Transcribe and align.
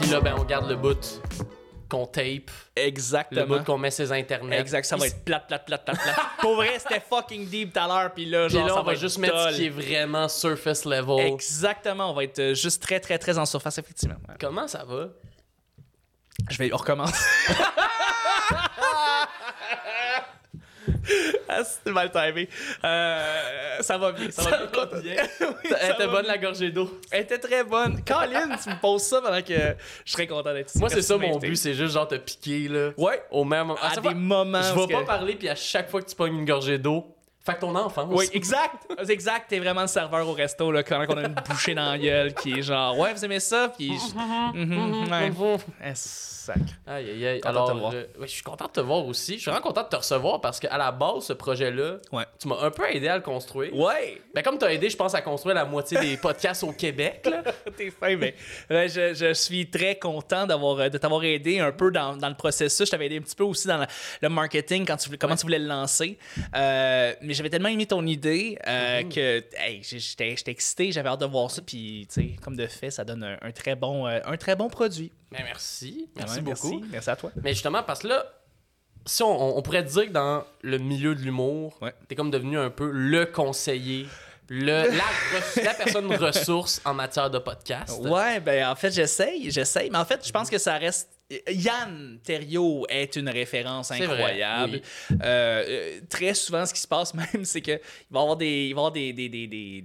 Puis 0.00 0.10
là, 0.10 0.20
ben, 0.20 0.34
on 0.38 0.44
garde 0.44 0.68
le 0.68 0.76
bout 0.76 1.20
qu'on 1.88 2.06
tape, 2.06 2.50
le 2.76 2.82
Exactement. 2.82 3.58
bout 3.58 3.64
qu'on 3.64 3.78
met 3.78 3.90
ses 3.90 4.12
internets. 4.12 4.60
Exact, 4.60 4.84
ça 4.84 4.96
va 4.96 5.06
être 5.06 5.24
plate, 5.24 5.46
plate, 5.48 5.64
plate, 5.64 5.84
plate, 5.84 5.98
plate. 5.98 6.16
Pour 6.40 6.56
vrai, 6.56 6.78
c'était 6.78 7.00
fucking 7.00 7.48
deep 7.48 7.72
tout 7.72 7.80
à 7.80 7.86
l'heure, 7.88 8.12
puis 8.12 8.26
là, 8.26 8.48
genre, 8.48 8.66
là, 8.66 8.74
ça 8.74 8.80
on 8.80 8.84
va 8.84 8.92
être 8.92 9.00
juste 9.00 9.18
mettre 9.18 9.50
ce 9.50 9.56
qui 9.56 9.66
est 9.66 9.70
vraiment 9.70 10.28
surface 10.28 10.84
level. 10.84 11.20
Exactement, 11.20 12.10
on 12.10 12.14
va 12.14 12.24
être 12.24 12.54
juste 12.54 12.82
très, 12.82 13.00
très, 13.00 13.18
très 13.18 13.38
en 13.38 13.46
surface, 13.46 13.78
effectivement. 13.78 14.16
Ouais. 14.28 14.34
Comment 14.38 14.68
ça 14.68 14.84
va? 14.84 15.08
Je 16.50 16.58
vais 16.58 16.70
recommencer. 16.72 17.14
ah, 21.48 21.64
c'était 21.64 21.90
mal 21.92 22.10
timé. 22.10 22.48
Euh, 22.84 23.76
ça 23.80 23.98
va 23.98 24.12
bien, 24.12 24.30
ça 24.30 24.42
va 24.50 25.00
bien. 25.00 25.14
Oui, 25.40 25.70
ça 25.70 25.76
Elle 25.80 25.90
était 25.92 26.06
va 26.06 26.12
bonne 26.12 26.22
bien. 26.22 26.32
la 26.32 26.38
gorgée 26.38 26.70
d'eau. 26.70 27.00
Elle 27.10 27.22
était 27.22 27.38
très 27.38 27.64
bonne. 27.64 28.02
Colin, 28.04 28.56
tu 28.62 28.68
me 28.70 28.80
poses 28.80 29.02
ça 29.02 29.20
pendant 29.20 29.42
que 29.42 29.54
je 30.04 30.12
serais 30.12 30.26
content 30.26 30.52
d'être 30.52 30.68
ici. 30.70 30.78
Moi, 30.78 30.88
c'est 30.90 31.02
ça 31.02 31.16
mon 31.16 31.38
but, 31.38 31.56
c'est 31.56 31.74
juste 31.74 31.94
genre 31.94 32.08
te 32.08 32.16
piquer, 32.16 32.68
là. 32.68 32.90
Ouais. 32.96 33.22
Au 33.30 33.44
même 33.44 33.70
À 33.72 33.88
chaque 33.90 33.96
des 33.96 34.10
fois- 34.10 34.14
moments. 34.14 34.62
Je 34.62 34.74
vais 34.86 34.92
pas 34.94 35.00
que- 35.02 35.06
parler, 35.06 35.34
puis 35.36 35.48
à 35.48 35.54
chaque 35.54 35.90
fois 35.90 36.02
que 36.02 36.08
tu 36.08 36.14
pognes 36.16 36.36
une 36.38 36.44
gorgée 36.44 36.78
d'eau, 36.78 37.14
fait 37.52 37.56
que 37.56 37.60
ton 37.60 37.74
enfant. 37.74 38.06
Oui, 38.10 38.28
exact. 38.32 38.86
Exact. 39.08 39.46
T'es 39.48 39.58
vraiment 39.58 39.82
le 39.82 39.86
serveur 39.88 40.28
au 40.28 40.32
resto, 40.32 40.70
là, 40.72 40.82
quand 40.82 41.04
on 41.08 41.16
a 41.16 41.22
une 41.26 41.34
bouchée 41.48 41.74
dans 41.74 41.90
la 41.92 41.98
gueule 41.98 42.34
qui 42.34 42.58
est 42.58 42.62
genre, 42.62 42.96
ouais, 42.98 43.12
vous 43.14 43.24
aimez 43.24 43.40
ça? 43.40 43.72
Puis 43.76 43.92
je- 43.98 44.58
Mhm. 44.58 45.06
Eh, 45.84 45.90
sacre. 45.94 46.60
Aïe, 46.86 47.10
aïe, 47.10 47.26
aïe. 47.26 47.40
Alors, 47.44 47.76
voir. 47.76 47.92
euh, 47.94 48.04
ouais, 48.18 48.26
je 48.26 48.32
suis 48.32 48.42
content 48.42 48.64
de 48.66 48.70
te 48.72 48.80
voir 48.80 49.04
aussi. 49.06 49.34
Je 49.34 49.40
suis 49.42 49.50
vraiment 49.50 49.66
content 49.66 49.82
de 49.82 49.88
te 49.88 49.96
recevoir 49.96 50.40
parce 50.40 50.58
qu'à 50.58 50.76
la 50.78 50.90
base, 50.92 51.24
ce 51.26 51.32
projet-là, 51.34 51.96
Ouais. 52.12 52.24
tu 52.38 52.48
m'as 52.48 52.60
un 52.62 52.70
peu 52.70 52.84
aidé 52.90 53.08
à 53.08 53.16
le 53.16 53.22
construire. 53.22 53.74
Ouais. 53.76 54.20
Ben, 54.34 54.42
comme 54.42 54.58
tu 54.58 54.64
as 54.64 54.72
aidé, 54.72 54.88
je 54.88 54.96
pense, 54.96 55.14
à 55.14 55.20
construire 55.20 55.54
la 55.56 55.64
moitié 55.66 55.98
des 56.00 56.16
podcasts 56.22 56.62
au 56.64 56.72
Québec, 56.72 57.26
là. 57.30 57.42
T'es 57.76 57.90
fin, 57.90 58.16
mais 58.16 58.34
je, 58.70 59.12
je 59.14 59.32
suis 59.34 59.68
très 59.68 59.96
content 59.98 60.46
d'avoir 60.46 60.78
euh, 60.80 60.88
de 60.88 60.96
t'avoir 60.98 61.22
aidé 61.24 61.60
un 61.60 61.72
peu 61.72 61.90
dans, 61.90 62.16
dans 62.16 62.28
le 62.28 62.34
processus. 62.34 62.86
Je 62.86 62.90
t'avais 62.90 63.06
aidé 63.06 63.18
un 63.18 63.22
petit 63.22 63.36
peu 63.36 63.44
aussi 63.44 63.68
dans 63.68 63.78
le, 63.78 63.86
le 64.22 64.28
marketing, 64.28 64.86
quand 64.86 64.96
tu, 64.96 65.16
comment 65.18 65.36
tu 65.36 65.42
voulais 65.42 65.58
le 65.58 65.66
lancer. 65.68 66.18
Euh, 66.56 67.12
mais 67.20 67.34
j'avais 67.38 67.48
tellement 67.50 67.68
aimé 67.70 67.86
ton 67.86 68.04
idée 68.06 68.58
euh, 68.66 69.02
Mhm. 69.02 69.08
que 69.12 69.44
hey, 69.56 69.80
j'étais 69.82 70.36
j'étais 70.36 70.50
excité, 70.50 70.92
j'avais 70.92 71.08
hâte 71.08 71.20
de 71.20 71.26
voir 71.26 71.50
ça. 71.50 71.62
Puis, 71.62 72.06
tu 72.12 72.20
sais, 72.20 72.36
comme 72.42 72.56
de 72.56 72.66
fait, 72.66 72.90
ça 72.90 73.04
donne 73.04 73.24
un, 73.24 73.38
un 73.40 73.52
très, 73.52 73.74
bon, 73.74 74.06
euh, 74.06 74.20
un 74.24 74.36
très 74.36 74.54
bon 74.56 74.68
produit. 74.68 75.10
Ben, 75.32 75.40
merci. 75.44 76.08
Merci 76.16 76.36
Ouais, 76.36 76.40
beaucoup. 76.42 76.68
Merci. 76.74 76.88
Merci 76.92 77.10
à 77.10 77.16
toi. 77.16 77.30
Mais 77.42 77.52
justement, 77.54 77.82
parce 77.82 78.00
que 78.00 78.08
là, 78.08 78.26
si 79.06 79.22
on, 79.22 79.56
on 79.56 79.62
pourrait 79.62 79.82
dire 79.84 80.06
que 80.06 80.10
dans 80.12 80.44
le 80.62 80.76
milieu 80.78 81.14
de 81.14 81.20
l'humour, 81.20 81.78
Ouais. 81.80 81.94
t'es 82.08 82.14
comme 82.14 82.30
devenu 82.30 82.58
un 82.58 82.68
peu 82.70 82.90
le 82.90 83.24
conseiller, 83.26 84.06
le, 84.50 84.66
la, 85.56 85.62
la 85.62 85.74
personne 85.74 86.12
ressource 86.14 86.80
en 86.84 86.94
matière 86.94 87.30
de 87.30 87.38
podcast. 87.38 87.98
Ouais, 88.00 88.40
ben 88.40 88.66
en 88.68 88.74
fait, 88.76 88.90
j'essaye, 88.90 89.50
j'essaye. 89.50 89.90
Mais 89.90 89.98
en 89.98 90.04
fait, 90.04 90.26
je 90.26 90.32
pense 90.32 90.50
que 90.50 90.58
ça 90.58 90.76
reste. 90.78 91.08
Yann 91.50 92.18
Terriot 92.24 92.86
est 92.88 93.16
une 93.16 93.28
référence 93.28 93.88
vrai, 93.88 94.02
incroyable. 94.02 94.80
oui. 95.10 95.16
Euh, 95.22 95.64
euh, 95.68 96.00
très 96.08 96.34
souvent, 96.34 96.64
ce 96.64 96.72
qui 96.72 96.80
se 96.80 96.88
passe 96.88 97.12
même, 97.34 97.44
c'est 97.44 97.60
qu'il 97.60 97.80
va 98.10 98.20
y 98.20 98.22
avoir 98.22 98.36
des, 98.36 98.66
il 98.68 98.74
va 98.74 98.80
avoir 98.80 98.92
des, 98.92 99.12
des, 99.12 99.28
des, 99.28 99.46
des, 99.46 99.84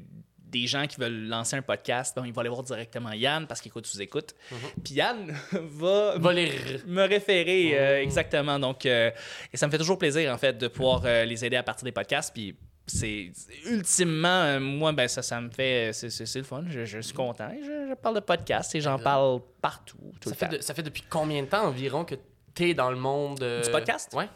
des 0.53 0.67
gens 0.67 0.87
qui 0.87 0.97
veulent 1.01 1.27
lancer 1.27 1.57
un 1.57 1.61
podcast. 1.61 2.15
Bon, 2.15 2.23
ils 2.23 2.31
vont 2.31 2.39
aller 2.41 2.49
voir 2.49 2.63
directement 2.63 3.11
Yann 3.11 3.45
parce 3.45 3.59
qu'il 3.59 3.69
écoute 3.69 3.85
sous 3.85 4.01
écoute. 4.01 4.35
Puis 4.83 4.93
Yann 4.93 5.35
va, 5.51 6.17
Va 6.17 6.31
les 6.31 6.51
me 6.85 7.03
référer 7.03 7.77
euh, 7.77 8.01
exactement. 8.01 8.57
Donc, 8.57 8.85
euh, 8.85 9.11
et 9.51 9.57
ça 9.57 9.67
me 9.67 9.71
fait 9.71 9.77
toujours 9.77 9.97
plaisir, 9.97 10.31
en 10.31 10.37
fait, 10.37 10.57
de 10.57 10.67
pouvoir 10.67 11.03
les 11.25 11.43
aider 11.43 11.57
à 11.57 11.63
partir 11.63 11.83
des 11.83 11.91
podcasts. 11.91 12.33
Puis, 12.33 12.55
c'est 12.85 13.31
ultimement, 13.65 14.27
euh, 14.43 14.59
moi, 14.59 14.91
ben, 14.91 15.07
ça, 15.07 15.21
ça 15.21 15.39
me 15.39 15.49
fait. 15.49 15.91
C'est, 15.93 16.35
le 16.35 16.43
fun. 16.43 16.63
Je, 16.67 16.85
je 16.85 16.99
suis 16.99 17.13
content. 17.13 17.49
Je, 17.61 17.87
je 17.89 17.93
parle 17.95 18.15
de 18.15 18.19
podcasts 18.19 18.75
et 18.75 18.81
j'en 18.81 18.99
parle 18.99 19.39
partout. 19.61 19.97
Tout 20.19 20.29
Ça 20.29 20.35
le 20.35 20.35
fait, 20.35 20.45
temps. 20.47 20.51
de- 20.57 20.61
ça 20.61 20.73
fait 20.73 20.83
depuis 20.83 21.03
combien 21.09 21.41
de 21.43 21.47
temps 21.47 21.65
environ 21.65 22.03
que 22.05 22.15
t'es 22.53 22.73
dans 22.73 22.91
le 22.91 22.97
monde 22.97 23.41
euh, 23.41 23.61
Du 23.63 23.71
podcast? 23.71 24.13
Ouais. 24.13 24.27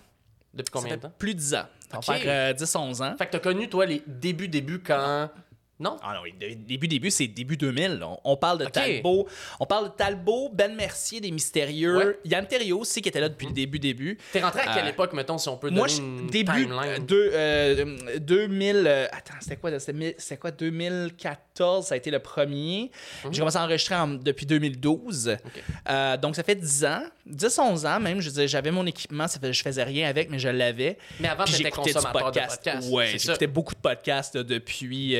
Depuis 0.53 0.71
combien 0.71 0.95
de 0.95 1.01
temps? 1.01 1.11
plus 1.19 1.35
de 1.35 1.39
10 1.39 1.53
ans. 1.55 1.65
Ça 1.91 1.93
va 1.93 1.97
Ok. 1.99 2.05
faire 2.21 2.51
euh, 2.51 2.53
10-11 2.53 3.03
ans. 3.03 3.15
Fait 3.17 3.25
que 3.27 3.31
t'as 3.31 3.39
connu, 3.39 3.69
toi, 3.69 3.85
les 3.85 4.01
débuts, 4.07 4.47
débuts 4.47 4.79
quand. 4.79 5.29
Non? 5.79 5.97
Ah 6.01 6.15
non, 6.15 6.21
début, 6.67 6.87
début, 6.87 7.11
c'est 7.11 7.27
début 7.27 7.55
2000. 7.55 7.99
là. 7.99 8.09
On, 8.23 8.35
parle 8.35 8.57
de. 8.59 8.65
Talbot. 8.65 9.27
On 9.59 9.65
parle 9.65 9.89
de 9.91 9.93
Talbot, 9.95 10.49
Ben 10.51 10.75
Mercier 10.75 11.21
des 11.21 11.29
Mystérieux. 11.31 11.97
Ouais. 11.97 12.19
Yann 12.25 12.47
Terriot 12.47 12.79
aussi 12.79 13.01
qui 13.01 13.09
était 13.09 13.19
là 13.19 13.29
depuis 13.29 13.45
le 13.47 13.53
début, 13.53 13.77
début. 13.77 14.17
T'es 14.33 14.41
rentré 14.41 14.61
à 14.61 14.73
quelle 14.73 14.85
Euh, 14.85 14.89
époque, 14.89 15.13
mettons, 15.13 15.37
si 15.37 15.47
on 15.49 15.57
peut 15.57 15.69
Moi, 15.69 15.87
donner 15.87 15.99
une 15.99 16.27
début 16.27 16.65
timeline? 16.65 17.05
de, 17.05 17.29
euh, 17.33 18.19
2000. 18.19 18.83
euh, 18.87 19.05
attends, 19.11 19.35
c'était 19.39 19.57
quoi 19.57 19.71
C'était 19.79 20.37
quoi 20.37 20.49
2014 20.51 21.87
Ça 21.87 21.93
a 21.93 21.97
été 21.97 22.09
le 22.11 22.19
premier. 22.19 22.91
J'ai 23.31 23.39
commencé 23.39 23.57
à 23.57 23.63
enregistrer 23.63 23.95
en- 23.95 24.07
depuis 24.07 24.45
2012. 24.45 25.27
Mhm. 25.27 25.35
Ok. 25.45 25.63
Euh, 25.89 26.17
donc, 26.17 26.35
ça 26.35 26.43
fait 26.43 26.55
10 26.55 26.85
ans, 26.85 27.03
10-11 27.25 27.85
ans 27.85 27.99
même. 27.99 28.19
Je 28.21 28.47
j'avais 28.47 28.71
mon 28.71 28.85
équipement, 28.85 29.27
ça 29.27 29.39
fait, 29.39 29.51
je 29.53 29.61
faisais 29.61 29.83
rien 29.83 30.07
avec, 30.09 30.29
mais 30.29 30.39
je 30.39 30.49
l'avais. 30.49 30.97
Mais 31.19 31.27
avant, 31.27 31.45
j'écoutais 31.45 31.89
du 31.89 31.93
consommateur 31.93 32.23
podcast. 32.25 32.63
de 32.65 32.71
podcasts. 32.71 32.91
Ouais, 32.91 33.13
j'écoutais 33.17 33.47
beaucoup 33.47 33.73
de 33.73 33.79
podcasts 33.79 34.35
là, 34.35 34.43
depuis, 34.43 35.15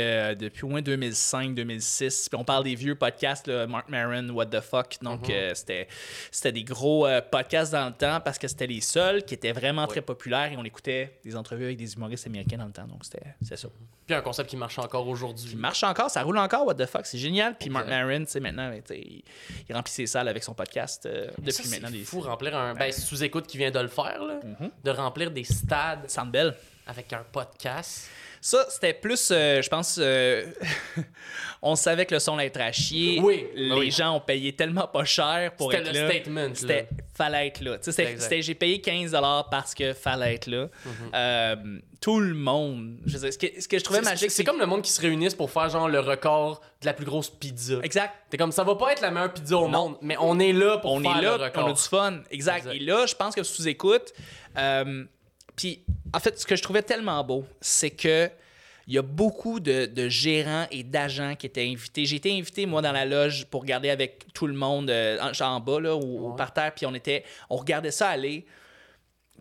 depuis 0.50 0.64
au 0.66 0.68
moins 0.70 0.82
2005, 0.82 1.56
2006. 1.56 2.30
Puis 2.30 2.40
on 2.40 2.44
parle 2.44 2.64
des 2.64 2.76
vieux 2.76 2.96
podcasts, 2.96 3.48
là, 3.48 3.68
Mark 3.68 3.90
Maron, 3.90 4.30
What 4.30 4.48
the 4.48 4.62
Fuck. 4.62 4.98
Donc 5.02 5.28
Mhm. 5.28 5.34
euh, 5.36 5.52
c'était, 5.56 5.88
c'était 6.32 6.52
des 6.52 6.64
gros 6.64 7.06
euh, 7.08 7.22
podcasts 7.22 7.72
dans 7.72 7.88
le 7.88 7.94
temps 7.94 8.20
parce 8.22 8.38
que 8.38 8.48
c'était 8.48 8.68
les 8.68 8.82
seuls 8.82 9.24
qui 9.24 9.34
étaient 9.34 9.52
vraiment 9.52 9.88
très 9.88 10.02
populaires 10.02 10.52
et 10.52 10.58
on 10.58 10.64
écoutait 10.64 11.20
des 11.24 11.36
entrevues 11.36 11.66
avec 11.66 11.78
des 11.78 11.94
humoristes 11.94 12.28
américains 12.28 12.58
dans 12.58 12.66
le 12.66 12.72
temps. 12.72 12.88
Donc 12.88 13.04
c'était, 13.04 13.36
c'était 13.42 13.58
ça. 13.58 13.68
Puis 14.06 14.16
un 14.16 14.22
concept 14.22 14.50
qui 14.50 14.58
marche 14.58 14.80
encore 14.80 15.08
aujourd'hui. 15.08 15.50
Il 15.52 15.58
marche 15.58 15.84
encore, 15.84 16.10
ça 16.10 16.24
roule 16.24 16.38
encore, 16.38 16.66
What 16.66 16.76
the 16.76 16.86
Fuck, 16.86 17.06
c'est 17.06 17.18
génial. 17.18 17.56
Puis 17.58 17.70
Mark. 17.70 17.88
Maron, 17.88 18.20
tu 18.26 18.32
sais, 18.32 18.40
maintenant, 18.40 18.72
sais, 18.86 19.00
il, 19.00 19.24
il 19.70 19.76
remplit 19.76 19.92
ses 19.94 20.08
salles 20.08 20.28
avec 20.30 20.44
son 20.44 20.54
podcast 20.54 21.06
euh, 21.06 21.30
Mais 21.44 21.52
ça, 21.52 21.64
depuis 21.64 21.72
maintenant 21.76 21.90
c'est 21.92 21.98
des 21.98 22.04
fou 22.06 22.22
remplir 22.22 22.56
un. 22.58 22.74
Ben, 22.74 22.92
sous-écoute 22.92 23.48
qui 23.48 23.58
vient 23.58 23.72
de 23.72 23.80
le 23.80 23.88
faire, 23.90 24.24
là. 24.24 24.40
Mhm. 24.44 24.72
De 24.84 24.92
remplir 24.92 25.32
des 25.32 25.44
stades 25.44 26.10
Sandbell. 26.10 26.54
avec 26.86 27.12
un 27.12 27.26
podcast. 27.32 28.10
Ça, 28.50 28.66
c'était 28.70 28.94
plus, 28.94 29.28
euh, 29.32 29.62
je 29.62 29.68
pense, 29.68 29.98
euh, 30.02 30.46
on 31.62 31.76
savait 31.76 32.06
que 32.06 32.14
le 32.14 32.20
son 32.22 32.38
allait 32.38 32.48
être 32.48 32.62
à 32.62 32.72
chier. 32.72 33.20
Oui, 33.22 33.46
Les 33.56 33.74
oui. 33.74 33.92
gens 33.92 34.16
ont 34.16 34.20
payé 34.22 34.54
tellement 34.54 34.88
pas 34.88 35.04
cher 35.04 35.52
pour 35.58 35.70
C'était 35.70 35.84
être 35.90 35.94
le 35.94 36.00
là. 36.02 36.10
statement, 36.12 36.42
là. 36.48 36.50
C'était, 36.54 36.88
fallait 37.14 37.48
être 37.48 37.60
là. 37.62 37.78
Tu 37.78 37.84
sais, 37.84 37.92
c'était- 37.92 38.18
c'était- 38.18 38.42
j'ai 38.42 38.56
payé 38.56 38.80
15 38.80 39.12
parce 39.52 39.74
que 39.76 39.92
fallait 39.92 40.36
être 40.36 40.48
là. 40.48 40.70
Mhm. 40.86 40.92
Euh, 41.14 41.56
tout 42.00 42.22
le 42.22 42.36
monde. 42.36 42.96
Je 43.06 43.18
dire, 43.18 43.34
ce, 43.34 43.38
que, 43.38 43.48
ce 43.62 43.68
que 43.68 43.80
je 43.80 43.84
trouvais 43.84 44.00
magique, 44.02 44.32
C'est 44.32 44.46
comme 44.46 44.60
le 44.60 44.66
monde 44.66 44.82
qui 44.82 44.92
se 44.92 45.02
réunissent 45.02 45.36
pour 45.36 45.52
faire 45.52 45.68
genre 45.70 45.90
le 45.90 46.00
record 46.00 46.62
de 46.80 46.86
la 46.86 46.94
plus 46.94 47.06
grosse 47.06 47.30
pizza. 47.30 47.80
Exact. 47.84 48.14
T'es 48.30 48.38
comme 48.38 48.54
ça 48.54 48.64
va 48.64 48.76
pas 48.76 48.94
être 48.94 49.02
la 49.02 49.12
meilleure 49.12 49.34
pizza 49.34 49.58
au 49.58 49.68
monde, 49.68 49.98
mais 50.02 50.16
on 50.22 50.40
est 50.40 50.54
là 50.54 50.78
pour 50.78 50.94
on 50.94 51.02
faire 51.02 51.18
est 51.18 51.22
là, 51.22 51.38
le 51.38 51.44
record. 51.44 51.66
on 51.66 51.72
a 51.72 51.74
du 51.74 51.82
fun. 51.82 52.20
Exact. 52.32 52.58
Exact. 52.60 52.76
Et 52.76 52.80
là, 52.80 53.06
je 53.08 53.16
pense 53.16 53.36
que 53.36 53.44
sous 53.44 53.68
écoute. 53.68 54.14
euh, 54.58 55.04
puis, 55.58 55.84
en 56.14 56.20
fait, 56.20 56.40
ce 56.40 56.46
que 56.46 56.56
je 56.56 56.64
trouvais 56.64 56.84
tellement 56.84 57.22
beau, 57.24 57.44
c'est 57.60 57.90
que 57.90 58.30
il 58.88 58.94
y 58.94 58.98
a 58.98 59.02
beaucoup 59.02 59.60
de, 59.60 59.86
de 59.86 60.08
gérants 60.08 60.66
et 60.72 60.82
d'agents 60.82 61.36
qui 61.36 61.46
étaient 61.46 61.66
invités. 61.66 62.06
J'ai 62.06 62.16
été 62.16 62.32
invité, 62.32 62.66
moi, 62.66 62.82
dans 62.82 62.94
la 62.94 63.04
loge 63.04 63.46
pour 63.48 63.62
regarder 63.62 63.90
avec 63.90 64.32
tout 64.34 64.48
le 64.48 64.54
monde 64.54 64.90
euh, 64.90 65.18
en, 65.20 65.46
en 65.46 65.60
bas, 65.60 65.82
là, 65.82 65.96
ou, 65.98 66.30
ou 66.30 66.36
par 66.36 66.54
terre, 66.54 66.74
puis 66.74 66.86
on 66.86 66.94
était, 66.94 67.26
on 67.50 67.58
regardait 67.58 67.92
ça 67.92 68.08
aller. 68.08 68.46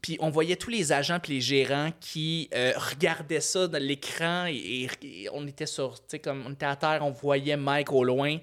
Puis 0.03 0.17
on 0.21 0.31
voyait 0.31 0.57
tous 0.57 0.71
les 0.71 0.93
agents 0.93 1.19
puis 1.21 1.35
les 1.35 1.41
gérants 1.41 1.91
qui 2.01 2.49
euh, 2.55 2.73
regardaient 2.77 3.41
ça 3.41 3.67
dans 3.67 3.83
l'écran 3.83 4.47
et, 4.47 4.89
on 5.33 5.47
était 5.47 5.67
sur, 5.67 5.97
comme 6.23 6.45
on 6.47 6.53
était 6.53 6.67
à 6.67 6.77
terre, 6.77 7.01
on 7.03 7.11
voyait 7.11 7.57
Mike 7.57 7.93
au 7.93 8.05
loin 8.05 8.39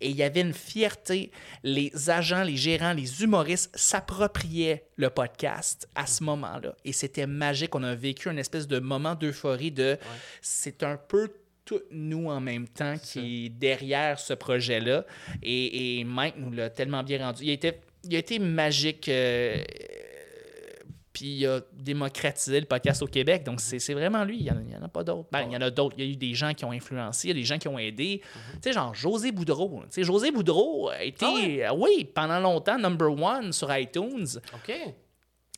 et 0.00 0.08
il 0.08 0.16
y 0.16 0.22
avait 0.22 0.42
une 0.42 0.52
fierté. 0.52 1.30
Les 1.62 2.10
agents, 2.10 2.42
les 2.42 2.56
gérants, 2.56 2.92
les 2.92 3.22
humoristes 3.22 3.70
s'appropriaient 3.74 4.84
le 4.96 5.10
podcast 5.10 5.88
à 5.94 6.06
ce 6.06 6.22
moment-là 6.24 6.74
et 6.84 6.92
c'était 6.92 7.26
magique. 7.26 7.74
On 7.74 7.82
a 7.82 7.94
vécu 7.94 8.28
une 8.28 8.38
espèce 8.38 8.66
de 8.66 8.78
moment 8.78 9.14
d'euphorie 9.14 9.72
de 9.72 9.98
c'est 10.42 10.82
un 10.82 10.96
peu 10.96 11.30
tout 11.64 11.80
nous 11.90 12.28
en 12.28 12.40
même 12.40 12.66
temps 12.66 12.96
qui 12.96 13.46
est 13.46 13.48
derrière 13.50 14.18
ce 14.18 14.32
projet-là 14.32 15.04
et, 15.42 15.98
et 16.00 16.04
Mike 16.04 16.36
nous 16.38 16.50
l'a 16.50 16.70
tellement 16.70 17.02
bien 17.02 17.18
rendu. 17.18 17.44
Il 17.44 17.50
a 17.50 17.54
été, 17.54 17.72
il 18.04 18.14
a 18.14 18.18
été 18.18 18.38
magique. 18.38 19.08
euh, 19.08 19.62
puis 21.18 21.26
il 21.40 21.46
a 21.46 21.60
démocratisé 21.72 22.60
le 22.60 22.66
podcast 22.66 23.02
au 23.02 23.06
Québec. 23.08 23.42
Donc, 23.42 23.60
c'est 23.60 23.92
vraiment 23.94 24.22
lui. 24.22 24.36
Il 24.38 24.44
n'y 24.44 24.50
en, 24.76 24.82
a- 24.82 24.84
en 24.84 24.88
pas 24.88 25.02
d'autres. 25.02 25.28
Ben, 25.32 25.42
il 25.48 25.52
y 25.52 25.56
en 25.56 25.60
a 25.60 25.70
d'autres. 25.70 25.96
Il 25.98 26.04
y 26.04 26.08
a 26.08 26.10
eu 26.12 26.16
des 26.16 26.32
gens 26.34 26.54
qui 26.54 26.64
ont 26.64 26.70
influencé, 26.70 27.26
il 27.26 27.30
y 27.30 27.32
a 27.32 27.34
des 27.34 27.44
gens 27.44 27.58
qui 27.58 27.66
ont 27.66 27.78
aidé. 27.78 28.22
Tu 28.52 28.58
sais, 28.62 28.72
genre 28.72 28.94
José 28.94 29.32
Boudreau. 29.32 29.80
Tu 29.84 29.86
sais, 29.90 30.04
José 30.04 30.30
Boudreau 30.30 30.90
a 30.90 31.02
été, 31.02 31.26
Ah 31.26 31.32
ouais? 31.34 31.66
euh, 31.66 31.72
oui, 31.76 32.04
pendant 32.14 32.38
longtemps, 32.38 32.78
number 32.78 33.10
one 33.10 33.52
sur 33.52 33.74
iTunes. 33.76 34.26
OK. 34.54 34.72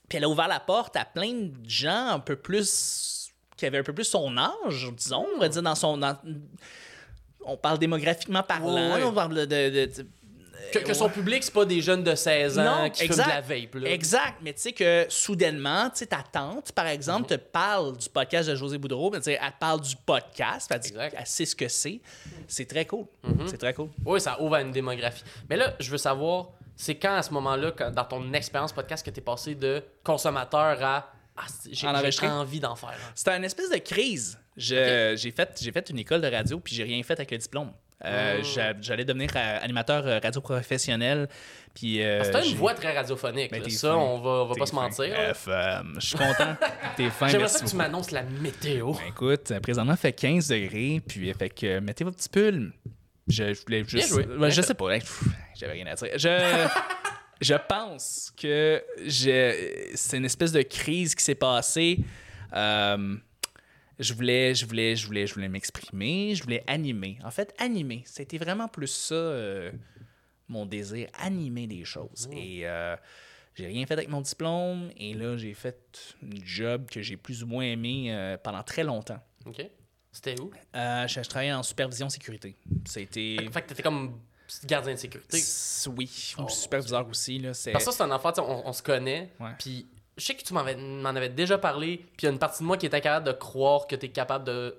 Puis 0.09 0.17
elle 0.17 0.25
a 0.25 0.29
ouvert 0.31 0.49
la 0.49 0.61
porte 0.61 0.97
à 0.97 1.05
plein 1.05 1.33
de 1.33 1.53
gens 1.69 2.09
un 2.09 2.21
peu 2.21 2.37
plus. 2.37 3.31
qui 3.57 3.67
avaient 3.67 3.79
un 3.79 3.83
peu 3.83 3.93
plus 3.93 4.05
son 4.05 4.35
âge, 4.39 4.89
disons, 4.97 5.27
on 5.37 5.39
va 5.41 5.49
dire, 5.51 5.63
dans 5.63 5.75
son. 5.75 5.99
dans- 5.99 6.17
on 7.45 7.57
parle 7.57 7.79
démographiquement 7.79 8.43
parlant, 8.43 8.99
on 9.05 9.13
parle 9.13 9.35
de. 9.35 9.45
de- 9.45 9.87
de- 9.87 10.07
Que, 10.73 10.79
que 10.81 10.95
son 10.95 11.09
public, 11.09 11.43
c'est 11.43 11.53
pas 11.53 11.65
des 11.65 11.81
jeunes 11.81 12.03
de 12.05 12.15
16 12.15 12.59
ans 12.59 12.89
qui 12.91 13.07
fument 13.07 13.17
de 13.25 13.29
la 13.29 13.41
vape. 13.41 13.75
Là. 13.75 13.91
Exact. 13.91 14.35
Mais 14.43 14.53
tu 14.53 14.61
sais 14.61 14.73
que 14.73 15.07
soudainement, 15.09 15.91
tu 15.91 15.99
sais, 15.99 16.07
ta 16.07 16.23
tante, 16.31 16.73
par 16.73 16.87
exemple, 16.87 17.23
Mhm. 17.23 17.39
te 17.39 17.45
parle 17.45 17.97
du 17.97 18.09
podcast 18.09 18.49
de 18.49 18.55
José 18.55 18.79
Boudreau, 18.79 19.11
mais 19.11 19.19
elle 19.27 19.39
te 19.39 19.59
parle 19.59 19.81
du 19.81 19.97
podcast, 19.97 20.71
elle, 20.73 20.81
dit- 20.81 20.89
Exact. 20.91 21.13
Mhm. 21.13 21.19
elle 21.21 21.27
sait 21.27 21.45
ce 21.45 21.57
que 21.57 21.69
c'est. 21.69 22.01
C'est 22.47 22.67
très 22.67 22.85
cool. 22.87 23.07
C'est 23.47 23.59
très 23.59 23.75
cool. 23.75 23.89
Oui, 24.05 24.21
ça 24.21 24.41
ouvre 24.41 24.55
à 24.57 24.61
une 24.63 24.73
démographie. 24.73 25.25
Mais 25.49 25.57
là, 25.57 25.75
je 25.81 25.91
veux 25.91 25.99
savoir, 25.99 26.51
c'est 26.77 26.95
quand 26.95 27.15
à 27.15 27.23
ce 27.23 27.33
moment-là, 27.33 27.73
dans 27.91 28.05
ton 28.05 28.33
expérience 28.33 28.73
podcast, 28.73 29.05
que 29.05 29.11
tu 29.11 29.19
es 29.19 29.23
passé 29.23 29.55
de 29.55 29.83
consommateur 30.05 30.83
à 30.83 31.13
ah, 31.37 31.47
j'ai 31.71 31.87
En 31.87 31.95
envie 32.41 32.61
d'en 32.61 32.77
faire. 32.77 32.99
C'était 33.15 33.35
une 33.35 33.45
espèce 33.45 33.71
de 33.71 33.79
crise. 33.79 34.39
J'ai 34.57 35.17
fait, 35.35 35.59
fait 35.73 35.89
une 35.91 35.99
école 35.99 36.21
de 36.21 36.27
radio, 36.27 36.61
puis 36.61 36.75
j'ai 36.75 36.83
rien 36.85 37.03
fait 37.03 37.15
avec 37.15 37.31
le 37.31 37.39
diplôme. 37.39 37.73
Euh, 38.05 38.43
j'a- 38.43 38.73
J'allais 38.81 39.05
devenir 39.05 39.31
euh, 39.37 39.59
animateur 39.63 40.07
euh, 40.07 40.19
radio 40.23 40.41
professionnel. 40.41 41.29
Puis, 41.75 42.03
euh, 42.03 42.25
C'était 42.25 42.49
une 42.49 42.57
voix 42.57 42.75
très 42.75 42.97
radiophonique. 42.97 43.51
Ben, 43.53 43.63
Ça, 43.71 43.91
fin. 43.91 43.95
on 43.97 44.19
va, 44.21 44.31
on 44.31 44.47
va 44.47 44.55
T'es 44.55 44.61
pas 44.61 44.67
se 44.67 44.75
mentir. 44.75 45.05
FM. 45.19 45.95
Je 46.01 46.07
suis 46.07 46.17
content. 46.17 46.57
T'es 46.97 47.11
fin. 47.11 47.29
J'aimerais 47.29 47.49
ça 47.49 47.65
que 47.65 47.71
tu 47.71 47.77
m'annonces 47.77 48.11
la 48.11 48.23
météo. 48.23 48.93
Ben, 48.93 49.01
écoute, 49.09 49.53
présentement, 49.63 49.93
il 49.93 49.99
fait 49.99 50.13
15 50.13 50.49
degrés, 50.49 51.01
puis 51.07 51.33
fait 51.35 51.51
que 51.51 51.67
euh, 51.67 51.81
mettez 51.81 52.05
votre 52.05 52.17
petit 52.17 52.29
pull. 52.29 52.73
Je, 53.29 53.55
je 53.55 53.61
voulais 53.63 53.85
juste. 53.87 54.09
joué. 54.09 54.27
Je 54.51 54.63
sais 54.63 54.75
pas. 54.75 54.93
hein, 54.95 54.99
J'avais 55.57 55.73
rien 55.75 55.87
à 55.87 55.95
dire. 55.95 56.09
Je, 56.17 56.67
je 57.41 57.55
pense 57.69 58.33
que 58.41 58.83
c'est 59.95 60.17
une 60.17 60.25
espèce 60.25 60.53
de 60.53 60.63
crise 60.63 61.15
qui 61.15 61.23
s'est 61.23 61.35
passée. 61.37 61.99
Euh, 62.57 63.15
je 64.01 64.15
voulais, 64.15 64.55
je 64.55 64.67
voulais, 64.67 64.97
je 64.97 65.07
voulais, 65.07 65.27
je 65.27 65.35
voulais 65.35 65.49
m'exprimer, 65.49 66.35
je 66.35 66.43
voulais 66.43 66.65
animer. 66.67 67.19
En 67.25 67.31
fait, 67.31 67.55
animer, 67.59 68.03
c'était 68.07 68.39
vraiment 68.39 68.67
plus 68.69 68.89
ça 68.89 69.15
euh, 69.15 69.71
mon 70.49 70.67
désir, 70.67 71.09
animer 71.19 71.67
des 71.67 71.85
choses. 71.85 72.29
Et 72.33 72.67
euh, 72.67 72.97
j'ai 73.55 73.67
rien 73.67 73.87
fait 73.87 73.95
avec 73.95 74.09
mon 74.09 74.21
diplôme, 74.21 74.91
et 74.97 75.15
là 75.15 75.37
j'ai 75.37 75.55
fait 75.55 76.15
un 76.25 76.45
job 76.45 76.87
que 76.91 77.03
j'ai 77.03 77.17
plus 77.17 77.43
ou 77.43 77.47
moins 77.47 77.65
aimé 77.65 78.07
euh, 78.13 78.37
pendant 78.37 78.63
très 78.63 78.85
longtemps. 78.85 79.21
OK. 79.47 79.63
C'était 80.13 80.41
où? 80.41 80.51
Je, 80.75 81.21
je 81.23 81.29
travaillais 81.29 81.53
en 81.53 81.63
supervision 81.63 82.09
sécurité. 82.09 82.57
C'était 82.85 83.37
Fait 83.53 83.63
que 83.63 83.69
t'étais 83.69 83.83
comme 83.83 84.19
gardien 84.65 84.95
de 84.95 84.99
sécurité. 84.99 85.39
Oui, 85.97 86.35
Oh, 86.39 86.43
ou 86.43 86.49
superviseur 86.49 87.09
aussi 87.09 87.39
là. 87.39 87.51
Parce 87.51 87.85
que 87.85 87.93
ça, 87.93 87.93
c'est 87.93 88.03
un 88.03 88.11
enfant, 88.11 88.33
on, 88.39 88.63
on 88.67 88.73
se 88.73 88.83
connaît. 88.83 89.31
Puis 89.59 89.87
je 90.21 90.27
sais 90.27 90.35
que 90.35 90.43
tu 90.45 90.53
m'en 90.53 90.61
avais 90.61 91.29
déjà 91.31 91.59
parlé. 91.59 91.97
Puis 91.97 92.09
il 92.21 92.25
y 92.25 92.29
a 92.29 92.31
une 92.31 92.39
partie 92.39 92.63
de 92.63 92.67
moi 92.67 92.77
qui 92.77 92.87
était 92.87 93.01
capable 93.01 93.27
de 93.27 93.33
croire 93.33 93.87
que 93.87 93.97
tu 93.97 94.07
es 94.07 94.09
capable 94.11 94.45
de, 94.45 94.77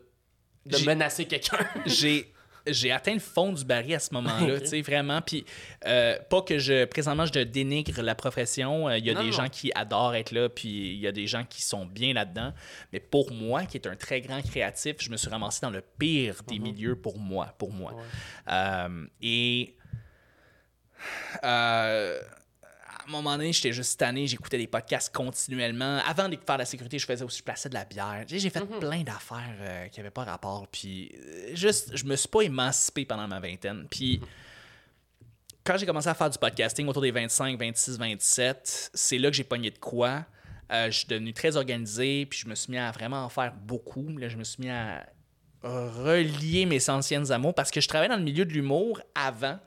menacer 0.85 1.25
quelqu'un. 1.25 1.57
j'ai 1.85 2.31
j'ai 2.67 2.91
atteint 2.91 3.15
le 3.15 3.19
fond 3.19 3.51
du 3.51 3.65
baril 3.65 3.95
à 3.95 3.99
ce 3.99 4.13
moment-là, 4.13 4.59
tu 4.59 4.67
sais, 4.67 4.81
vraiment. 4.83 5.19
Puis, 5.19 5.43
euh, 5.87 6.15
pas 6.29 6.43
que 6.43 6.59
je, 6.59 6.85
présentement, 6.85 7.25
je 7.25 7.39
dénigre 7.39 8.03
la 8.03 8.13
profession. 8.13 8.87
Euh, 8.87 8.99
Il 8.99 9.05
y 9.07 9.09
a 9.09 9.15
Non, 9.15 9.21
des 9.21 9.31
non. 9.31 9.31
gens 9.31 9.49
qui 9.49 9.71
adorent 9.73 10.13
être 10.13 10.29
là, 10.29 10.47
puis 10.47 10.93
il 10.93 10.99
y 10.99 11.07
a 11.07 11.11
des 11.11 11.25
gens 11.25 11.43
qui 11.43 11.63
sont 11.63 11.87
bien 11.87 12.13
là-dedans. 12.13 12.53
Mais 12.93 12.99
pour 12.99 13.31
moi, 13.33 13.65
qui 13.65 13.77
est 13.77 13.87
un 13.87 13.95
très 13.95 14.21
grand 14.21 14.43
créatif, 14.43 14.97
je 14.99 15.09
me 15.09 15.17
suis 15.17 15.29
ramassé 15.29 15.61
dans 15.63 15.71
le 15.71 15.81
pire 15.81 16.43
des 16.47 16.59
milieux 16.59 16.95
pour 16.95 17.17
moi, 17.17 17.55
pour 17.57 17.73
moi. 17.73 17.93
Mhm. 17.93 17.97
Ouais. 17.97 18.05
Euh, 18.53 19.05
et 19.23 19.75
à 23.05 23.07
un 23.07 23.11
moment 23.11 23.37
donné, 23.37 23.51
j'étais 23.53 23.73
juste 23.73 23.99
tanné, 23.99 24.27
j'écoutais 24.27 24.57
des 24.57 24.67
podcasts 24.67 25.13
continuellement. 25.13 25.99
Avant 26.07 26.29
de 26.29 26.37
faire 26.45 26.57
la 26.57 26.65
sécurité, 26.65 26.99
je 26.99 27.05
faisais 27.05 27.23
aussi, 27.23 27.39
je 27.39 27.43
plaçais 27.43 27.69
de 27.69 27.73
la 27.73 27.85
bière. 27.85 28.23
J'ai 28.27 28.49
fait 28.49 28.59
Mhm. 28.61 28.79
plein 28.79 29.01
d'affaires 29.03 29.55
euh, 29.59 29.87
qui 29.87 29.99
n'avaient 29.99 30.09
pas 30.11 30.23
rapport. 30.23 30.67
Puis 30.67 31.11
euh, 31.15 31.55
juste, 31.55 31.95
je 31.95 32.05
me 32.05 32.15
suis 32.15 32.27
pas 32.29 32.41
émancipé 32.41 33.05
pendant 33.05 33.27
ma 33.27 33.39
vingtaine. 33.39 33.87
Puis 33.89 34.19
Mhm. 34.19 34.27
quand 35.63 35.77
j'ai 35.77 35.85
commencé 35.85 36.07
à 36.07 36.13
faire 36.13 36.29
du 36.29 36.37
podcasting 36.37 36.87
autour 36.87 37.01
des 37.01 37.11
25, 37.11 37.57
26, 37.59 37.97
27, 37.97 38.91
c'est 38.93 39.17
là 39.17 39.29
que 39.29 39.35
j'ai 39.35 39.43
pogné 39.43 39.71
de 39.71 39.77
quoi. 39.77 40.25
Euh, 40.71 40.85
je 40.89 40.99
suis 40.99 41.07
devenu 41.07 41.33
très 41.33 41.57
organisé, 41.57 42.25
puis 42.25 42.39
je 42.39 42.47
me 42.47 42.55
suis 42.55 42.71
mis 42.71 42.77
à 42.77 42.91
vraiment 42.91 43.25
en 43.25 43.29
faire 43.29 43.53
beaucoup. 43.53 44.07
Là, 44.17 44.29
je 44.29 44.37
me 44.37 44.43
suis 44.43 44.63
mis 44.63 44.69
à 44.69 45.05
relier 45.63 46.65
mes 46.65 46.89
anciennes 46.89 47.31
amours 47.31 47.53
parce 47.53 47.71
que 47.71 47.81
je 47.81 47.87
travaillais 47.87 48.09
dans 48.09 48.17
le 48.17 48.23
milieu 48.23 48.45
de 48.45 48.51
l'humour 48.51 49.01
avant, 49.13 49.59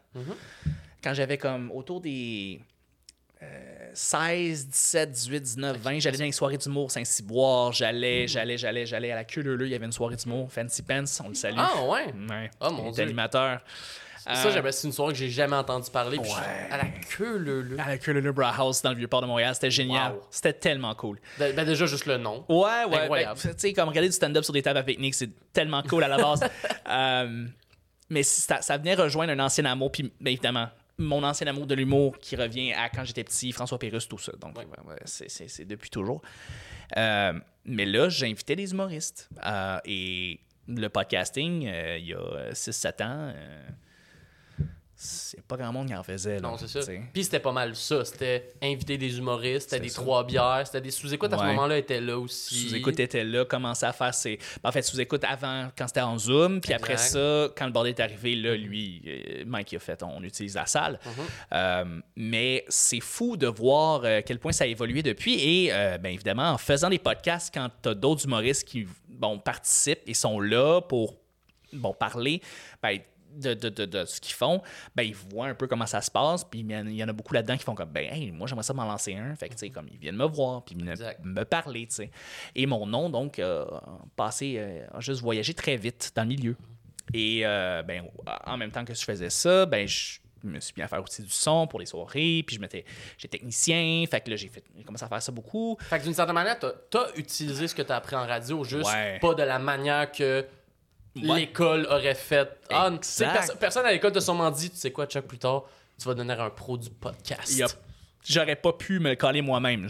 quand 1.02 1.14
j'avais 1.14 1.38
comme 1.38 1.70
autour 1.70 2.00
des 2.00 2.60
16, 3.94 4.68
17, 4.68 5.10
18, 5.12 5.40
19, 5.40 5.76
20, 5.78 5.98
j'allais 6.00 6.18
dans 6.18 6.24
les 6.24 6.32
soirées 6.32 6.56
d'humour 6.58 6.90
Saint-Cyboire, 6.90 7.72
j'allais, 7.72 8.26
j'allais, 8.26 8.58
j'allais, 8.58 8.86
j'allais 8.86 9.12
à 9.12 9.14
la 9.14 9.24
queue 9.24 9.42
leu 9.42 9.66
il 9.66 9.70
y 9.70 9.74
avait 9.74 9.86
une 9.86 9.92
soirée 9.92 10.16
d'humour, 10.16 10.50
Fancy 10.52 10.82
Pants, 10.82 11.04
on 11.24 11.28
le 11.28 11.34
salue. 11.34 11.54
Ah 11.58 11.82
ouais? 11.84 12.06
Ouais. 12.28 12.50
Oh, 12.60 12.70
mon 12.72 12.90
Dieu. 12.90 13.04
animateur. 13.04 13.60
Ça, 14.24 14.46
Euh, 14.48 14.52
j'avais- 14.52 14.72
c'est 14.72 14.86
une 14.88 14.92
soirée 14.94 15.12
que 15.12 15.18
j'ai 15.18 15.28
jamais 15.28 15.54
entendu 15.54 15.90
parler. 15.90 16.18
Puis 16.18 16.30
Ouais. 16.30 16.72
à 16.72 16.78
la 16.78 16.84
queue, 16.86 17.36
le. 17.36 17.60
le- 17.60 17.78
à 17.78 17.88
la 17.88 17.98
queue 17.98 18.12
leu 18.12 18.32
Bra 18.32 18.54
House 18.56 18.80
dans 18.80 18.88
le 18.90 18.96
vieux 18.96 19.06
port 19.06 19.20
de 19.20 19.26
Montréal, 19.26 19.54
c'était 19.54 19.70
génial. 19.70 20.12
Wow. 20.14 20.22
C'était 20.30 20.54
tellement 20.54 20.94
cool. 20.94 21.20
Ben, 21.38 21.54
ben, 21.54 21.66
déjà, 21.66 21.84
juste 21.84 22.06
le 22.06 22.16
nom. 22.16 22.42
Ouais, 22.48 22.84
ouais. 22.88 23.00
Incroyable. 23.02 23.38
ben, 23.44 23.52
tu 23.54 23.60
sais, 23.60 23.72
comme 23.74 23.90
regarder 23.90 24.08
du 24.08 24.14
stand-up 24.14 24.42
sur 24.42 24.54
des 24.54 24.62
tables 24.62 24.78
à 24.78 24.82
pique-nique, 24.82 25.14
c'est 25.14 25.28
tellement 25.52 25.82
cool 25.82 26.02
à 26.04 26.08
la 26.08 26.16
base. 26.16 26.40
Euh, 26.88 27.46
mais 28.08 28.22
ça, 28.22 28.60
ça 28.62 28.76
venait 28.78 28.94
rejoindre 28.94 29.32
un 29.32 29.38
ancien 29.40 29.64
amour, 29.66 29.92
puis 29.92 30.10
bien 30.20 30.32
évidemment, 30.32 30.68
mon 30.98 31.22
ancien 31.24 31.46
amour 31.48 31.66
de 31.66 31.74
l'humour 31.74 32.18
qui 32.18 32.36
revient 32.36 32.72
à 32.72 32.88
quand 32.88 33.04
j'étais 33.04 33.24
petit, 33.24 33.50
François 33.52 33.78
Pérusse, 33.78 34.06
tout 34.08 34.18
ça. 34.18 34.32
Donc, 34.40 34.56
Ouais. 34.58 34.64
ouais, 34.64 34.92
ouais, 34.92 34.98
c'est- 35.06 35.64
depuis 35.64 35.90
toujours. 35.90 36.22
Euh, 36.96 37.32
mais 37.64 37.84
là, 37.84 38.08
j'invitais 38.08 38.54
des 38.56 38.70
humoristes. 38.72 39.28
Euh, 39.44 39.78
et 39.84 40.38
le 40.68 40.88
podcasting, 40.88 41.66
euh, 41.66 41.98
il 41.98 42.06
y 42.06 42.14
a 42.14 42.54
6-7 42.54 43.00
ans, 43.00 43.32
c'est 44.96 45.42
pas 45.42 45.56
grand 45.56 45.72
monde 45.72 45.88
qui 45.88 45.94
en 45.94 46.02
faisait. 46.02 46.36
Là, 46.36 46.48
Non, 46.48 46.56
c'est 46.56 46.68
ça. 46.68 46.80
Puis 47.12 47.24
c'était 47.24 47.40
pas 47.40 47.52
mal 47.52 47.74
ça. 47.74 48.04
C'était 48.04 48.52
inviter 48.62 48.96
des 48.96 49.18
humoristes, 49.18 49.70
c'était 49.70 49.82
des 49.82 49.88
ça. 49.88 50.00
trois 50.00 50.24
bières, 50.24 50.62
c'était 50.64 50.80
des 50.80 50.90
sous-écoutes 50.90 51.32
à 51.32 51.38
ce 51.38 51.44
moment-là 51.44 51.78
étaient 51.78 52.00
là 52.00 52.18
aussi. 52.18 52.68
Sous-écoute 52.68 52.98
était 53.00 53.24
là, 53.24 53.44
commençait 53.44 53.86
à 53.86 53.92
faire 53.92 54.14
ses. 54.14 54.38
en 54.62 54.72
fait, 54.72 54.82
sous-écoute 54.82 55.24
avant, 55.24 55.68
quand 55.76 55.88
c'était 55.88 56.00
en 56.00 56.18
Zoom, 56.18 56.60
puis 56.60 56.72
après 56.72 56.96
ça, 56.96 57.48
quand 57.56 57.66
le 57.66 57.72
bordel 57.72 57.94
est 57.94 58.00
arrivé, 58.00 58.36
là, 58.36 58.56
lui, 58.56 59.02
euh, 59.06 59.44
Mike, 59.46 59.72
il 59.72 59.76
a 59.76 59.80
fait, 59.80 60.02
on 60.02 60.22
utilise 60.22 60.54
la 60.54 60.66
salle. 60.66 60.98
Mhm. 61.04 61.12
Euh, 61.52 61.84
mais 62.16 62.64
c'est 62.68 63.00
fou 63.00 63.36
de 63.36 63.46
voir 63.46 64.04
euh, 64.04 64.18
à 64.18 64.22
quel 64.22 64.38
point 64.38 64.52
ça 64.52 64.64
a 64.64 64.66
évolué 64.66 65.02
depuis. 65.02 65.34
Et 65.40 65.72
euh, 65.72 65.98
bien 65.98 66.12
évidemment, 66.12 66.50
en 66.52 66.58
faisant 66.58 66.88
des 66.88 66.98
podcasts, 66.98 67.52
quand 67.52 67.68
tu 67.82 67.88
as 67.88 67.94
d'autres 67.94 68.24
humoristes 68.24 68.66
qui 68.66 68.86
bon, 69.08 69.38
participent 69.38 70.02
et 70.06 70.14
sont 70.14 70.40
là 70.40 70.80
pour 70.80 71.16
bon, 71.72 71.92
parler, 71.92 72.40
ben, 72.82 72.98
de, 73.36 73.54
de, 73.54 73.68
de, 73.68 73.84
de 73.84 74.04
ce 74.04 74.20
qu'ils 74.20 74.34
font, 74.34 74.62
ben, 74.94 75.02
ils 75.02 75.14
voient 75.14 75.46
un 75.48 75.54
peu 75.54 75.66
comment 75.66 75.86
ça 75.86 76.00
se 76.00 76.10
passe. 76.10 76.44
Puis 76.44 76.60
il 76.60 76.70
y 76.70 76.76
en- 76.76 76.86
il 76.86 76.94
y 76.96 77.04
en 77.04 77.08
a 77.08 77.12
beaucoup 77.12 77.34
là-dedans 77.34 77.56
qui 77.56 77.64
font 77.64 77.74
comme, 77.74 77.90
ben, 77.90 78.12
hey, 78.12 78.30
moi, 78.30 78.46
j'aimerais 78.46 78.62
ça 78.64 78.72
m'en 78.74 78.84
lancer 78.84 79.14
un. 79.14 79.34
Fait 79.36 79.48
que, 79.48 79.54
tu 79.54 79.60
sais, 79.60 79.70
comme, 79.70 79.86
ils 79.90 79.98
viennent 79.98 80.16
me 80.16 80.26
voir, 80.26 80.64
puis 80.64 80.76
me, 80.76 81.42
parler, 81.44 81.86
tu 81.86 81.94
sais. 81.96 82.10
Et 82.54 82.66
mon 82.66 82.86
nom, 82.86 83.10
donc, 83.10 83.38
euh, 83.38 83.64
passé, 84.16 84.54
euh, 84.58 84.86
a 84.92 85.00
juste 85.00 85.20
voyagé 85.20 85.54
très 85.54 85.76
vite 85.76 86.12
dans 86.14 86.22
le 86.22 86.28
milieu. 86.28 86.56
Et, 87.12 87.40
euh, 87.44 87.82
ben, 87.82 88.04
en 88.46 88.56
même 88.56 88.70
temps 88.70 88.84
que 88.84 88.94
je 88.94 89.04
faisais 89.04 89.30
ça, 89.30 89.66
ben, 89.66 89.86
je 89.86 90.18
me 90.42 90.60
suis 90.60 90.74
mis 90.76 90.82
à 90.82 90.88
faire 90.88 91.02
aussi 91.02 91.22
du 91.22 91.30
son 91.30 91.66
pour 91.66 91.80
les 91.80 91.86
soirées, 91.86 92.42
puis 92.46 92.56
je 92.56 92.60
m'étais, 92.60 92.84
j'étais 93.16 93.38
technicien, 93.38 94.04
fait 94.10 94.20
que 94.20 94.30
là, 94.30 94.36
j'ai, 94.36 94.48
fait, 94.48 94.62
j'ai 94.76 94.84
commencé 94.84 95.04
à 95.04 95.08
faire 95.08 95.22
ça 95.22 95.32
beaucoup. 95.32 95.76
Fait 95.80 95.98
que 95.98 96.04
d'une 96.04 96.12
certaine 96.14 96.34
manière, 96.34 96.58
t'as 96.58 96.68
as 96.98 97.16
utilisé 97.16 97.66
ce 97.68 97.74
que 97.74 97.80
t'as 97.82 97.96
appris 97.96 98.14
en 98.16 98.26
radio, 98.26 98.62
juste 98.64 98.84
Ouais. 98.90 99.18
pas 99.20 99.32
de 99.34 99.42
la 99.42 99.58
manière 99.58 100.10
que 100.12 100.44
Ouais. 101.16 101.40
l'école 101.40 101.86
aurait 101.90 102.14
fait. 102.14 102.48
Ah, 102.70 102.90
perso- 103.32 103.56
personne 103.56 103.86
à 103.86 103.92
l'école 103.92 104.12
t'a 104.12 104.20
sûrement 104.20 104.50
dit, 104.50 104.70
tu 104.70 104.76
sais 104.76 104.90
quoi, 104.90 105.06
Chuck, 105.06 105.26
plus 105.26 105.38
tard, 105.38 105.64
tu 105.98 106.06
vas 106.08 106.14
devenir 106.14 106.40
un 106.40 106.50
pro 106.50 106.76
du 106.76 106.90
podcast. 106.90 107.50
J'aurais 108.26 108.56
pas 108.56 108.72
pu 108.72 109.00
me 109.00 109.10
le 109.10 109.16
coller 109.16 109.42
moi-même. 109.42 109.86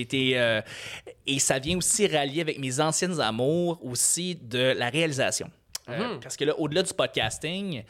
Été. 0.00 0.38
euh, 0.40 0.62
et 1.26 1.38
ça 1.38 1.58
vient 1.58 1.76
aussi 1.76 2.06
rallier 2.06 2.40
avec 2.40 2.58
mes 2.58 2.80
anciennes 2.80 3.20
amours 3.20 3.78
aussi 3.84 4.36
de 4.36 4.72
la 4.76 4.88
réalisation. 4.88 5.50
Euh, 5.90 6.14
Mhm. 6.14 6.20
parce 6.20 6.36
que 6.38 6.44
là, 6.44 6.58
au-delà 6.58 6.82
du 6.82 6.94
podcasting, 6.94 7.84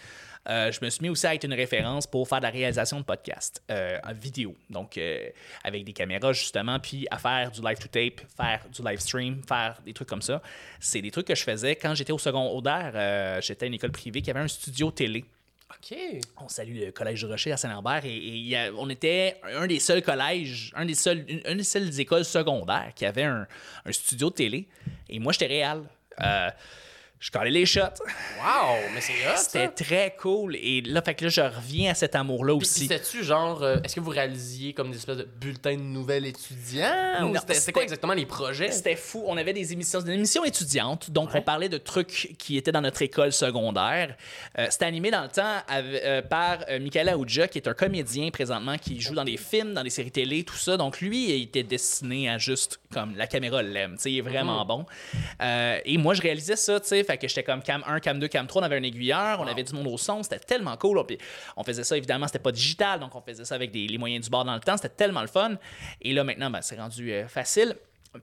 euh, 0.48 0.70
je 0.72 0.84
me 0.84 0.90
suis 0.90 1.02
mis 1.02 1.08
aussi 1.08 1.26
à 1.26 1.34
être 1.34 1.44
une 1.44 1.54
référence 1.54 2.06
pour 2.06 2.28
faire 2.28 2.38
de 2.38 2.44
la 2.44 2.50
réalisation 2.50 2.98
de 3.00 3.04
podcasts 3.04 3.62
euh, 3.70 3.98
en 4.04 4.12
vidéo. 4.12 4.54
Donc, 4.70 4.98
euh, 4.98 5.28
avec 5.62 5.84
des 5.84 5.92
caméras, 5.92 6.32
justement, 6.32 6.78
puis 6.80 7.06
à 7.10 7.18
faire 7.18 7.50
du 7.50 7.60
live 7.62 7.78
to 7.78 7.88
tape, 7.88 8.20
faire 8.36 8.60
du 8.72 8.82
live 8.82 9.00
stream, 9.00 9.42
faire 9.46 9.78
des 9.84 9.92
trucs 9.94 10.08
comme 10.08 10.22
ça. 10.22 10.42
C'est 10.80 11.00
des 11.02 11.10
trucs 11.10 11.26
que 11.26 11.34
je 11.34 11.42
faisais 11.44 11.76
quand 11.76 11.94
j'étais 11.94 12.12
au 12.12 12.18
secondaire. 12.18 13.40
j'étais 13.42 13.64
à 13.64 13.66
une 13.68 13.74
école 13.74 13.92
privée 13.92 14.20
qui 14.22 14.30
avait 14.30 14.40
un 14.40 14.48
studio 14.48 14.90
télé. 14.90 15.24
OK. 15.70 15.96
On 16.40 16.48
salue 16.48 16.78
le 16.84 16.92
Collège 16.92 17.24
Rocher 17.24 17.50
à 17.52 17.56
Saint-Lambert 17.56 18.04
et, 18.04 18.14
et 18.14 18.28
il 18.28 18.46
y 18.46 18.54
a- 18.54 18.70
on 18.76 18.88
était 18.90 19.40
un 19.54 19.66
des 19.66 19.80
seuls 19.80 20.02
collèges, 20.02 20.70
un 20.76 20.84
des 20.84 20.94
seuls, 20.94 21.24
une, 21.26 21.40
une 21.48 21.56
des 21.56 21.64
seules 21.64 21.98
écoles 21.98 22.24
secondaires 22.24 22.92
qui 22.94 23.04
avait 23.06 23.24
un, 23.24 23.46
un 23.84 23.92
studio 23.92 24.28
de 24.30 24.34
télé. 24.34 24.68
Et 25.08 25.18
moi, 25.18 25.32
j'étais 25.32 25.46
réel. 25.46 25.82
Euh, 26.22 26.50
je 27.24 27.30
collais 27.30 27.50
les 27.50 27.64
shots. 27.64 27.80
Wow, 27.80 28.76
mais 28.94 29.00
c'est 29.00 29.14
hot, 29.26 29.36
C'était 29.38 29.68
très 29.68 30.14
cool. 30.20 30.56
Et 30.56 30.82
là, 30.82 31.00
fait 31.00 31.14
que 31.14 31.24
là, 31.24 31.30
je 31.30 31.40
reviens 31.40 31.92
à 31.92 31.94
cet 31.94 32.14
amour-là 32.16 32.52
aussi. 32.54 32.80
c'était-tu 32.86 33.24
genre, 33.24 33.62
euh, 33.62 33.78
est-ce 33.82 33.94
que 33.94 34.00
vous 34.00 34.10
réalisiez 34.10 34.74
comme 34.74 34.90
des 34.90 34.98
espèces 34.98 35.16
de 35.16 35.28
bulletins 35.40 35.74
de 35.76 35.80
nouvelles 35.80 36.26
étudiants? 36.26 37.32
C'était- 37.48 37.72
quoi 37.72 37.82
exactement 37.82 38.12
les 38.12 38.26
projets? 38.26 38.70
C'était 38.72 38.94
fou. 38.96 39.22
On 39.26 39.38
avait 39.38 39.54
des 39.54 39.72
émissions, 39.72 40.00
c'était 40.00 40.12
une 40.12 40.18
émission 40.18 40.44
étudiante, 40.44 41.10
donc 41.10 41.32
Ouais. 41.32 41.40
on 41.40 41.42
parlait 41.42 41.70
de 41.70 41.78
trucs 41.78 42.34
qui 42.38 42.58
étaient 42.58 42.72
dans 42.72 42.82
notre 42.82 43.00
école 43.00 43.32
secondaire. 43.32 44.16
Euh, 44.58 44.66
c'était 44.68 44.84
animé 44.84 45.10
dans 45.10 45.22
le 45.22 45.28
temps 45.28 45.62
avec- 45.66 46.02
euh, 46.04 46.20
par 46.20 46.58
Michael 46.78 47.08
Aoudja, 47.08 47.48
qui 47.48 47.56
est 47.56 47.68
un 47.68 47.72
comédien 47.74 48.28
présentement 48.30 48.76
qui 48.76 49.00
joue 49.00 49.14
dans 49.14 49.24
des 49.24 49.38
films, 49.38 49.72
dans 49.72 49.82
des 49.82 49.88
séries 49.88 50.10
télé, 50.10 50.44
tout 50.44 50.56
ça. 50.56 50.76
Donc 50.76 51.00
lui, 51.00 51.30
il 51.38 51.42
était 51.44 51.62
destiné 51.62 52.28
à 52.28 52.36
juste 52.36 52.80
comme 52.94 53.14
la 53.16 53.26
caméra 53.26 53.62
l'aime. 53.62 53.96
Il 54.06 54.18
est 54.18 54.20
vraiment 54.22 54.60
Mhm. 54.62 54.66
bon. 54.68 54.86
Euh, 55.42 55.78
et 55.84 55.98
moi, 55.98 56.14
je 56.14 56.22
réalisais 56.22 56.56
ça, 56.56 56.80
tu 56.80 56.86
sais, 56.86 57.04
fait 57.04 57.18
que 57.18 57.28
j'étais 57.28 57.42
comme 57.42 57.62
cam 57.62 57.82
1, 57.86 58.00
cam 58.00 58.18
2, 58.18 58.28
cam 58.28 58.46
3, 58.46 58.62
on 58.62 58.64
avait 58.64 58.76
un 58.78 58.82
aiguilleur, 58.82 59.40
on 59.40 59.46
avait 59.46 59.62
du 59.64 59.74
monde 59.74 59.88
au 59.88 59.98
son, 59.98 60.22
c'était 60.22 60.38
tellement 60.38 60.76
cool. 60.76 61.04
Puis 61.06 61.18
on 61.56 61.64
faisait 61.64 61.84
ça, 61.84 61.96
évidemment, 61.96 62.26
c'était 62.26 62.38
pas 62.38 62.52
digital, 62.52 63.00
donc 63.00 63.14
on 63.14 63.20
faisait 63.20 63.44
ça 63.44 63.54
avec 63.56 63.70
des, 63.72 63.86
les 63.86 63.98
moyens 63.98 64.24
du 64.24 64.30
bord 64.30 64.44
dans 64.44 64.54
le 64.54 64.60
temps, 64.60 64.76
c'était 64.76 64.94
tellement 64.94 65.20
le 65.22 65.26
fun. 65.26 65.56
Et 66.00 66.12
là, 66.14 66.24
maintenant, 66.24 66.50
ben, 66.50 66.62
c'est 66.62 66.76
rendu 66.78 67.12
euh, 67.12 67.26
facile. 67.28 67.74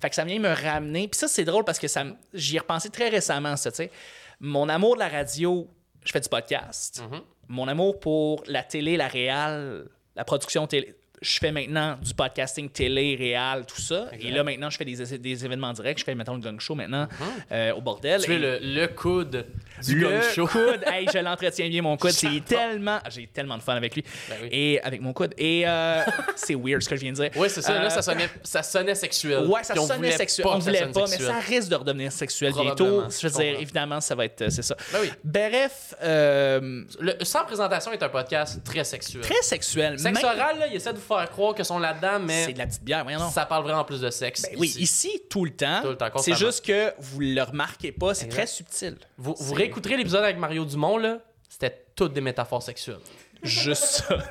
Fait 0.02 0.10
que 0.10 0.16
ça 0.16 0.24
vient 0.24 0.40
me 0.40 0.48
ramener. 0.54 1.10
Puis 1.10 1.20
ça, 1.20 1.28
c'est 1.28 1.44
drôle 1.44 1.66
parce 1.66 1.78
que 1.78 1.90
ça, 1.90 2.06
j'y 2.34 2.56
ai 2.56 2.60
repensé 2.60 2.90
très 2.90 3.10
récemment, 3.10 3.58
ça, 3.58 3.72
tu 3.72 3.78
sais. 3.78 3.92
Mon 4.40 4.70
amour 4.70 4.96
de 4.96 5.00
la 5.02 5.10
radio, 5.10 5.68
je 6.06 6.12
fais 6.14 6.22
du 6.22 6.30
podcast. 6.30 7.04
Mhm. 7.12 7.22
Mon 7.50 7.68
amour 7.68 8.00
pour 8.00 8.42
la 8.48 8.64
télé, 8.64 8.96
la 8.96 9.08
réal, 9.10 9.90
la 10.16 10.24
production 10.24 10.66
télé. 10.66 10.96
Je 11.22 11.38
fais 11.38 11.52
maintenant 11.52 11.98
du 12.02 12.16
podcasting 12.16 12.68
télé, 12.70 13.16
réal, 13.16 13.64
tout 13.68 13.80
ça. 13.80 14.08
Exact. 14.12 14.28
Et 14.28 14.32
là, 14.32 14.44
maintenant, 14.44 14.72
je 14.72 14.78
fais 14.78 14.86
des, 14.86 15.18
des 15.20 15.46
événements 15.46 15.72
directs. 15.72 16.00
Je 16.00 16.04
fais, 16.04 16.16
mettons, 16.16 16.34
le 16.34 16.42
gang 16.42 16.60
show 16.60 16.74
maintenant 16.74 17.08
euh, 17.52 17.74
au 17.74 17.82
bordel. 17.82 18.22
Tu 18.24 18.32
es 18.32 18.36
Et- 18.36 18.40
le, 18.40 18.60
le 18.62 18.88
coude 18.88 19.46
du 19.84 20.00
le 20.00 20.10
gang 20.10 20.22
show. 20.34 20.48
coude, 20.48 20.82
hey, 20.88 21.08
je 21.14 21.20
l'entretiens 21.20 21.70
bien 21.70 21.84
mon 21.84 21.96
coude, 21.96 22.10
c'est 22.12 22.44
tellement, 22.44 23.00
j'ai 23.10 23.28
tellement 23.28 23.58
de 23.58 23.62
fun 23.64 23.76
avec 23.76 23.94
lui 23.96 24.04
Ben 24.30 24.36
oui. 24.42 24.50
et 24.52 24.82
avec 24.82 25.00
mon 25.02 25.14
coude 25.14 25.34
et 25.38 25.64
euh, 25.68 26.02
c'est 26.36 26.56
weird 26.56 26.82
ce 26.82 26.90
que 26.90 26.96
je 26.96 27.02
viens 27.02 27.12
de 27.12 27.18
dire. 27.18 27.30
Oui, 27.36 27.50
c'est 27.52 27.62
ça. 27.62 27.74
Euh, 27.74 27.84
Là, 27.84 27.90
ça 27.92 28.02
sonnait, 28.02 28.30
ça 28.44 28.64
sonnait 28.64 28.96
sexuel. 28.96 29.46
Ouais, 29.46 29.64
ça 29.64 29.76
sonnait 29.76 30.12
sexuel. 30.12 30.48
On 30.48 30.60
ça 30.60 30.72
voulait 30.72 30.88
pas, 30.92 31.06
mais 31.08 31.18
ça 31.18 31.40
risque 31.40 31.70
de 31.70 31.76
redevenir 31.76 32.12
sexuel 32.12 32.52
bientôt. 32.54 33.04
Je 33.10 33.28
veux 33.28 33.34
dire, 33.44 33.60
évidemment, 33.60 34.02
ça 34.02 34.16
va 34.16 34.26
être, 34.26 34.50
c'est 34.52 34.62
ça. 34.64 34.76
Ben 34.92 35.00
oui. 35.04 35.12
Bref, 35.24 35.94
euh, 36.04 36.84
Le 37.00 37.14
Sans 37.24 37.44
présentation 37.46 37.92
est 37.92 38.02
un 38.02 38.10
podcast 38.10 38.64
très 38.64 38.84
sexuel. 38.84 39.22
très 39.24 39.42
sexuel. 39.44 40.00
Sexe 40.00 40.24
Même- 40.24 40.26
oral, 40.36 40.66
il 40.70 40.76
essaie 40.78 40.94
de 40.94 40.98
vous 40.98 41.04
faire 41.18 41.30
croire 41.30 41.56
qu'ils 41.56 41.66
sont 41.66 41.80
là-dedans, 41.80 42.20
mais 42.20 42.46
C'est 42.46 42.54
de 42.54 42.58
la 42.60 42.68
petite 42.68 42.84
bière, 42.84 43.04
voyons 43.04 43.20
donc. 43.20 43.32
ça 43.32 43.46
parle 43.46 43.64
vraiment 43.64 43.84
plus 43.84 44.02
de 44.02 44.10
sexe. 44.10 44.44
Ben 44.44 44.56
oui, 44.58 44.68
ici. 44.68 44.82
ici, 44.82 45.22
tout 45.30 45.46
le 45.46 45.52
temps. 45.52 45.82
Tout 45.82 45.90
le 45.90 45.98
temps, 45.98 46.10
c'est 46.18 46.36
juste 46.36 46.66
que 46.66 46.94
vous 47.00 47.20
le 47.20 47.42
remarquez 47.42 47.92
pas, 47.92 48.14
c'est 48.14 48.28
très 48.28 48.48
subtil. 48.48 48.98
Vous, 49.18 49.36
vous 49.40 49.54
réécouterez 49.54 49.98
l'épisode 49.98 50.24
avec 50.24 50.38
Mario 50.38 50.66
Dumont, 50.66 50.98
là, 50.98 51.20
c'était 51.50 51.84
toutes 51.96 52.14
des 52.14 52.22
métaphores 52.22 52.64
sexuelles. 52.64 53.00
Juste 53.44 53.84
ça. 53.84 54.18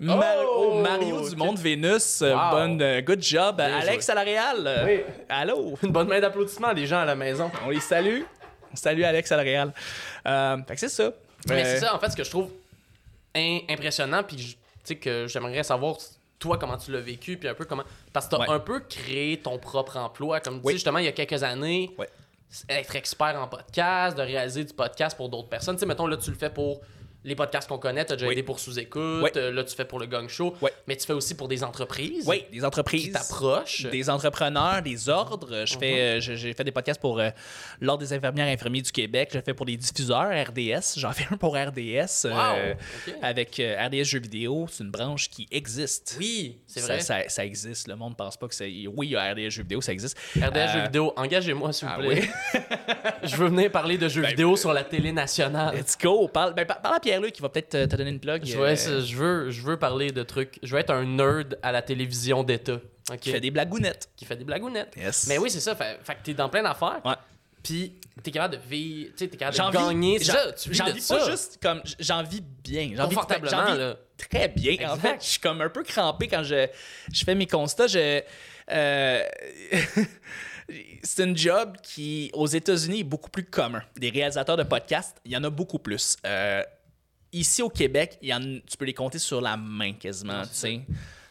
Mar- 0.00 0.22
Oh! 0.46 0.70
oh, 0.76 0.80
Mario 0.80 1.28
du 1.28 1.36
monde 1.36 1.58
Vénus, 1.58 2.22
euh, 2.22 2.32
Wow. 2.34 2.50
bonne, 2.50 2.82
euh, 2.82 3.00
good 3.02 3.20
job. 3.22 3.56
Bien 3.56 3.76
Alex 3.78 3.92
joué. 3.94 4.00
Salarial, 4.02 4.56
euh, 4.66 4.84
Oui. 4.86 5.00
allô? 5.28 5.74
Une 5.82 5.90
bonne 5.90 6.08
main 6.08 6.20
d'applaudissement, 6.20 6.70
les 6.72 6.86
gens 6.86 7.00
à 7.00 7.04
la 7.04 7.16
maison. 7.16 7.50
On 7.66 7.70
les 7.70 7.80
salue. 7.80 8.22
On 8.72 8.76
salue 8.76 9.02
Alex 9.02 9.28
Salarial. 9.28 9.72
Euh, 10.26 10.56
fait 10.68 10.74
que 10.74 10.80
c'est 10.80 10.88
ça. 10.88 11.10
Mais 11.46 11.64
c'est 11.64 11.80
ça, 11.80 11.94
en 11.94 11.98
fait, 11.98 12.10
ce 12.10 12.16
que 12.16 12.24
je 12.24 12.30
trouve 12.30 12.50
impressionnant, 13.68 14.22
puis 14.22 14.56
tu 14.84 14.96
que 14.96 15.26
j'aimerais 15.26 15.62
savoir 15.62 15.96
toi 16.38 16.56
comment 16.58 16.76
tu 16.76 16.90
l'as 16.92 17.00
vécu, 17.00 17.36
puis 17.36 17.48
un 17.48 17.54
peu 17.54 17.64
comment. 17.64 17.84
Parce 18.12 18.26
que 18.26 18.30
t'as 18.36 18.38
Ouais. 18.38 18.48
un 18.50 18.60
peu 18.60 18.80
créé 18.80 19.38
ton 19.38 19.58
propre 19.58 19.96
emploi, 19.96 20.40
comme 20.40 20.60
tu 20.60 20.66
Oui. 20.66 20.72
sais, 20.72 20.76
justement, 20.78 20.98
il 20.98 21.04
y 21.04 21.08
a 21.08 21.12
quelques 21.12 21.42
années, 21.42 21.90
Ouais. 21.98 22.08
être 22.68 22.96
expert 22.96 23.36
en 23.40 23.46
podcast, 23.48 24.16
de 24.16 24.22
réaliser 24.22 24.64
du 24.64 24.72
podcast 24.72 25.16
pour 25.16 25.28
d'autres 25.28 25.48
personnes. 25.48 25.76
Tu 25.76 25.80
sais, 25.80 25.86
mettons, 25.86 26.06
là, 26.06 26.16
tu 26.16 26.30
le 26.30 26.36
fais 26.36 26.50
pour 26.50 26.80
les 27.24 27.34
podcasts 27.34 27.68
qu'on 27.68 27.78
connaît, 27.78 28.04
tu 28.04 28.12
as 28.12 28.16
déjà 28.16 28.26
Oui. 28.28 28.32
aidé 28.34 28.42
pour 28.42 28.58
sous-écoute, 28.60 29.22
Oui. 29.22 29.30
euh, 29.36 29.50
là, 29.50 29.64
tu 29.64 29.74
fais 29.74 29.84
pour 29.84 29.98
le 29.98 30.06
Gang 30.06 30.28
Show, 30.28 30.54
Oui. 30.62 30.70
mais 30.86 30.96
tu 30.96 31.04
fais 31.06 31.12
aussi 31.12 31.34
pour 31.34 31.48
des 31.48 31.64
entreprises 31.64 32.26
Oui, 32.26 32.44
des 32.52 32.58
qui 32.58 32.64
entreprises. 32.64 33.12
t'approchent. 33.12 33.82
Des 33.86 34.08
entrepreneurs, 34.08 34.82
des 34.82 35.08
ordres. 35.08 35.64
Je 35.66 35.76
fais, 35.78 36.00
euh, 36.00 36.20
je- 36.20 36.34
j'ai 36.34 36.52
fait 36.54 36.64
des 36.64 36.70
podcasts 36.72 37.00
pour 37.00 37.18
euh, 37.18 37.30
l'Ordre 37.80 38.00
des 38.04 38.12
infirmières 38.12 38.46
et 38.46 38.52
infirmiers 38.52 38.82
du 38.82 38.92
Québec. 38.92 39.30
Je 39.34 39.40
fais 39.40 39.52
pour 39.54 39.66
des 39.66 39.76
diffuseurs 39.76 40.30
RDS. 40.30 40.96
J'en 40.98 41.12
fais 41.12 41.26
un 41.32 41.36
pour 41.36 41.54
RDS. 41.56 42.24
euh, 42.26 42.74
Wow. 42.74 43.14
Avec 43.22 43.58
euh, 43.60 43.84
RDS 43.86 44.04
Jeux 44.04 44.20
vidéo. 44.20 44.66
C'est 44.70 44.84
une 44.84 44.90
branche 44.90 45.28
qui 45.28 45.46
existe. 45.50 46.16
Oui, 46.18 46.58
c'est 46.66 46.80
vrai. 46.80 47.00
Ça, 47.00 47.28
ça 47.28 47.44
existe. 47.44 47.88
Le 47.88 47.96
monde 47.96 48.16
pense 48.16 48.36
pas 48.36 48.48
que 48.48 48.54
c'est. 48.54 48.70
Oui, 48.86 49.08
il 49.08 49.10
y 49.10 49.16
a 49.16 49.32
RDS 49.32 49.50
Jeux 49.50 49.62
vidéo, 49.62 49.80
ça 49.80 49.92
existe. 49.92 50.16
RDS 50.36 50.56
Euh, 50.56 50.72
Jeux 50.72 50.82
vidéo, 50.84 51.12
engagez-moi, 51.16 51.72
s'il 51.72 51.88
vous 51.88 51.94
ah 51.96 52.00
plaît. 52.00 52.28
je 53.24 53.36
veux 53.36 53.48
venir 53.48 53.70
parler 53.70 53.98
de 53.98 54.08
jeux 54.08 54.22
Ben, 54.22 54.28
vidéo 54.30 54.56
sur 54.56 54.72
la 54.72 54.84
télé 54.84 55.12
nationale. 55.12 55.76
Let's 55.76 55.96
go. 55.98 56.28
Parle, 56.28 56.54
ben, 56.54 56.64
par- 56.66 56.80
parle 56.80 56.96
à 56.96 57.00
Pierre-Luc 57.08 57.32
qui 57.32 57.42
va 57.42 57.48
peut-être 57.48 57.70
te, 57.70 57.84
te 57.86 57.96
donner 57.96 58.10
une 58.10 58.20
plug. 58.20 58.44
Je, 58.44 58.58
euh, 58.58 58.74
je, 58.76 59.16
veux, 59.16 59.50
je 59.50 59.62
veux 59.62 59.78
parler 59.78 60.10
de 60.12 60.22
trucs. 60.22 60.58
Je 60.62 60.72
veux 60.74 60.78
être 60.80 60.90
un 60.90 61.04
nerd 61.04 61.58
à 61.62 61.72
la 61.72 61.80
télévision 61.82 62.42
d'État. 62.44 62.80
ok? 63.10 63.18
qui 63.18 63.30
fait 63.30 63.40
des 63.40 63.50
blagounettes. 63.50 64.10
Qui 64.16 64.24
fait 64.26 64.36
des 64.36 64.44
blagounettes. 64.44 64.94
Yes. 64.96 65.26
Mais 65.28 65.38
oui, 65.38 65.50
c'est 65.50 65.60
ça. 65.60 65.74
Fait, 65.74 65.98
fait 66.04 66.14
que 66.16 66.22
t'es 66.24 66.34
dans 66.34 66.48
plein 66.48 66.62
d'affaires. 66.62 67.00
Ouais. 67.04 67.14
Puis 67.62 67.94
t'es 68.22 68.30
capable 68.30 68.56
de 68.56 68.60
vivre. 68.68 69.12
T'es 69.16 69.28
capable 69.28 69.72
de 69.72 69.78
gagner. 69.78 70.18
j'en- 70.20 70.32
ça, 70.32 70.52
tu 70.52 70.70
vis 70.70 70.92
vis 70.94 71.00
ça. 71.00 71.16
pas 71.16 71.30
juste 71.30 71.58
comme 71.62 71.80
j'en 71.98 72.22
vis 72.22 72.42
bien, 72.62 72.90
j'en 72.94 73.08
vis 73.08 73.14
Confortablement, 73.16 73.50
j'en 73.66 73.72
vis 73.72 73.78
là. 73.78 73.96
très 74.16 74.48
bien. 74.48 74.90
En 74.90 74.96
fait, 74.96 75.16
je 75.20 75.26
suis 75.26 75.40
comme 75.40 75.60
un 75.62 75.68
peu 75.70 75.82
crampé 75.82 76.28
quand 76.28 76.42
je, 76.42 76.66
je 77.12 77.24
fais 77.24 77.34
mes 77.34 77.46
constats. 77.46 77.86
Je, 77.88 78.20
euh, 78.70 79.22
c'est 81.02 81.22
un 81.22 81.34
job 81.34 81.76
qui, 81.82 82.30
aux 82.34 82.46
États-Unis, 82.46 83.00
est 83.00 83.04
beaucoup 83.04 83.30
plus 83.30 83.44
commun. 83.44 83.82
Des 83.96 84.10
réalisateurs 84.10 84.56
de 84.56 84.62
podcasts, 84.64 85.16
il 85.24 85.32
y 85.32 85.36
en 85.36 85.44
a 85.44 85.50
beaucoup 85.50 85.78
plus. 85.78 86.16
Euh, 86.26 86.62
ici 87.32 87.62
au 87.62 87.68
Québec, 87.68 88.18
y 88.22 88.32
en, 88.34 88.40
tu 88.40 88.76
peux 88.78 88.84
les 88.84 88.94
compter 88.94 89.18
sur 89.18 89.40
la 89.40 89.56
main 89.56 89.92
quasiment. 89.94 90.42
tu 90.42 90.48
sais. 90.54 90.80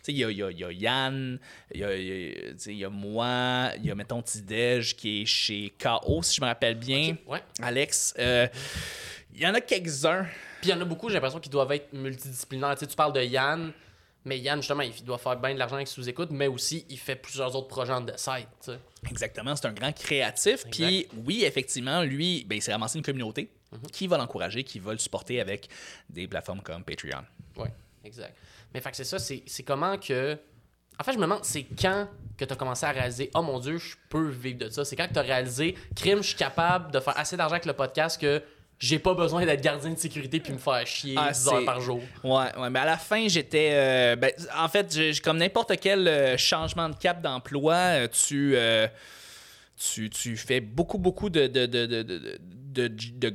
Il 0.10 0.18
y 0.18 0.24
a, 0.24 0.32
y 0.32 0.42
a- 0.42 0.52
y 0.52 0.64
a 0.64 0.72
Yann, 0.72 1.38
il 1.74 1.78
y 1.78 1.80
y 1.82 1.84
a- 1.84 2.52
tu 2.52 2.54
sais, 2.60 2.72
il 2.72 2.78
y 2.78 2.86
a 2.86 2.90
moi, 2.90 3.72
il 3.78 3.86
y 3.88 3.92
a, 3.92 3.96
mettons, 3.96 4.22
Tidej 4.22 4.96
qui 4.96 5.22
est 5.22 5.26
chez 5.26 5.74
KO, 5.78 6.24
si 6.24 6.36
je 6.38 6.42
me 6.42 6.46
rappelle 6.48 6.76
bien. 6.76 7.18
Ouais. 7.28 7.42
Alex. 7.62 8.14
euh, 8.18 8.48
il 9.36 9.42
y 9.42 9.48
en 9.48 9.54
a 9.54 9.60
quelques-uns. 9.60 10.24
Puis 10.62 10.70
il 10.70 10.70
y 10.70 10.74
en 10.74 10.80
a 10.82 10.86
beaucoup, 10.86 11.10
j'ai 11.10 11.16
l'impression 11.16 11.40
qu'ils 11.42 11.52
doivent 11.52 11.72
être 11.74 11.92
multidisciplinaires. 11.92 12.78
Tu 12.78 12.88
parles 12.96 13.12
de 13.14 13.22
Yann, 13.22 13.74
mais 14.26 14.40
Yann, 14.40 14.60
justement, 14.60 14.82
il 14.82 15.04
doit 15.04 15.18
faire 15.18 15.38
bien 15.38 15.54
de 15.54 15.60
l'argent 15.60 15.76
avec 15.76 15.88
sous-écoute, 15.88 16.30
mais 16.32 16.48
aussi, 16.48 16.86
il 16.90 16.98
fait 17.00 17.16
plusieurs 17.16 17.56
autres 17.56 17.68
projets 17.68 17.94
en 17.94 18.02
de 18.02 18.14
site. 18.18 18.72
Exactement, 19.10 19.56
c'est 19.56 19.68
un 19.68 19.74
grand 19.74 19.94
créatif. 19.94 20.66
Puis 20.70 21.08
oui, 21.26 21.44
effectivement, 21.46 22.02
lui, 22.04 22.44
ben, 22.46 22.56
il 22.56 22.62
s'est 22.62 22.74
ramassé 22.74 22.98
une 22.98 23.06
communauté 23.06 23.50
qui 23.92 24.08
va 24.08 24.18
l'encourager, 24.18 24.64
qui 24.64 24.80
va 24.80 24.92
le 24.92 25.00
supporter 25.00 25.40
avec 25.40 25.70
des 26.10 26.28
plateformes 26.28 26.62
comme 26.62 26.84
Patreon. 26.84 27.24
Ouais, 27.58 27.72
exact. 28.04 28.36
Mais 28.74 28.82
fait 28.82 28.92
que 28.92 28.98
c'est 28.98 29.04
ça, 29.04 29.20
c'est 29.20 29.44
c'est 29.46 29.64
comment 29.64 29.98
que. 29.98 30.38
En 31.00 31.04
fait, 31.04 31.12
je 31.14 31.18
me 31.18 31.24
demande, 31.24 31.46
c'est 31.46 31.64
quand 31.80 32.08
que 32.38 32.46
tu 32.46 32.52
as 32.52 32.56
commencé 32.56 32.86
à 32.86 32.92
réaliser, 32.92 33.30
oh 33.36 33.44
mon 33.44 33.60
Dieu, 33.60 33.78
je 33.78 33.96
peux 34.10 34.30
vivre 34.30 34.58
de 34.60 34.70
ça. 34.70 34.84
C'est 34.84 34.96
quand 34.96 35.08
que 35.08 35.14
tu 35.14 35.20
as 35.20 35.24
réalisé, 35.24 35.76
crime, 35.96 36.24
je 36.24 36.30
suis 36.30 36.38
capable 36.38 36.92
de 36.92 37.00
faire 37.00 37.18
assez 37.18 37.38
d'argent 37.38 37.54
avec 37.54 37.66
le 37.66 37.74
podcast 37.74 38.20
que 38.20 38.42
j'ai 38.80 39.00
pas 39.00 39.14
besoin 39.14 39.46
d'être 39.46 39.62
gardien 39.62 39.90
de 39.92 39.98
sécurité 39.98 40.40
puis 40.40 40.54
me 40.54 40.58
faire 40.60 40.86
chier 40.86 41.16
Ah, 41.18 41.32
10 41.32 41.48
heures 41.48 41.66
par 41.66 41.82
jour. 41.82 42.02
Ouais, 42.24 42.56
ouais, 42.58 42.70
mais 42.70 42.80
à 42.80 42.86
la 42.86 42.98
fin, 42.98 43.28
j'étais. 43.28 43.70
euh, 43.74 44.16
ben, 44.16 44.32
en 44.58 44.68
fait, 44.70 44.94
j'ai- 44.94 45.14
comme 45.22 45.38
n'importe 45.38 45.74
quel 45.82 46.08
euh, 46.08 46.38
changement 46.38 46.88
de 46.90 46.96
cap 46.96 47.22
d'emploi, 47.22 47.74
euh, 47.76 48.08
tu, 48.08 48.54
euh, 48.56 48.88
tu, 49.78 50.10
tu 50.10 50.38
fais 50.38 50.60
beaucoup, 50.60 50.98
beaucoup 50.98 51.30
de, 51.30 51.48
de, 51.48 51.66
de, 51.66 51.86
de, 51.86 52.88
de, 52.88 53.34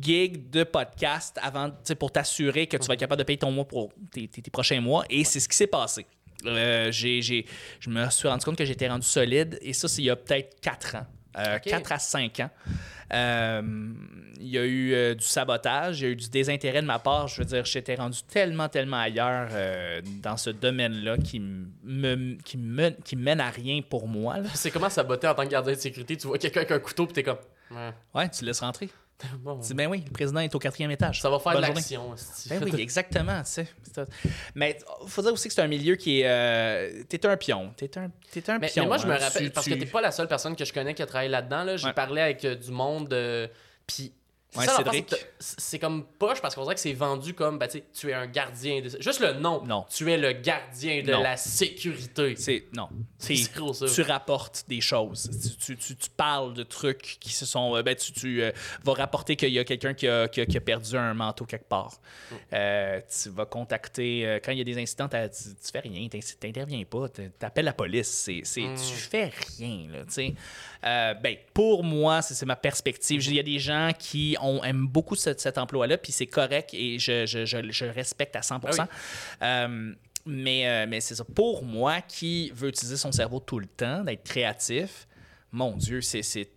gigs, 0.00 0.48
de 0.50 0.64
podcasts 0.64 1.38
avant, 1.42 1.70
pour 1.98 2.12
t'assurer 2.12 2.66
que 2.66 2.76
tu 2.76 2.86
vas 2.86 2.94
être 2.94 3.00
capable 3.00 3.18
de 3.18 3.24
payer 3.24 3.38
ton 3.38 3.50
mois 3.50 3.66
pour 3.66 3.90
tes, 4.12 4.28
tes- 4.28 4.42
tes 4.42 4.50
prochains 4.50 4.80
mois. 4.80 5.04
Et 5.10 5.24
c'est 5.24 5.40
ce 5.40 5.48
qui 5.48 5.56
s'est 5.56 5.66
passé. 5.66 6.06
Euh, 6.46 6.92
j'ai, 6.92 7.20
j'ai- 7.20 7.44
je 7.80 7.90
me 7.90 8.08
suis 8.10 8.28
rendu 8.28 8.44
compte 8.44 8.56
que 8.56 8.64
j'étais 8.64 8.88
rendu 8.88 9.06
solide, 9.06 9.58
et 9.60 9.72
ça, 9.72 9.88
c'est 9.88 10.02
il 10.02 10.04
y 10.06 10.10
a 10.10 10.16
peut-être 10.16 10.60
4 10.60 10.94
ans. 10.96 11.06
Euh, 11.38 11.56
Ok. 11.56 11.62
4 11.64 11.92
à 11.92 11.98
5 11.98 12.40
ans. 12.40 12.50
Euh, 13.12 13.62
il 14.40 14.48
y 14.48 14.58
a 14.58 14.64
eu 14.64 14.92
euh, 14.92 15.14
du 15.14 15.24
sabotage, 15.24 16.00
il 16.00 16.04
y 16.04 16.06
a 16.06 16.10
eu 16.10 16.16
du 16.16 16.28
désintérêt 16.28 16.82
de 16.82 16.86
ma 16.86 16.98
part. 16.98 17.26
Je 17.28 17.40
veux 17.40 17.44
dire, 17.46 17.64
j'étais 17.64 17.94
rendu 17.94 18.18
tellement, 18.22 18.68
tellement 18.68 18.98
ailleurs 18.98 19.48
euh, 19.52 20.00
dans 20.22 20.36
ce 20.36 20.50
domaine-là 20.50 21.16
qui 21.18 21.40
me, 21.40 22.36
qui, 22.42 22.58
me, 22.58 22.90
qui 22.90 23.16
mène 23.16 23.40
à 23.40 23.50
rien 23.50 23.80
pour 23.82 24.06
moi. 24.06 24.36
C'est 24.54 24.70
comment 24.70 24.90
saboter 24.90 25.26
en 25.26 25.34
tant 25.34 25.44
que 25.44 25.50
gardien 25.50 25.72
de 25.72 25.78
sécurité? 25.78 26.16
Tu 26.16 26.26
vois 26.26 26.38
quelqu'un 26.38 26.60
avec 26.60 26.70
un 26.72 26.78
couteau 26.78 27.06
puis 27.06 27.14
t'es 27.14 27.22
comme. 27.22 27.38
Ouais. 27.70 27.90
Ouais, 28.14 28.28
tu 28.28 28.44
laisses 28.44 28.60
rentrer. 28.60 28.88
Bon, 29.40 29.58
Tu 29.60 29.68
dis, 29.68 29.74
ben 29.74 29.88
oui, 29.88 30.02
le 30.06 30.12
président 30.12 30.40
est 30.40 30.54
au 30.54 30.58
quatrième 30.58 30.90
étage. 30.92 31.20
ça 31.20 31.28
va 31.30 31.38
faire 31.38 31.52
Bonne 31.52 31.62
de 31.62 31.66
l'action. 31.74 32.14
Ben 32.48 32.62
oui, 32.64 32.72
exactement, 32.80 33.40
tu 33.42 33.50
sais. 33.50 33.68
c'est 33.82 33.94
ça. 33.94 34.04
Mais 34.54 34.78
faut 35.06 35.22
dire 35.22 35.32
aussi 35.32 35.48
que 35.48 35.54
c'est 35.54 35.62
un 35.62 35.66
milieu 35.68 35.96
qui 35.96 36.20
est. 36.20 36.28
euh, 36.28 37.02
t'es 37.08 37.24
un 37.26 37.36
pion. 37.36 37.72
T'es 37.76 37.98
un, 37.98 38.10
t'es 38.30 38.48
un 38.50 38.58
Mais, 38.58 38.68
pion. 38.68 38.84
mais 38.84 38.88
moi, 38.88 38.98
je 38.98 39.06
me 39.06 39.12
hein. 39.12 39.18
rappelle, 39.20 39.44
Tu- 39.46 39.50
parce 39.50 39.66
que 39.68 39.74
t'es 39.74 39.86
pas 39.86 40.00
la 40.00 40.12
seule 40.12 40.28
personne 40.28 40.54
que 40.54 40.64
je 40.64 40.72
connais 40.72 40.94
qui 40.94 41.02
a 41.02 41.06
travaillé 41.06 41.30
là-dedans. 41.30 41.64
Là. 41.64 41.76
J'ai 41.76 41.86
Ouais. 41.88 41.92
parlé 41.92 42.20
avec 42.22 42.44
euh, 42.44 42.54
du 42.54 42.70
monde, 42.70 43.12
euh, 43.12 43.48
puis 43.86 44.12
Ouais, 44.56 44.64
c'est 45.38 45.78
comme 45.78 46.04
poche 46.18 46.40
parce 46.40 46.54
qu'on 46.54 46.62
dirait 46.62 46.74
que 46.74 46.80
c'est 46.80 46.94
vendu 46.94 47.34
comme, 47.34 47.58
ben, 47.58 47.68
tu 47.68 48.08
es 48.10 48.14
un 48.14 48.26
gardien. 48.26 48.80
De... 48.80 48.88
Juste 48.98 49.20
le 49.20 49.34
nom. 49.34 49.62
Non. 49.64 49.84
Tu 49.94 50.10
es 50.10 50.16
le 50.16 50.32
gardien 50.32 51.02
de 51.02 51.12
Non. 51.12 51.22
la 51.22 51.36
sécurité. 51.36 52.34
C'est 52.36 52.64
non. 52.74 52.88
C'est 53.18 53.34
tu 53.34 54.02
rapportes 54.02 54.64
des 54.66 54.80
choses. 54.80 55.28
Tu, 55.60 55.76
tu- 55.76 55.76
tu- 55.76 55.96
tu 55.96 56.10
parles 56.10 56.54
de 56.54 56.62
trucs 56.62 57.18
qui 57.20 57.30
se 57.32 57.44
sont. 57.44 57.76
euh, 57.76 57.82
Ben, 57.82 57.94
tu, 57.94 58.10
tu, 58.12 58.42
euh, 58.42 58.50
vas 58.84 58.94
rapporter 58.94 59.36
qu'il 59.36 59.50
y 59.52 59.58
a 59.58 59.64
quelqu'un 59.64 59.92
qui 59.92 60.08
a, 60.08 60.28
qui 60.28 60.40
a- 60.40 60.46
qui 60.46 60.56
a 60.56 60.60
perdu 60.62 60.96
un 60.96 61.12
manteau 61.14 61.44
quelque 61.44 61.68
part. 61.68 62.00
Mm. 62.30 62.34
Euh, 62.54 63.00
tu 63.22 63.28
vas 63.28 63.44
contacter. 63.46 64.26
euh, 64.26 64.40
quand 64.42 64.52
il 64.52 64.58
y 64.58 64.62
a 64.62 64.64
des 64.64 64.78
incidents, 64.80 65.08
tu, 65.08 65.16
fais 65.72 65.80
rien. 65.80 66.08
Tu 66.08 66.20
n'interviens 66.42 66.84
pas. 66.84 67.08
Tu 67.10 67.30
appelles 67.42 67.66
la 67.66 67.72
police. 67.74 68.08
C'est, 68.44 68.60
Mm. 68.62 68.74
Tu 68.76 68.94
fais 68.94 69.30
rien. 69.58 69.88
Là, 69.92 70.04
tu 70.06 70.12
sais. 70.12 70.34
Euh, 70.84 71.14
ben, 71.14 71.36
pour 71.54 71.82
moi, 71.82 72.22
c'est, 72.22 72.46
ma 72.46 72.54
perspective. 72.56 73.24
Il 73.26 73.34
y 73.34 73.40
a 73.40 73.42
des 73.42 73.58
gens 73.58 73.90
qui 73.98 74.36
ont, 74.40 74.62
aiment 74.62 74.86
beaucoup 74.86 75.16
ce- 75.16 75.36
cet 75.36 75.58
emploi-là, 75.58 75.98
puis 75.98 76.12
c'est 76.12 76.26
correct 76.26 76.70
et 76.72 76.98
je, 76.98 77.26
je, 77.26 77.44
je, 77.44 77.58
je 77.70 77.84
respecte 77.86 78.36
à 78.36 78.42
100 78.42 78.60
Ah 78.78 78.88
euh, 79.42 79.92
mais 80.26 80.68
euh, 80.68 80.86
mais 80.88 81.00
c'est 81.00 81.14
ça. 81.14 81.24
Pour 81.24 81.64
moi, 81.64 82.00
qui 82.02 82.50
veut 82.54 82.68
utiliser 82.68 82.96
son 82.96 83.10
cerveau 83.12 83.40
tout 83.40 83.58
le 83.58 83.66
temps, 83.66 84.04
d'être 84.04 84.22
créatif, 84.24 85.06
mon 85.50 85.74
Dieu, 85.76 86.02
c'était 86.02 86.50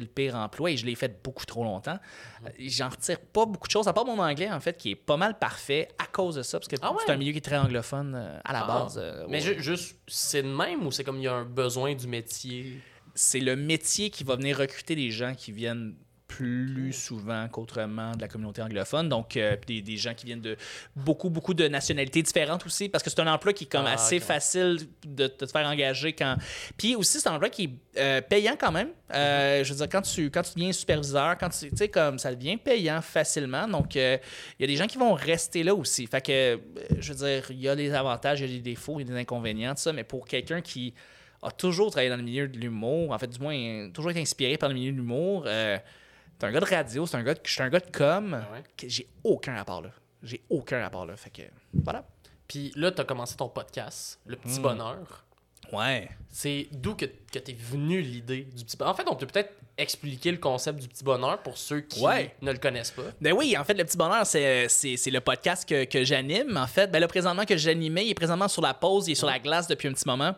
le 0.00 0.06
pire 0.06 0.34
emploi 0.34 0.72
et 0.72 0.76
je 0.76 0.84
l'ai 0.84 0.96
fait 0.96 1.22
beaucoup 1.22 1.46
trop 1.46 1.62
longtemps. 1.64 1.98
Euh, 2.44 2.48
J'en 2.58 2.88
retire 2.88 3.20
pas 3.20 3.46
beaucoup 3.46 3.68
de 3.68 3.72
choses, 3.72 3.86
à 3.88 3.92
part 3.92 4.04
mon 4.04 4.18
anglais, 4.18 4.50
en 4.50 4.58
fait, 4.60 4.76
qui 4.76 4.90
est 4.90 4.94
pas 4.96 5.16
mal 5.16 5.38
parfait 5.38 5.88
à 5.98 6.06
cause 6.06 6.34
de 6.34 6.42
ça, 6.42 6.58
parce 6.58 6.68
que 6.68 6.76
Ah 6.82 6.90
ouais? 6.92 6.98
c'est 7.06 7.12
un 7.12 7.16
milieu 7.16 7.30
qui 7.32 7.38
est 7.38 7.42
très 7.42 7.56
anglophone 7.58 8.14
à 8.44 8.52
la 8.52 8.64
Ah. 8.64 8.66
base. 8.66 9.00
Mais 9.28 9.46
ouais. 9.46 9.56
juste, 9.60 9.96
c'est 10.08 10.42
de 10.42 10.48
même 10.48 10.84
ou 10.86 10.90
c'est 10.90 11.04
comme 11.04 11.18
il 11.18 11.24
y 11.24 11.28
a 11.28 11.34
un 11.34 11.44
besoin 11.44 11.94
du 11.94 12.06
métier? 12.08 12.80
C'est 13.16 13.40
le 13.40 13.56
métier 13.56 14.10
qui 14.10 14.22
va 14.22 14.36
venir 14.36 14.58
recruter 14.58 14.94
des 14.94 15.10
gens 15.10 15.34
qui 15.34 15.50
viennent 15.50 15.96
plus 16.28 16.92
souvent 16.92 17.48
qu'autrement 17.48 18.12
de 18.12 18.20
la 18.20 18.28
communauté 18.28 18.60
anglophone. 18.60 19.08
Donc, 19.08 19.36
euh, 19.36 19.56
des, 19.66 19.80
des 19.80 19.96
gens 19.96 20.12
qui 20.12 20.26
viennent 20.26 20.40
de 20.40 20.56
beaucoup, 20.94 21.30
beaucoup 21.30 21.54
de 21.54 21.68
nationalités 21.68 22.20
différentes 22.20 22.66
aussi, 22.66 22.88
parce 22.88 23.02
que 23.02 23.10
c'est 23.10 23.20
un 23.20 23.32
emploi 23.32 23.52
qui 23.52 23.64
est 23.64 23.68
comme 23.68 23.86
Ah, 23.86 23.94
assez 23.94 24.18
facile 24.18 24.80
de, 25.06 25.22
de 25.22 25.26
te 25.28 25.46
faire 25.46 25.66
engager 25.66 26.12
quand... 26.12 26.36
Puis 26.76 26.96
aussi, 26.96 27.20
c'est 27.20 27.28
un 27.28 27.34
emploi 27.34 27.48
qui 27.48 27.64
est 27.64 28.00
euh, 28.00 28.20
payant 28.20 28.56
quand 28.58 28.72
même. 28.72 28.90
Euh, 29.14 29.62
je 29.64 29.72
veux 29.72 29.78
dire, 29.78 29.88
quand 29.88 30.02
tu, 30.02 30.30
quand 30.30 30.42
tu 30.42 30.54
deviens 30.56 30.72
superviseur, 30.72 31.38
quand 31.38 31.48
tu 31.48 31.70
sais, 31.74 31.88
comme 31.88 32.18
ça 32.18 32.34
devient 32.34 32.56
payant 32.56 33.00
facilement. 33.00 33.68
Donc, 33.68 33.94
il 33.94 34.20
y 34.58 34.64
a 34.64 34.66
des 34.66 34.76
gens 34.76 34.88
qui 34.88 34.98
vont 34.98 35.14
rester 35.14 35.62
là 35.62 35.74
aussi. 35.74 36.06
Fait 36.06 36.20
que, 36.20 36.60
je 36.98 37.12
veux 37.12 37.18
dire, 37.24 37.46
il 37.50 37.60
y 37.60 37.68
a 37.68 37.76
des 37.76 37.94
avantages, 37.94 38.40
il 38.40 38.50
y 38.50 38.52
a 38.52 38.56
des 38.56 38.62
défauts, 38.62 38.98
il 38.98 39.06
y 39.06 39.10
a 39.10 39.14
des 39.14 39.20
inconvénients, 39.20 39.74
tout 39.74 39.82
ça, 39.82 39.92
mais 39.92 40.04
pour 40.04 40.26
quelqu'un 40.26 40.60
qui 40.60 40.92
a 41.42 41.50
toujours 41.50 41.90
travaillé 41.90 42.10
dans 42.10 42.16
le 42.16 42.22
milieu 42.22 42.48
de 42.48 42.58
l'humour, 42.58 43.12
en 43.12 43.18
fait, 43.18 43.26
du 43.28 43.38
moins, 43.40 43.54
euh, 43.56 43.88
toujours 43.90 44.10
été 44.10 44.20
inspiré 44.20 44.56
par 44.56 44.68
le 44.68 44.74
milieu 44.74 44.92
de 44.92 44.96
l'humour. 44.96 45.44
Euh, 45.46 45.78
c'est 46.38 46.46
un 46.46 46.52
gars 46.52 46.60
de 46.60 46.64
radio, 46.66 47.06
c'est 47.06 47.16
un 47.16 47.22
gars 47.22 47.34
de, 47.34 47.40
je 47.44 47.52
suis 47.52 47.62
un 47.62 47.68
gars 47.70 47.80
de 47.80 47.90
com. 47.90 48.34
Ah 48.42 48.52
ouais? 48.52 48.62
J'ai 48.88 49.06
aucun 49.24 49.54
rapport 49.56 49.82
là. 49.82 49.90
J'ai 50.22 50.42
aucun 50.50 50.80
rapport 50.82 51.06
là. 51.06 51.16
Fait 51.16 51.30
que, 51.30 51.42
voilà. 51.72 52.04
Puis 52.48 52.72
là, 52.76 52.90
tu 52.92 53.00
as 53.00 53.04
commencé 53.04 53.36
ton 53.36 53.48
podcast, 53.48 54.20
Le 54.26 54.36
Hmm. 54.36 54.40
Petit 54.40 54.60
Bonheur. 54.60 55.24
Ouais. 55.72 56.08
C'est 56.30 56.68
d'où 56.70 56.94
que, 56.94 57.06
que 57.06 57.38
t'es 57.40 57.52
venu 57.58 58.00
l'idée 58.00 58.42
du 58.44 58.64
petit 58.64 58.76
bonheur? 58.76 58.94
En 58.94 58.96
fait, 58.96 59.08
on 59.08 59.16
peut 59.16 59.26
peut-être 59.26 59.52
expliquer 59.78 60.30
le 60.30 60.38
concept 60.38 60.78
du 60.80 60.86
petit 60.88 61.02
bonheur 61.04 61.42
pour 61.42 61.58
ceux 61.58 61.80
qui 61.80 62.00
Ouais. 62.02 62.34
ne 62.40 62.52
le 62.52 62.58
connaissent 62.58 62.92
pas. 62.92 63.02
Ben 63.20 63.32
oui, 63.32 63.56
en 63.58 63.64
fait, 63.64 63.74
le 63.74 63.84
petit 63.84 63.96
bonheur, 63.96 64.24
c'est, 64.24 64.68
c'est, 64.68 64.96
c'est 64.96 65.10
le 65.10 65.20
podcast 65.20 65.68
que, 65.68 65.84
que 65.84 66.04
j'anime. 66.04 66.56
En 66.56 66.66
fait, 66.68 66.90
ben 66.90 67.00
là, 67.00 67.08
présentement 67.08 67.44
que 67.44 67.56
j'animais, 67.56 68.06
il 68.06 68.10
est 68.10 68.14
présentement 68.14 68.48
sur 68.48 68.62
la 68.62 68.74
pause, 68.74 69.08
il 69.08 69.12
est 69.12 69.14
sur 69.16 69.26
la 69.26 69.38
glace 69.40 69.66
depuis 69.66 69.88
un 69.88 69.92
petit 69.92 70.06
moment. 70.06 70.34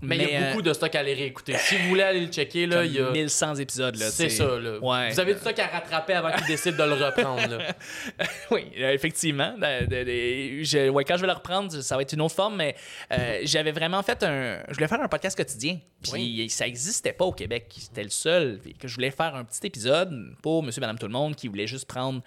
Mais 0.00 0.16
il 0.16 0.30
y 0.30 0.36
a 0.36 0.48
beaucoup 0.50 0.62
de 0.62 0.72
stock 0.72 0.94
à 0.94 1.00
aller 1.00 1.14
réécécouter. 1.14 1.54
Si 1.58 1.76
vous 1.76 1.88
voulez 1.88 2.02
aller 2.02 2.20
le 2.20 2.26
checker, 2.32 2.66
là, 2.66 2.84
il 2.84 2.92
y 2.92 3.00
a. 3.00 3.10
1100 3.10 3.56
épisodes. 3.56 3.96
Là, 3.96 4.10
C'est 4.10 4.28
ça, 4.28 4.58
là. 4.58 4.78
Ouais. 4.80 5.10
Vous 5.10 5.20
avez 5.20 5.34
du 5.34 5.40
stock 5.40 5.58
à 5.58 5.66
rattraper 5.66 6.12
avant 6.14 6.30
qu'ils 6.32 6.46
décident 6.46 6.84
de 6.86 6.94
le 6.94 7.04
reprendre, 7.04 7.46
là. 7.48 7.74
oui, 8.50 8.66
euh, 8.78 8.92
effectivement. 8.92 9.54
Je- 9.60 10.88
ouais, 10.88 11.04
quand 11.04 11.16
je 11.16 11.20
vais 11.22 11.26
le 11.26 11.32
reprendre, 11.32 11.72
ça 11.80 11.96
va 11.96 12.02
être 12.02 12.12
une 12.12 12.20
autre 12.20 12.34
forme, 12.34 12.56
mais 12.56 12.74
euh, 13.12 13.40
j'avais 13.44 13.72
vraiment 13.72 14.02
fait 14.02 14.22
un. 14.22 14.62
Je 14.68 14.74
voulais 14.74 14.88
faire 14.88 15.00
un 15.00 15.08
podcast 15.08 15.36
quotidien. 15.36 15.78
Puis 16.02 16.12
Oui. 16.12 16.50
ça 16.50 16.64
n'existait 16.64 17.12
pas 17.12 17.24
au 17.24 17.32
Québec. 17.32 17.66
C'était 17.78 18.04
le 18.04 18.10
seul. 18.10 18.60
Que 18.78 18.88
je 18.88 18.94
voulais 18.94 19.10
faire 19.10 19.34
un 19.34 19.44
petit 19.44 19.66
épisode 19.66 20.34
pour 20.42 20.62
monsieur, 20.62 20.80
madame, 20.80 20.98
tout 20.98 21.06
le 21.06 21.12
monde 21.12 21.34
qui 21.36 21.48
voulait 21.48 21.66
juste 21.66 21.86
prendre 21.86 22.22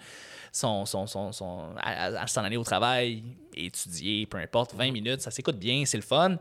son. 0.56 0.86
son, 0.86 1.06
son, 1.06 1.32
son 1.32 1.74
à, 1.80 2.26
s'en 2.26 2.42
aller 2.44 2.56
au 2.56 2.64
travail, 2.64 3.22
étudier, 3.54 4.26
peu 4.26 4.38
importe, 4.38 4.74
20 4.74 4.90
minutes, 4.92 5.20
ça 5.20 5.30
s'écoute 5.30 5.56
bien, 5.58 5.84
c'est 5.86 5.96
le 5.96 6.02
fun. 6.02 6.36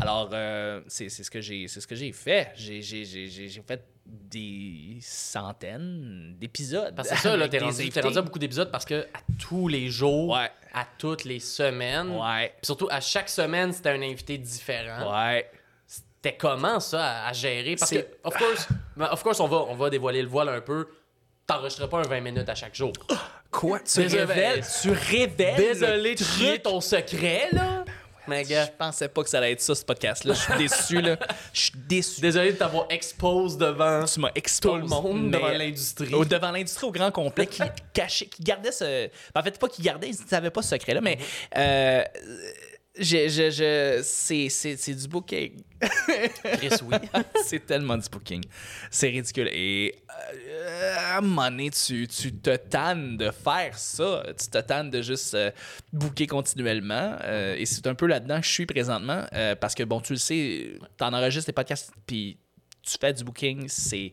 Alors, 0.00 0.30
euh, 0.32 0.80
c'est 0.88 1.08
ce 1.08 1.30
que 1.30 1.40
j'ai 1.40 2.12
fait. 2.12 2.52
J'ai- 2.56 2.82
fait 3.66 3.84
des 4.06 4.98
centaines 5.00 6.34
d'épisodes. 6.38 6.94
Parce 6.94 7.08
que 7.10 7.16
c'est 7.16 7.22
ça, 7.22 7.36
là, 7.36 7.48
t'es 7.48 7.58
rendu, 7.58 7.90
rendu 8.02 8.18
à 8.18 8.22
beaucoup 8.22 8.38
d'épisodes 8.38 8.70
parce 8.70 8.84
que 8.84 9.02
à 9.14 9.20
tous 9.38 9.68
les 9.68 9.88
jours, 9.88 10.30
Ouais. 10.34 10.50
à 10.74 10.84
toutes 10.98 11.24
les 11.24 11.38
semaines, 11.40 12.10
Ouais. 12.10 12.54
surtout 12.62 12.88
à 12.90 13.00
chaque 13.00 13.28
semaine, 13.28 13.72
c'était 13.72 13.90
un 13.90 14.02
invité 14.02 14.36
différent. 14.38 15.12
Ouais. 15.12 15.48
C'était 15.86 16.36
comment 16.36 16.80
ça 16.80 17.04
à, 17.24 17.28
à 17.28 17.32
gérer? 17.32 17.76
Parce 17.76 17.90
que, 17.92 18.04
of 18.24 18.36
course, 18.36 18.68
ben, 18.96 19.06
of 19.10 19.22
course 19.22 19.40
on, 19.40 19.46
va, 19.48 19.58
on 19.68 19.74
va 19.76 19.88
dévoiler 19.90 20.22
le 20.22 20.28
voile 20.28 20.48
un 20.48 20.60
peu. 20.60 20.86
T'enregistreras 21.50 21.88
pas 21.88 21.98
un 21.98 22.02
20 22.08 22.20
minutes 22.20 22.48
à 22.48 22.54
chaque 22.54 22.74
jour. 22.74 22.92
Quoi? 23.50 23.80
Tu 23.80 24.00
Désolé. 24.00 24.22
révèles? 24.24 24.64
Tu 24.82 24.90
révèles? 24.90 25.56
Désolé 25.56 26.14
truc? 26.14 26.62
ton 26.62 26.80
secret, 26.80 27.48
là? 27.52 27.84
Mais 28.28 28.44
gars, 28.44 28.66
Je 28.66 28.70
pensais 28.78 29.08
pas 29.08 29.24
que 29.24 29.28
ça 29.30 29.38
allait 29.38 29.52
être 29.52 29.60
ça, 29.60 29.74
ce 29.74 29.84
podcast-là. 29.84 30.34
Je 30.34 30.38
suis 30.40 30.56
déçu, 30.56 31.00
là. 31.00 31.16
Je 31.52 31.60
suis 31.62 31.72
déçu. 31.74 32.20
désolé 32.20 32.52
de 32.52 32.58
t'avoir 32.58 32.86
expose 32.90 33.56
devant 33.58 34.04
Tu 34.04 34.20
m'as 34.20 34.30
exposé. 34.36 34.76
tout 34.76 34.82
le 34.82 34.86
monde, 34.86 35.30
devant 35.32 35.48
l'industrie. 35.48 36.14
Au- 36.14 36.24
devant 36.24 36.52
l'industrie 36.52 36.86
au 36.86 36.92
grand 36.92 37.10
complet 37.10 37.46
qui 37.46 37.62
cachait, 37.92 38.26
qui 38.26 38.42
gardait 38.44 38.70
ce. 38.70 39.08
En 39.34 39.42
fait, 39.42 39.58
pas 39.58 39.68
qui 39.68 39.82
gardait, 39.82 40.08
ils 40.10 40.20
ne 40.22 40.28
savaient 40.28 40.50
pas 40.50 40.62
ce 40.62 40.68
secret-là, 40.68 41.00
mais. 41.00 41.18
euh, 41.56 42.04
je, 43.00 43.28
je, 43.28 43.50
je- 43.50 44.00
c'est, 44.04 44.48
c'est, 44.48 44.76
c'est 44.76 44.94
du 44.94 45.08
booking. 45.08 45.62
Chris, 45.80 46.70
oui. 46.84 46.96
c'est 47.44 47.64
tellement 47.66 47.96
du 47.96 48.08
booking. 48.10 48.44
C'est 48.90 49.08
ridicule. 49.08 49.48
Et 49.52 49.94
euh, 50.38 50.96
à 50.98 51.18
un 51.18 51.20
moment 51.22 51.50
donné, 51.50 51.70
tu, 51.70 52.06
tu 52.06 52.32
te 52.34 52.54
tannes 52.56 53.16
de 53.16 53.30
faire 53.30 53.76
ça. 53.78 54.22
Tu 54.38 54.48
te 54.48 54.58
tannes 54.58 54.90
de 54.90 55.00
juste 55.02 55.34
euh, 55.34 55.50
booker 55.92 56.26
continuellement. 56.26 57.16
Euh, 57.22 57.56
et 57.56 57.66
c'est 57.66 57.86
un 57.86 57.94
peu 57.94 58.06
là-dedans 58.06 58.40
que 58.40 58.46
je 58.46 58.52
suis 58.52 58.66
présentement. 58.66 59.24
euh, 59.32 59.54
parce 59.56 59.74
que, 59.74 59.82
bon, 59.82 60.00
tu 60.00 60.12
le 60.12 60.18
sais, 60.18 60.72
tu 60.98 61.04
en 61.04 61.12
enregistres 61.12 61.46
des 61.46 61.52
podcasts, 61.54 61.90
puis 62.06 62.38
tu 62.82 62.96
fais 63.00 63.12
du 63.12 63.24
booking, 63.24 63.66
c'est. 63.68 64.12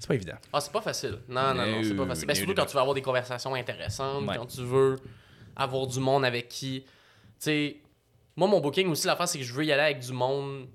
C'est 0.00 0.06
pas 0.06 0.14
évident. 0.14 0.36
Ah, 0.52 0.60
c'est 0.60 0.70
pas 0.72 0.80
facile. 0.80 1.18
Non, 1.28 1.54
non, 1.54 1.66
non, 1.66 1.82
c'est 1.82 1.90
pas 1.90 2.02
No, 2.04 2.06
facile. 2.06 2.26
Ben, 2.26 2.32
no, 2.34 2.38
surtout 2.38 2.54
quand 2.54 2.66
tu 2.66 2.74
veux 2.74 2.80
avoir 2.80 2.94
des 2.94 3.02
conversations 3.02 3.54
intéressantes, 3.54 4.28
Ouais. 4.28 4.36
quand 4.36 4.46
tu 4.46 4.62
veux 4.62 4.96
avoir 5.56 5.86
du 5.88 5.98
monde 5.98 6.24
avec 6.24 6.48
qui. 6.48 6.84
Tu 7.40 7.44
sais, 7.44 7.76
moi, 8.36 8.48
mon 8.48 8.60
booking 8.60 8.88
aussi, 8.88 9.06
l'affaire, 9.06 9.28
c'est 9.28 9.38
que 9.38 9.44
je 9.44 9.52
veux 9.52 9.64
y 9.64 9.72
aller 9.72 9.82
avec 9.82 10.00
du 10.00 10.12
monde 10.12 10.68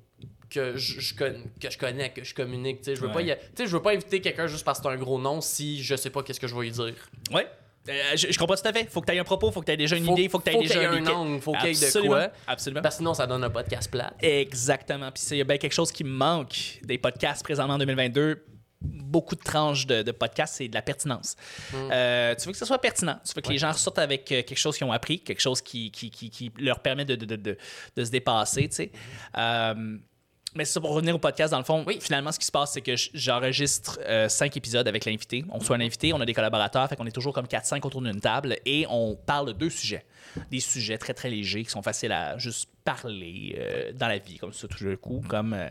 que 0.50 0.78
je, 0.78 1.14
que 1.16 1.70
je 1.70 1.78
connais, 1.78 2.12
que 2.12 2.24
je 2.24 2.34
communique. 2.36 2.80
Tu 2.80 2.84
sais, 2.86 2.96
je 2.96 3.02
veux, 3.02 3.08
pas 3.12 3.16
Ouais. 3.22 3.40
sais, 3.56 3.66
je 3.66 3.72
veux 3.76 3.82
pas 3.82 3.92
inviter 3.94 4.22
quelqu'un 4.22 4.48
juste 4.48 4.64
parce 4.64 4.80
que 4.80 4.84
c'est 4.88 4.94
un 4.94 4.98
gros 4.98 5.20
nom 5.20 5.42
si 5.42 5.82
je 5.84 5.96
sais 5.96 6.10
pas 6.10 6.22
qu'est-ce 6.24 6.40
que 6.40 6.48
je 6.48 6.56
vais 6.56 6.62
lui 6.62 6.72
dire. 6.72 6.94
Ouais. 7.32 7.48
Euh, 7.90 8.16
je, 8.16 8.28
je 8.32 8.38
comprends 8.40 8.56
tout 8.56 8.66
à 8.68 8.72
fait. 8.72 8.90
Faut 8.90 9.02
que 9.02 9.08
tu 9.08 9.14
aies 9.14 9.20
un 9.20 9.24
propos, 9.26 9.52
faut 9.52 9.60
que 9.60 9.66
tu 9.66 9.72
aies 9.74 9.78
déjà 9.78 9.98
une 9.98 10.06
Faut- 10.06 10.14
idée, 10.14 10.30
faut 10.30 10.40
que 10.40 10.50
tu 10.50 10.56
aies 10.56 10.60
déjà 10.62 10.90
un 10.90 11.06
angle, 11.06 11.42
faut 11.42 11.52
qu'il 11.54 11.74
y 11.76 11.84
ait 11.84 11.92
de 12.02 12.08
quoi. 12.08 12.30
Absolument. 12.48 12.82
Parce 12.82 12.96
que 12.96 13.00
sinon, 13.00 13.14
ça 13.14 13.28
donne 13.28 13.44
un 13.44 13.50
podcast 13.50 13.92
plat. 13.92 14.14
Exactement. 14.22 15.12
Puis 15.12 15.24
il 15.32 15.38
y 15.38 15.42
a 15.42 15.44
bien 15.44 15.58
quelque 15.58 15.74
chose 15.74 15.92
qui 15.92 16.04
me 16.06 16.10
manque 16.12 16.80
des 16.84 16.98
podcasts 16.98 17.44
présentement 17.44 17.74
en 17.74 17.78
2022. 17.80 18.42
Beaucoup 18.84 19.36
de 19.36 19.42
tranches 19.42 19.88
de, 19.88 20.02
de 20.02 20.12
podcasts, 20.12 20.56
c'est 20.56 20.68
de 20.68 20.74
la 20.74 20.82
pertinence. 20.82 21.36
Euh, 21.74 22.36
tu 22.36 22.46
veux 22.46 22.52
que 22.52 22.58
ce 22.58 22.66
soit 22.66 22.80
pertinent? 22.80 23.18
Tu 23.26 23.34
veux 23.36 23.42
que 23.42 23.50
les 23.50 23.58
gens 23.58 23.72
ressortent 23.72 24.00
avec 24.00 24.32
euh, 24.32 24.44
quelque 24.44 24.58
chose 24.58 24.78
qu'ils 24.78 24.86
ont 24.86 24.92
appris, 24.92 25.20
quelque 25.22 25.42
chose 25.42 25.62
qui, 25.62 25.92
qui, 25.92 26.10
qui, 26.12 26.30
qui 26.30 26.52
leur 26.60 26.80
permet 26.80 27.06
de, 27.06 27.58
se 27.98 28.10
dépasser. 28.12 28.68
tu 28.68 28.76
sais? 28.76 28.92
Euh, 29.38 29.98
mais 30.56 30.66
c'est 30.66 30.74
ça, 30.74 30.82
pour 30.82 30.92
revenir 30.92 31.16
au 31.16 31.20
podcast, 31.20 31.52
dans 31.52 31.58
le 31.58 31.64
fond, 31.64 31.84
Oui. 31.88 31.98
finalement, 32.00 32.32
ce 32.32 32.38
qui 32.38 32.46
se 32.46 32.52
passe, 32.52 32.74
c'est 32.74 32.82
que 32.82 32.94
j'enregistre 33.14 34.00
euh, 34.04 34.30
cinq 34.30 34.56
épisodes 34.56 34.88
avec 34.88 35.06
l'invité. 35.06 35.44
On 35.50 35.60
soit 35.60 35.76
un 35.78 35.82
invité, 35.82 36.14
on 36.14 36.22
a 36.22 36.26
des 36.26 36.34
collaborateurs, 36.34 36.88
fait 36.88 36.96
qu'on 36.96 37.08
est 37.08 37.12
toujours 37.12 37.34
comme 37.34 37.48
4-5 37.48 37.86
autour 37.88 38.02
d'une 38.02 38.20
table 38.22 38.58
et 38.66 38.86
on 38.90 39.16
parle 39.16 39.48
de 39.48 39.54
deux 39.54 39.72
sujets. 39.72 40.06
Des 40.52 40.60
sujets 40.60 40.98
très, 41.00 41.14
très 41.14 41.30
légers 41.30 41.64
qui 41.64 41.72
sont 41.72 41.82
faciles 41.82 42.12
à 42.12 42.38
juste 42.38 42.70
parler 42.84 43.56
euh, 43.58 43.92
dans 43.94 44.08
la 44.08 44.20
vie, 44.20 44.38
comme 44.38 44.54
ça, 44.54 44.68
tout 44.68 44.84
le 44.84 44.96
coup, 44.98 45.24
comme 45.28 45.54
euh, 45.54 45.70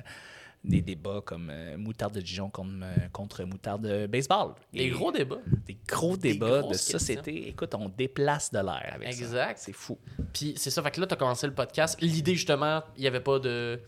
des 0.65 0.81
débats 0.81 1.21
comme 1.25 1.51
euh, 1.51 1.77
moutarde 1.77 2.15
de 2.15 2.21
Dijon 2.21 2.49
contre, 2.49 2.73
euh, 2.83 3.09
contre 3.13 3.43
moutarde 3.45 3.83
de 3.87 4.07
baseball. 4.07 4.55
Des 4.73 4.85
Et 4.85 4.91
gros 4.91 5.11
débats. 5.11 5.41
Des 5.67 5.77
gros 5.89 6.17
débats 6.17 6.63
de 6.63 6.75
société. 6.75 7.49
Écoute, 7.49 7.75
on 7.75 7.89
déplace 7.89 8.53
de 8.53 8.59
l'air 8.59 8.93
avec 8.95 9.13
ça. 9.13 9.19
Exact. 9.25 9.59
C'est 9.59 9.73
fou. 9.73 9.99
Puis 10.33 10.55
c'est 10.57 10.71
ça, 10.71 10.81
fait 10.83 10.93
que 10.93 11.01
là, 11.01 11.07
t'as 11.09 11.17
commencé 11.17 11.47
le 11.49 11.55
podcast. 11.55 12.01
L'idée, 12.01 12.35
justement, 12.37 12.83
il 12.97 13.03
y 13.03 13.07
avait 13.09 13.21
pas 13.21 13.39
de. 13.41 13.81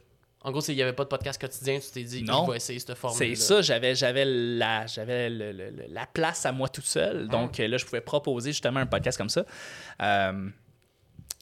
En 0.43 0.51
gros, 0.51 0.61
c'est 0.61 0.73
il 0.73 0.79
y 0.79 0.83
avait 0.83 0.93
pas 0.93 1.05
de 1.05 1.09
podcast 1.09 1.41
quotidien. 1.41 1.79
Tu 1.79 1.91
t'es 1.91 2.03
dit, 2.03 2.23
Non. 2.23 2.45
je 2.47 2.51
vais 2.51 2.57
essayer 2.59 2.79
cette 2.79 2.95
formule. 2.97 3.17
C'est 3.19 3.35
ça, 3.37 3.63
j'avais, 3.63 3.95
j'avais, 3.95 4.25
la, 4.27 4.85
j'avais 4.87 5.31
le- 5.31 5.53
le- 5.53 5.71
le- 5.71 5.87
la 5.89 6.07
place 6.07 6.45
à 6.45 6.53
moi 6.53 6.69
tout 6.69 6.83
seul. 6.83 7.29
Donc 7.29 7.61
euh, 7.61 7.69
là, 7.69 7.77
je 7.79 7.85
pouvais 7.87 8.03
proposer 8.03 8.51
justement 8.51 8.81
un 8.81 8.87
podcast 8.87 9.17
comme 9.17 9.31
ça. 9.31 9.47
Euh, 10.03 10.51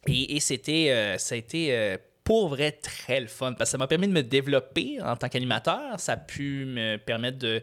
et, 0.07 0.37
et 0.37 0.41
c'était, 0.41 0.91
euh, 0.91 1.19
ça 1.19 1.35
a 1.35 1.39
été 1.39 1.97
pour 2.25 2.49
vrai 2.49 2.73
très 2.73 3.21
le 3.21 3.27
fun 3.27 3.53
parce 3.53 3.71
que 3.71 3.73
ça 3.73 3.79
m'a 3.79 3.87
permis 3.87 4.09
de 4.09 4.13
me 4.13 4.23
développer 4.23 5.01
en 5.03 5.17
tant 5.17 5.29
qu'animateur. 5.29 5.99
Ça 5.99 6.13
a 6.13 6.17
pu 6.17 6.65
me 6.67 6.97
permettre 6.97 7.39
de 7.39 7.63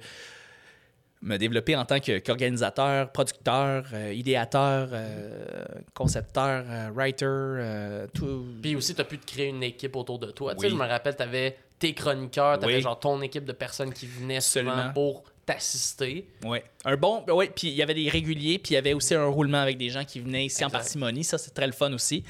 me 1.22 1.38
développer 1.38 1.76
en 1.76 1.84
tant 1.86 2.00
qu'organisateur, 2.00 3.12
producteur, 3.12 3.86
euh, 3.94 4.14
idéateur, 4.14 4.90
euh, 4.94 5.66
concepteur, 5.94 6.64
euh, 6.70 6.90
writer, 6.94 8.08
tout. 8.14 8.46
Puis 8.62 8.76
aussi, 8.76 8.96
tu 8.96 9.02
as 9.02 9.06
pu 9.06 9.18
te 9.18 9.26
créer 9.26 9.48
une 9.48 9.64
équipe 9.64 9.96
autour 9.96 10.20
de 10.20 10.32
toi. 10.32 10.56
Tu 10.56 10.62
sais, 10.62 10.70
je 10.70 10.76
me 10.76 10.86
rappelle, 10.86 11.16
tu 11.16 11.24
avais 11.24 11.58
tes 11.78 11.94
chroniqueurs, 11.94 12.60
tu 12.60 12.66
avais 12.66 12.76
Oui. 12.76 12.82
genre 12.82 13.00
ton 13.00 13.22
équipe 13.22 13.46
de 13.46 13.52
personnes 13.52 13.94
qui 13.94 14.08
venaient 14.08 14.42
souvent 14.42 14.70
Absolument. 14.72 14.94
pour 14.94 15.24
t'assister. 15.54 16.28
Ouais. 16.44 16.64
Un 16.86 16.96
bon. 16.96 17.24
Ouais, 17.28 17.52
puis 17.54 17.68
il 17.70 17.74
y 17.74 17.82
avait 17.82 17.94
des 17.94 18.08
réguliers, 18.10 18.60
puis 18.60 18.72
il 18.72 18.74
y 18.76 18.78
avait 18.78 18.94
aussi 18.94 19.16
un 19.16 19.26
roulement 19.26 19.60
avec 19.62 19.78
des 19.78 19.90
gens 19.90 20.06
qui 20.06 20.20
venaient 20.20 20.46
ici 20.46 20.64
en 20.64 20.70
parcimonie. 20.70 21.24
Ça, 21.24 21.38
c'est 21.38 21.52
très 21.54 21.66
le 21.66 21.74
fun 21.74 21.92
aussi. 21.94 22.24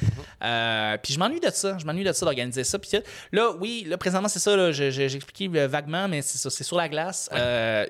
Euh, 0.43 0.97
puis 1.03 1.13
je 1.13 1.19
m'ennuie 1.19 1.39
de 1.39 1.49
ça. 1.49 1.77
Je 1.77 1.86
m'ennuie 1.86 2.03
de 2.03 2.12
ça, 2.13 2.25
d'organiser 2.25 2.63
ça. 2.63 2.79
Puis 2.79 2.91
là, 3.32 3.51
oui, 3.60 3.86
là, 3.88 3.97
présentement, 3.97 4.27
c'est 4.29 4.39
ça. 4.39 4.55
là, 4.55 4.71
je- 4.71 4.89
je- 4.89 5.08
J'ai 5.08 5.15
expliqué 5.17 5.49
euh, 5.60 5.67
vaguement, 5.67 6.08
mais 6.08 6.21
c'est 6.21 6.38
ça. 6.38 6.49
C'est 6.49 6.63
sur 6.63 6.77
la 6.77 6.88
glace. 6.89 7.29
Euh, 7.34 7.86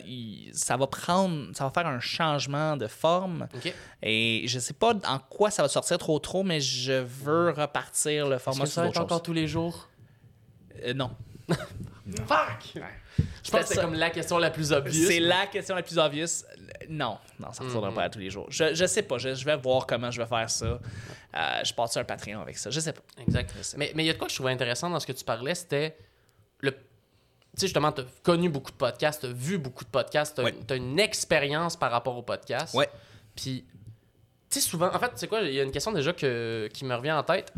ça 0.54 0.76
va 0.78 0.88
prendre. 0.88 1.56
Ça 1.56 1.64
va 1.66 1.70
faire 1.70 1.88
un 1.88 2.00
changement 2.00 2.76
de 2.76 2.88
forme. 2.88 3.48
OK? 3.56 3.74
Et 4.02 4.44
je 4.48 4.60
sais 4.60 4.74
pas 4.74 4.94
en 5.08 5.20
quoi 5.20 5.52
ça 5.52 5.62
va 5.62 5.70
sortir 5.70 5.98
trop 5.98 6.18
trop, 6.20 6.44
mais 6.44 6.60
je 6.62 6.94
veux 6.94 7.52
repartir 7.52 8.28
le 8.28 8.36
Est-ce 8.36 8.44
format 8.44 8.64
que 8.64 8.70
ça 8.70 8.82
va 8.82 8.88
être 8.88 9.00
encore 9.00 9.22
tous 9.22 9.34
les 9.34 9.48
jours? 9.48 9.90
Euh, 10.86 10.94
non. 10.94 11.12
Fuck! 12.28 12.82
Je 13.44 13.52
pense 13.52 13.62
que 13.62 13.68
c'est 13.68 13.82
comme 13.82 13.94
la 13.94 14.10
question 14.10 14.38
la 14.38 14.50
plus 14.52 14.72
obvious. 14.72 15.08
C'est 15.08 15.20
la 15.20 15.48
question 15.48 15.76
la 15.76 15.84
plus 15.84 15.98
obvious. 15.98 16.44
Non, 16.90 17.18
non, 17.40 17.52
ça 17.54 17.64
ne 17.64 17.68
retournera 17.70 17.94
pas 17.94 18.04
à 18.04 18.10
tous 18.10 18.20
les 18.20 18.30
jours. 18.30 18.48
Je, 18.50 18.74
je 18.74 18.86
sais 18.86 19.04
pas, 19.04 19.18
je, 19.18 19.36
je 19.36 19.46
vais 19.46 19.56
voir 19.58 19.86
comment 19.86 20.10
je 20.12 20.22
vais 20.22 20.28
faire 20.28 20.50
ça. 20.50 20.66
Euh, 21.36 21.60
je 21.64 21.74
passe 21.74 21.92
sur 21.92 22.02
un 22.02 22.06
Patreon 22.06 22.42
avec 22.42 22.58
ça. 22.58 22.70
Je 22.70 22.80
sais 22.80 22.94
pas. 22.94 23.02
Exact. 23.22 23.54
Mais 23.78 23.92
mais 23.96 24.04
il 24.04 24.08
y 24.08 24.10
a 24.10 24.14
de 24.14 24.18
quoi 24.18 24.28
que 24.28 24.32
je 24.32 24.38
trouvais 24.38 24.52
intéressant 24.52 24.90
dans 24.90 25.00
ce 25.00 25.06
que 25.08 25.12
tu 25.12 25.24
parlais, 25.24 25.54
c'était 25.56 25.96
le. 26.62 26.72
Tu 26.72 26.78
sais, 27.56 27.68
justement, 27.68 27.92
tu 27.92 28.02
as 28.02 28.06
connu 28.24 28.50
beaucoup 28.50 28.72
de 28.72 28.78
podcasts, 28.78 29.22
tu 29.22 29.28
as 29.28 29.32
vu 29.34 29.58
beaucoup 29.58 29.84
de 29.84 29.90
podcasts, 29.90 30.36
tu 30.36 30.42
as, 30.42 30.46
Ouais. 30.46 30.78
une 30.78 31.00
expérience 31.00 31.76
par 31.76 31.92
rapport 31.92 32.16
aux 32.18 32.22
podcasts. 32.24 32.74
Ouais. 32.74 32.90
Puis, 33.36 33.66
tu 34.50 34.60
sais, 34.60 34.68
souvent, 34.68 34.94
en 34.94 35.00
fait, 35.00 35.10
tu 35.10 35.18
sais 35.18 35.28
quoi, 35.28 35.42
il 35.42 35.54
y 35.54 35.60
a 35.60 35.64
une 35.64 35.72
question 35.72 35.92
déjà 35.92 36.14
que, 36.14 36.70
qui 36.74 36.86
me 36.86 36.96
revient 36.96 37.12
en 37.12 37.24
tête. 37.24 37.54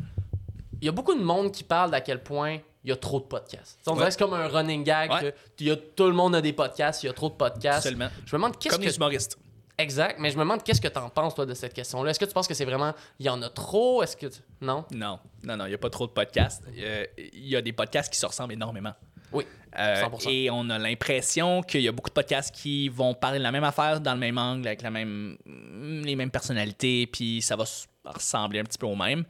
Il 0.81 0.85
y 0.85 0.89
a 0.89 0.91
beaucoup 0.91 1.13
de 1.13 1.23
monde 1.23 1.51
qui 1.51 1.63
parle 1.63 1.91
d'à 1.91 2.01
quel 2.01 2.21
point 2.23 2.57
il 2.83 2.89
y 2.89 2.93
a 2.93 2.95
trop 2.95 3.19
de 3.19 3.25
podcasts. 3.25 3.79
On 3.87 3.93
dirait 3.93 4.05
Ouais. 4.05 4.11
c'est 4.11 4.19
comme 4.19 4.33
un 4.33 4.47
running 4.47 4.83
gag, 4.83 5.11
Ouais. 5.11 5.33
que 5.57 5.63
y 5.63 5.71
a, 5.71 5.75
tout 5.75 6.07
le 6.07 6.13
monde 6.13 6.35
a 6.35 6.41
des 6.41 6.53
podcasts, 6.53 7.03
il 7.03 7.07
y 7.07 7.09
a 7.09 7.13
trop 7.13 7.29
de 7.29 7.35
podcasts. 7.35 7.83
Seulement. 7.83 8.09
Je 8.25 8.35
me 8.35 8.39
demande 8.39 8.57
qu'est-ce 8.57 8.75
Comme 8.75 8.83
que 8.83 8.89
les 8.89 8.95
humoristes. 8.95 9.37
Exact, 9.77 10.17
mais 10.19 10.29
je 10.29 10.35
me 10.35 10.41
demande 10.41 10.61
qu'est-ce 10.63 10.81
que 10.81 10.87
tu 10.87 10.97
en 10.99 11.09
penses, 11.09 11.33
toi, 11.33 11.45
de 11.45 11.53
cette 11.55 11.73
question-là? 11.73 12.11
Est-ce 12.11 12.19
que 12.19 12.25
tu 12.25 12.33
penses 12.33 12.47
que 12.47 12.53
c'est 12.53 12.65
vraiment. 12.65 12.93
Il 13.19 13.25
y 13.25 13.29
en 13.29 13.41
a 13.41 13.49
trop? 13.49 14.03
Est-ce 14.03 14.15
que. 14.15 14.27
tu- 14.27 14.39
Non? 14.61 14.85
Non, 14.91 15.17
non, 15.43 15.57
non, 15.57 15.65
il 15.65 15.69
n'y 15.69 15.73
a 15.75 15.79
pas 15.79 15.89
trop 15.89 16.05
de 16.05 16.11
podcasts. 16.11 16.63
Euh, 16.77 17.05
Il 17.17 17.47
y 17.47 17.55
a 17.55 17.61
des 17.61 17.73
podcasts 17.73 18.11
qui 18.13 18.19
se 18.19 18.25
ressemblent 18.25 18.53
énormément. 18.53 18.93
Oui. 19.31 19.45
Euh, 19.79 19.95
100%. 20.01 20.29
et 20.29 20.49
on 20.51 20.69
a 20.69 20.77
l'impression 20.77 21.63
qu'il 21.63 21.81
y 21.81 21.87
a 21.87 21.93
beaucoup 21.93 22.09
de 22.09 22.13
podcasts 22.13 22.53
qui 22.53 22.89
vont 22.89 23.13
parler 23.13 23.37
de 23.39 23.43
la 23.43 23.51
même 23.53 23.63
affaire 23.63 24.01
dans 24.01 24.13
le 24.13 24.19
même 24.19 24.37
angle, 24.37 24.67
avec 24.67 24.81
la 24.81 24.91
même, 24.91 25.37
les 26.03 26.15
mêmes 26.17 26.29
personnalités, 26.31 27.07
puis 27.07 27.41
ça 27.41 27.55
va 27.55 27.63
ressembler 28.05 28.59
un 28.59 28.65
petit 28.65 28.77
peu 28.77 28.85
au 28.87 28.95
même. 28.97 29.23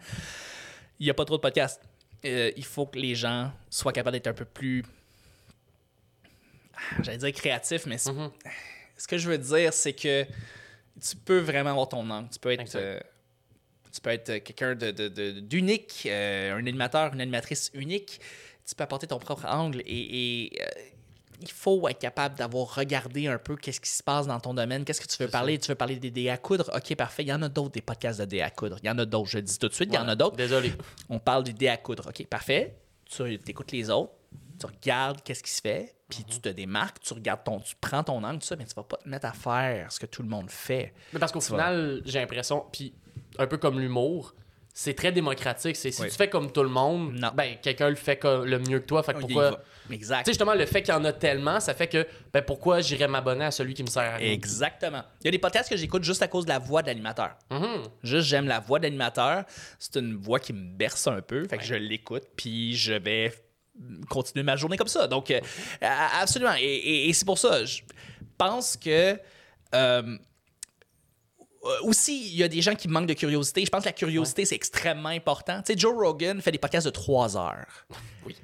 Il 1.00 1.04
n'y 1.06 1.12
a 1.12 1.14
pas 1.14 1.24
trop 1.26 1.36
de 1.38 1.42
podcasts. 1.42 1.80
Euh, 2.26 2.52
il 2.56 2.66
faut 2.66 2.86
que 2.86 3.00
les 3.00 3.16
gens 3.16 3.52
soient 3.70 3.94
capables 3.94 4.14
d'être 4.16 4.28
un 4.28 4.34
peu 4.34 4.46
plus. 4.46 4.84
Ah, 6.76 6.80
J'allais 7.04 7.18
dire 7.18 7.32
créatifs, 7.34 7.86
mais 7.86 7.98
Mhm. 8.08 8.32
ce 8.98 9.08
que 9.08 9.18
je 9.18 9.30
veux 9.30 9.38
dire, 9.38 9.74
c'est 9.74 9.94
que 9.94 10.24
tu 10.24 11.16
peux 11.26 11.40
vraiment 11.40 11.72
avoir 11.72 11.90
ton 11.90 12.08
angle. 12.10 12.30
Tu 12.32 12.40
peux 12.40 12.52
être. 12.52 12.76
Euh, 12.76 13.00
tu 13.92 14.00
peux 14.02 14.10
être 14.12 14.38
quelqu'un 14.38 14.74
de- 14.76 14.92
de- 14.92 15.10
de- 15.10 15.40
d'unique, 15.42 16.04
euh, 16.06 16.54
un 16.54 16.60
animateur, 16.60 17.14
une 17.14 17.22
animatrice 17.22 17.72
unique. 17.74 18.22
Tu 18.66 18.74
peux 18.76 18.84
apporter 18.84 19.08
ton 19.08 19.20
propre 19.20 19.46
angle 19.48 19.82
et, 19.86 20.46
et, 20.46 20.62
euh, 20.62 20.66
il 21.42 21.52
faut 21.52 21.88
être 21.88 22.00
capable 22.00 22.36
d'avoir 22.36 22.76
regardé 22.76 23.28
un 23.28 23.38
peu 23.38 23.56
qu'est-ce 23.56 23.82
qui 23.82 23.90
se 23.90 24.04
passe 24.04 24.28
dans 24.28 24.40
ton 24.40 24.54
domaine, 24.54 24.86
qu'est-ce 24.86 25.02
que 25.02 25.08
tu 25.08 25.22
veux 25.22 25.30
parler. 25.30 25.58
Tu 25.58 25.70
veux 25.70 25.76
parler 25.76 25.96
des 25.98 26.12
dés 26.12 26.30
à 26.30 26.38
coudre? 26.38 26.70
Ok, 26.76 26.96
parfait. 26.96 27.24
Il 27.24 27.30
y 27.30 27.34
en 27.34 27.42
a 27.42 27.50
d'autres, 27.50 27.72
des 27.72 27.82
podcasts 27.82 28.20
de 28.20 28.26
dés 28.26 28.42
à 28.42 28.50
coudre. 28.50 28.78
Il 28.84 28.88
y 28.88 28.90
en 28.90 28.98
a 28.98 29.06
d'autres, 29.06 29.30
je 29.30 29.38
le 29.38 29.44
dis 29.44 29.58
tout 29.58 29.68
de 29.68 29.74
suite, 29.74 29.90
il 29.92 29.96
y 29.96 30.00
en 30.00 30.08
a 30.08 30.16
d'autres. 30.16 30.36
Désolé. 30.36 30.74
On 31.10 31.20
parle 31.20 31.44
du 31.44 31.54
dé 31.54 31.68
à 31.68 31.78
coudre. 31.78 32.10
OK, 32.10 32.26
parfait. 32.28 32.76
Tu 33.10 33.40
écoutes 33.48 33.72
les 33.72 33.90
autres, 33.90 34.14
tu 34.60 34.66
regardes 34.66 35.22
qu'est-ce 35.22 35.44
qui 35.44 35.52
se 35.52 35.60
fait, 35.60 35.96
puis 36.08 36.24
tu 36.24 36.40
te 36.40 36.48
démarques, 36.48 37.00
tu 37.02 37.14
regardes 37.14 37.44
ton, 37.44 37.60
tu 37.60 37.76
prends 37.82 38.04
ton 38.04 38.24
angle, 38.24 38.40
tout 38.40 38.46
ça, 38.46 38.56
mais 38.56 38.66
tu 38.66 38.74
vas 38.74 38.84
pas 38.84 38.98
te 38.98 39.10
mettre 39.10 39.26
à 39.26 39.34
faire 39.34 39.92
ce 39.92 40.00
que 40.00 40.06
tout 40.06 40.22
le 40.22 40.30
monde 40.30 40.50
fait. 40.50 40.94
Mais 41.12 41.20
parce 41.20 41.34
qu'au 41.34 41.42
final, 41.42 42.02
j'ai 42.06 42.20
l'impression, 42.20 42.66
puis 42.72 42.94
un 43.38 43.48
peu 43.48 43.58
comme 43.58 43.80
l'humour, 43.80 44.34
c'est 44.74 44.94
très 44.94 45.12
démocratique. 45.12 45.76
C'est 45.76 45.92
si 45.92 46.02
Oui. 46.02 46.10
tu 46.10 46.16
fais 46.16 46.30
comme 46.30 46.52
tout 46.52 46.64
le 46.64 46.70
monde, 46.70 47.14
Non. 47.14 47.32
ben 47.36 47.58
quelqu'un 47.62 47.90
le 47.90 47.96
fait 47.96 48.18
comme 48.18 48.46
le 48.46 48.60
mieux 48.60 48.80
que 48.80 48.86
toi. 48.86 49.04
Fait 49.04 49.14
que 49.14 49.18
Il 49.20 49.22
pourquoi. 49.22 49.60
Exact. 49.92 50.20
Tu 50.20 50.26
sais, 50.26 50.32
justement, 50.32 50.54
le 50.54 50.66
fait 50.66 50.82
qu'il 50.82 50.94
y 50.94 50.98
en 50.98 51.04
a 51.04 51.12
tellement, 51.12 51.60
ça 51.60 51.74
fait 51.74 51.88
que, 51.88 52.08
ben 52.32 52.42
pourquoi 52.42 52.80
j'irais 52.82 53.08
m'abonner 53.10 53.46
à 53.46 53.52
celui 53.52 53.74
qui 53.74 53.84
me 53.84 53.88
sert 53.90 54.04
à 54.04 54.16
rien? 54.16 54.32
Exactement. 54.32 55.04
Il 55.22 55.26
y 55.26 55.28
a 55.28 55.32
des 55.32 55.40
podcasts 55.40 55.70
que 55.70 55.76
j'écoute 55.76 56.04
juste 56.04 56.22
à 56.22 56.28
cause 56.28 56.46
de 56.46 56.50
la 56.50 56.60
voix 56.60 56.82
de 56.82 56.88
l'animateur. 56.88 57.32
Mhm. 57.50 57.84
Juste, 58.04 58.28
j'aime 58.28 58.48
la 58.48 58.60
voix 58.60 58.80
de 58.80 58.84
l'animateur. 58.86 59.44
C'est 59.80 59.98
une 60.00 60.16
voix 60.16 60.40
qui 60.40 60.54
me 60.54 60.74
berce 60.78 61.08
un 61.08 61.22
peu. 61.22 61.46
Fait 61.48 61.58
que 61.58 61.64
je 61.66 61.76
l'écoute, 61.76 62.24
puis 62.38 62.76
je 62.76 62.94
vais 62.94 63.34
continuer 64.10 64.44
ma 64.44 64.56
journée 64.56 64.78
comme 64.78 64.88
ça. 64.88 65.08
Donc, 65.08 65.32
euh, 65.32 65.40
absolument. 65.82 66.54
Et, 66.60 66.64
et- 66.64 67.10
et 67.10 67.14
c'est 67.14 67.26
pour 67.26 67.38
ça, 67.38 67.66
je 67.66 67.82
pense 68.38 68.78
que. 68.78 69.18
euh, 69.74 70.18
aussi, 71.84 72.28
il 72.28 72.36
y 72.36 72.44
a 72.44 72.48
des 72.48 72.62
gens 72.62 72.76
qui 72.76 72.88
manquent 72.88 73.08
de 73.08 73.14
curiosité. 73.14 73.64
Je 73.66 73.70
pense 73.70 73.84
que 73.84 73.90
la 73.90 73.94
curiosité, 73.94 74.46
c'est 74.46 74.56
extrêmement 74.56 75.10
important. 75.10 75.62
Tu 75.62 75.74
sais, 75.74 75.80
Joe 75.80 75.94
Rogan 75.94 76.42
fait 76.42 76.52
des 76.52 76.58
podcasts 76.58 76.88
de 76.88 76.92
trois 76.92 77.38
heures. 77.38 77.86
Oui. 78.26 78.36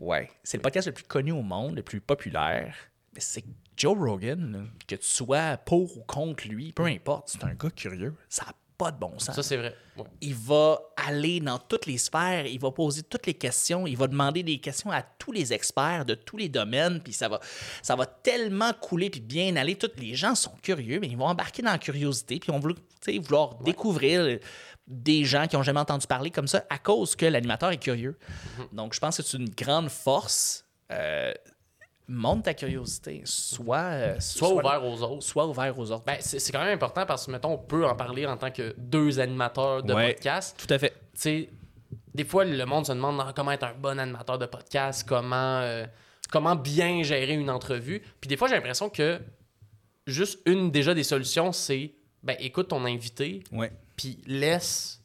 Ouais. 0.00 0.30
C'est 0.42 0.56
le 0.56 0.62
podcast 0.62 0.86
le 0.86 0.94
plus 0.94 1.04
connu 1.04 1.32
au 1.32 1.42
monde, 1.42 1.76
le 1.76 1.82
plus 1.82 2.00
populaire. 2.00 2.74
Mais 3.14 3.20
c'est 3.20 3.44
Joe 3.76 3.96
Rogan, 3.98 4.70
que 4.86 4.94
tu 4.94 5.06
sois 5.06 5.56
pour 5.58 5.96
ou 5.96 6.02
contre 6.02 6.48
lui, 6.48 6.72
peu 6.72 6.86
importe, 6.86 7.28
c'est 7.28 7.44
un 7.44 7.54
gars 7.54 7.70
curieux. 7.70 8.14
Ça 8.28 8.44
n'a 8.46 8.54
pas 8.82 8.90
de 8.90 8.98
bon 8.98 9.16
sens. 9.18 9.36
Ça, 9.36 9.42
c'est 9.42 9.56
vrai. 9.56 9.76
Ouais. 9.96 10.04
il 10.22 10.34
va 10.34 10.80
aller 10.96 11.38
dans 11.38 11.58
toutes 11.58 11.84
les 11.86 11.98
sphères, 11.98 12.46
il 12.46 12.58
va 12.58 12.70
poser 12.70 13.02
toutes 13.02 13.26
les 13.26 13.34
questions, 13.34 13.86
il 13.86 13.96
va 13.96 14.06
demander 14.06 14.42
des 14.42 14.58
questions 14.58 14.90
à 14.90 15.02
tous 15.02 15.32
les 15.32 15.52
experts 15.52 16.06
de 16.06 16.14
tous 16.14 16.38
les 16.38 16.48
domaines, 16.48 17.00
puis 17.00 17.12
ça 17.12 17.28
va, 17.28 17.40
ça 17.82 17.94
va 17.94 18.06
tellement 18.06 18.72
couler 18.72 19.10
puis 19.10 19.20
bien 19.20 19.54
aller. 19.56 19.76
Tous 19.76 19.90
les 19.98 20.14
gens 20.14 20.34
sont 20.34 20.54
curieux, 20.62 20.98
mais 20.98 21.08
ils 21.08 21.16
vont 21.16 21.26
embarquer 21.26 21.62
dans 21.62 21.72
la 21.72 21.78
curiosité, 21.78 22.40
puis 22.40 22.50
ils 22.50 22.52
vont 22.52 23.20
vouloir, 23.20 23.54
découvrir 23.62 24.38
des 24.86 25.24
gens 25.24 25.46
qui 25.46 25.56
n'ont 25.56 25.62
jamais 25.62 25.80
entendu 25.80 26.06
parler 26.06 26.30
comme 26.30 26.48
ça 26.48 26.64
à 26.70 26.78
cause 26.78 27.14
que 27.14 27.26
l'animateur 27.26 27.70
est 27.70 27.78
curieux. 27.78 28.18
Donc, 28.72 28.94
je 28.94 29.00
pense 29.00 29.18
que 29.18 29.22
c'est 29.22 29.36
une 29.36 29.50
grande 29.50 29.90
force. 29.90 30.64
Euh, 30.90 31.32
monte 32.08 32.44
ta 32.44 32.54
curiosité. 32.54 33.22
Sois, 33.24 33.76
euh, 33.78 34.16
Sois 34.20 34.52
ouvert 34.52 34.84
aux 34.84 35.02
autres. 35.02 35.22
Sois 35.22 35.46
ouvert 35.46 35.78
aux 35.78 35.90
autres. 35.90 36.04
Ben, 36.04 36.16
c'est 36.20 36.52
quand 36.52 36.62
même 36.64 36.74
important 36.74 37.06
parce 37.06 37.26
que, 37.26 37.30
mettons, 37.30 37.52
on 37.54 37.58
peut 37.58 37.86
en 37.86 37.94
parler 37.94 38.26
en 38.26 38.36
tant 38.36 38.50
que 38.50 38.74
deux 38.78 39.20
animateurs 39.20 39.82
de 39.82 39.94
Ouais. 39.94 40.12
podcast. 40.14 40.56
Tout 40.66 40.72
à 40.72 40.78
fait. 40.78 40.90
tu 40.90 41.20
sais, 41.20 41.48
des 42.14 42.24
fois, 42.24 42.44
le 42.44 42.64
monde 42.66 42.86
se 42.86 42.92
demande 42.92 43.20
ah, 43.24 43.32
comment 43.34 43.52
être 43.52 43.64
un 43.64 43.74
bon 43.74 43.98
animateur 43.98 44.38
de 44.38 44.46
podcast, 44.46 45.06
comment, 45.08 45.60
euh, 45.60 45.86
comment 46.30 46.56
bien 46.56 47.02
gérer 47.02 47.32
une 47.34 47.50
entrevue. 47.50 48.02
Puis 48.20 48.28
des 48.28 48.36
fois, 48.36 48.48
j'ai 48.48 48.54
l'impression 48.54 48.88
que 48.90 49.18
juste 50.06 50.40
une 50.46 50.70
déjà 50.70 50.94
des 50.94 51.04
solutions, 51.04 51.52
c'est 51.52 51.92
ben, 52.22 52.36
écoute 52.40 52.68
ton 52.68 52.84
invité, 52.84 53.42
Ouais. 53.52 53.72
puis 53.96 54.18
laisse, 54.26 55.00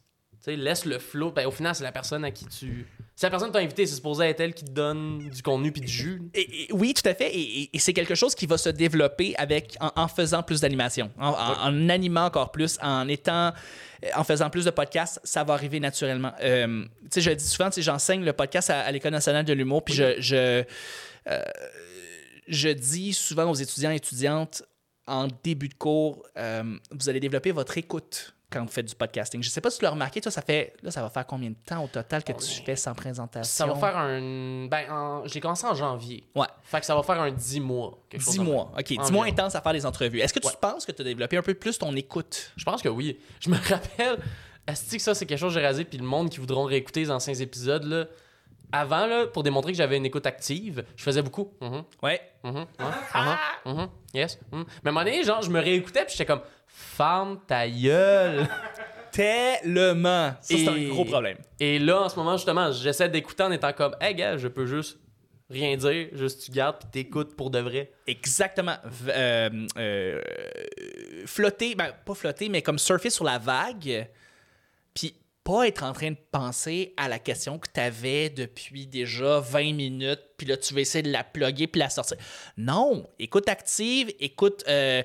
laisse 0.46 0.86
le 0.86 1.00
flow. 1.00 1.32
Ben, 1.32 1.46
au 1.48 1.52
final, 1.52 1.76
c'est 1.76 1.84
la 1.84 1.92
personne 1.92 2.24
à 2.26 2.32
qui 2.32 2.46
tu. 2.46 2.88
C'est 3.20 3.26
la 3.26 3.32
personne 3.32 3.50
as 3.56 3.58
invité, 3.60 3.88
c'est 3.88 3.96
supposé 3.96 4.26
être 4.26 4.40
elle 4.42 4.54
qui 4.54 4.64
te 4.64 4.70
donne 4.70 5.28
du 5.30 5.42
contenu 5.42 5.72
puis 5.72 5.82
du 5.82 5.88
jus. 5.88 6.22
Et- 6.36 6.66
et- 6.66 6.68
oui, 6.72 6.94
tout 6.94 7.02
à 7.10 7.16
fait. 7.16 7.32
Et, 7.36 7.68
c'est 7.80 7.92
quelque 7.92 8.14
chose 8.14 8.36
qui 8.36 8.46
va 8.46 8.60
se 8.60 8.70
développer 8.70 9.34
avec 9.38 9.76
en, 9.80 9.92
en 9.96 10.08
faisant 10.08 10.44
plus 10.44 10.62
d'animation, 10.62 11.10
en, 11.20 11.30
en- 11.30 11.64
en 11.68 11.90
animant 11.90 12.26
encore 12.26 12.52
plus, 12.52 12.78
en 12.80 13.08
étant, 13.08 13.54
en 14.16 14.24
faisant 14.24 14.52
plus 14.52 14.66
de 14.66 14.70
podcasts, 14.70 15.20
ça 15.24 15.44
va 15.44 15.56
arriver 15.56 15.80
naturellement. 15.80 16.32
Euh, 16.44 16.84
tu 17.06 17.08
sais, 17.10 17.22
je 17.22 17.30
le 17.32 17.36
dis 17.38 17.46
souvent, 17.48 17.70
j'enseigne 17.76 18.24
le 18.24 18.34
podcast 18.34 18.70
à, 18.70 18.82
à 18.82 18.92
l'École 18.92 19.14
nationale 19.14 19.46
de 19.46 19.54
l'humour, 19.54 19.84
puis 19.84 19.96
je, 19.96 20.22
je, 20.22 20.64
euh, 21.28 21.42
je 22.48 22.70
dis 22.70 23.14
souvent 23.14 23.50
aux 23.50 23.56
étudiants 23.56 23.90
et 23.90 23.96
étudiantes 23.96 24.62
en 25.08 25.28
début 25.44 25.70
de 25.70 25.74
cours, 25.74 26.24
euh, 26.38 26.62
vous 26.92 27.10
allez 27.10 27.20
développer 27.20 27.52
votre 27.52 27.80
écoute 27.80 28.36
quand 28.50 28.62
vous 28.64 28.72
faites 28.72 28.86
du 28.86 28.96
podcasting. 28.96 29.44
Je 29.44 29.50
sais 29.50 29.60
pas 29.62 29.70
si 29.70 29.80
tu 29.80 29.84
l'as 29.84 29.92
remarqué, 29.92 30.22
toi, 30.22 30.32
ça 30.32 30.42
fait 30.42 30.74
là, 30.82 30.90
ça 30.92 31.02
va 31.02 31.10
faire 31.10 31.26
combien 31.28 31.50
de 31.50 31.56
temps 31.66 31.84
au 31.84 31.88
total 31.88 32.24
que 32.24 32.32
On 32.32 32.36
tu 32.38 32.62
fais 32.64 32.76
sans 32.78 32.94
présentation 32.94 33.44
Ça 33.66 33.72
va 33.72 33.76
faire 33.80 33.98
un. 33.98 34.68
Ben, 34.68 34.90
en- 34.90 35.26
j'ai 35.28 35.40
commencé 35.42 35.66
en 35.68 35.76
janvier. 35.76 36.24
Ouais. 36.36 36.48
Fait 36.64 36.80
que 36.80 36.86
ça 36.86 36.96
va 36.96 37.04
faire 37.04 37.20
un 37.22 37.32
10 37.32 37.60
mois. 37.60 37.98
quelque 38.10 38.22
chose 38.22 38.34
10 38.34 38.40
de 38.40 38.44
même. 38.46 38.54
mois. 38.54 38.72
OK, 38.78 38.84
10 38.86 38.98
Environ. 39.00 39.12
mois 39.14 39.26
intense 39.26 39.56
à 39.56 39.62
faire 39.62 39.74
des 39.74 39.86
entrevues. 39.86 40.20
Est-ce 40.22 40.34
que 40.34 40.40
tu 40.40 40.48
Ouais. 40.48 40.54
penses 40.62 40.86
que 40.86 40.92
tu 40.94 41.02
as 41.02 41.06
développé 41.06 41.36
un 41.38 41.42
peu 41.42 41.54
plus 41.54 41.78
ton 41.78 41.94
écoute? 41.96 42.52
Je 42.56 42.64
pense 42.64 42.82
que 42.82 42.90
oui. 42.90 43.20
Je 43.42 43.50
me 43.50 43.56
rappelle, 43.70 44.18
est-ce 44.68 44.96
que 44.96 45.02
ça, 45.02 45.14
c'est 45.14 45.26
quelque 45.26 45.40
chose 45.40 45.54
que 45.54 45.60
j'ai 45.60 45.66
rasé, 45.66 45.84
puis 45.84 45.98
le 45.98 46.06
monde 46.06 46.30
qui 46.30 46.40
voudront 46.40 46.64
réécouter 46.66 47.02
les 47.02 47.12
anciens 47.12 47.34
épisodes, 47.34 47.84
là, 47.84 48.06
avant, 48.72 49.06
là, 49.08 49.28
pour 49.28 49.44
démontrer 49.44 49.72
que 49.72 49.78
j'avais 49.78 49.98
une 49.98 50.06
écoute 50.06 50.26
active, 50.26 50.84
je 50.96 51.04
faisais 51.04 51.22
beaucoup. 51.22 51.54
Mhm, 51.62 51.84
Ouais. 52.04 52.22
mhm, 52.44 52.56
ouais, 52.56 52.66
mhm, 53.66 53.74
mhm, 53.74 53.88
yes. 54.14 54.40
Mais 54.52 54.58
à 54.60 54.62
un 54.62 54.92
moment 54.92 55.04
donné, 55.04 55.24
genre, 55.24 55.42
je 55.42 55.50
me 55.50 55.60
réécoutais, 55.60 56.04
puis 56.06 56.12
j'étais 56.12 56.26
comme, 56.26 56.42
ferme 56.68 57.40
ta 57.48 57.68
gueule. 57.70 58.48
Tellement. 59.12 60.32
Ça, 60.42 60.56
c'est 60.58 60.68
un 60.68 60.90
gros 60.90 61.06
problème. 61.06 61.38
Et 61.60 61.80
là, 61.80 62.02
en 62.04 62.10
ce 62.10 62.16
moment, 62.18 62.36
justement, 62.38 62.72
j'essaie 62.72 63.10
d'écouter 63.10 63.44
en 63.44 63.52
étant 63.52 63.74
comme, 63.74 63.96
hey, 64.02 64.14
gars, 64.14 64.38
je 64.38 64.48
peux 64.48 64.66
juste 64.66 65.00
rien 65.50 65.76
dire, 65.78 66.10
juste 66.12 66.44
tu 66.44 66.52
gardes 66.52 66.78
puis 66.80 66.90
t'écoutes 66.92 67.36
pour 67.36 67.50
de 67.50 67.60
vrai. 67.60 67.92
Exactement. 68.06 68.76
Euh, 69.08 69.50
euh, 69.78 70.22
flotter, 71.26 71.74
ben, 71.74 71.92
pas 72.06 72.14
flotter, 72.14 72.50
mais 72.50 72.62
comme 72.62 72.78
surfer 72.78 73.10
sur 73.10 73.24
la 73.24 73.38
vague, 73.40 74.08
pas 75.48 75.66
être 75.66 75.84
en 75.84 75.94
train 75.94 76.12
de 76.12 76.18
penser 76.30 76.94
à 76.98 77.08
la 77.08 77.20
question 77.20 77.58
que 77.58 77.70
tu 77.74 77.80
avais 77.80 78.30
depuis 78.30 78.86
déjà 78.86 79.40
20 79.40 79.74
minutes, 79.74 80.20
puis 80.36 80.46
là, 80.46 80.58
tu 80.58 80.74
vas 80.74 80.82
essayer 80.82 81.04
de 81.04 81.10
la 81.10 81.24
plugger 81.24 81.68
puis 81.68 81.80
la 81.80 81.90
sortir. 81.90 82.18
Non, 82.58 83.10
écoute 83.18 83.48
active, 83.48 84.12
écoute, 84.20 84.66
euh, 84.68 85.02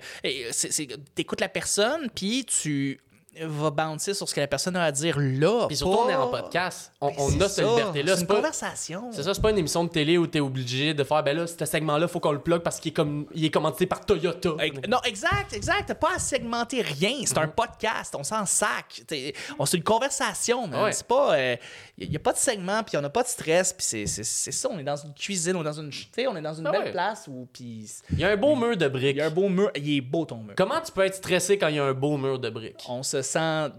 t'écoutes 1.14 1.40
la 1.40 1.48
personne, 1.48 2.10
puis 2.12 2.44
tu 2.44 2.98
vas 3.40 3.70
bouncer 3.70 4.14
sur 4.14 4.28
ce 4.28 4.34
que 4.34 4.40
la 4.40 4.46
personne 4.46 4.76
a 4.76 4.84
à 4.84 4.92
dire 4.92 5.16
là. 5.18 5.66
Puis 5.66 5.76
surtout, 5.76 5.96
pas- 5.96 6.02
on 6.04 6.08
est 6.10 6.14
en 6.14 6.28
podcast. 6.28 6.92
On, 7.00 7.08
Ben, 7.08 7.14
on 7.18 7.40
a 7.40 7.48
cette 7.48 7.66
liberté-là. 7.66 8.14
C'est 8.14 8.20
une 8.22 8.26
pas, 8.26 8.34
conversation. 8.36 9.04
c'est 9.10 9.22
ça, 9.22 9.32
c'est 9.34 9.40
pas 9.40 9.50
une 9.50 9.58
émission 9.58 9.84
de 9.84 9.88
télé 9.88 10.18
où 10.18 10.26
t'es 10.26 10.40
obligé 10.40 10.92
de 10.94 11.02
faire, 11.04 11.22
ben 11.22 11.36
là, 11.36 11.46
ce 11.46 11.64
segment-là, 11.64 12.08
faut 12.08 12.20
qu'on 12.20 12.32
le 12.32 12.40
plug 12.40 12.60
parce 12.62 12.78
qu'il 12.78 12.90
est, 12.90 12.94
comme, 12.94 13.26
il 13.34 13.44
est 13.44 13.50
commenté 13.50 13.86
par 13.86 14.04
Toyota. 14.04 14.50
Non, 14.88 14.98
exact, 15.04 15.52
exact. 15.54 15.84
T'as 15.86 15.94
pas 15.94 16.14
à 16.16 16.18
segmenter 16.18 16.82
rien. 16.82 17.14
C'est 17.24 17.38
un 17.38 17.48
podcast. 17.48 18.14
On 18.18 18.22
s'en 18.24 18.44
sac. 18.46 19.02
On 19.58 19.64
c'est 19.66 19.76
une 19.78 19.82
conversation, 19.82 20.66
man. 20.66 20.84
Ouais. 20.84 20.92
C'est 20.92 21.06
pas. 21.06 21.36
Il 21.98 22.10
n'y 22.10 22.16
a, 22.16 22.18
pas 22.18 22.32
de 22.32 22.38
segment, 22.38 22.82
puis 22.82 22.96
on 22.96 23.00
n'a 23.00 23.10
pas 23.10 23.22
de 23.22 23.28
stress. 23.28 23.72
Puis 23.72 24.06
c'est- 24.06 24.22
ça. 24.52 24.68
On 24.70 24.78
est 24.78 24.82
dans 24.84 24.96
une 24.96 25.14
cuisine, 25.14 25.56
on 25.56 25.60
est 25.62 25.64
dans 25.64 25.72
une. 25.80 25.90
Tu 25.90 26.06
sais, 26.14 26.26
on 26.26 26.36
est 26.36 26.42
dans 26.42 26.54
une 26.54 26.66
Ah 26.66 26.70
belle 26.72 26.82
ouais. 26.84 26.90
place 26.92 27.26
où. 27.28 27.48
Puis 27.52 27.88
Il 28.10 28.18
y 28.20 28.24
a 28.24 28.28
un 28.28 28.36
beau 28.36 28.54
mur 28.56 28.76
de 28.76 28.84
il 28.86 28.90
briques. 28.90 29.16
y 29.16 29.20
a 29.20 29.26
un 29.26 29.30
beau 29.30 29.48
mur. 29.48 29.70
Il 29.74 29.96
est 29.96 30.00
beau 30.00 30.24
ton 30.24 30.36
mur. 30.38 30.54
Comment 30.56 30.80
tu 30.80 30.92
peux 30.92 31.02
être 31.04 31.14
stressé 31.14 31.56
quand 31.58 31.68
il 31.68 31.76
y 31.76 31.78
a 31.78 31.84
un 31.84 31.94
beau 31.94 32.16
mur 32.18 32.38
de 32.38 32.50
briques? 32.50 32.84
On 32.88 33.02
se 33.02 33.21
sent. 33.22 33.72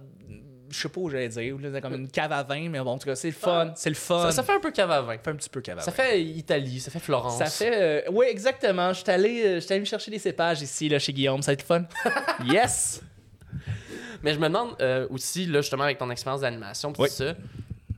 Je 0.69 0.79
sais 0.79 0.89
pas 0.89 1.01
où 1.01 1.09
j'allais 1.09 1.29
dire. 1.29 1.55
là, 1.61 1.81
comme 1.81 1.93
une 1.93 2.09
cave 2.09 2.31
à 2.31 2.41
vin, 2.41 2.67
mais 2.69 2.79
bon, 2.79 2.91
en 2.91 2.97
tout 2.97 3.05
cas, 3.05 3.15
c'est 3.15 3.27
le 3.27 3.33
fun. 3.35 3.73
C'est 3.75 3.89
le 3.89 3.95
fun. 3.95 4.23
Ça, 4.23 4.31
ça 4.31 4.43
fait 4.43 4.53
un 4.53 4.59
peu 4.59 4.71
cave 4.71 4.89
à 4.89 5.01
vin. 5.03 5.13
Ça 5.17 5.19
fait 5.19 5.29
un 5.29 5.35
petit 5.35 5.49
peu 5.49 5.61
cave 5.61 5.77
à 5.77 5.81
Ça 5.81 5.91
vin. 5.91 5.97
fait 5.97 6.23
Italie, 6.23 6.79
ça 6.79 6.89
fait 6.89 6.97
Florence. 6.99 7.37
Ça 7.37 7.45
fait. 7.45 8.05
oui, 8.11 8.25
exactement. 8.29 8.91
Je 8.91 9.01
suis 9.03 9.11
allé, 9.11 9.43
euh, 9.45 9.59
j'étais 9.59 9.73
allé 9.75 9.81
me 9.81 9.85
chercher 9.85 10.09
des 10.09 10.17
cépages 10.17 10.61
ici, 10.63 10.89
là, 10.89 10.97
chez 10.97 11.13
Guillaume. 11.13 11.43
Ça 11.43 11.51
a 11.51 11.53
été 11.53 11.63
fun. 11.63 11.83
yes! 12.45 13.01
Mais 14.23 14.33
je 14.33 14.39
me 14.39 14.47
demande 14.47 14.75
euh, 14.81 15.05
aussi, 15.11 15.45
là, 15.45 15.61
justement, 15.61 15.83
avec 15.83 15.97
ton 15.99 16.09
expérience 16.09 16.41
d'animation, 16.41 16.91
Oui. 16.97 17.07
tout 17.07 17.13
ça, 17.13 17.35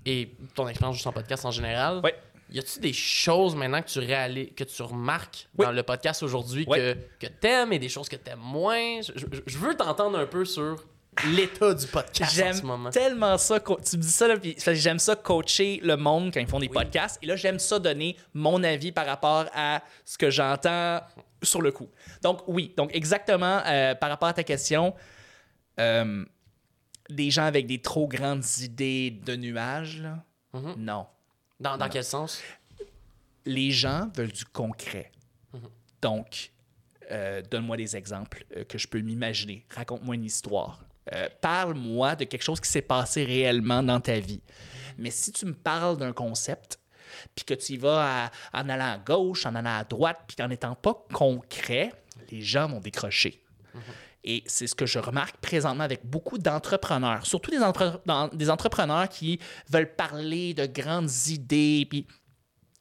et 0.05 0.31
ton 0.55 0.67
expérience 0.67 0.95
juste 0.95 1.07
en 1.07 1.13
podcast 1.13 1.45
en 1.45 1.51
général, 1.51 2.01
Oui. 2.03 2.09
y 2.51 2.59
a-tu 2.59 2.79
des 2.79 2.93
choses 2.93 3.55
maintenant 3.55 3.81
que 3.81 3.87
tu 3.87 3.99
réalises, 3.99 4.49
que 4.55 4.63
tu 4.63 4.81
remarques 4.81 5.47
Oui. 5.57 5.65
dans 5.65 5.71
le 5.71 5.83
podcast 5.83 6.23
aujourd'hui 6.23 6.65
Oui. 6.67 6.77
que, 6.77 6.93
que 7.19 7.27
t'aimes 7.27 7.71
et 7.73 7.79
des 7.79 7.89
choses 7.89 8.09
que 8.09 8.15
t'aimes 8.17 8.39
moins? 8.41 9.01
Je, 9.01 9.11
je- 9.15 9.41
je 9.45 9.57
veux 9.59 9.75
t'entendre 9.75 10.17
un 10.17 10.25
peu 10.25 10.43
sur 10.45 10.83
l'état 11.33 11.73
du 11.73 11.87
podcast 11.87 12.31
en 12.31 12.35
J'aime 12.35 12.53
ce 12.53 12.63
moment. 12.63 12.89
tellement 12.89 13.37
ça. 13.37 13.59
Tu 13.59 13.71
me 13.97 14.01
dis 14.01 14.09
ça, 14.09 14.27
là, 14.27 14.37
puis 14.37 14.55
j'aime 14.73 14.99
ça 14.99 15.15
coacher 15.15 15.79
le 15.83 15.95
monde 15.97 16.31
quand 16.33 16.39
ils 16.39 16.47
font 16.47 16.59
des 16.59 16.69
podcasts. 16.69 17.17
Et 17.21 17.25
là, 17.25 17.35
j'aime 17.35 17.59
ça 17.59 17.79
donner 17.79 18.15
mon 18.33 18.63
avis 18.63 18.91
par 18.91 19.05
rapport 19.05 19.45
à 19.53 19.81
ce 20.03 20.17
que 20.17 20.29
j'entends 20.29 21.01
sur 21.43 21.61
le 21.61 21.71
coup. 21.71 21.89
Donc, 22.21 22.41
oui. 22.47 22.73
Donc, 22.77 22.89
exactement, 22.95 23.61
euh, 23.65 23.95
par 23.95 24.09
rapport 24.09 24.29
à 24.29 24.33
ta 24.33 24.43
question, 24.43 24.93
euh, 25.79 26.25
des 27.09 27.29
gens 27.31 27.45
avec 27.45 27.67
des 27.67 27.81
trop 27.81 28.07
grandes 28.07 28.43
idées 28.61 29.11
de 29.11 29.35
nuages, 29.35 30.01
là, 30.01 30.23
Mhm. 30.53 30.75
non. 30.77 31.05
Dans, 31.59 31.77
dans 31.77 31.89
quel 31.89 32.03
sens? 32.03 32.41
les 33.47 33.69
gens 33.71 34.09
veulent 34.15 34.31
du 34.31 34.43
concret. 34.45 35.11
Donc, 36.01 36.51
euh, 37.11 37.41
donne-moi 37.43 37.77
des 37.77 37.95
exemples 37.95 38.43
euh, 38.57 38.63
que 38.63 38.77
je 38.79 38.87
peux 38.87 38.99
m'imaginer. 39.01 39.65
Raconte-moi 39.69 40.15
une 40.15 40.23
histoire. 40.23 40.83
Euh, 41.13 41.29
Parle-moi 41.41 42.15
de 42.15 42.23
quelque 42.25 42.41
chose 42.43 42.59
qui 42.59 42.69
s'est 42.69 42.81
passé 42.81 43.23
réellement 43.23 43.83
dans 43.83 43.99
ta 43.99 44.19
vie. 44.19 44.41
Mais 44.97 45.11
si 45.11 45.31
tu 45.31 45.45
me 45.45 45.53
parles 45.53 45.97
d'un 45.97 46.13
concept, 46.13 46.79
puis 47.35 47.45
que 47.45 47.53
tu 47.53 47.73
y 47.73 47.77
vas 47.77 48.25
à- 48.25 48.31
en 48.61 48.67
allant 48.69 48.93
à 48.93 48.97
gauche, 48.97 49.45
en 49.45 49.53
allant 49.55 49.77
à 49.77 49.83
droite, 49.83 50.19
puis 50.27 50.43
en 50.43 50.47
n'étant 50.47 50.75
pas 50.75 50.93
concret, 51.13 51.91
les 52.31 52.41
gens 52.41 52.67
vont 52.67 52.79
décrocher. 52.79 53.41
Et 54.23 54.43
c'est 54.47 54.65
ce 54.65 54.73
que 54.73 54.87
je 54.87 54.97
remarque 54.97 55.37
présentement 55.37 55.83
avec 55.83 56.03
beaucoup 56.03 56.39
d'entrepreneurs, 56.39 57.25
surtout 57.27 57.51
des, 57.51 57.59
entre- 57.61 58.01
dans- 58.07 58.27
des 58.29 58.49
entrepreneurs 58.49 59.07
qui 59.07 59.39
veulent 59.69 59.95
parler 59.95 60.55
de 60.55 60.65
grandes 60.65 61.11
idées, 61.27 61.85
puis 61.87 62.07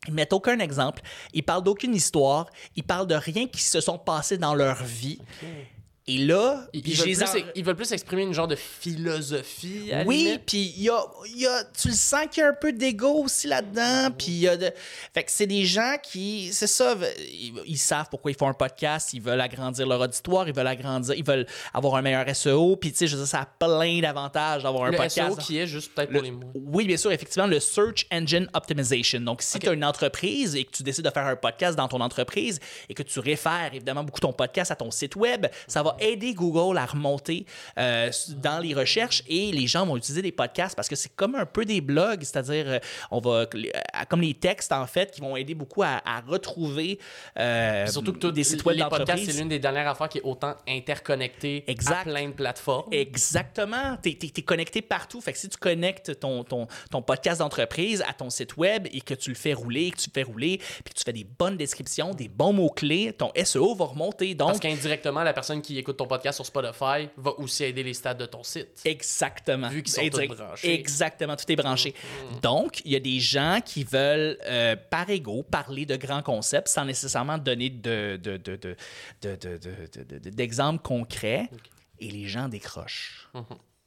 ils 0.08 0.14
mettent 0.14 0.32
aucun 0.32 0.58
exemple, 0.60 1.02
ils 1.34 1.42
parlent 1.42 1.62
d'aucune 1.62 1.94
histoire, 1.94 2.46
ils 2.76 2.82
parlent 2.84 3.06
de 3.06 3.14
rien 3.14 3.46
qui 3.46 3.60
se 3.62 3.80
sont 3.82 3.98
passés 3.98 4.38
dans 4.38 4.54
leur 4.54 4.82
vie. 4.82 5.18
Et 6.07 6.19
là, 6.19 6.67
Ils, 6.75 6.83
veulent 6.83 7.03
plus, 7.14 7.23
en- 7.23 7.27
ils 7.55 7.64
veulent 7.64 7.77
plus 7.77 7.93
exprimer 7.93 8.23
une 8.25 8.35
genre 8.35 8.47
de 8.47 8.57
philosophie. 8.57 9.90
à 9.93 10.03
oui, 10.05 10.38
puis 10.45 10.75
il 10.77 10.83
y 10.83 10.90
a, 10.90 11.01
y 11.35 11.47
a- 11.47 11.64
tu 11.64 11.88
le 11.88 11.95
sens 11.95 12.27
qu'il 12.31 12.43
y 12.43 12.45
a 12.45 12.51
un 12.51 12.55
peu 12.55 12.73
d'ego 12.73 13.23
aussi 13.25 13.47
là-dedans. 13.47 14.11
Puis 14.17 14.27
il 14.29 14.38
y 14.40 14.49
a 14.49 14.57
de. 14.57 14.71
Fait 15.14 15.25
que 15.25 15.31
c'est 15.31 15.47
des 15.47 15.64
gens 15.64 15.97
qui, 16.03 16.51
c'est 16.53 16.67
ça, 16.67 16.95
ils, 17.33 17.55
ils 17.67 17.79
savent 17.79 18.09
pourquoi 18.11 18.31
ils 18.31 18.37
font 18.37 18.49
un 18.49 18.53
podcast, 18.55 19.14
ils 19.14 19.23
veulent 19.23 19.40
agrandir 19.40 19.87
leur 19.87 20.01
auditoire, 20.01 20.47
ils 20.49 20.55
veulent 20.55 20.67
agrandir, 20.67 21.14
ils 21.14 21.25
veulent 21.25 21.47
avoir 21.73 21.95
un 21.97 22.03
meilleur 22.03 22.27
SEO. 22.37 22.77
Puis 22.77 22.93
tu 22.93 22.99
sais, 22.99 23.07
je 23.07 23.17
veux 23.17 23.23
dire, 23.23 23.29
ça 23.31 23.40
a 23.40 23.47
plein 23.47 24.01
d'avantages 24.01 24.62
d'avoir 24.62 24.85
un 24.85 24.90
Le 24.90 24.97
podcast. 24.99 25.31
SEO 25.31 25.37
qui 25.37 25.59
est 25.59 25.67
juste 25.67 25.95
peut-être 25.95 26.11
Le- 26.11 26.17
pour 26.19 26.23
les 26.25 26.31
mots. 26.33 26.53
oui, 26.55 26.87
bien 26.87 26.97
sûr, 26.99 27.12
effectivement, 27.12 27.47
le 27.47 27.61
Search 27.61 28.07
Engine 28.12 28.49
Optimization. 28.53 29.21
Donc, 29.21 29.40
si 29.43 29.59
tu 29.59 29.69
as 29.69 29.73
une 29.73 29.85
entreprise 29.85 30.55
et 30.55 30.64
que 30.64 30.71
tu 30.71 30.83
décides 30.83 31.05
de 31.07 31.11
faire 31.11 31.27
un 31.27 31.37
podcast 31.37 31.77
dans 31.79 31.88
ton 31.88 32.01
entreprise 32.01 32.61
et 32.90 32.95
que 32.95 33.03
tu 33.03 33.21
réfères 33.21 33.71
évidemment 33.73 34.05
beaucoup 34.05 34.21
ton 34.21 34.33
podcast 34.33 34.71
à 34.71 34.77
ton 34.77 34.90
site 34.90 35.17
web, 35.17 35.47
ça 35.67 35.83
va 35.83 35.93
aider 36.00 36.35
Google 36.35 36.78
à 36.78 36.87
remonter 36.87 37.46
euh, 37.78 38.11
dans 38.42 38.59
les 38.61 38.74
recherches 38.74 39.22
et 39.28 39.52
les 39.52 39.66
gens 39.66 39.87
vont 39.87 39.96
utiliser 39.96 40.22
des 40.22 40.33
podcasts 40.33 40.74
parce 40.76 40.88
que 40.88 40.96
c'est 40.96 41.14
comme 41.14 41.35
un 41.35 41.46
peu 41.46 41.64
des 41.64 41.80
blogs, 41.80 42.22
c'est-à-dire, 42.22 42.64
euh, 42.68 42.78
on 43.11 43.20
va, 43.20 43.30
euh, 43.30 43.46
comme 44.09 44.20
les 44.22 44.35
textes 44.35 44.72
en 44.72 44.87
fait, 44.87 45.11
qui 45.11 45.20
vont 45.20 45.37
aider 45.37 45.54
beaucoup 45.54 45.83
à, 45.83 46.00
à 46.04 46.20
retrouver 46.20 46.98
euh, 47.38 47.87
Surtout 47.87 48.12
que 48.12 48.18
tout- 48.18 48.30
des 48.33 48.44
sites 48.44 48.64
web 48.64 48.76
les 48.76 48.85
podcasts, 48.85 49.24
c'est 49.24 49.38
l'une 49.38 49.48
des 49.48 49.59
dernières 49.59 49.88
affaires 49.88 50.09
qui 50.09 50.18
est 50.18 50.22
autant 50.24 50.54
interconnectée 50.68 51.64
Exact. 51.66 52.00
à 52.00 52.11
plein 52.11 52.28
de 52.28 52.33
plateformes. 52.35 52.92
Exactement. 52.92 53.96
Tu 54.02 54.11
es, 54.11 54.42
connecté 54.42 54.83
partout. 54.83 55.20
Fait 55.20 55.33
que 55.33 55.38
si 55.38 55.48
tu 55.48 55.57
connectes 55.59 56.20
ton, 56.20 56.44
ton, 56.44 56.66
ton 56.90 57.02
podcast 57.02 57.40
d'entreprise 57.40 58.02
à 58.09 58.12
ton 58.12 58.30
site 58.30 58.57
web 58.57 58.87
et 58.92 59.00
que 59.00 59.14
tu 59.14 59.30
le 59.30 59.37
fais 59.37 59.52
rouler, 59.54 59.90
que 59.90 59.96
tu 59.98 60.11
le 60.11 60.14
fais 60.14 60.22
rouler, 60.22 60.59
puis 60.85 60.92
que 60.94 60.98
tu 60.98 61.04
fais 61.04 61.12
des 61.12 61.24
bonnes 61.24 61.57
descriptions, 61.57 62.12
des 62.14 62.28
bons 62.28 62.52
mots-clés, 62.52 63.12
ton 63.12 63.30
SEO 63.42 63.74
va 63.74 63.87
remonter. 63.87 64.35
Parce 64.35 64.52
Donc, 64.54 64.62
qu'indirectement, 64.62 65.22
la 65.22 65.33
personne 65.33 65.62
qui 65.62 65.78
écoute 65.85 65.97
ton 65.97 66.07
podcast 66.07 66.37
sur 66.37 66.47
Spotify 66.47 67.09
va 67.16 67.31
aussi 67.38 67.64
aider 67.64 67.83
les 67.83 67.94
stats 67.94 68.14
de 68.14 68.27
ton 68.27 68.42
site. 68.42 68.81
Exactement. 68.85 69.68
Vu 69.68 69.83
qu'ils 69.83 69.92
sont 69.94 70.09
tous 70.09 70.27
branchés. 70.35 70.75
Exactement, 70.75 71.37
tout 71.37 71.51
est 71.53 71.57
branché. 71.57 71.94
Donc, 72.42 72.81
il 72.85 72.92
y 72.92 72.97
a 72.97 73.01
des 73.01 73.20
gens 73.20 73.61
qui 73.64 73.85
veulent, 73.85 74.37
euh, 74.47 74.75
par 74.90 75.09
ego, 75.11 75.42
parler 75.42 75.87
de 75.87 75.97
grands 75.97 76.23
concepts 76.23 76.68
sans 76.68 76.85
nécessairement 76.85 77.38
donner 77.38 77.70
de, 77.70 78.18
de, 78.23 78.37
de, 78.38 78.57
de- 78.57 78.77
de- 79.23 80.18
de- 80.18 80.31
d'exemples 80.31 80.83
concrets. 80.83 81.49
Et 82.01 82.11
les 82.11 82.27
gens 82.27 82.49
décrochent. 82.49 83.29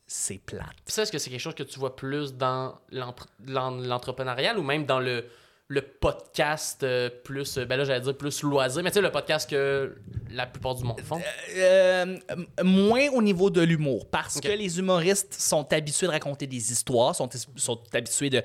C'est 0.05 0.37
plate. 0.37 0.67
Ça, 0.85 1.01
est-ce 1.01 1.11
que 1.11 1.17
c'est 1.17 1.29
quelque 1.29 1.41
chose 1.41 1.55
que 1.55 1.63
tu 1.63 1.77
vois 1.77 1.95
plus 1.95 2.33
dans 2.33 2.79
l'entrepreneurial 2.91 4.57
ou 4.57 4.63
même 4.63 4.85
dans 4.85 4.99
le, 4.99 5.25
le 5.69 5.81
podcast 5.81 6.81
euh, 6.83 7.09
plus, 7.25 7.57
euh, 7.57 7.65
ben 7.65 7.75
là, 7.75 7.83
j'allais 7.83 7.99
dire 7.99 8.15
plus 8.17 8.41
loisir, 8.41 8.81
mais 8.83 8.89
tu 8.89 8.95
sais, 8.95 9.01
le 9.01 9.11
podcast 9.11 9.49
que 9.49 9.97
la 10.31 10.45
plupart 10.45 10.75
du 10.75 10.83
monde 10.85 11.01
font. 11.01 11.19
Euh, 11.57 12.17
moins 12.63 13.09
au 13.09 13.21
niveau 13.21 13.49
de 13.49 13.61
l'humour, 13.61 14.09
parce 14.09 14.39
que 14.39 14.47
les 14.47 14.79
humoristes 14.79 15.33
sont 15.33 15.71
habitués 15.73 16.07
de 16.07 16.11
raconter 16.13 16.47
des 16.47 16.71
histoires, 16.71 17.13
sont, 17.15 17.27
sont 17.57 17.83
habitués 17.93 18.29
de 18.29 18.41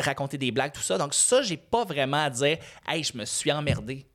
raconter 0.00 0.38
des 0.38 0.50
blagues, 0.50 0.72
tout 0.72 0.80
ça. 0.82 0.98
Donc 0.98 1.14
ça, 1.14 1.40
j'ai 1.42 1.56
pas 1.56 1.84
vraiment 1.84 2.24
à 2.24 2.30
dire 2.30 2.58
«Hey, 2.88 3.04
je 3.04 3.16
me 3.16 3.24
suis 3.24 3.52
emmerdé. 3.52 4.06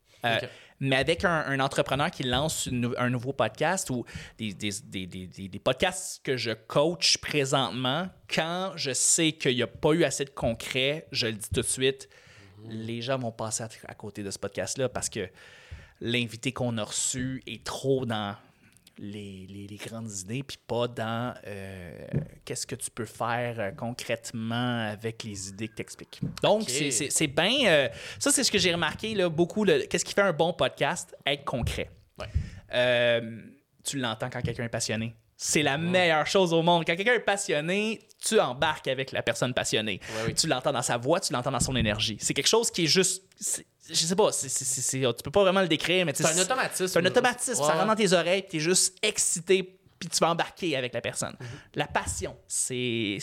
Mais 0.84 0.96
avec 0.96 1.24
un, 1.26 1.46
un 1.48 1.60
entrepreneur 1.60 2.10
qui 2.12 2.24
lance 2.24 2.66
une 2.66 2.94
un 2.98 3.10
nouveau 3.12 3.34
podcast 3.34 3.92
ou 3.92 4.04
des, 4.40 4.52
des, 4.54 4.72
des- 4.84 5.06
des- 5.06 5.28
des- 5.28 5.48
des 5.48 5.60
podcasts 5.60 6.22
que 6.24 6.36
je 6.38 6.52
coach 6.52 7.18
présentement, 7.20 8.10
quand 8.34 8.72
je 8.76 8.92
sais 8.92 9.32
qu'il 9.34 9.56
n'y 9.56 9.62
a 9.62 9.68
pas 9.68 9.92
eu 9.92 10.04
assez 10.04 10.26
de 10.26 10.32
concret, 10.32 11.08
je 11.12 11.28
le 11.28 11.34
dis 11.34 11.50
tout 11.54 11.62
de 11.62 11.66
suite, 11.66 12.10
les 12.70 13.02
gens 13.02 13.18
vont 13.18 13.32
passer 13.32 13.64
à, 13.64 13.70
à 13.88 13.96
côté 13.96 14.24
de 14.24 14.32
ce 14.32 14.40
podcast-là 14.40 14.90
parce 14.90 15.10
que 15.10 15.30
l'invité 16.00 16.52
qu'on 16.52 16.78
a 16.78 16.84
reçu 16.84 17.42
est 17.48 17.64
trop 17.64 18.06
dans 18.06 18.36
les, 18.98 19.48
les- 19.50 19.68
les 19.68 19.78
grandes 19.78 20.12
idées, 20.12 20.44
puis 20.44 20.58
pas 20.68 20.88
dans 20.88 21.34
euh, 21.48 22.08
qu'est-ce 22.46 22.68
que 22.68 22.76
tu 22.76 22.92
peux 22.92 23.06
faire 23.06 23.60
euh, 23.60 23.72
concrètement 23.72 24.88
avec 24.90 25.24
les 25.24 25.50
idées 25.50 25.70
que 25.70 25.76
tu 25.76 25.82
expliques. 25.82 26.22
Donc, 26.44 26.70
c'est- 26.70 27.28
bien. 27.28 27.66
euh, 27.68 27.90
ça, 28.20 28.32
c'est 28.32 28.44
ce 28.44 28.52
que 28.52 28.58
j'ai 28.60 28.74
remarqué, 28.74 29.16
là, 29.16 29.30
beaucoup. 29.30 29.66
Qu'est-ce 29.66 30.06
qui 30.06 30.14
fait 30.14 30.22
un 30.22 30.34
bon 30.34 30.54
podcast? 30.54 31.16
Être 31.26 31.46
concret. 31.46 31.90
Ouais. 32.20 32.28
Euh, 32.74 33.42
tu 33.84 33.98
l'entends 33.98 34.30
quand 34.30 34.42
quelqu'un 34.42 34.66
est 34.66 34.70
passionné. 34.70 35.16
C'est 35.44 35.64
la 35.64 35.80
meilleure 35.80 36.28
chose 36.28 36.54
au 36.54 36.62
monde. 36.62 36.84
Quand 36.86 36.96
quelqu'un 36.96 37.14
est 37.16 37.20
passionné, 37.20 38.00
tu 38.24 38.40
embarques 38.40 38.88
avec 38.88 39.12
la 39.12 39.24
personne 39.24 39.56
passionnée. 39.56 40.00
Ouais, 40.18 40.24
oui. 40.28 40.36
Tu 40.36 40.46
l'entends 40.46 40.72
dans 40.72 40.84
sa 40.84 40.98
voix, 40.98 41.20
tu 41.20 41.34
l'entends 41.34 41.50
dans 41.50 41.60
son 41.60 41.76
énergie. 41.76 42.16
C'est 42.22 42.36
quelque 42.36 42.48
chose 42.48 42.70
qui 42.70 42.84
est 42.84 42.88
juste. 42.88 43.24
c'est- 43.40 43.66
Je 43.90 43.96
sais 43.96 44.16
pas, 44.16 44.32
c'est- 44.32 44.48
c'est- 44.50 45.00
tu 45.00 45.24
peux 45.24 45.32
pas 45.32 45.42
vraiment 45.42 45.62
le 45.62 45.68
décrire, 45.68 46.06
mais 46.06 46.14
C'est 46.16 46.26
un 46.28 46.38
automatisme. 46.40 46.88
C'est 46.88 47.00
un 47.00 47.06
automatisme. 47.06 47.56
Ça 47.56 47.62
Ouais. 47.64 47.74
rentre 47.74 47.88
dans 47.88 47.96
tes 47.96 48.14
oreilles, 48.14 48.46
tu 48.48 48.58
es 48.58 48.60
juste 48.60 48.96
excité, 49.02 49.64
puis 50.00 50.08
tu 50.10 50.20
vas 50.20 50.30
embarquer 50.30 50.78
avec 50.78 50.94
la 50.94 51.02
personne. 51.02 51.36
Mhm. 51.40 51.48
La 51.74 51.88
passion, 51.88 52.38
c'est 52.48 53.18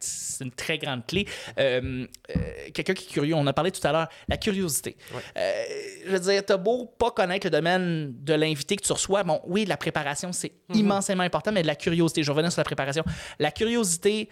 c'est 0.00 0.44
une 0.44 0.50
très 0.50 0.78
grande 0.78 1.06
clé. 1.06 1.26
Euh, 1.58 2.06
euh, 2.30 2.40
Quelqu'un 2.74 2.94
qui 2.94 3.08
est 3.08 3.12
curieux, 3.12 3.34
on 3.34 3.46
a 3.46 3.52
parlé 3.52 3.70
tout 3.70 3.86
à 3.86 3.92
l'heure, 3.92 4.08
la 4.28 4.36
curiosité. 4.36 4.96
Ouais. 5.14 5.20
Euh, 5.36 5.64
je 6.06 6.10
veux 6.10 6.20
dire, 6.20 6.44
t'as 6.44 6.56
beau 6.56 6.86
pas 6.86 7.10
connaître 7.10 7.46
le 7.46 7.50
domaine 7.50 8.12
de 8.24 8.34
l'invité 8.34 8.76
que 8.76 8.84
tu 8.84 8.92
reçois, 8.92 9.22
bon, 9.22 9.40
oui, 9.46 9.64
la 9.64 9.76
préparation, 9.76 10.32
c'est 10.32 10.52
immensément 10.74 11.22
important, 11.22 11.52
mais 11.52 11.62
de 11.62 11.66
la 11.66 11.76
curiosité, 11.76 12.22
je 12.22 12.28
vais 12.28 12.32
revenir 12.32 12.52
sur 12.52 12.60
la 12.60 12.64
préparation. 12.64 13.04
La 13.38 13.50
curiosité, 13.50 14.28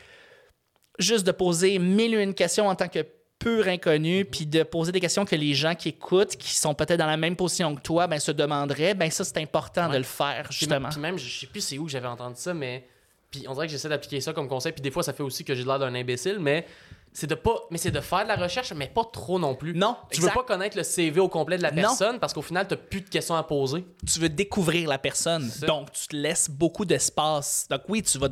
juste 0.98 1.26
de 1.26 1.32
poser 1.32 1.78
mille 1.78 2.14
et 2.14 2.22
une 2.22 2.34
questions 2.34 2.68
en 2.68 2.74
tant 2.74 2.88
que 2.88 3.04
pur 3.38 3.68
inconnu, 3.68 4.24
puis 4.24 4.46
de 4.46 4.62
poser 4.62 4.92
des 4.92 5.00
questions 5.00 5.24
que 5.24 5.36
les 5.36 5.54
gens 5.54 5.74
qui 5.74 5.90
écoutent, 5.90 6.36
qui 6.36 6.54
sont 6.54 6.74
peut-être 6.74 6.98
dans 6.98 7.06
la 7.06 7.16
même 7.16 7.36
position 7.36 7.74
que 7.74 7.80
toi, 7.80 8.06
ben, 8.06 8.18
se 8.18 8.32
demanderaient, 8.32 8.94
ben 8.94 9.10
ça, 9.10 9.24
c'est 9.24 9.38
important 9.38 9.88
de 9.88 9.96
le 9.96 10.02
faire, 10.02 10.50
justement. 10.50 10.88
Puis 10.88 11.00
même, 11.00 11.18
je 11.18 11.40
sais 11.40 11.46
plus 11.46 11.60
c'est 11.60 11.78
où 11.78 11.84
que 11.84 11.90
j'avais 11.90 12.08
entendu 12.08 12.36
ça, 12.36 12.54
mais. 12.54 12.86
Puis 13.30 13.44
on 13.48 13.54
dirait 13.54 13.66
que 13.66 13.72
j'essaie 13.72 13.88
d'appliquer 13.88 14.20
ça 14.20 14.32
comme 14.32 14.48
conseil. 14.48 14.72
Puis 14.72 14.82
des 14.82 14.90
fois, 14.90 15.02
ça 15.02 15.12
fait 15.12 15.22
aussi 15.22 15.44
que 15.44 15.54
j'ai 15.54 15.64
l'air 15.64 15.78
d'un 15.78 15.94
imbécile, 15.94 16.38
mais 16.40 16.66
c'est 17.12 17.26
de 17.26 17.34
pas. 17.34 17.56
Mais 17.70 17.78
c'est 17.78 17.90
de 17.90 18.00
faire 18.00 18.22
de 18.22 18.28
la 18.28 18.36
recherche, 18.36 18.72
mais 18.72 18.86
pas 18.86 19.04
trop 19.04 19.38
non 19.38 19.54
plus. 19.54 19.74
Non, 19.74 19.96
Tu 20.10 20.18
exact. 20.18 20.30
veux 20.30 20.34
pas 20.42 20.46
connaître 20.46 20.76
le 20.76 20.82
CV 20.82 21.20
au 21.20 21.28
complet 21.28 21.58
de 21.58 21.62
la 21.62 21.70
Non. 21.70 21.82
personne 21.82 22.18
parce 22.20 22.32
qu'au 22.32 22.42
final, 22.42 22.66
t'as 22.66 22.76
plus 22.76 23.02
de 23.02 23.08
questions 23.08 23.34
à 23.36 23.42
poser. 23.42 23.84
tu 24.10 24.18
veux 24.20 24.28
découvrir 24.30 24.88
la 24.88 24.98
personne. 24.98 25.50
Donc, 25.66 25.92
tu 25.92 26.08
te 26.08 26.16
laisses 26.16 26.48
beaucoup 26.48 26.84
d'espace. 26.86 27.66
Donc, 27.70 27.82
oui, 27.88 28.02
tu 28.02 28.18
vas 28.18 28.28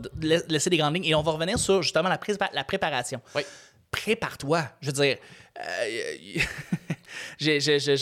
laisser 0.49 0.71
des 0.71 0.77
grandes 0.79 0.95
lignes. 0.95 1.05
Et 1.05 1.15
on 1.15 1.23
va 1.23 1.33
revenir 1.33 1.59
sur 1.59 1.83
justement 1.83 2.09
la, 2.09 2.17
prépa- 2.19 2.51
la 2.55 2.65
préparation. 2.65 3.21
Oui. 3.35 3.43
Prépare-toi. 3.91 4.65
Je 4.81 4.87
veux 4.87 4.93
dire, 4.93 5.17
euh, 5.59 6.41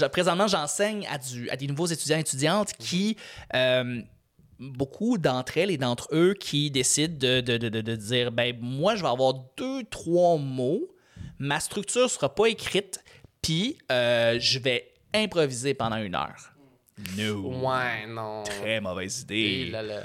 présentement, 0.12 0.46
j'enseigne 0.46 1.06
à, 1.10 1.18
du- 1.18 1.48
à 1.50 1.56
des 1.56 1.66
nouveaux 1.66 1.86
étudiants 1.86 2.16
et 2.16 2.20
étudiantes 2.20 2.72
qui. 2.78 3.16
euh, 3.54 4.00
beaucoup 4.58 5.18
d'entre 5.18 5.58
elles 5.58 5.70
et 5.70 5.78
d'entre 5.78 6.08
eux 6.12 6.34
qui 6.38 6.70
décident 6.70 7.16
de, 7.18 7.40
de- 7.40 7.58
de- 7.58 7.80
de- 7.80 7.96
dire 7.96 8.30
ben 8.32 8.56
moi 8.60 8.94
je 8.96 9.02
vais 9.02 9.08
avoir 9.08 9.34
deux 9.56 9.82
trois 9.84 10.36
mots 10.38 10.88
ma 11.38 11.58
structure 11.60 12.08
sera 12.08 12.34
pas 12.34 12.46
écrite 12.46 13.02
puis 13.42 13.76
euh, 13.90 14.38
je 14.40 14.58
vais 14.58 14.92
improviser 15.14 15.74
pendant 15.74 15.96
une 15.96 16.14
heure 16.14 16.52
no 17.16 17.50
Ouais, 17.66 18.06
non. 18.06 18.44
Très 18.44 18.80
mauvaise 18.80 19.22
idée. 19.22 19.66
là, 19.72 19.82
là. 19.82 20.02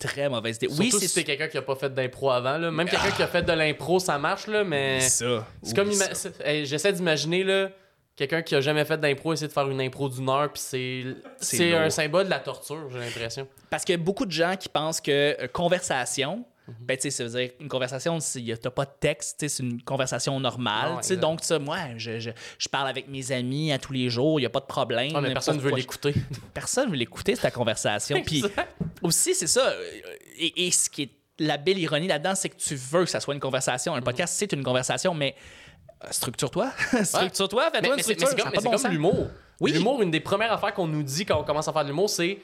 Très 0.00 0.28
mauvaise 0.28 0.56
idée. 0.56 0.66
Surtout 0.68 0.82
oui, 0.82 0.90
si 1.00 1.08
c'est 1.08 1.22
quelqu'un 1.24 1.46
qui 1.48 1.56
a 1.56 1.62
pas 1.62 1.76
fait 1.76 1.92
d'impro 1.94 2.30
avant. 2.30 2.58
Là. 2.58 2.70
Même 2.72 2.88
quelqu'un 2.88 3.10
qui 3.12 3.22
a 3.22 3.26
fait 3.28 3.42
de 3.42 3.52
l'impro, 3.52 3.98
ça 4.00 4.18
marche, 4.18 4.46
là, 4.48 4.64
mais. 4.64 5.00
ça. 5.00 5.46
C'est 5.62 5.74
comme. 5.76 5.90
Ima- 5.90 5.94
ça. 6.12 6.14
c'est- 6.14 6.40
hey, 6.44 6.66
J'essaie 6.66 6.92
d'imaginer, 6.92 7.42
là. 7.44 7.70
Quelqu'un 8.18 8.42
qui 8.42 8.54
a 8.56 8.60
jamais 8.60 8.84
fait 8.84 8.98
d'impro 8.98 9.32
essayer 9.32 9.46
de 9.46 9.52
faire 9.52 9.68
une 9.70 9.80
impro 9.80 10.08
d'une 10.08 10.28
heure, 10.28 10.52
puis 10.52 10.60
c'est 10.60 11.04
C'est 11.40 11.72
un 11.74 11.88
symbole 11.88 12.24
de 12.24 12.30
la 12.30 12.40
torture, 12.40 12.88
j'ai 12.92 12.98
l'impression. 12.98 13.46
Parce 13.70 13.84
qu'il 13.84 13.94
y 13.94 13.98
a 13.98 14.02
beaucoup 14.02 14.26
de 14.26 14.32
gens 14.32 14.56
qui 14.58 14.68
pensent 14.68 15.00
que 15.00 15.36
euh, 15.40 15.46
conversation, 15.46 16.44
Mhm. 16.66 16.74
ben, 16.80 16.96
tu 16.98 17.02
sais, 17.04 17.10
ça 17.10 17.24
veut 17.24 17.30
dire 17.30 17.50
une 17.60 17.68
conversation, 17.68 18.18
t'as 18.18 18.70
pas 18.70 18.84
de 18.84 18.90
texte, 19.00 19.38
tu 19.38 19.48
sais, 19.48 19.56
c'est 19.56 19.62
une 19.62 19.80
conversation 19.80 20.38
normale. 20.38 20.90
Non, 20.90 20.96
tu 20.98 21.04
sais, 21.06 21.14
exact. 21.14 21.20
donc, 21.22 21.42
ça, 21.42 21.58
moi, 21.58 21.78
je, 21.96 22.18
je, 22.18 22.30
je 22.58 22.68
parle 22.68 22.88
avec 22.88 23.08
mes 23.08 23.32
amis 23.32 23.72
à 23.72 23.78
tous 23.78 23.94
les 23.94 24.10
jours, 24.10 24.38
il 24.38 24.42
n'y 24.42 24.46
a 24.46 24.50
pas 24.50 24.60
de 24.60 24.66
problème. 24.66 25.12
Ah, 25.14 25.20
mais 25.22 25.32
personne 25.32 25.56
ne 25.56 25.62
veut 25.62 25.70
l'écouter. 25.74 26.12
Personne 26.52 26.90
veut 26.90 26.96
l'écouter, 26.96 27.36
cette 27.36 27.54
conversation. 27.54 28.20
Puis 28.26 28.44
aussi, 29.02 29.34
c'est 29.34 29.46
ça. 29.46 29.66
euh, 29.66 29.90
Et, 30.38 30.66
et 30.66 30.70
ce 30.70 30.90
qui 30.90 31.02
est 31.04 31.10
la 31.38 31.56
belle 31.56 31.78
ironie 31.78 32.08
là-dedans, 32.08 32.34
c'est 32.34 32.48
que 32.50 32.56
tu 32.56 32.74
veux 32.74 33.04
que 33.04 33.10
ça 33.10 33.20
soit 33.20 33.32
une 33.32 33.40
conversation. 33.40 33.92
Mhm. 33.92 33.98
Un 34.00 34.02
podcast, 34.02 34.34
c'est 34.36 34.52
une 34.52 34.62
conversation, 34.64 35.14
mais 35.14 35.36
structure-toi. 36.10 36.70
structure-toi, 37.04 37.70
Mais, 37.72 37.80
fais-toi 37.80 37.88
une 37.88 37.96
mais 37.96 37.96
mais 37.96 38.02
structure. 38.02 38.50
mais 38.52 38.60
c'est 38.60 38.82
comme 38.82 38.92
l'humour. 38.92 39.28
Oui. 39.60 39.72
L'humour, 39.72 40.02
une 40.02 40.10
des 40.10 40.20
premières 40.20 40.52
affaires 40.52 40.74
qu'on 40.74 40.86
nous 40.86 41.02
dit 41.02 41.24
quand 41.26 41.40
on 41.40 41.44
commence 41.44 41.66
à 41.68 41.72
faire 41.72 41.82
de 41.82 41.88
l'humour, 41.88 42.08
c'est 42.10 42.38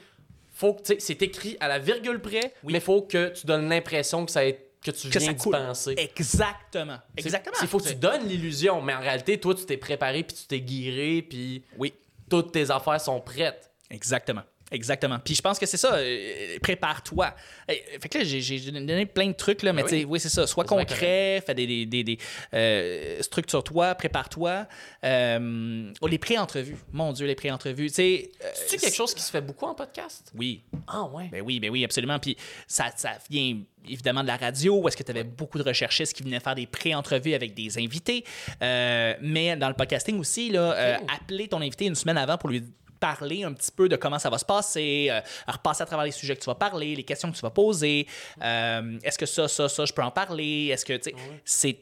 faut 0.53 0.75
que 0.75 0.95
c'est 0.99 1.23
écrit 1.23 1.57
à 1.61 1.69
la 1.69 1.79
virgule 1.79 2.21
près, 2.21 2.55
mais 2.65 2.81
faut 2.81 3.03
que 3.03 3.29
tu 3.31 3.47
donnes 3.47 3.69
l'impression 3.69 4.25
que 4.25 4.31
ça 4.33 4.43
que 4.85 4.91
tu 4.91 5.09
viens 5.09 5.33
d'y 5.33 5.51
penser. 5.51 5.95
Exactement. 5.97 6.99
Exactement. 7.17 7.57
Il 7.63 7.69
faut 7.69 7.79
que 7.79 7.89
tu 7.89 7.95
donnes 7.95 8.29
l'illusion, 8.29 8.83
mais 8.83 8.95
en 8.95 9.01
réalité, 9.01 9.41
toi, 9.41 9.55
tu 9.55 9.65
t'es 9.65 9.79
préparé, 9.79 10.23
puis 10.23 10.37
tu 10.37 10.47
t'es 10.47 10.61
guiré, 10.61 11.23
puis 11.23 11.65
Oui. 11.79 11.95
toutes 12.29 12.53
tes 12.53 12.71
affaires 12.71 13.01
sont 13.01 13.19
prêtes. 13.21 13.71
Exactement. 13.91 14.43
Exactement. 14.75 15.19
Puis 15.25 15.35
je 15.37 15.41
pense 15.43 15.59
que 15.59 15.67
c'est 15.67 15.77
ça, 15.77 15.95
euh, 15.95 16.59
prépare-toi. 16.61 17.35
Euh, 17.71 17.75
fait 18.01 18.09
que 18.09 18.19
là, 18.19 18.25
j'ai- 18.25 18.71
donné 18.73 19.07
plein 19.07 19.29
de 19.29 19.33
trucs, 19.33 19.63
là, 19.63 19.73
mais 19.73 19.83
Ben 19.83 19.89
tu 19.89 19.95
oui. 19.95 20.01
sais, 20.01 20.07
oui, 20.07 20.21
c'est 20.21 20.29
ça. 20.29 20.47
Sois 20.47 20.65
concret, 20.65 21.43
fais 21.47 21.55
des, 21.55 21.67
des, 21.67 21.87
des, 21.87 22.03
des, 22.05 22.19
euh, 22.53 23.23
structure-toi, 23.23 23.95
prépare-toi. 23.95 24.67
Euh, 25.05 25.93
oh, 26.01 26.07
les 26.09 26.19
pré-entrevues. 26.19 26.77
Mon 26.93 27.13
Dieu, 27.13 27.27
les 27.27 27.35
pré-entrevues. 27.35 27.89
Tu 27.89 27.95
sais. 27.95 28.31
euh, 28.45 28.51
C'est 28.55 28.79
quelque 28.79 28.97
chose 28.97 29.15
qui 29.15 29.23
se 29.23 29.31
fait 29.31 29.41
beaucoup 29.41 29.67
en 29.67 29.75
podcast? 29.75 30.33
Oui. 30.37 30.63
Ah 30.89 31.05
ouais. 31.05 31.29
Ben 31.31 31.43
oui, 31.43 31.61
ben 31.61 31.71
oui, 31.71 31.85
absolument. 31.85 32.19
Puis 32.19 32.37
ça, 32.67 32.87
ça 32.97 33.13
vient 33.31 33.59
évidemment 33.89 34.23
de 34.23 34.27
la 34.29 34.37
radio, 34.37 34.81
où 34.81 34.89
est-ce 34.89 34.97
que 34.97 35.03
tu 35.03 35.11
avais 35.11 35.25
beaucoup 35.25 35.59
de 35.59 35.63
recherchistes 35.63 36.15
qui 36.15 36.23
venaient 36.23 36.41
faire 36.41 36.55
des 36.55 36.67
pré-entrevues 36.67 37.35
avec 37.35 37.55
des 37.55 37.79
invités. 37.79 38.25
Euh, 38.63 39.15
mais 39.21 39.57
dans 39.57 39.69
le 39.69 39.75
podcasting 39.75 40.19
aussi, 40.19 40.51
là, 40.51 40.73
euh, 40.73 40.97
appeler 41.15 41.49
ton 41.49 41.61
invité 41.61 41.85
une 41.87 41.95
semaine 41.95 42.17
avant 42.19 42.39
pour 42.39 42.49
lui 42.49 42.65
parler 43.09 43.45
un 43.45 43.53
petit 43.53 43.71
peu 43.79 43.87
de 43.89 43.97
comment 43.97 44.19
ça 44.19 44.31
va 44.31 44.39
se 44.39 44.45
passer, 44.47 45.09
euh, 45.11 45.21
repasser 45.47 45.83
à 45.83 45.87
travers 45.87 46.07
les 46.07 46.13
sujets 46.21 46.37
que 46.37 46.41
tu 46.43 46.47
vas 46.47 46.55
parler, 46.55 46.95
les 46.97 47.05
questions 47.05 47.31
que 47.31 47.37
tu 47.37 47.43
vas 47.43 47.51
poser. 47.51 48.07
Euh, 48.43 48.99
est-ce 49.03 49.19
que 49.19 49.27
ça, 49.27 49.47
ça, 49.49 49.69
ça, 49.69 49.85
je 49.85 49.93
peux 49.93 50.03
en 50.03 50.11
parler? 50.11 50.69
Est-ce 50.73 50.85
que, 50.85 50.97
tu 50.97 51.11
sais, 51.11 51.15
c'est 51.45 51.79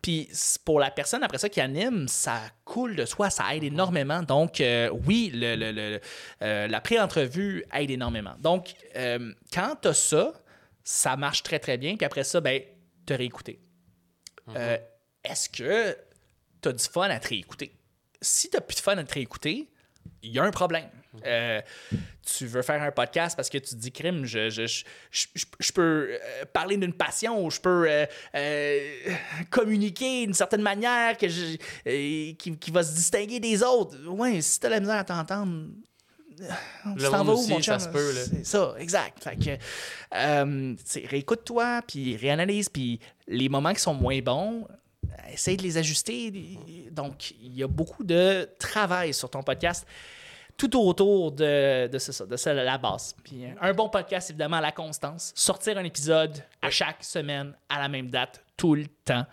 puis 0.00 0.30
pour 0.64 0.80
la 0.80 0.90
personne 0.90 1.22
après 1.22 1.36
ça 1.36 1.50
qui 1.50 1.60
anime, 1.60 2.08
ça 2.08 2.40
coule 2.64 2.96
de 2.96 3.04
soi, 3.04 3.28
ça 3.28 3.54
aide 3.54 3.62
énormément. 3.64 4.22
Donc 4.22 4.60
euh, 4.62 4.88
oui, 5.06 5.30
le, 5.34 5.54
le- 5.54 5.72
le- 5.72 6.66
la 6.66 6.80
pré-entrevue 6.80 7.62
aide 7.74 7.90
énormément. 7.90 8.34
Donc 8.38 8.72
quand 9.52 9.76
tu 9.82 9.88
as 9.88 9.94
ça, 9.94 10.32
ça 10.82 11.16
marche 11.16 11.42
très 11.42 11.58
très 11.58 11.76
bien. 11.76 11.96
Puis 11.96 12.06
après 12.06 12.24
ça, 12.24 12.40
ben, 12.40 12.62
te 13.04 13.12
réécouter. 13.12 13.60
Euh, 14.56 14.78
Est-ce 15.22 15.50
que 15.50 15.94
tu 16.62 16.68
as 16.70 16.72
du 16.72 16.84
fun 16.84 17.10
à 17.10 17.18
te 17.20 17.28
réécouter? 17.28 17.76
Si 18.22 18.48
tu 18.48 18.58
plus 18.62 18.76
de 18.76 18.80
fun 18.80 18.96
à 18.96 19.04
te 19.04 19.12
réécouter, 19.12 19.68
il 20.22 20.30
y 20.32 20.38
a 20.38 20.44
un 20.44 20.50
problème. 20.50 20.88
Euh, 21.26 21.60
tu 22.24 22.46
veux 22.46 22.62
faire 22.62 22.80
un 22.80 22.90
podcast 22.90 23.36
parce 23.36 23.50
que 23.50 23.58
tu 23.58 23.70
te 23.70 23.74
dis, 23.74 23.92
crime, 23.92 24.24
je, 24.24 24.48
je, 24.48 24.64
je, 25.10 25.26
je- 25.60 25.72
peux 25.72 26.08
euh, 26.12 26.44
parler 26.54 26.78
d'une 26.78 26.94
passion 26.94 27.44
ou 27.44 27.50
je 27.50 27.60
peux 27.60 27.84
euh, 27.86 28.06
euh, 28.34 28.90
communiquer 29.50 30.24
d'une 30.24 30.32
certaine 30.34 30.62
manière 30.62 31.18
que 31.18 31.28
je- 31.28 31.56
qui, 32.32 32.56
qui 32.56 32.70
va 32.70 32.82
se 32.82 32.94
distinguer 32.94 33.40
des 33.40 33.62
autres. 33.62 33.96
Ouais, 34.08 34.40
si 34.40 34.58
t'as 34.58 34.70
la 34.70 34.80
misère 34.80 34.96
à 34.96 35.04
t'entendre, 35.04 35.66
tu 36.38 37.04
t'en 37.10 37.24
vas 37.24 37.32
où, 37.32 37.36
aussi, 37.36 37.50
mon 37.50 37.60
ça 37.60 37.78
chum? 37.78 37.80
se 37.80 37.88
peut, 37.88 38.12
là. 38.14 38.20
C'est 38.24 38.46
ça, 38.46 38.74
exact. 38.78 39.22
Fait 39.22 39.36
que, 39.36 39.58
réécoute-toi, 41.08 41.82
puis 41.86 42.16
réanalyse, 42.16 42.68
puis 42.68 43.00
les 43.28 43.48
moments 43.48 43.74
qui 43.74 43.80
sont 43.80 43.94
moins 43.94 44.18
bons, 44.20 44.66
essaye 45.32 45.56
de 45.56 45.62
les 45.62 45.78
ajuster. 45.78 46.58
Donc, 46.90 47.32
il 47.42 47.54
y 47.54 47.62
a 47.62 47.68
beaucoup 47.68 48.04
de 48.04 48.48
travail 48.58 49.14
sur 49.14 49.30
ton 49.30 49.42
podcast 49.42 49.86
tout 50.56 50.78
autour 50.78 51.32
de, 51.32 51.88
de, 51.88 51.98
ça, 51.98 52.26
de 52.26 52.36
ça, 52.36 52.52
la 52.52 52.78
base. 52.78 53.16
Puis, 53.24 53.44
euh, 53.44 53.54
un 53.60 53.72
bon 53.72 53.88
podcast, 53.88 54.30
évidemment, 54.30 54.60
la 54.60 54.72
constance. 54.72 55.32
Sortir 55.34 55.78
un 55.78 55.84
épisode 55.84 56.44
à 56.60 56.70
chaque 56.70 57.02
semaine, 57.02 57.54
à 57.68 57.80
la 57.80 57.88
même 57.88 58.10
date, 58.10 58.44
tout 58.56 58.74
le 58.74 58.86
temps. 59.04 59.26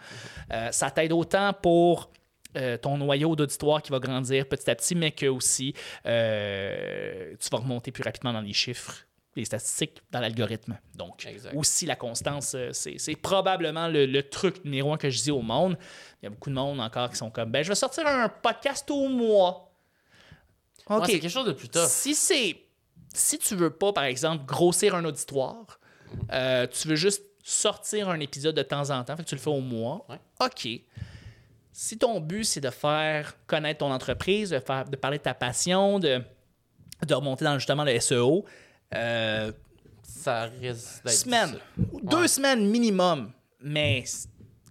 Euh, 0.51 0.71
ça 0.71 0.89
t'aide 0.89 1.11
autant 1.11 1.53
pour 1.53 2.09
euh, 2.57 2.77
ton 2.77 2.97
noyau 2.97 3.35
d'auditoire 3.35 3.79
qui 3.79 3.91
va 3.91 3.99
grandir 3.99 4.47
petit 4.47 4.71
à 4.71 4.75
petit, 4.75 4.95
mais 4.95 5.11
que 5.11 5.27
aussi 5.27 5.75
euh, 6.07 7.35
tu 7.39 7.49
vas 7.51 7.59
remonter 7.59 7.91
plus 7.91 8.01
rapidement 8.01 8.33
dans 8.33 8.41
les 8.41 8.53
chiffres, 8.53 9.05
les 9.39 9.45
statistiques, 9.45 10.01
dans 10.11 10.19
l'algorithme. 10.19 10.77
Donc, 10.95 11.25
Exact. 11.25 11.55
aussi 11.55 11.85
la 11.85 11.95
constance, 11.95 12.53
euh, 12.55 12.69
c'est 12.73 12.97
c'est 12.97 13.15
probablement 13.15 13.87
le, 13.87 14.05
le 14.05 14.23
truc 14.23 14.63
numéro 14.65 14.93
un 14.93 14.97
que 14.97 15.09
je 15.09 15.21
dis 15.21 15.31
au 15.31 15.41
monde. 15.41 15.77
Il 16.21 16.25
y 16.25 16.27
a 16.27 16.29
beaucoup 16.29 16.49
de 16.49 16.55
monde 16.55 16.79
encore 16.79 17.09
qui 17.09 17.15
sont 17.17 17.29
comme, 17.31 17.51
ben, 17.51 17.63
je 17.63 17.69
vais 17.69 17.75
sortir 17.75 18.05
un 18.07 18.29
podcast 18.29 18.89
au 18.91 19.07
mois. 19.07 19.71
OK. 20.87 20.99
Ouais, 21.01 21.05
c'est 21.07 21.19
quelque 21.19 21.31
chose 21.31 21.47
de 21.47 21.53
plus 21.53 21.69
tough. 21.69 21.87
Si 21.87 22.15
c'est. 22.15 22.57
Si 23.13 23.39
tu 23.39 23.55
veux 23.55 23.71
pas, 23.71 23.91
par 23.91 24.03
exemple, 24.03 24.45
grossir 24.45 24.93
un 24.93 25.03
auditoire, 25.05 25.79
euh, 26.31 26.67
tu 26.67 26.87
veux 26.87 26.95
juste 26.95 27.23
sortir 27.43 28.09
un 28.09 28.19
épisode 28.19 28.55
de 28.55 28.61
temps 28.61 28.89
en 28.91 29.03
temps, 29.03 29.15
fait 29.17 29.23
que 29.23 29.29
tu 29.29 29.35
le 29.35 29.41
fais 29.41 29.49
au 29.49 29.61
mois, 29.61 30.05
Ouais. 30.09 30.19
OK. 30.41 30.67
Si 31.71 31.97
ton 31.97 32.19
but, 32.19 32.43
c'est 32.43 32.59
de 32.61 32.69
faire 32.69 33.35
connaître 33.47 33.79
ton 33.79 33.91
entreprise, 33.91 34.49
de, 34.49 34.59
faire, 34.59 34.85
de 34.85 34.95
parler 34.97 35.17
de 35.17 35.23
ta 35.23 35.33
passion, 35.33 35.97
de, 35.97 36.21
de 37.07 37.13
remonter 37.13 37.45
dans 37.45 37.57
justement 37.57 37.83
le 37.85 37.97
SEO, 37.99 38.45
euh, 38.95 39.51
Ça 40.03 40.43
risque 40.43 41.03
d'être. 41.03 41.13
semaine, 41.13 41.57
deux 42.03 42.17
Ouais. 42.21 42.27
semaines 42.27 42.65
minimum, 42.69 43.31
mais 43.61 44.03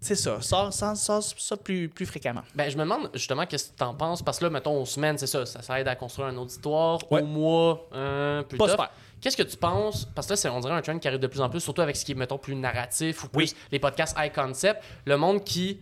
c'est 0.00 0.14
ça, 0.14 0.40
sors, 0.40 0.72
sors- 0.72 0.96
sors 0.96 1.22
ça 1.22 1.56
plus, 1.56 1.88
plus 1.88 2.06
fréquemment. 2.06 2.42
Ben, 2.54 2.70
je 2.70 2.76
me 2.76 2.82
demande 2.82 3.10
justement 3.14 3.46
qu'est-ce 3.46 3.70
que 3.70 3.76
t'en 3.76 3.94
penses, 3.94 4.22
parce 4.22 4.38
que 4.38 4.44
là, 4.44 4.50
mettons, 4.50 4.80
aux 4.80 4.86
semaines, 4.86 5.18
c'est 5.18 5.26
ça, 5.26 5.44
ça, 5.46 5.62
ça 5.62 5.80
aide 5.80 5.88
à 5.88 5.96
construire 5.96 6.28
un 6.28 6.36
auditoire. 6.36 6.98
Ouais. 7.10 7.22
Au 7.22 7.26
mois, 7.26 7.88
un 7.92 8.44
super. 8.50 8.90
Qu'est-ce 9.20 9.36
que 9.36 9.42
tu 9.42 9.56
penses? 9.56 10.04
Parce 10.14 10.28
que 10.28 10.34
là, 10.34 10.36
c'est, 10.36 10.48
on 10.48 10.60
dirait 10.60 10.74
un 10.74 10.80
trend 10.82 10.96
qui 10.98 11.08
arrive 11.08 11.18
de 11.18 11.26
plus 11.26 11.40
en 11.40 11.50
plus, 11.50 11.58
surtout 11.60 11.80
avec 11.82 11.96
ce 11.96 12.04
qui 12.04 12.12
est, 12.12 12.14
mettons, 12.14 12.38
plus 12.38 12.54
narratif 12.54 13.24
ou 13.24 13.28
plus 13.28 13.50
Oui. 13.50 13.54
les 13.72 13.80
podcasts 13.80 14.16
high 14.16 14.32
concept. 14.32 14.80
Le 15.06 15.16
monde 15.16 15.42
qui 15.42 15.80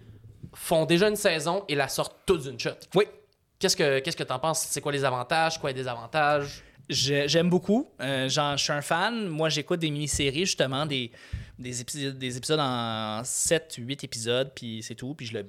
font 0.55 0.87
déjà 0.87 1.09
une 1.09 1.17
saison 1.17 1.63
et 1.69 1.75
la 1.75 1.89
sortent 1.89 2.17
toute 2.25 2.45
d'une 2.45 2.59
shot. 2.59 2.71
Oui. 2.95 3.05
Qu'est-ce 3.59 3.77
que 3.77 3.99
qu'est-ce 4.01 4.17
que 4.17 4.23
t'en 4.23 4.39
penses? 4.39 4.61
C'est 4.71 4.81
quoi 4.81 4.93
les 4.93 5.05
avantages? 5.05 5.59
Quoi 5.61 5.71
les 5.71 5.75
désavantages? 5.75 6.63
Je- 6.89 7.27
J'aime 7.27 7.51
beaucoup. 7.51 7.91
Euh, 8.01 8.29
je 8.29 8.57
suis 8.63 8.73
un 8.73 8.83
fan. 8.83 9.27
Moi, 9.29 9.49
j'écoute 9.49 9.81
des 9.81 9.91
mini-séries, 9.91 10.47
justement, 10.47 10.87
des 10.87 11.11
des 11.59 11.81
épisodes, 11.81 12.19
des 12.19 12.37
épisodes 12.37 12.61
en 12.61 13.23
7, 13.25 13.77
8 13.79 14.05
épisodes, 14.05 14.53
puis 14.55 14.83
c'est 14.83 14.95
tout. 14.95 15.15
Puis 15.15 15.25
je 15.27 15.39
le 15.39 15.47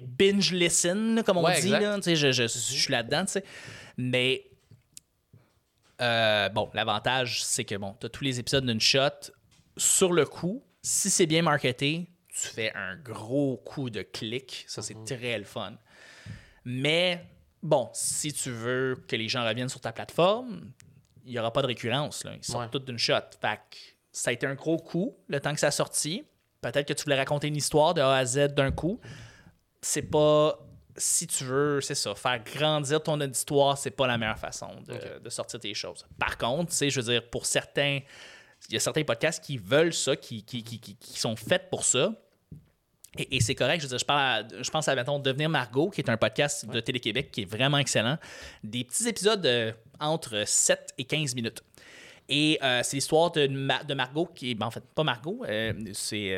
binge 0.00 0.52
listen, 0.52 1.22
comme 1.24 1.36
on 1.38 1.44
Ouais, 1.44 1.60
dit. 1.60 1.68
Là, 1.68 2.00
sais, 2.02 2.16
je, 2.16 2.32
je- 2.32 2.42
je 2.44 2.48
suis 2.48 2.90
là-dedans. 2.92 3.24
tu 3.24 3.32
sais. 3.32 3.44
Mais 3.96 4.44
euh, 6.00 6.48
bon, 6.48 6.70
l'avantage, 6.74 7.44
c'est 7.44 7.64
que 7.64 7.76
bon, 7.76 7.94
tu 8.00 8.06
as 8.06 8.08
tous 8.08 8.24
les 8.24 8.40
épisodes 8.40 8.66
d'une 8.66 8.80
shot. 8.80 9.30
Sur 9.76 10.12
le 10.12 10.24
coup, 10.26 10.64
si 10.82 11.08
c'est 11.10 11.26
bien 11.26 11.42
marketé, 11.42 12.08
tu 12.28 12.48
fais 12.48 12.72
un 12.74 12.96
gros 12.96 13.56
coup 13.58 13.90
de 13.90 14.02
clic. 14.02 14.64
Ça, 14.66 14.82
c'est 14.82 14.96
très 15.04 15.38
le 15.38 15.44
fun. 15.44 15.74
Mais 16.64 17.24
bon, 17.62 17.90
si 17.92 18.32
tu 18.32 18.50
veux 18.50 19.02
que 19.06 19.16
les 19.16 19.28
gens 19.28 19.44
reviennent 19.46 19.68
sur 19.68 19.80
ta 19.80 19.92
plateforme, 19.92 20.70
il 21.24 21.32
n'y 21.32 21.38
aura 21.38 21.52
pas 21.52 21.62
de 21.62 21.68
récurrence. 21.68 22.24
Là. 22.24 22.32
Ils 22.36 22.44
sortent 22.44 22.64
Ouais. 22.64 22.70
toutes 22.70 22.84
d'une 22.86 22.98
shot. 22.98 23.14
Fait 23.40 23.56
que 23.70 23.76
ça 24.10 24.30
a 24.30 24.32
été 24.32 24.46
un 24.46 24.54
gros 24.54 24.76
coup 24.78 25.16
le 25.28 25.40
temps 25.40 25.54
que 25.54 25.60
ça 25.60 25.68
a 25.68 25.70
sorti. 25.70 26.24
Peut-être 26.60 26.86
que 26.88 26.92
tu 26.92 27.04
voulais 27.04 27.16
raconter 27.16 27.48
une 27.48 27.56
histoire 27.56 27.94
de 27.94 28.00
A 28.00 28.14
à 28.16 28.24
Z 28.24 28.48
d'un 28.54 28.70
coup. 28.70 29.00
C'est 29.80 30.02
pas. 30.02 30.58
Si 30.96 31.26
tu 31.26 31.44
veux, 31.44 31.80
c'est 31.80 31.94
ça, 31.94 32.14
faire 32.14 32.42
grandir 32.44 33.02
ton 33.02 33.18
auditoire, 33.18 33.78
c'est 33.78 33.90
pas 33.90 34.06
la 34.06 34.18
meilleure 34.18 34.38
façon 34.38 34.68
de, 35.22 35.30
sortir 35.30 35.58
tes 35.58 35.72
choses. 35.72 36.04
Par 36.18 36.36
contre, 36.36 36.70
tu 36.70 36.76
sais, 36.76 36.90
je 36.90 37.00
veux 37.00 37.12
dire, 37.14 37.30
pour 37.30 37.46
certains, 37.46 38.00
il 38.68 38.74
y 38.74 38.76
a 38.76 38.80
certains 38.80 39.02
podcasts 39.02 39.42
qui 39.42 39.56
veulent 39.56 39.94
ça, 39.94 40.16
qui, 40.16 40.44
qui, 40.44 40.62
qui, 40.62 40.78
qui- 40.78 40.96
qui 40.96 41.18
sont 41.18 41.34
faits 41.34 41.70
pour 41.70 41.84
ça. 41.84 42.12
Et, 43.18 43.36
et 43.36 43.40
c'est 43.40 43.54
correct. 43.54 43.80
Je 43.80 43.86
veux 43.86 43.90
dire, 43.90 43.98
je, 43.98 44.04
parle 44.04 44.20
à- 44.20 44.62
je 44.62 44.70
pense 44.70 44.88
à, 44.88 44.94
mettons, 44.94 45.18
Devenir 45.18 45.48
Margot, 45.50 45.90
qui 45.90 46.00
est 46.00 46.08
un 46.08 46.16
podcast 46.16 46.66
de 46.66 46.80
Télé-Québec 46.80 47.30
qui 47.30 47.42
est 47.42 47.44
vraiment 47.50 47.78
excellent. 47.78 48.16
Des 48.64 48.84
petits 48.84 49.06
épisodes 49.08 49.44
euh, 49.44 49.72
entre 50.00 50.44
7 50.46 50.94
et 50.98 51.04
15 51.04 51.34
minutes. 51.34 51.62
Et 52.28 52.58
euh, 52.62 52.80
c'est 52.82 52.96
l'histoire 52.96 53.30
de, 53.32 53.46
Ma- 53.48 53.84
de 53.84 53.92
Margot, 53.94 54.26
qui 54.26 54.52
est, 54.52 54.54
ben, 54.54 54.66
en 54.66 54.70
fait, 54.70 54.82
pas 54.94 55.04
Margot, 55.04 55.44
euh, 55.46 55.72
c'est 55.92 56.30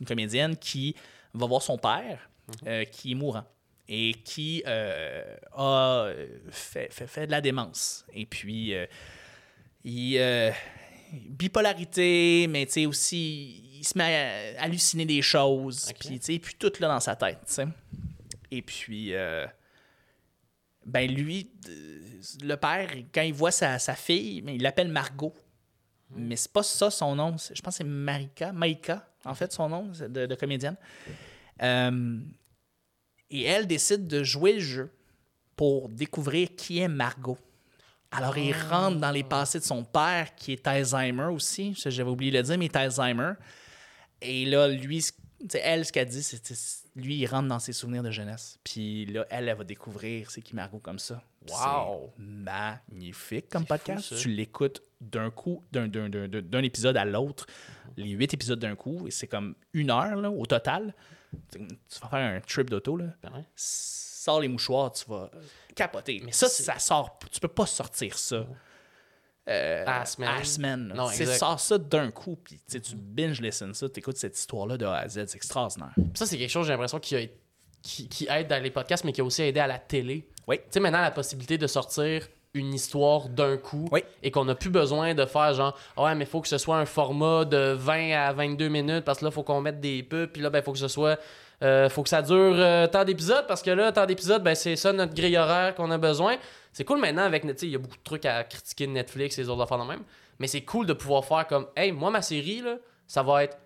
une 0.00 0.06
comédienne 0.06 0.56
qui 0.56 0.94
va 1.32 1.46
voir 1.46 1.62
son 1.62 1.78
père, 1.78 2.28
euh, 2.66 2.84
qui 2.84 3.12
est 3.12 3.14
mourant, 3.14 3.44
et 3.88 4.12
qui 4.24 4.62
a 4.66 6.12
fait, 6.50 6.92
fait, 6.92 7.06
fait 7.06 7.26
de 7.26 7.30
la 7.30 7.40
démence. 7.40 8.04
Et 8.12 8.26
puis, 8.26 8.74
il. 9.84 10.52
bipolarité, 11.12 12.46
mais 12.48 12.66
tu 12.66 12.72
sais 12.72 12.86
aussi, 12.86 13.71
il 13.82 13.88
se 13.88 13.98
met 13.98 14.54
à 14.56 14.62
halluciner 14.62 15.04
des 15.04 15.22
choses, 15.22 15.88
Ok. 15.90 15.96
puis 15.98 16.20
tu 16.20 16.26
sais, 16.34 16.38
puis 16.38 16.54
tout 16.56 16.72
là 16.78 16.86
dans 16.86 17.00
sa 17.00 17.16
tête, 17.16 17.40
tu 17.48 17.54
sais. 17.54 17.66
Et 18.52 18.62
puis, 18.62 19.12
euh, 19.12 19.44
ben 20.86 21.10
lui, 21.12 21.50
euh, 21.68 22.00
le 22.42 22.54
père, 22.54 22.88
quand 23.12 23.22
il 23.22 23.34
voit 23.34 23.50
sa, 23.50 23.80
sa 23.80 23.96
fille, 23.96 24.40
mais 24.42 24.54
il 24.54 24.62
l'appelle 24.62 24.86
Margot. 24.88 25.34
Mais 26.14 26.36
c'est 26.36 26.52
pas 26.52 26.62
ça 26.62 26.90
son 26.90 27.16
nom. 27.16 27.34
Je 27.36 27.60
pense 27.60 27.74
que 27.74 27.78
c'est 27.78 27.84
Marika, 27.84 28.52
Maïka, 28.52 29.04
en 29.24 29.34
fait, 29.34 29.50
son 29.52 29.68
nom 29.68 29.88
de, 29.88 30.26
de 30.26 30.34
comédienne. 30.36 30.76
Euh, 31.60 32.20
et 33.30 33.42
elle 33.42 33.66
décide 33.66 34.06
de 34.06 34.22
jouer 34.22 34.52
le 34.52 34.60
jeu 34.60 34.92
pour 35.56 35.88
découvrir 35.88 36.50
qui 36.54 36.78
est 36.78 36.88
Margot. 36.88 37.38
Alors, 38.12 38.36
il 38.38 38.52
rentre 38.52 38.98
dans 38.98 39.10
les 39.10 39.24
passés 39.24 39.58
de 39.58 39.64
son 39.64 39.82
père, 39.82 40.34
qui 40.36 40.52
est 40.52 40.66
Alzheimer 40.68 41.24
aussi. 41.32 41.74
J'avais 41.74 42.10
oublié 42.10 42.30
de 42.30 42.36
le 42.36 42.42
dire, 42.44 42.58
mais 42.58 42.66
il 42.66 42.70
est 42.70 42.76
Alzheimer. 42.76 43.32
Et 44.22 44.44
là, 44.44 44.68
lui, 44.68 45.04
elle, 45.54 45.84
ce 45.84 45.92
qu'elle 45.92 46.08
dit, 46.08 46.22
c'est 46.22 46.40
lui, 46.94 47.16
il 47.16 47.26
rentre 47.26 47.48
dans 47.48 47.58
ses 47.58 47.72
souvenirs 47.72 48.02
de 48.02 48.10
jeunesse. 48.10 48.58
Puis 48.64 49.06
là, 49.06 49.26
elle, 49.30 49.48
elle 49.48 49.56
va 49.56 49.64
découvrir 49.64 50.30
c'est 50.30 50.42
qui 50.42 50.54
Margot 50.54 50.78
comme 50.78 50.98
ça. 50.98 51.22
Wow. 51.50 52.12
Magnifique 52.18 53.48
comme 53.48 53.64
podcast. 53.66 54.08
fou, 54.10 54.14
tu 54.14 54.28
l'écoutes 54.28 54.82
d'un 55.00 55.30
coup, 55.30 55.64
d'un- 55.72 55.88
d'un 55.88 56.08
d'un- 56.08 56.28
d'un- 56.28 56.42
d'un 56.42 56.62
épisode 56.62 56.96
à 56.96 57.04
l'autre, 57.04 57.46
les 57.96 58.10
huit 58.10 58.32
épisodes 58.32 58.58
d'un 58.60 58.76
coup, 58.76 59.06
et 59.06 59.10
c'est 59.10 59.26
comme 59.26 59.54
une 59.72 59.90
heure 59.90 60.16
là, 60.16 60.30
au 60.30 60.46
total. 60.46 60.94
Tu 61.50 61.58
vas 62.02 62.08
faire 62.08 62.36
un 62.36 62.40
trip 62.40 62.68
d'auto, 62.70 62.96
là. 62.96 63.06
Ben 63.22 63.32
ouais. 63.32 63.44
Sors 63.56 64.40
les 64.40 64.48
mouchoirs, 64.48 64.92
tu 64.92 65.04
vas 65.08 65.30
capoter. 65.74 66.20
Mais 66.24 66.30
ça, 66.32 66.48
ça 66.48 66.78
sort. 66.78 67.18
Tu 67.32 67.40
peux 67.40 67.48
pas 67.48 67.66
sortir 67.66 68.16
ça. 68.18 68.46
Euh, 69.48 69.84
À 69.86 70.00
la 70.00 70.04
semaine. 70.04 70.92
exact. 71.18 71.36
sors 71.38 71.58
ça 71.60 71.78
d'un 71.78 72.10
coup, 72.10 72.36
puis 72.42 72.60
tu 72.70 72.80
binge 72.96 73.40
listen 73.40 73.74
ça, 73.74 73.88
tu 73.88 73.98
écoutes 73.98 74.16
cette 74.16 74.38
histoire-là 74.38 74.76
de 74.76 74.86
A 74.86 74.96
à 74.98 75.08
Z, 75.08 75.24
c'est 75.26 75.36
extraordinaire. 75.36 75.92
Ça, 76.14 76.26
c'est 76.26 76.38
quelque 76.38 76.50
chose, 76.50 76.66
j'ai 76.66 76.72
l'impression, 76.72 77.00
qui, 77.00 77.16
a- 77.16 77.26
qui, 77.82 78.08
qui 78.08 78.28
aide 78.30 78.46
dans 78.48 78.62
les 78.62 78.70
podcasts, 78.70 79.04
mais 79.04 79.12
qui 79.12 79.20
a 79.20 79.24
aussi 79.24 79.42
aidé 79.42 79.58
à 79.60 79.66
la 79.66 79.78
télé. 79.78 80.28
Oui. 80.46 80.58
Tu 80.58 80.64
sais, 80.70 80.80
maintenant, 80.80 81.00
la 81.00 81.10
possibilité 81.10 81.58
de 81.58 81.66
sortir 81.66 82.28
une 82.54 82.74
histoire 82.74 83.28
d'un 83.30 83.56
coup 83.56 83.88
Oui. 83.90 84.04
et 84.22 84.30
qu'on 84.30 84.44
n'a 84.44 84.54
plus 84.54 84.68
besoin 84.70 85.14
de 85.14 85.24
faire 85.24 85.54
genre, 85.54 85.76
ouais, 85.96 86.14
mais 86.14 86.24
il 86.24 86.28
faut 86.30 86.40
que 86.42 86.48
ce 86.48 86.58
soit 86.58 86.76
un 86.76 86.84
format 86.84 87.44
de 87.46 87.72
20 87.72 88.12
à 88.12 88.32
22 88.34 88.68
minutes 88.68 89.04
parce 89.04 89.20
que 89.20 89.24
là, 89.24 89.30
il 89.30 89.34
faut 89.34 89.42
qu'on 89.42 89.60
mette 89.62 89.80
des 89.80 90.02
pubs, 90.02 90.30
puis 90.30 90.42
là, 90.42 90.50
ben, 90.50 90.58
il 90.58 90.62
faut 90.62 90.72
que 90.72 90.78
ce 90.78 90.88
soit. 90.88 91.18
Euh, 91.62 91.88
faut 91.88 92.02
que 92.02 92.08
ça 92.08 92.22
dure 92.22 92.34
euh, 92.36 92.86
tant 92.86 93.04
d'épisodes 93.04 93.46
parce 93.46 93.62
que 93.62 93.70
là, 93.70 93.92
tant 93.92 94.04
d'épisodes, 94.06 94.42
ben, 94.42 94.54
c'est 94.54 94.76
ça 94.76 94.92
notre 94.92 95.14
grille 95.14 95.36
horaire 95.36 95.74
qu'on 95.74 95.90
a 95.90 95.98
besoin. 95.98 96.36
C'est 96.72 96.84
cool 96.84 96.98
maintenant 97.00 97.22
avec. 97.24 97.44
Sais, 97.44 97.66
il 97.66 97.70
y 97.72 97.74
a 97.74 97.78
beaucoup 97.78 97.96
de 97.96 98.02
trucs 98.02 98.24
à 98.26 98.44
critiquer 98.44 98.86
de 98.86 98.92
Netflix 98.92 99.38
et 99.38 99.42
les 99.42 99.48
autres 99.48 99.62
affaires 99.62 99.78
de 99.78 99.84
même. 99.88 100.02
Mais 100.38 100.46
c'est 100.46 100.62
cool 100.62 100.86
de 100.86 100.92
pouvoir 100.92 101.24
faire 101.24 101.46
comme, 101.46 101.66
hey, 101.76 101.92
moi, 101.92 102.10
ma 102.10 102.22
série, 102.22 102.60
là, 102.62 102.76
ça 103.06 103.22
va 103.22 103.44
être 103.44 103.56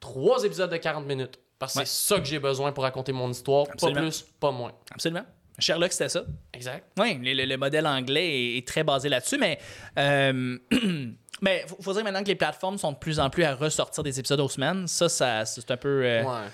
trois 0.00 0.42
épisodes 0.44 0.70
de 0.70 0.76
40 0.76 1.06
minutes. 1.06 1.38
Parce 1.58 1.74
que 1.74 1.78
Ouais. 1.80 1.84
c'est 1.86 2.14
ça 2.14 2.18
que 2.20 2.26
j'ai 2.26 2.38
besoin 2.40 2.72
pour 2.72 2.82
raconter 2.84 3.12
mon 3.12 3.30
histoire. 3.30 3.66
Absolument. 3.70 4.00
Pas 4.00 4.06
plus, 4.06 4.24
pas 4.40 4.50
moins. 4.50 4.72
Absolument. 4.92 5.24
Sherlock, 5.58 5.92
c'était 5.92 6.08
ça. 6.08 6.24
Exact. 6.52 6.84
Oui, 6.98 7.16
le, 7.22 7.32
le- 7.34 7.44
le 7.44 7.56
modèle 7.56 7.86
anglais 7.86 8.26
est, 8.26 8.58
est 8.58 8.66
très 8.66 8.82
basé 8.82 9.08
là-dessus, 9.08 9.38
mais 9.38 9.58
euh, 9.98 10.58
mais 11.42 11.64
faut, 11.68 11.76
faut 11.80 11.92
dire 11.92 12.02
maintenant 12.02 12.22
que 12.22 12.28
les 12.28 12.34
plateformes 12.34 12.76
sont 12.78 12.92
de 12.92 12.96
plus 12.98 13.20
en 13.20 13.30
plus 13.30 13.44
à 13.44 13.54
ressortir 13.54 14.02
des 14.02 14.18
épisodes 14.18 14.40
aux 14.40 14.48
semaines. 14.48 14.86
Ça, 14.88 15.08
ça 15.08 15.44
c'est 15.44 15.70
un 15.70 15.76
peu 15.76 16.02
euh, 16.04 16.22
Ouais. 16.24 16.48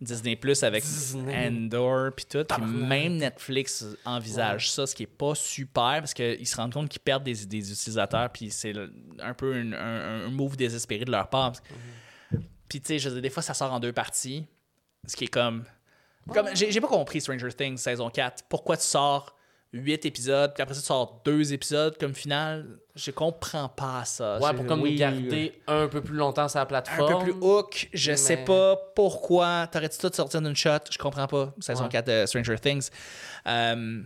Disney 0.00 0.36
Plus 0.36 0.62
avec 0.62 0.82
Disney. 0.82 1.46
Andor 1.46 2.12
puis 2.14 2.26
tout. 2.26 2.44
Tabarnak. 2.44 2.88
même 2.88 3.16
Netflix 3.16 3.84
envisage 4.04 4.70
ça, 4.70 4.86
ce 4.86 4.94
qui 4.94 5.04
est 5.04 5.06
pas 5.06 5.34
super 5.34 6.00
parce 6.00 6.14
qu'ils 6.14 6.46
se 6.46 6.56
rendent 6.56 6.72
compte 6.72 6.88
qu'ils 6.88 7.00
perdent 7.00 7.24
des, 7.24 7.46
des 7.46 7.72
utilisateurs 7.72 8.30
puis 8.30 8.50
c'est 8.50 8.74
un 9.20 9.34
peu 9.34 9.54
un, 9.54 9.72
un 9.72 10.30
move 10.30 10.56
désespéré 10.56 11.04
de 11.04 11.10
leur 11.10 11.28
part. 11.28 11.52
Puis 12.68 12.80
tu 12.80 12.98
sais, 12.98 13.20
des 13.20 13.30
fois 13.30 13.42
ça 13.42 13.54
sort 13.54 13.72
en 13.72 13.80
deux 13.80 13.92
parties, 13.92 14.46
ce 15.06 15.16
qui 15.16 15.24
est 15.24 15.28
comme 15.28 15.64
comme 16.32 16.48
j'ai 16.54 16.72
j'ai 16.72 16.80
pas 16.80 16.88
compris 16.88 17.20
Stranger 17.20 17.52
Things 17.52 17.76
saison 17.78 18.10
4. 18.10 18.44
Pourquoi 18.48 18.76
tu 18.76 18.84
sors 18.84 19.36
8 19.76 20.06
épisodes, 20.06 20.52
puis 20.54 20.62
après 20.62 20.74
ça 20.74 20.80
tu 20.80 20.86
sors 20.86 21.20
deux 21.24 21.52
épisodes 21.52 21.98
comme 21.98 22.14
finale 22.14 22.78
Je 22.94 23.10
comprends 23.10 23.68
pas 23.68 24.04
ça. 24.04 24.38
Ouais, 24.38 24.54
pour 24.54 24.64
comme 24.66 24.82
oui, 24.82 24.94
garder 24.94 25.60
un 25.66 25.88
peu 25.88 26.00
plus 26.00 26.14
longtemps 26.16 26.46
sur 26.48 26.58
la 26.58 26.62
un 26.62 26.66
plateforme. 26.66 27.24
peu 27.24 27.32
plus 27.32 27.40
hook. 27.40 27.88
Je 27.92 28.14
sais 28.14 28.36
mais- 28.36 28.44
pas 28.44 28.76
pourquoi. 28.94 29.66
T'aurais-tu 29.66 29.98
tout 29.98 30.10
sortir 30.14 30.40
d'une 30.40 30.54
shot? 30.54 30.78
Je 30.90 30.96
comprends 30.98 31.26
pas. 31.26 31.52
Saison 31.60 31.84
Ouais. 31.84 31.88
4 31.90 32.06
de 32.06 32.26
Stranger 32.26 32.56
Things. 32.60 32.88
Euh, 33.48 34.00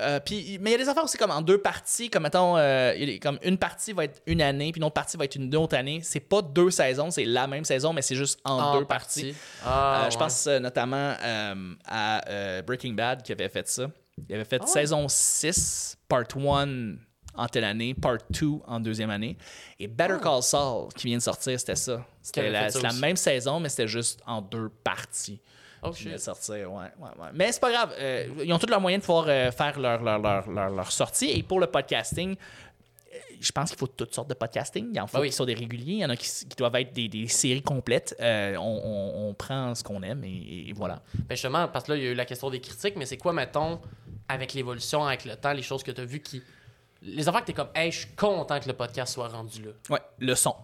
euh, 0.00 0.20
puis, 0.20 0.58
mais 0.60 0.70
il 0.70 0.72
y 0.72 0.74
a 0.74 0.78
des 0.84 0.88
affaires 0.90 1.04
aussi 1.04 1.16
comme 1.16 1.30
en 1.30 1.40
deux 1.40 1.56
parties, 1.58 2.10
comme 2.10 2.24
mettons, 2.24 2.56
euh, 2.58 2.92
comme 3.22 3.38
une 3.44 3.56
partie 3.56 3.92
va 3.94 4.04
être 4.04 4.20
une 4.26 4.42
année, 4.42 4.72
puis 4.72 4.78
une 4.80 4.84
autre 4.84 4.92
partie 4.94 5.16
va 5.16 5.24
être 5.24 5.36
une 5.36 5.54
autre 5.56 5.76
année. 5.76 6.00
C'est 6.02 6.20
pas 6.20 6.42
deux 6.42 6.70
saisons, 6.70 7.10
c'est 7.10 7.24
la 7.24 7.46
même 7.46 7.64
saison, 7.64 7.92
mais 7.94 8.02
c'est 8.02 8.16
juste 8.16 8.40
en, 8.44 8.58
En 8.60 8.78
deux 8.80 8.84
parties. 8.84 9.34
Ah, 9.64 10.04
Euh, 10.06 10.10
Je 10.10 10.18
pense 10.18 10.46
notamment 10.48 11.14
à 11.88 12.60
Breaking 12.66 12.92
Bad 12.92 13.22
qui 13.22 13.32
avait 13.32 13.48
fait 13.48 13.66
ça. 13.68 13.86
Il 14.28 14.34
avait 14.34 14.44
fait 14.44 14.60
Ah 14.62 14.66
saison 14.66 15.06
6, 15.08 15.96
part 16.08 16.24
1 16.36 16.94
en 17.36 17.46
telle 17.48 17.64
année, 17.64 17.94
part 17.94 18.18
2 18.30 18.46
en 18.66 18.80
deuxième 18.80 19.10
année. 19.10 19.36
Et 19.78 19.88
Better 19.88 20.16
Call 20.22 20.42
Saul 20.42 20.88
qui 20.96 21.08
vient 21.08 21.18
de 21.18 21.22
sortir, 21.22 21.58
c'était 21.58 21.74
ça. 21.76 22.04
C'était 22.22 22.48
la, 22.50 22.70
ça 22.70 22.92
même 22.92 23.16
saison, 23.16 23.60
mais 23.60 23.68
c'était 23.68 23.88
juste 23.88 24.20
en 24.26 24.40
deux 24.40 24.68
parties. 24.82 25.40
Oh, 25.82 25.90
qui 25.90 26.06
de 26.08 26.16
sortir, 26.16 26.72
ouais, 26.72 26.86
ouais, 26.98 27.08
ouais. 27.20 27.28
Mais 27.34 27.52
c'est 27.52 27.60
pas 27.60 27.70
grave. 27.70 27.92
euh, 27.98 28.26
ils 28.42 28.50
ont 28.54 28.58
tous 28.58 28.68
leurs 28.70 28.80
moyens 28.80 29.02
de 29.02 29.06
pouvoir 29.06 29.26
euh, 29.28 29.50
faire 29.52 29.78
leur, 29.78 30.02
leur, 30.02 30.18
leur, 30.18 30.48
leur, 30.48 30.70
leur 30.70 30.90
sortie. 30.90 31.30
Et 31.30 31.42
pour 31.42 31.60
le 31.60 31.66
podcasting, 31.66 32.30
euh, 32.36 33.18
je 33.38 33.52
pense 33.52 33.68
qu'il 33.68 33.78
faut 33.78 33.88
toutes 33.88 34.14
sortes 34.14 34.30
de 34.30 34.34
podcasting. 34.34 34.86
Il 34.92 34.96
y 34.96 35.00
en 35.00 35.06
faut 35.06 35.18
Ah 35.18 35.20
oui. 35.20 35.28
qui 35.28 35.34
sont 35.36 35.44
des 35.44 35.52
réguliers, 35.52 35.92
il 35.92 35.98
y 35.98 36.04
en 36.06 36.08
a 36.08 36.16
qui, 36.16 36.26
qui 36.48 36.56
doivent 36.56 36.76
être 36.76 36.94
des, 36.94 37.08
des 37.08 37.28
séries 37.28 37.60
complètes. 37.60 38.16
Euh, 38.20 38.56
on, 38.56 38.62
on- 38.82 39.28
on 39.28 39.34
prend 39.34 39.74
ce 39.74 39.84
qu'on 39.84 40.02
aime 40.02 40.24
et, 40.24 40.68
et 40.68 40.72
voilà. 40.74 41.02
Ben 41.28 41.34
justement, 41.34 41.68
parce 41.68 41.84
que 41.84 41.92
là, 41.92 41.98
il 41.98 42.04
y 42.04 42.06
a 42.06 42.10
eu 42.12 42.14
la 42.14 42.24
question 42.24 42.48
des 42.48 42.60
critiques, 42.62 42.96
mais 42.96 43.04
c'est 43.04 43.18
quoi, 43.18 43.34
mettons, 43.34 43.78
avec 44.28 44.54
l'évolution, 44.54 45.04
avec 45.04 45.24
le 45.24 45.36
temps, 45.36 45.52
les 45.52 45.62
choses 45.62 45.82
que 45.82 45.90
tu 45.90 46.00
as 46.00 46.04
vues 46.04 46.20
qui. 46.20 46.42
Les 47.02 47.28
affaires 47.28 47.42
que 47.42 47.46
tu 47.46 47.52
es 47.52 47.54
comme, 47.54 47.68
hey, 47.74 47.92
je 47.92 47.98
suis 48.00 48.08
content 48.16 48.58
que 48.60 48.66
le 48.66 48.72
podcast 48.74 49.12
soit 49.14 49.28
rendu 49.28 49.62
là. 49.62 49.70
Ouais, 49.90 50.00
le 50.18 50.34
son. 50.34 50.54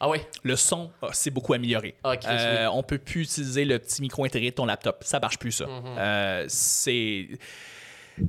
Ah 0.00 0.08
oui? 0.08 0.18
Le 0.44 0.54
son 0.56 0.90
ah, 1.02 1.08
s'est 1.12 1.30
beaucoup 1.30 1.54
amélioré. 1.54 1.96
Ah, 2.04 2.16
Chris, 2.16 2.28
Euh, 2.30 2.66
oui. 2.66 2.72
On 2.74 2.82
peut 2.82 2.98
plus 2.98 3.22
utiliser 3.22 3.64
le 3.64 3.78
petit 3.78 4.00
micro 4.00 4.24
intégré 4.24 4.50
de 4.50 4.54
ton 4.56 4.64
laptop. 4.66 5.02
Ça 5.04 5.18
marche 5.20 5.38
plus, 5.38 5.52
ça. 5.52 5.66
Mhm. 5.66 5.82
Euh, 5.98 6.44
c'est. 6.48 7.28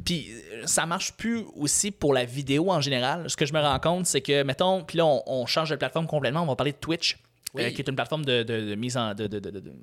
Puis 0.05 0.32
ça 0.65 0.86
marche 0.86 1.13
plus 1.13 1.43
aussi 1.55 1.89
pour 1.91 2.13
la 2.13 2.24
vidéo 2.26 2.70
en 2.72 2.82
général. 2.82 3.28
Ce 3.30 3.36
que 3.36 3.45
je 3.45 3.53
me 3.53 3.59
rends 3.59 3.80
compte, 3.80 4.05
c'est 4.05 4.22
que, 4.22 4.43
mettons, 4.43 4.84
puis 4.84 4.97
là, 4.99 5.05
on, 5.05 5.24
on 5.26 5.45
change 5.47 5.70
de 5.72 5.76
plateforme 5.76 6.05
complètement. 6.07 6.41
On 6.43 6.45
va 6.47 6.55
parler 6.55 6.74
de 6.74 6.78
Twitch, 6.78 7.17
Oui. 7.55 7.63
euh, 7.63 7.70
qui 7.72 7.82
est 7.82 7.88
une 7.89 7.95
plateforme 7.95 8.24
de, 8.26 8.43
de- 8.43 8.70
de 8.70 8.76
mise 8.76 8.97
en. 8.97 9.15
de, 9.15 9.26
de, 9.28 9.39
de- 9.39 9.49
de- 9.49 9.59
de- 9.59 9.74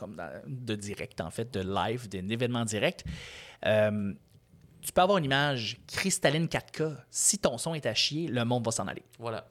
comme 0.00 0.16
dans- 0.16 0.42
de 0.46 0.74
direct, 0.74 1.20
en 1.20 1.30
fait, 1.30 1.52
de 1.54 1.60
live, 1.60 2.08
d'un 2.08 2.28
événement 2.28 2.64
direct. 2.64 3.04
Euh, 3.66 4.12
tu 4.82 4.92
peux 4.92 5.02
avoir 5.02 5.18
une 5.18 5.26
image 5.26 5.78
cristalline 5.86 6.48
4K. 6.48 6.96
Si 7.10 7.38
ton 7.38 7.58
son 7.58 7.74
est 7.74 7.84
à 7.86 7.94
chier, 7.94 8.26
le 8.28 8.44
monde 8.44 8.64
va 8.64 8.72
s'en 8.72 8.86
aller. 8.88 9.04
Voilà. 9.18 9.46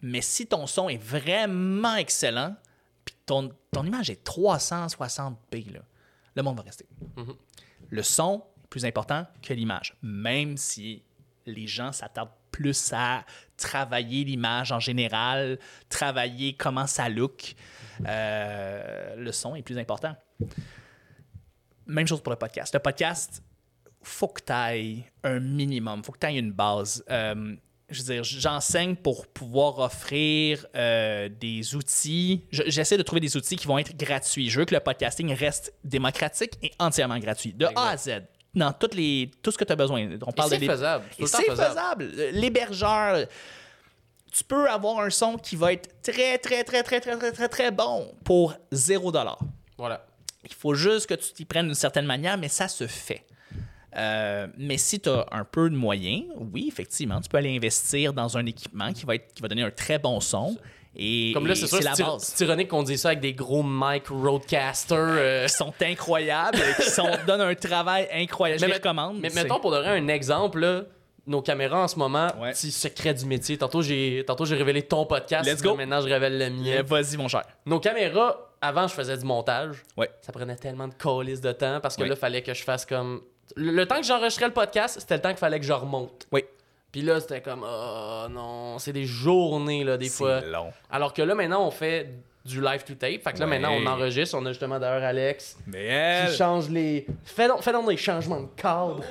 Mais 0.00 0.20
si 0.20 0.46
ton 0.46 0.66
son 0.66 0.88
est 0.88 0.96
vraiment 1.02 1.96
excellent, 1.96 2.56
puis 3.04 3.14
ton, 3.26 3.52
ton 3.72 3.84
image 3.84 4.10
est 4.10 4.24
360p, 4.24 5.72
là, 5.72 5.80
le 6.36 6.42
monde 6.42 6.56
va 6.56 6.62
rester. 6.62 6.86
Mhm. 7.16 7.34
Le 7.90 8.02
son 8.02 8.44
est 8.64 8.66
plus 8.68 8.84
important 8.84 9.26
que 9.42 9.52
l'image, 9.54 9.96
même 10.02 10.56
si 10.56 11.02
les 11.46 11.66
gens 11.66 11.92
s'attardent 11.92 12.30
plus 12.52 12.92
à 12.94 13.24
travailler 13.56 14.22
l'image 14.24 14.70
en 14.70 14.78
général, 14.78 15.58
travailler 15.88 16.54
comment 16.54 16.86
ça 16.86 17.08
look. 17.08 17.54
Euh, 18.06 19.16
le 19.16 19.32
son 19.32 19.56
est 19.56 19.62
plus 19.62 19.78
important. 19.78 20.14
Même 21.86 22.06
chose 22.06 22.22
pour 22.22 22.30
le 22.32 22.38
podcast. 22.38 22.72
Le 22.74 22.80
podcast, 22.80 23.42
faut 24.02 24.28
que 24.28 24.40
tu 24.44 24.52
ailles 24.52 25.04
un 25.24 25.40
minimum, 25.40 26.02
faut 26.04 26.12
que 26.12 26.18
tu 26.18 26.26
ailles 26.26 26.38
une 26.38 26.52
base. 26.52 27.04
Euh, 27.10 27.56
je 27.90 28.02
veux 28.02 28.14
dire, 28.14 28.24
j'enseigne 28.24 28.96
pour 28.96 29.26
pouvoir 29.26 29.78
offrir 29.80 30.64
euh, 30.74 31.28
des 31.28 31.74
outils. 31.74 32.46
Je- 32.50 32.62
J'essaie 32.66 32.96
de 32.96 33.02
trouver 33.02 33.20
des 33.20 33.36
outils 33.36 33.56
qui 33.56 33.66
vont 33.66 33.78
être 33.78 33.96
gratuits. 33.96 34.48
Je 34.48 34.60
veux 34.60 34.64
que 34.64 34.74
le 34.74 34.80
podcasting 34.80 35.32
reste 35.34 35.74
démocratique 35.84 36.54
et 36.62 36.72
entièrement 36.78 37.18
gratuit, 37.18 37.52
de 37.52 37.66
A 37.76 37.90
à 37.90 37.96
Z. 37.96 38.22
Dans 38.54 38.72
toutes 38.72 38.94
les, 38.94 39.30
tout 39.42 39.50
ce 39.50 39.56
que 39.56 39.64
tu 39.64 39.72
as 39.72 39.76
besoin. 39.76 40.06
On 40.26 40.32
parle 40.32 40.50
c'est 40.50 40.58
de 40.58 40.66
faisable. 40.66 41.04
C'est 41.18 41.50
faisable. 41.50 42.04
L'hébergeur, 42.32 43.26
tu 44.30 44.44
peux 44.44 44.68
avoir 44.68 45.00
un 45.00 45.10
son 45.10 45.36
qui 45.36 45.56
va 45.56 45.72
être 45.72 46.02
très, 46.02 46.38
très, 46.38 46.64
très, 46.64 46.82
très, 46.82 47.00
très, 47.00 47.16
très, 47.16 47.32
très, 47.32 47.48
très 47.48 47.70
bon 47.70 48.12
pour 48.24 48.54
0 48.72 49.12
Voilà. 49.78 50.06
il 50.44 50.54
faut 50.54 50.74
juste 50.74 51.06
que 51.06 51.14
tu 51.14 51.32
t'y 51.32 51.44
prennes 51.44 51.66
d'une 51.66 51.74
certaine 51.74 52.06
manière, 52.06 52.36
mais 52.36 52.48
ça 52.48 52.68
se 52.68 52.86
fait. 52.86 53.24
Euh, 53.96 54.46
mais 54.56 54.78
si 54.78 55.00
tu 55.00 55.10
as 55.10 55.26
un 55.32 55.44
peu 55.44 55.68
de 55.68 55.76
moyens, 55.76 56.24
oui, 56.36 56.66
effectivement, 56.68 57.20
tu 57.20 57.28
peux 57.28 57.36
aller 57.36 57.54
investir 57.54 58.12
dans 58.12 58.38
un 58.38 58.46
équipement 58.46 58.92
qui 58.92 59.04
va, 59.04 59.16
être, 59.16 59.34
qui 59.34 59.42
va 59.42 59.48
donner 59.48 59.62
un 59.62 59.70
très 59.70 59.98
bon 59.98 60.20
son. 60.20 60.56
Et, 60.96 61.32
Comme 61.32 61.46
là, 61.46 61.54
c'est 61.54 61.66
sûr, 61.66 61.80
la 61.82 61.94
c'est 62.18 62.44
ironique 62.44 62.68
qu'on 62.68 62.82
dise 62.82 63.00
ça 63.00 63.08
avec 63.08 63.20
des 63.20 63.32
gros 63.32 63.62
mic 63.62 64.08
roadcaster. 64.08 64.94
euh, 64.98 65.46
Qui 65.48 65.52
sont 65.54 65.72
incroyables, 65.80 66.58
qui 66.76 66.90
sont, 66.90 67.08
donnent 67.26 67.40
un 67.40 67.54
travail 67.54 68.08
incroyable. 68.12 68.60
Je 68.60 68.66
les 68.66 68.74
recommande. 68.74 69.18
Mais 69.20 69.30
mettons 69.30 69.58
pour 69.60 69.70
donner 69.70 69.88
un 69.88 70.08
exemple, 70.08 70.60
là, 70.60 70.82
nos 71.26 71.40
caméras 71.40 71.84
en 71.84 71.88
ce 71.88 71.96
moment, 71.98 72.28
Ouais. 72.40 72.52
petit 72.52 72.70
secret 72.70 73.14
du 73.14 73.24
métier. 73.24 73.56
Tantôt 73.56 73.80
j'ai, 73.80 74.24
tantôt 74.26 74.44
j'ai 74.44 74.56
révélé 74.56 74.82
ton 74.82 75.06
podcast. 75.06 75.48
Let's 75.48 75.62
go. 75.62 75.74
Maintenant 75.76 76.00
je 76.00 76.08
révèle 76.08 76.36
le 76.38 76.50
mien. 76.50 76.78
Euh, 76.78 76.82
Vas-y, 76.84 77.16
mon 77.16 77.28
cher. 77.28 77.44
Nos 77.64 77.80
caméras, 77.80 78.50
avant 78.60 78.86
je 78.88 78.92
faisais 78.94 79.16
du 79.16 79.24
montage. 79.24 79.76
Ouais. 79.96 80.10
Ça 80.20 80.32
prenait 80.32 80.56
tellement 80.56 80.88
de 80.88 80.94
calices 80.94 81.40
de 81.40 81.52
temps 81.52 81.80
parce 81.80 81.96
que 81.96 82.02
là, 82.04 82.16
fallait 82.16 82.42
que 82.42 82.52
je 82.54 82.62
fasse 82.64 82.84
comme. 82.84 83.22
Le, 83.56 83.70
le 83.72 83.86
temps 83.86 83.96
que 84.00 84.04
j'enregistrais 84.06 84.46
le 84.46 84.52
podcast, 84.52 84.96
c'était 85.00 85.14
le 85.16 85.20
temps 85.22 85.28
qu'il 85.30 85.38
fallait 85.38 85.60
que 85.60 85.66
je 85.66 85.72
remonte. 85.72 86.26
Oui. 86.32 86.44
Puis 86.92 87.00
là, 87.02 87.18
c'était 87.20 87.40
comme, 87.40 87.64
oh 87.66 88.26
non, 88.30 88.78
c'est 88.78 88.92
des 88.92 89.06
journées, 89.06 89.82
là, 89.82 89.96
des 89.96 90.08
fois. 90.10 90.40
C'est 90.40 90.50
long. 90.50 90.70
Alors 90.90 91.12
que 91.14 91.22
là, 91.22 91.34
maintenant, 91.34 91.66
on 91.66 91.70
fait 91.70 92.10
du 92.44 92.60
live 92.60 92.84
to 92.84 92.94
tape. 92.94 93.22
Fait 93.22 93.32
que 93.32 93.38
là, 93.38 93.46
Ouais. 93.46 93.58
maintenant, 93.58 93.72
on 93.80 93.86
enregistre. 93.86 94.36
On 94.38 94.44
a 94.44 94.50
justement 94.50 94.78
d'ailleurs 94.78 95.02
Alex 95.04 95.56
Mais 95.66 96.24
qui 96.28 96.36
change 96.36 96.68
les. 96.68 97.06
Fais 97.24 97.48
donc, 97.48 97.62
fais 97.62 97.72
donc 97.72 97.88
des 97.88 97.96
changements 97.96 98.40
de 98.42 98.48
cadre. 98.56 99.02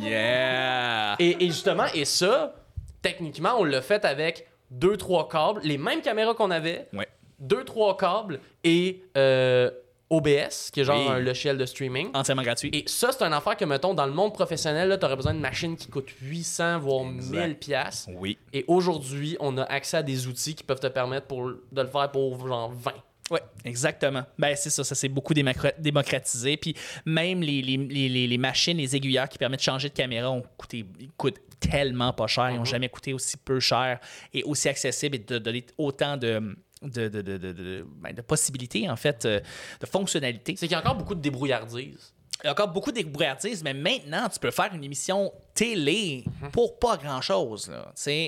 Yeah! 0.00 1.16
Et, 1.18 1.44
et 1.44 1.46
justement, 1.48 1.86
et 1.94 2.04
ça, 2.04 2.54
techniquement, 3.02 3.54
on 3.58 3.64
l'a 3.64 3.82
fait 3.82 4.04
avec 4.04 4.46
deux, 4.70 4.96
trois 4.96 5.28
câbles, 5.28 5.60
les 5.64 5.78
mêmes 5.78 6.02
caméras 6.02 6.34
qu'on 6.34 6.50
avait, 6.50 6.86
Ouais. 6.92 7.08
deux, 7.38 7.64
trois 7.64 7.96
câbles 7.96 8.40
et 8.64 9.02
euh, 9.16 9.70
OBS, 10.10 10.70
qui 10.72 10.80
est 10.80 10.84
genre 10.84 10.98
Oui. 11.06 11.12
un 11.12 11.18
logiciel 11.18 11.58
de 11.58 11.66
streaming. 11.66 12.08
Entièrement 12.14 12.42
gratuit. 12.42 12.70
Et 12.72 12.84
ça, 12.86 13.10
c'est 13.12 13.22
un 13.24 13.32
affaire 13.32 13.56
que, 13.56 13.64
mettons, 13.64 13.94
dans 13.94 14.06
le 14.06 14.12
monde 14.12 14.32
professionnel, 14.32 14.96
tu 14.98 15.04
aurais 15.04 15.16
besoin 15.16 15.32
d'une 15.32 15.42
machine 15.42 15.76
qui 15.76 15.88
coûte 15.88 16.08
800, 16.22 16.78
voire 16.78 17.06
Exact. 17.06 17.46
1000 17.46 17.56
piastres. 17.58 18.10
Oui. 18.14 18.38
Et 18.52 18.64
aujourd'hui, 18.68 19.36
on 19.40 19.56
a 19.58 19.64
accès 19.64 19.98
à 19.98 20.02
des 20.02 20.26
outils 20.26 20.54
qui 20.54 20.64
peuvent 20.64 20.80
te 20.80 20.86
permettre 20.86 21.26
pour, 21.26 21.46
de 21.48 21.82
le 21.82 21.88
faire 21.88 22.10
pour 22.10 22.46
genre 22.46 22.72
20. 22.72 22.92
Oui, 23.30 23.40
exactement. 23.66 24.22
Ben, 24.38 24.56
c'est 24.56 24.70
ça, 24.70 24.82
ça 24.84 24.94
s'est 24.94 25.10
beaucoup 25.10 25.34
démocra- 25.34 25.74
démocratisé. 25.78 26.56
Puis 26.56 26.74
même 27.04 27.42
les, 27.42 27.60
les, 27.60 27.76
les, 27.76 28.26
les- 28.26 28.38
machines, 28.38 28.78
les 28.78 28.96
aiguilleurs 28.96 29.28
qui 29.28 29.36
permettent 29.36 29.60
de 29.60 29.64
changer 29.64 29.90
de 29.90 29.94
caméra 29.94 30.30
ont 30.30 30.42
coûté, 30.56 30.86
coûtent 31.18 31.36
tellement 31.60 32.14
pas 32.14 32.26
cher. 32.26 32.50
Ils 32.50 32.56
n'ont 32.56 32.64
jamais 32.64 32.88
coûté 32.88 33.12
aussi 33.12 33.36
peu 33.36 33.60
cher 33.60 34.00
et 34.32 34.42
aussi 34.44 34.70
accessible 34.70 35.16
et 35.16 35.18
de 35.18 35.36
donner 35.38 35.66
autant 35.76 36.16
de, 36.16 36.56
de, 36.82 37.08
de, 37.08 37.22
de, 37.22 37.36
de- 37.38 37.52
de- 37.52 37.86
ben, 37.96 38.12
de 38.14 38.22
possibilités, 38.22 38.88
en 38.88 38.96
fait, 38.96 39.24
euh, 39.24 39.40
de 39.80 39.86
fonctionnalités. 39.86 40.54
C'est 40.56 40.66
qu'il 40.66 40.72
y 40.72 40.78
a 40.78 40.80
encore 40.80 40.96
beaucoup 40.96 41.14
de 41.14 41.20
débrouillardise. 41.20 42.12
Il 42.42 42.46
y 42.46 42.48
a 42.48 42.52
encore 42.52 42.68
beaucoup 42.68 42.90
de 42.92 42.96
débrouillardises, 42.96 43.64
mais 43.64 43.74
maintenant, 43.74 44.28
tu 44.28 44.38
peux 44.38 44.52
faire 44.52 44.72
une 44.72 44.84
émission 44.84 45.32
télé 45.54 46.24
pour 46.52 46.78
pas 46.78 46.96
grand-chose. 46.96 47.68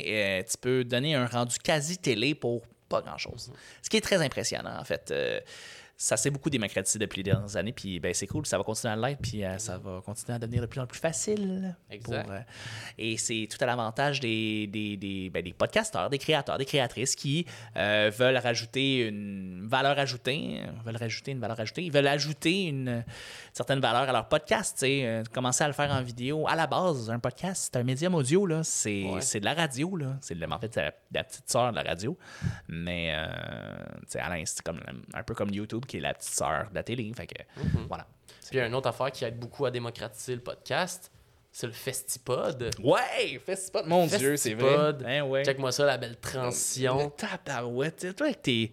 euh, 0.09 0.43
tu 0.51 0.57
peux 0.59 0.83
donner 0.85 1.15
un 1.15 1.27
rendu 1.27 1.57
quasi 1.59 1.97
télé 1.99 2.35
pour 2.35 2.63
pas 2.89 3.03
grand-chose. 3.03 3.53
Ce 3.83 3.89
qui 3.89 3.97
est 3.99 4.01
très 4.01 4.21
impressionnant, 4.21 4.77
en 4.81 4.85
fait. 4.85 5.11
Euh, 5.13 5.41
ça 6.03 6.17
s'est 6.17 6.31
beaucoup 6.31 6.49
démocratisé 6.49 6.99
depuis 6.99 7.19
les 7.19 7.25
dernières 7.25 7.57
années, 7.59 7.75
puis 7.75 8.01
ben, 8.01 8.15
c'est 8.15 8.27
cool, 8.27 8.47
ça 8.47 8.57
va 8.57 8.65
continuer 8.65 8.95
à 8.95 8.97
l'être, 8.97 9.21
puis 9.21 9.45
euh, 9.45 9.59
ça 9.59 9.77
va 9.77 10.01
continuer 10.03 10.35
à 10.35 10.39
devenir 10.39 10.63
de 10.63 10.67
plus 10.67 10.81
en 10.81 10.87
plus 10.87 10.99
facile. 10.99 11.77
Exact. 11.91 12.23
pour, 12.25 12.33
euh, 12.33 12.41
et 12.97 13.19
c'est 13.19 13.47
tout 13.51 13.59
à 13.63 13.67
l'avantage 13.67 14.19
des, 14.19 14.67
des, 14.67 14.97
des, 14.97 15.29
ben, 15.29 15.43
des 15.45 15.53
podcasteurs, 15.53 16.09
des 16.09 16.17
créateurs, 16.17 16.57
des 16.57 16.65
créatrices 16.65 17.15
qui 17.15 17.45
euh, 17.77 18.11
veulent 18.17 18.39
rajouter 18.39 19.09
une 19.09 19.67
valeur 19.69 19.99
ajoutée, 19.99 20.63
veulent 20.87 20.97
rajouter 20.97 21.33
une 21.33 21.39
valeur 21.41 21.61
ajoutée, 21.61 21.83
ils 21.83 21.93
veulent 21.93 22.07
ajouter 22.09 22.63
une 22.69 23.05
certaine 23.53 23.81
valeur 23.81 24.09
à 24.09 24.13
leur 24.13 24.27
podcast, 24.27 24.79
sais, 24.79 25.23
commencer 25.35 25.65
à 25.65 25.67
le 25.67 25.75
faire 25.75 25.91
en 25.91 26.01
vidéo. 26.03 26.49
À 26.49 26.57
la 26.57 26.67
base, 26.67 27.11
un 27.11 27.19
podcast, 27.19 27.69
c'est 27.71 27.79
un 27.79 27.83
médium 27.85 28.15
audio, 28.15 28.47
là, 28.47 28.63
c'est 28.65 29.05
Ouais. 29.05 29.21
de 29.41 29.45
la 29.45 29.53
radio, 29.53 29.95
là. 29.99 30.17
C'est 30.23 30.35
de- 30.35 30.47
en 30.51 30.59
fait, 30.59 30.75
la, 30.77 30.95
la 31.13 31.25
petite 31.25 31.51
sœur 31.51 31.71
de 31.73 31.77
la 31.77 31.83
radio, 31.83 32.17
mais 32.69 33.15
tu 34.05 34.13
sais, 34.13 34.19
Alain, 34.21 34.43
c'est 34.47 34.63
comme, 34.63 34.81
un 35.13 35.23
peu 35.23 35.35
comme 35.35 35.51
YouTube 35.51 35.85
qui 35.91 35.97
est 35.99 36.01
la 36.01 36.15
petite 36.15 36.33
sœur 36.33 36.69
de 36.71 36.75
la 36.77 36.83
télé, 36.83 37.13
fait 37.17 37.27
que 37.27 37.43
voilà. 37.89 38.07
Puis 38.27 38.51
il 38.53 38.57
y 38.59 38.61
a 38.61 38.67
une 38.67 38.75
autre 38.75 38.89
affaire 38.89 39.11
qui 39.11 39.25
aide 39.25 39.39
beaucoup 39.39 39.67
à 39.67 39.71
démocratiser 39.71 40.35
le 40.35 40.41
podcast, 40.41 41.11
c'est 41.53 41.67
le 41.67 41.73
Festipod. 41.73 42.71
Ouais, 42.83 43.41
Festipod, 43.45 43.87
mon 43.87 44.07
Dieu, 44.07 44.37
c'est 44.37 44.55
vrai. 44.55 44.69
Festipod. 44.71 45.05
Hein, 45.07 45.23
ouais. 45.25 45.45
Check-moi 45.45 45.73
ça, 45.73 45.85
la 45.87 45.99
belle 45.99 46.17
transition. 46.17 47.11
Tabarouette, 47.11 48.15
toi 48.17 48.27
avec 48.27 48.43
tes. 48.43 48.73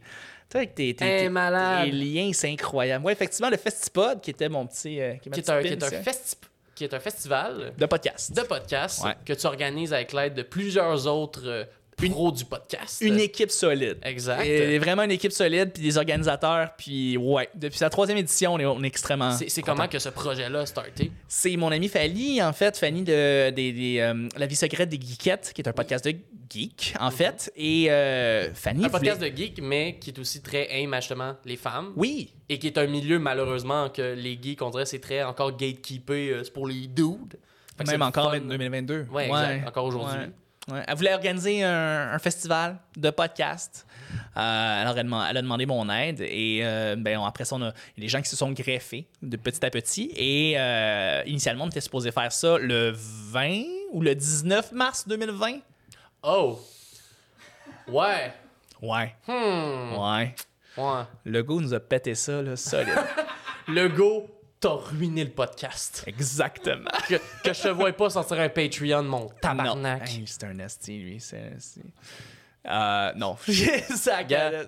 Toi 0.50 0.60
avec 0.62 0.76
tes, 0.76 0.96
tes, 0.96 1.04
Hey, 1.06 1.28
tes- 1.28 1.92
tes 1.92 1.92
liens, 1.92 2.32
c'est 2.34 2.50
incroyable. 2.52 3.04
Ouais, 3.06 3.14
effectivement, 3.14 3.50
le 3.50 3.58
Festipod, 3.58 4.22
qui 4.22 4.30
était 4.32 4.48
mon 4.50 4.66
petit. 4.68 5.02
euh, 5.02 5.16
qui 5.16 5.30
est 5.30 5.32
Qui 5.32 5.52
un, 5.52 5.62
qui, 5.62 5.68
est 5.70 5.84
un 5.84 5.90
festi- 6.02 6.36
qui 6.74 6.84
est 6.86 6.94
un 6.94 7.00
festival 7.00 7.74
de 7.78 7.86
podcast. 7.88 8.32
de 8.34 8.42
podcast 8.44 9.04
Ouais. 9.04 9.16
que 9.26 9.34
tu 9.34 9.46
organises 9.48 9.92
avec 9.94 10.14
l'aide 10.14 10.36
de 10.36 10.44
plusieurs 10.44 11.06
autres 11.08 11.68
euh, 12.06 12.10
pros 12.10 12.32
du 12.32 12.46
podcast. 12.46 13.02
Une 13.02 13.20
équipe 13.20 13.50
solide. 13.52 13.98
Exact. 14.04 14.46
Et 14.46 14.78
vraiment 14.80 15.04
une 15.04 15.12
équipe 15.12 15.32
solide, 15.32 15.72
puis 15.74 15.82
des 15.84 15.98
organisateurs, 15.98 16.72
puis 16.78 17.18
ouais. 17.18 17.50
Depuis 17.56 17.78
sa 17.78 17.90
troisième 17.90 18.18
édition, 18.18 18.54
on 18.54 18.60
est, 18.60 18.66
on 18.66 18.84
est 18.84 18.88
extrêmement. 18.88 19.32
C'est 19.32 19.62
comment 19.62 19.88
que 19.88 20.00
ce 20.00 20.10
projet-là 20.10 20.60
a 20.62 20.66
starté? 20.66 21.12
C'est 21.28 21.56
mon 21.58 21.72
ami 21.72 21.88
Fanny, 21.88 22.42
en 22.42 22.54
fait, 22.54 22.78
Fanny 22.78 23.04
de, 23.04 23.50
des, 23.50 23.98
euh, 24.00 24.28
La 24.38 24.46
vie 24.46 24.56
secrète 24.56 24.90
des 24.90 25.00
geekettes, 25.00 25.52
qui 25.56 25.62
est 25.62 25.68
un 25.68 25.74
podcast 25.74 26.06
de 26.06 26.16
geek, 26.50 26.94
en 27.00 27.12
fait. 27.12 27.52
Et 27.56 27.88
euh, 27.90 28.54
Fanny. 28.54 28.86
Un 28.86 28.90
podcast 28.90 29.18
voulait- 29.18 29.32
de 29.32 29.38
geek, 29.38 29.60
mais 29.62 29.98
qui 30.00 30.12
est 30.12 30.20
aussi 30.20 30.42
très 30.42 30.68
aim 30.82 30.94
à 30.94 31.00
justement 31.00 31.36
les 31.46 31.58
femmes. 31.58 31.94
Oui, 31.96 32.34
Et 32.50 32.60
qui 32.60 32.68
est 32.68 32.78
un 32.78 32.88
milieu, 32.88 33.20
malheureusement, 33.20 33.90
que 33.90 34.14
les 34.14 34.38
geeks, 34.42 34.62
on 34.62 34.70
dirait, 34.70 34.86
c'est 34.86 35.00
très 35.00 35.24
encore 35.24 35.56
gatekeepé. 35.58 36.30
euh, 36.30 36.44
c'est 36.44 36.54
pour 36.54 36.68
les 36.68 36.88
dudes. 36.88 37.38
Même 37.86 38.02
encore 38.02 38.34
en 38.34 38.40
2022. 38.40 39.06
Ouais, 39.12 39.28
exact. 39.28 39.68
Encore 39.68 39.86
aujourd'hui. 39.86 40.18
Ouais. 40.18 40.30
Ouais. 40.70 40.84
Elle 40.88 40.96
voulait 40.96 41.14
organiser 41.14 41.64
un, 41.64 42.12
un 42.12 42.20
festival 42.20 42.78
de 42.96 43.10
podcast. 43.10 43.86
Euh, 44.36 44.84
elle, 44.96 45.06
deman- 45.06 45.26
elle 45.30 45.38
a 45.38 45.42
demandé 45.42 45.66
mon 45.66 45.90
aide 45.90 46.20
et 46.22 46.60
euh, 46.64 46.96
ben, 46.98 47.22
après 47.24 47.46
ça, 47.46 47.56
on 47.56 47.62
a 47.64 47.72
des 47.98 48.08
gens 48.10 48.22
qui 48.22 48.30
se 48.30 48.36
sont 48.36 48.52
greffés 48.52 49.08
de 49.22 49.38
petit 49.38 49.66
à 49.66 49.70
petit. 49.70 50.12
Et 50.16 50.56
euh, 50.58 51.24
initialement, 51.26 51.64
on 51.66 51.70
était 51.70 51.80
supposé 51.82 52.12
faire 52.12 52.32
ça 52.32 52.58
le 52.58 52.92
20 52.94 53.64
ou 53.94 54.02
le 54.02 54.14
19 54.14 54.74
mars 54.74 55.08
2020. 55.08 55.60
Oh! 56.24 56.60
Ouais. 57.88 58.34
Ouais, 58.82 59.16
Hmm. 59.28 59.94
ouais. 59.98 60.36
Ouais. 60.78 61.02
Le 61.24 61.42
go 61.44 61.60
nous 61.62 61.74
a 61.74 61.80
pété 61.80 62.14
ça, 62.14 62.42
là, 62.42 62.56
solide. 62.56 62.94
Le 63.70 63.88
go, 63.90 64.30
t'as 64.60 64.70
ruiné 64.70 65.24
le 65.24 65.30
podcast. 65.32 66.04
Exactement. 66.08 66.90
que, 67.08 67.16
que 67.44 67.54
je 67.54 67.62
te 67.64 67.68
vois 67.70 67.92
pas 67.94 68.10
sortir 68.10 68.40
un 68.40 68.50
Patreon, 68.50 69.04
mon 69.04 69.30
tabarnak. 69.42 70.10
Hey, 70.10 70.24
c'est 70.26 70.44
un 70.46 70.58
esti, 70.60 70.98
lui. 70.98 71.20
C'est. 71.20 71.52
Euh, 72.68 73.12
non. 73.16 73.38
ça 73.96 74.20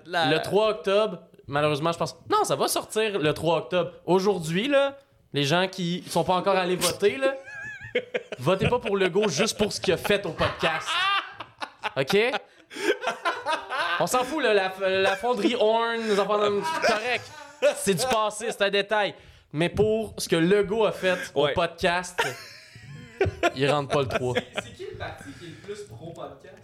la- 0.06 0.30
Le 0.30 0.40
3 0.42 0.68
octobre, 0.70 1.18
malheureusement, 1.46 1.92
je 1.92 1.98
pense. 1.98 2.16
Non, 2.30 2.44
ça 2.44 2.56
va 2.56 2.68
sortir 2.68 3.18
le 3.18 3.34
3 3.34 3.56
octobre. 3.58 3.92
Aujourd'hui, 4.06 4.68
là, 4.68 4.96
les 5.32 5.44
gens 5.44 5.68
qui 5.68 6.04
sont 6.08 6.24
pas 6.24 6.34
encore 6.34 6.56
allés 6.56 6.76
voter, 6.76 7.16
là, 7.18 7.34
votez 8.38 8.68
pas 8.68 8.78
pour 8.78 8.96
Legault 8.96 9.28
juste 9.28 9.58
pour 9.58 9.72
ce 9.72 9.80
qu'il 9.80 9.92
a 9.94 9.96
fait 9.96 10.24
au 10.24 10.30
podcast. 10.32 10.88
OK? 11.96 12.16
On 13.98 14.06
s'en 14.06 14.24
fout, 14.24 14.42
là, 14.42 14.54
la, 14.54 14.72
la 14.88 15.16
fonderie 15.16 15.56
Horn, 15.58 16.00
nous 16.08 16.18
en 16.18 16.26
parlons 16.26 16.62
correct. 16.86 17.24
C'est 17.76 17.94
du 17.94 18.06
passé, 18.06 18.46
c'est 18.48 18.62
un 18.62 18.70
détail. 18.70 19.14
Mais 19.52 19.68
pour 19.68 20.14
ce 20.18 20.28
que 20.28 20.36
Legault 20.36 20.84
a 20.84 20.92
fait 20.92 21.12
Ouais. 21.34 21.50
au 21.50 21.54
podcast, 21.54 22.20
il 23.56 23.70
rentre 23.70 23.88
pas 23.90 24.02
le 24.02 24.08
3. 24.08 24.34
C'est 24.62 24.74
qui 24.74 24.84
le 24.90 24.96
parti 24.96 25.24
qui 25.38 25.46
est 25.46 25.48
le 25.48 25.54
plus 25.56 25.82
pro-podcast? 25.84 26.54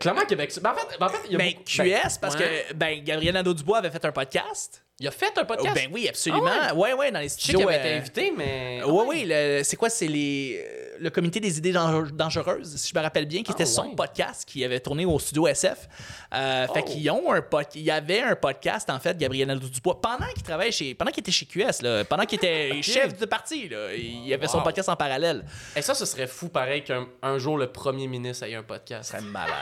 Clairement, 0.00 0.24
Québec. 0.26 0.52
Ben, 0.62 0.70
en 0.70 0.74
fait, 0.74 0.98
ben, 0.98 1.06
en 1.06 1.08
fait, 1.08 1.18
il 1.26 1.32
y 1.32 1.34
a 1.34 1.38
Ben, 1.38 1.50
beaucoup- 1.52 1.64
QS, 1.64 1.82
ben, 1.84 2.10
parce 2.20 2.36
ouais. 2.36 2.66
que 2.68 2.74
ben, 2.74 3.02
Gabriel 3.02 3.34
Nadeau-Dubois 3.34 3.78
avait 3.78 3.90
fait 3.90 4.04
un 4.04 4.12
podcast. 4.12 4.84
Il 4.98 5.06
a 5.06 5.10
fait 5.10 5.36
un 5.36 5.44
podcast. 5.44 5.74
Ben 5.74 5.90
oui, 5.92 6.08
absolument. 6.08 6.48
Ah 6.50 6.74
ouais? 6.74 6.94
ouais, 6.94 7.12
dans 7.12 7.18
les 7.20 7.28
Je 7.28 7.34
sais 7.34 7.40
studios. 7.40 7.58
qu'il 7.58 7.68
avait 7.68 7.78
été 7.80 7.88
euh, 7.94 7.98
invité, 7.98 8.32
mais. 8.34 8.82
Ouais, 8.82 9.04
oui, 9.06 9.24
le- 9.28 9.60
c'est 9.62 9.76
quoi? 9.76 9.90
C'est 9.90 10.06
les, 10.06 10.58
euh, 10.66 10.96
le 10.98 11.10
comité 11.10 11.38
des 11.38 11.58
idées 11.58 11.72
danger- 11.72 12.10
dangereuses, 12.12 12.76
si 12.76 12.92
je 12.94 12.98
me 12.98 13.02
rappelle 13.02 13.26
bien, 13.26 13.42
qui 13.42 13.52
était 13.52 13.64
Ah, 13.64 13.66
son 13.66 13.88
ouais. 13.90 13.94
podcast 13.94 14.48
qui 14.48 14.64
avait 14.64 14.80
tourné 14.80 15.04
au 15.04 15.18
studio 15.18 15.48
SF. 15.48 15.86
Euh, 16.32 16.66
Fait 16.68 16.80
Oh. 16.80 16.84
qu'ils 16.90 17.10
ont 17.10 17.30
un 17.30 17.42
pod... 17.42 17.66
Il 17.74 17.82
y 17.82 17.90
avait 17.90 18.22
un 18.22 18.36
podcast, 18.36 18.88
en 18.88 18.98
fait, 18.98 19.18
Gabriel 19.18 19.48
Nadeau-Dubois, 19.48 20.00
pendant 20.00 20.28
qu'il 20.32 20.42
travaillait 20.42 20.72
chez... 20.72 20.94
Pendant 20.94 21.10
qu'il 21.10 21.20
était 21.20 21.30
chez 21.32 21.44
QS, 21.44 21.82
là, 21.82 22.02
pendant 22.06 22.24
qu'il 22.24 22.36
était 22.38 22.72
chef 22.82 23.18
de 23.18 23.26
parti, 23.26 23.68
là, 23.68 23.92
il 23.94 24.32
avait 24.32 24.48
son 24.48 24.62
podcast 24.62 24.88
en 24.88 24.96
parallèle. 24.96 25.44
Et 25.76 25.82
ça, 25.82 25.94
ce 25.94 26.06
serait 26.06 26.26
fou, 26.26 26.48
pareil, 26.48 26.82
qu'un 26.82 27.06
un 27.22 27.36
jour 27.36 27.58
le 27.58 27.66
premier 27.70 28.06
ministre 28.06 28.46
ait 28.46 28.54
un 28.54 28.62
podcast. 28.62 29.10
C'est 29.14 29.20
malade. 29.22 29.52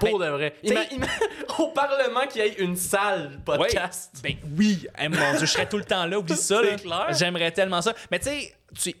Pour 0.00 0.18
de 0.18 0.26
vrai. 0.26 0.54
t'sais- 0.64 0.88
au 1.58 1.68
Parlement, 1.68 2.26
qu'il 2.30 2.42
y 2.42 2.46
ait 2.46 2.54
une 2.58 2.76
salle 2.76 3.38
podcast. 3.44 4.16
Ben 4.22 4.34
oui, 4.58 4.86
Eh, 5.00 5.08
mon 5.08 5.16
Dieu, 5.32 5.40
je 5.40 5.46
serais 5.46 5.68
tout 5.68 5.78
le 5.78 5.84
temps 5.84 6.06
là, 6.06 6.18
oublie 6.18 6.36
ça. 6.36 6.60
J'aimerais 7.10 7.50
tellement 7.52 7.82
ça. 7.82 7.94
Mais 8.10 8.18
tu 8.18 8.26
sais, 8.26 8.54
tu... 8.80 8.94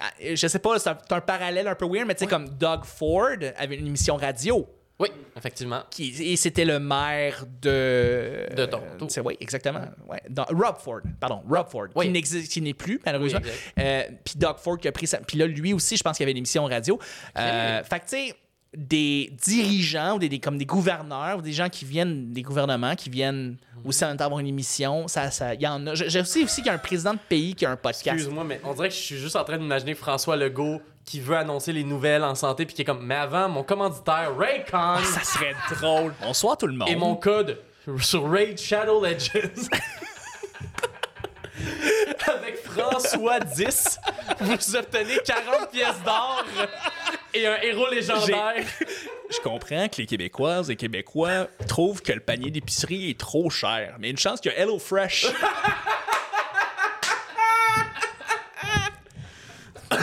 ah, 0.00 0.10
je 0.20 0.46
sais 0.46 0.58
pas, 0.58 0.78
c'est 0.78 0.90
un, 0.90 1.20
parallèle 1.20 1.68
un 1.68 1.74
peu 1.74 1.86
weird, 1.86 2.06
mais 2.06 2.14
tu 2.14 2.20
sais, 2.24 2.26
comme 2.26 2.48
Doug 2.48 2.84
Ford 2.84 3.36
avait 3.56 3.76
une 3.76 3.86
émission 3.86 4.16
radio. 4.16 4.66
Oui, 5.00 5.08
effectivement. 5.36 5.82
Qui, 5.90 6.14
et 6.32 6.36
c'était 6.36 6.64
le 6.64 6.78
maire 6.78 7.44
de. 7.60 8.46
De 8.54 8.64
Toronto. 8.66 9.08
c'est- 9.08 9.20
oui, 9.22 9.36
exactement. 9.40 9.80
Ouais. 10.08 10.22
Dans- 10.30 10.44
Rob 10.50 10.76
Ford, 10.78 11.00
pardon, 11.18 11.42
Rob 11.50 11.66
Ford, 11.68 11.86
Oui. 11.96 12.06
qui 12.06 12.12
n'existe, 12.12 12.52
qui 12.52 12.60
n'est 12.60 12.74
plus, 12.74 13.00
malheureusement. 13.04 13.40
Oui. 13.42 13.50
Euh, 13.82 14.04
Puis 14.24 14.34
Doug 14.36 14.56
Ford 14.58 14.78
qui 14.78 14.86
a 14.86 14.92
pris 14.92 15.08
ça. 15.08 15.18
Puis 15.18 15.36
là, 15.36 15.46
lui 15.48 15.72
aussi, 15.72 15.96
je 15.96 16.02
pense 16.04 16.16
qu'il 16.16 16.22
y 16.22 16.26
avait 16.26 16.30
une 16.32 16.38
émission 16.38 16.64
radio. 16.66 16.96
Euh, 17.36 17.82
fait 17.82 17.98
que, 17.98 18.04
tu 18.04 18.10
sais, 18.28 18.34
des 18.76 19.32
dirigeants 19.44 20.16
ou 20.16 20.18
des, 20.18 20.28
des- 20.28 20.40
comme 20.40 20.58
des 20.58 20.66
gouverneurs 20.66 21.38
ou 21.38 21.42
des 21.42 21.52
gens 21.52 21.68
qui 21.68 21.84
viennent 21.84 22.32
des 22.32 22.42
gouvernements, 22.42 22.94
qui 22.94 23.10
viennent 23.10 23.56
aussi 23.84 24.04
en 24.04 24.08
même 24.08 24.16
temps 24.16 24.24
avoir 24.24 24.40
une 24.40 24.46
émission, 24.46 25.06
ça, 25.08 25.30
ça, 25.30 25.54
y 25.54 25.66
en 25.66 25.86
a. 25.86 25.94
Je, 25.94 26.08
je 26.08 26.22
sais 26.24 26.42
aussi 26.42 26.56
qu'il 26.56 26.66
y 26.66 26.70
a 26.70 26.74
un 26.74 26.78
président 26.78 27.12
de 27.14 27.18
pays 27.28 27.54
qui 27.54 27.66
a 27.66 27.70
un 27.70 27.76
podcast. 27.76 28.14
Excuse-moi, 28.16 28.44
mais 28.44 28.60
on 28.64 28.74
dirait 28.74 28.88
que 28.88 28.94
je 28.94 29.00
suis 29.00 29.18
juste 29.18 29.36
en 29.36 29.44
train 29.44 29.58
d'imaginer 29.58 29.94
François 29.94 30.36
Legault 30.36 30.80
qui 31.04 31.20
veut 31.20 31.36
annoncer 31.36 31.72
les 31.72 31.84
nouvelles 31.84 32.24
en 32.24 32.34
santé 32.34 32.64
puis 32.64 32.74
qui 32.74 32.82
est 32.82 32.84
comme 32.86 33.04
mais 33.04 33.14
avant 33.16 33.48
mon 33.48 33.62
commanditaire 33.62 34.32
Raycon 34.36 34.68
Ah, 34.72 35.00
Ça 35.04 35.22
serait 35.22 35.54
drôle. 35.70 36.14
Bonsoir 36.22 36.56
tout 36.56 36.66
le 36.66 36.72
monde. 36.72 36.88
et 36.88 36.96
mon 36.96 37.14
code 37.16 37.58
sur 38.00 38.30
Raid 38.30 38.58
Shadow 38.58 39.04
Legends 39.04 39.68
avec 42.26 42.56
François 42.64 43.38
10 43.40 43.98
vous 44.40 44.76
obtenez 44.76 45.18
40 45.24 45.70
pièces 45.70 46.02
d'or 46.04 46.44
et 47.34 47.46
un 47.46 47.56
héros 47.62 47.88
légendaire 47.90 48.54
Je 49.30 49.38
comprends 49.42 49.88
que 49.88 49.96
les 49.98 50.06
Québécoises 50.06 50.70
et 50.70 50.76
Québécois 50.76 51.48
trouvent 51.68 52.00
que 52.02 52.12
le 52.12 52.20
panier 52.20 52.50
d'épicerie 52.50 53.10
est 53.10 53.18
trop 53.18 53.50
cher. 53.50 53.96
Mais 53.98 54.10
une 54.10 54.18
chance 54.18 54.40
que 54.40 54.48
HelloFresh. 54.50 55.26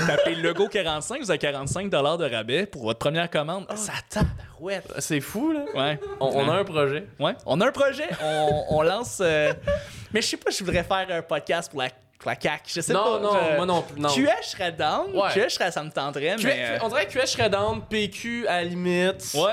Tapez 0.07 0.35
logo 0.35 0.67
45, 0.67 1.21
vous 1.21 1.29
avez 1.31 1.37
45 1.37 1.89
de 1.89 2.35
rabais 2.35 2.65
pour 2.65 2.83
votre 2.83 2.99
première 2.99 3.29
commande. 3.29 3.65
Ça 3.75 3.93
tabarouette. 4.09 4.91
c'est 4.99 5.19
fou 5.19 5.51
là 5.51 5.65
Ouais. 5.75 5.99
on, 6.19 6.27
on 6.27 6.49
a 6.49 6.55
un 6.57 6.63
projet 6.63 7.05
Ouais. 7.19 7.33
On 7.45 7.59
a 7.61 7.67
un 7.67 7.71
projet. 7.71 8.07
On, 8.23 8.65
on 8.69 8.81
lance. 8.83 9.19
euh, 9.21 9.53
Mais 10.13 10.21
je 10.21 10.27
sais 10.27 10.37
pas 10.37 10.49
je 10.51 10.63
voudrais 10.63 10.83
faire 10.83 11.05
un 11.09 11.21
podcast 11.21 11.69
pour 11.71 11.81
la, 11.81 11.89
la 12.25 12.35
CAQ. 12.39 12.63
Je 12.67 12.81
sais 12.81 12.93
Non, 12.93 13.03
pas. 13.03 13.19
non, 13.19 13.31
je- 13.51 13.55
moi 13.57 13.65
non 13.65 13.81
plus, 13.81 13.99
non. 13.99 14.09
QS, 14.09 14.27
je 14.43 14.47
serais 14.49 14.71
down. 14.71 15.07
Ouais. 15.13 15.29
QS, 15.33 15.43
je 15.43 15.49
serais, 15.55 15.71
ça 15.71 15.83
me 15.83 15.89
tenterait. 15.91 16.35
Q- 16.37 16.45
mais, 16.47 16.65
euh, 16.71 16.77
on 16.83 16.87
dirait 16.89 17.05
que 17.07 17.11
QS 17.13 17.25
serait 17.27 17.49
down 17.49 17.81
PQ 17.89 18.47
à 18.47 18.57
la 18.57 18.63
limite 18.65 19.31
Ouais. 19.35 19.51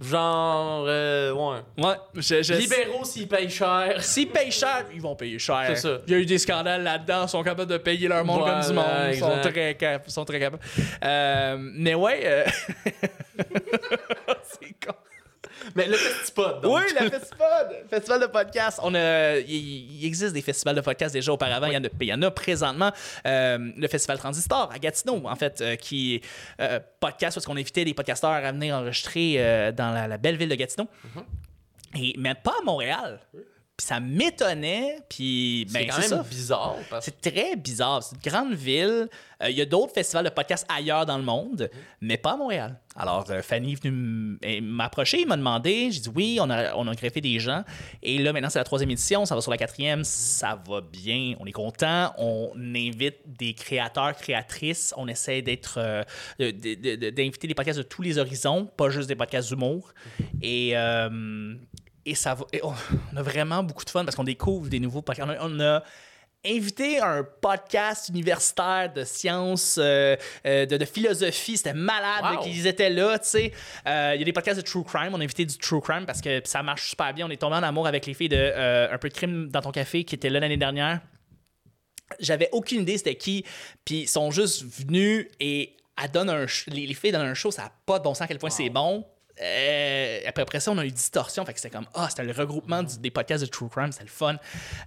genre 0.00 0.84
euh, 0.88 1.30
ouais 1.32 1.58
Ouais. 1.78 1.94
Je, 2.14 2.42
je- 2.42 2.54
libéraux 2.54 3.04
s'ils 3.04 3.28
payent 3.28 3.50
cher 3.50 4.02
S'ils 4.02 4.28
payent 4.28 4.50
cher, 4.50 4.86
ils 4.94 5.00
vont 5.00 5.14
payer 5.14 5.38
cher. 5.38 5.62
C'est 5.68 5.76
ça. 5.76 5.98
Il 6.06 6.12
y 6.12 6.16
a 6.16 6.18
eu 6.18 6.26
des 6.26 6.38
scandales 6.38 6.82
là-dedans, 6.82 7.24
ils 7.24 7.28
sont 7.28 7.42
capables 7.42 7.70
de 7.70 7.76
payer 7.76 8.08
leur 8.08 8.24
monde 8.24 8.40
Voilà, 8.40 8.60
comme 8.60 8.68
du 8.70 8.74
monde. 8.74 8.86
Ils 9.12 9.18
sont 9.18 9.38
très, 9.50 9.74
cap- 9.74 10.08
sont 10.08 10.24
très 10.24 10.40
capables. 10.40 10.62
Euh, 11.04 11.56
mais 11.58 11.94
ouais. 11.94 12.20
euh, 12.24 12.44
C'est 14.42 14.74
con. 14.86 14.94
Mais 15.74 15.86
le 15.86 15.96
festival 15.96 16.60
donc 16.60 16.76
Oui, 16.76 16.82
le 17.00 17.10
festival, 17.10 17.84
festival 17.88 18.20
de 18.20 18.26
podcast. 18.26 18.80
On 18.82 18.94
a, 18.94 19.38
il, 19.38 20.04
existe 20.04 20.32
des 20.32 20.42
festivals 20.42 20.76
de 20.76 20.80
podcast 20.80 21.14
déjà 21.14 21.32
auparavant. 21.32 21.66
Il, 21.66 21.74
y 21.74 21.76
en 21.76 21.84
a, 21.84 21.88
il 22.00 22.06
y 22.06 22.12
en 22.12 22.22
a 22.22 22.30
présentement. 22.30 22.92
Euh, 23.26 23.58
le 23.76 23.88
festival 23.88 24.18
Transistor 24.18 24.70
à 24.72 24.78
Gatineau, 24.78 25.22
en 25.24 25.36
fait, 25.36 25.60
euh, 25.60 25.76
qui 25.76 26.20
euh, 26.60 26.80
podcast 27.00 27.36
parce 27.36 27.46
qu'on 27.46 27.56
invitait 27.56 27.84
des 27.84 27.94
podcasteurs 27.94 28.30
à 28.30 28.52
venir 28.52 28.74
enregistrer 28.74 29.72
dans 29.76 29.92
la, 29.92 30.08
la 30.08 30.18
belle 30.18 30.36
ville 30.36 30.48
de 30.48 30.54
Gatineau. 30.54 30.88
Et, 31.96 32.14
mais 32.18 32.34
pas 32.34 32.54
à 32.60 32.64
Montréal. 32.64 33.20
Puis 33.80 33.86
ça 33.86 33.98
m'étonnait. 33.98 34.98
Puis 35.08 35.64
ben, 35.72 35.80
c'est 35.80 35.86
quand 35.86 35.94
c'est 35.94 36.00
même 36.14 36.22
ça. 36.22 36.28
bizarre 36.28 36.76
parce 36.90 37.06
C'est 37.06 37.18
très 37.32 37.56
bizarre. 37.56 38.02
C'est 38.02 38.14
une 38.14 38.30
grande 38.30 38.52
ville. 38.52 39.08
Euh, 39.42 39.48
Il 39.48 39.56
y 39.56 39.62
a 39.62 39.64
d'autres 39.64 39.94
festivals 39.94 40.26
de 40.26 40.28
podcasts 40.28 40.66
ailleurs 40.68 41.06
dans 41.06 41.16
le 41.16 41.24
monde, 41.24 41.70
mais 42.02 42.18
pas 42.18 42.32
à 42.32 42.36
Montréal. 42.36 42.78
Alors, 42.94 43.24
euh, 43.30 43.40
Fanny 43.40 43.72
est 43.72 43.82
venue 43.82 44.38
m'approcher, 44.60 45.24
m'a 45.24 45.38
demandé. 45.38 45.90
J'ai 45.90 46.00
dit 46.00 46.10
oui, 46.14 46.38
on 46.42 46.50
a, 46.50 46.74
on 46.74 46.86
a 46.88 46.94
greffé 46.94 47.22
des 47.22 47.38
gens. 47.40 47.64
Et 48.02 48.18
là, 48.18 48.34
maintenant, 48.34 48.50
c'est 48.50 48.58
la 48.58 48.64
troisième 48.64 48.90
édition. 48.90 49.24
Ça 49.24 49.34
va 49.34 49.40
sur 49.40 49.50
la 49.50 49.56
quatrième. 49.56 50.04
Ça 50.04 50.62
va 50.68 50.82
bien. 50.82 51.36
On 51.40 51.46
est 51.46 51.52
content. 51.52 52.12
On 52.18 52.52
invite 52.58 53.16
des 53.26 53.54
créateurs, 53.54 54.14
créatrices. 54.14 54.92
On 54.98 55.08
essaie 55.08 55.40
d'être. 55.40 55.78
euh, 55.78 56.02
d'inviter 56.38 57.46
des 57.48 57.54
podcasts 57.54 57.78
de 57.78 57.82
tous 57.84 58.02
les 58.02 58.18
horizons, 58.18 58.66
pas 58.76 58.90
juste 58.90 59.08
des 59.08 59.16
podcasts 59.16 59.48
d'humour. 59.48 59.94
Et. 60.42 60.74
Et 62.06 62.14
ça 62.14 62.34
va. 62.34 62.44
et 62.52 62.60
on 62.64 62.72
on 63.12 63.16
a 63.16 63.22
vraiment 63.22 63.62
beaucoup 63.62 63.84
de 63.84 63.90
fun 63.90 64.04
parce 64.04 64.16
qu'on 64.16 64.24
découvre 64.24 64.68
des 64.68 64.80
nouveaux 64.80 65.02
podcasts. 65.02 65.28
On 65.28 65.32
a, 65.32 65.46
on 65.48 65.60
a 65.60 65.82
invité 66.44 67.00
un 67.00 67.22
podcast 67.22 68.08
universitaire 68.08 68.90
de 68.94 69.04
sciences, 69.04 69.76
euh, 69.78 70.16
euh, 70.46 70.64
de, 70.64 70.76
de 70.78 70.84
philosophie. 70.86 71.56
C'était 71.58 71.74
malade 71.74 72.36
Wow. 72.36 72.42
qu'ils 72.42 72.66
étaient 72.66 72.88
là, 72.88 73.18
tu 73.18 73.28
sais. 73.28 73.52
Euh, 73.86 74.12
Il 74.14 74.20
y 74.20 74.22
a 74.22 74.24
des 74.24 74.32
podcasts 74.32 74.58
de 74.58 74.64
true 74.64 74.84
crime. 74.84 75.10
On 75.12 75.20
a 75.20 75.24
invité 75.24 75.44
du 75.44 75.58
true 75.58 75.80
crime 75.82 76.06
parce 76.06 76.20
que 76.22 76.40
ça 76.44 76.62
marche 76.62 76.90
super 76.90 77.12
bien. 77.12 77.26
On 77.26 77.30
est 77.30 77.36
tombé 77.36 77.56
en 77.56 77.62
amour 77.62 77.86
avec 77.86 78.06
les 78.06 78.14
filles 78.14 78.30
de 78.30 78.90
Un 78.90 78.98
peu 78.98 79.08
de 79.10 79.14
crime 79.14 79.48
dans 79.48 79.60
ton 79.60 79.70
café 79.70 80.04
qui 80.04 80.14
étaient 80.14 80.30
là 80.30 80.40
l'année 80.40 80.56
dernière. 80.56 81.00
J'avais 82.18 82.48
aucune 82.52 82.82
idée 82.82 82.96
c'était 82.98 83.16
qui. 83.16 83.44
Puis 83.84 84.00
ils 84.02 84.08
sont 84.08 84.30
juste 84.30 84.64
venus 84.64 85.28
et 85.40 85.76
un 86.14 86.46
les 86.68 86.94
filles 86.94 87.12
donnent 87.12 87.26
un 87.26 87.34
show, 87.34 87.50
ça 87.50 87.64
n'a 87.64 87.72
pas 87.84 87.98
de 87.98 88.04
bon 88.04 88.14
sens 88.14 88.22
à 88.22 88.26
quel 88.26 88.38
point 88.38 88.50
c'est 88.50 88.70
bon. 88.70 89.04
Euh, 89.42 90.20
après, 90.26 90.60
ça, 90.60 90.70
on 90.70 90.78
a 90.78 90.84
eu 90.84 90.90
Distorsion. 90.90 91.44
Fait 91.44 91.52
que 91.54 91.60
c'était 91.60 91.74
comme, 91.74 91.86
ah, 91.94 92.08
c'était 92.10 92.24
le 92.24 92.32
regroupement 92.32 92.82
du- 92.82 92.98
des 92.98 93.10
podcasts 93.10 93.42
de 93.44 93.48
True 93.48 93.68
Crime, 93.68 93.92
c'était 93.92 94.04
le 94.04 94.10
fun. 94.10 94.36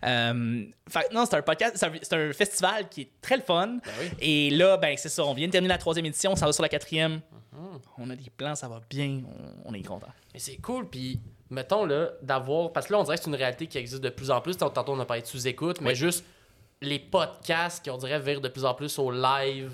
Euh, 0.05 0.65
fait 0.89 1.11
non, 1.11 1.25
c'est 1.25 1.35
un 1.35 1.41
podcast, 1.41 1.75
c'est 1.75 2.13
un, 2.13 2.33
festival 2.33 2.89
qui 2.89 3.01
est 3.01 3.09
très 3.21 3.37
le 3.37 3.43
fun. 3.43 3.77
oui. 3.99 4.09
Et 4.19 4.49
là, 4.51 4.77
ben, 4.77 4.95
c'est 4.97 5.09
ça, 5.09 5.23
on 5.25 5.33
vient 5.33 5.47
de 5.47 5.51
terminer 5.51 5.73
la 5.73 5.77
troisième 5.77 6.05
édition, 6.05 6.35
ça 6.35 6.45
va 6.45 6.53
sur 6.53 6.61
la 6.63 6.69
quatrième. 6.69 7.21
Mhm. 7.51 7.79
On 7.99 8.09
a 8.09 8.15
des 8.15 8.29
plans, 8.35 8.55
ça 8.55 8.67
va 8.67 8.81
bien, 8.89 9.21
on, 9.65 9.71
on 9.71 9.73
est 9.73 9.83
content. 9.83 10.07
Mais 10.33 10.39
c'est 10.39 10.57
cool, 10.57 10.89
puis 10.89 11.19
mettons 11.49 11.85
là, 11.85 12.09
d'avoir. 12.21 12.71
Parce 12.73 12.87
que 12.87 12.93
là, 12.93 12.99
on 12.99 13.03
dirait 13.03 13.17
que 13.17 13.23
c'est 13.23 13.29
une 13.29 13.35
réalité 13.35 13.67
qui 13.67 13.77
existe 13.77 14.03
de 14.03 14.09
plus 14.09 14.31
en 14.31 14.41
plus. 14.41 14.57
Tantôt, 14.57 14.83
on 14.93 14.99
a 14.99 15.05
parlé 15.05 15.21
de 15.21 15.27
sous-écoute, 15.27 15.81
mais 15.81 15.89
Oui. 15.91 15.95
juste 15.95 16.25
les 16.81 16.99
podcasts 16.99 17.83
qui, 17.83 17.89
on 17.89 17.97
dirait, 17.97 18.19
virent 18.19 18.41
de 18.41 18.49
plus 18.49 18.65
en 18.65 18.73
plus 18.73 18.97
au 18.99 19.09
live. 19.11 19.71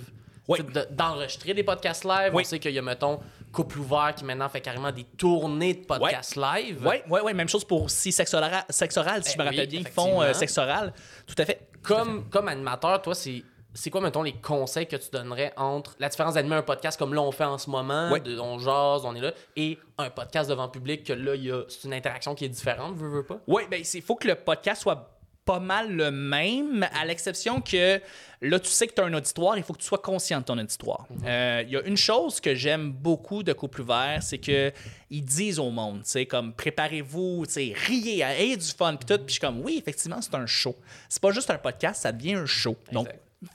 Oui. 0.47 0.59
D'enregistrer 0.91 1.53
des 1.53 1.63
podcasts 1.63 2.03
live. 2.05 2.31
Oui. 2.33 2.43
On 2.45 2.47
sait 2.49 2.59
qu'il 2.59 2.71
y 2.71 2.79
a, 2.79 2.81
mettons, 2.81 3.19
Couple 3.51 3.79
Ouvert 3.79 4.13
qui 4.15 4.23
maintenant 4.25 4.49
fait 4.49 4.61
carrément 4.61 4.91
des 4.91 5.03
tournées 5.03 5.73
de 5.73 5.85
podcasts 5.85 6.35
live. 6.35 6.85
Ouais, 6.85 7.03
ouais, 7.09 7.21
ouais, 7.21 7.33
même 7.33 7.49
chose 7.49 7.65
pour 7.65 7.83
aussi 7.83 8.11
Sexe 8.11 8.33
Oral, 8.33 8.63
Sexe 8.69 8.97
Oral, 8.97 9.23
si 9.23 9.31
Eh 9.31 9.33
je 9.33 9.37
me 9.39 9.43
rappelle 9.43 9.59
oui, 9.61 9.67
bien, 9.67 9.79
ils 9.81 9.87
font 9.87 10.21
euh. 10.21 10.33
Sexe 10.33 10.57
Oral. 10.57 10.93
Tout 11.25 11.35
à 11.37 11.45
fait. 11.45 11.67
Comme, 11.81 12.29
comme 12.29 12.47
animateur, 12.47 13.01
toi, 13.01 13.15
c'est. 13.15 13.43
C'est 13.71 13.91
quoi, 13.91 14.01
mettons, 14.01 14.23
les 14.23 14.33
conseils 14.33 14.87
que 14.87 14.95
tu 14.95 15.11
donnerais 15.11 15.53
entre 15.55 15.95
la 15.99 16.09
différence 16.09 16.33
d'animer 16.33 16.55
un 16.55 16.63
podcast 16.63 16.97
comme 16.97 17.13
là 17.13 17.21
on 17.21 17.31
fait 17.31 17.43
en 17.43 17.59
ce 17.59 17.69
moment, 17.69 18.09
de- 18.17 18.39
on 18.39 18.57
jase, 18.57 19.05
on 19.05 19.13
est 19.13 19.21
là, 19.21 19.31
et 19.55 19.77
un 19.99 20.09
podcast 20.09 20.49
devant 20.49 20.67
public 20.69 21.03
que 21.03 21.13
là, 21.13 21.33
c'est 21.67 21.83
une 21.87 21.93
interaction 21.93 22.33
qui 22.33 22.45
est 22.45 22.49
différente, 22.49 22.95
veux, 22.95 23.07
veux 23.07 23.23
pas? 23.23 23.37
Oui, 23.45 23.61
ben 23.69 23.79
il 23.93 24.01
faut 24.01 24.15
que 24.15 24.27
le 24.27 24.33
podcast 24.33 24.81
soit 24.81 25.18
pas 25.45 25.59
mal 25.59 25.91
le 25.95 26.11
même, 26.11 26.87
à 26.93 27.05
l'exception 27.05 27.59
que 27.61 27.99
là, 28.41 28.59
tu 28.59 28.69
sais 28.69 28.87
que 28.87 28.93
tu 28.93 29.01
as 29.01 29.05
un 29.05 29.13
auditoire, 29.13 29.57
il 29.57 29.63
faut 29.63 29.73
que 29.73 29.79
tu 29.79 29.87
sois 29.87 29.97
conscient 29.97 30.39
de 30.39 30.45
ton 30.45 30.57
auditoire. 30.57 31.07
Euh, 31.25 31.63
Il 31.65 31.71
y 31.71 31.75
a 31.75 31.81
une 31.81 31.97
chose 31.97 32.39
que 32.39 32.53
j'aime 32.53 32.91
beaucoup 32.91 33.41
de 33.41 33.51
Couple 33.53 33.81
Ouvert, 33.81 34.19
c'est 34.21 34.37
que 34.37 34.71
ils 35.09 35.23
disent 35.23 35.57
au 35.57 35.71
monde, 35.71 36.03
tu 36.03 36.11
sais, 36.11 36.25
comme 36.27 36.53
préparez-vous, 36.53 37.45
tu 37.47 37.53
sais, 37.53 37.73
riez, 37.87 38.21
ayez 38.21 38.57
du 38.57 38.67
fun, 38.67 38.95
puis 38.95 39.05
tout. 39.07 39.17
Puis 39.17 39.27
je 39.27 39.31
suis 39.33 39.41
comme, 39.41 39.61
oui, 39.61 39.77
effectivement, 39.79 40.21
c'est 40.21 40.35
un 40.35 40.45
show. 40.45 40.75
C'est 41.09 41.21
pas 41.21 41.31
juste 41.31 41.49
un 41.49 41.57
podcast, 41.57 42.03
ça 42.03 42.11
devient 42.11 42.35
un 42.35 42.45
show. 42.45 42.75
Donc, 42.91 43.07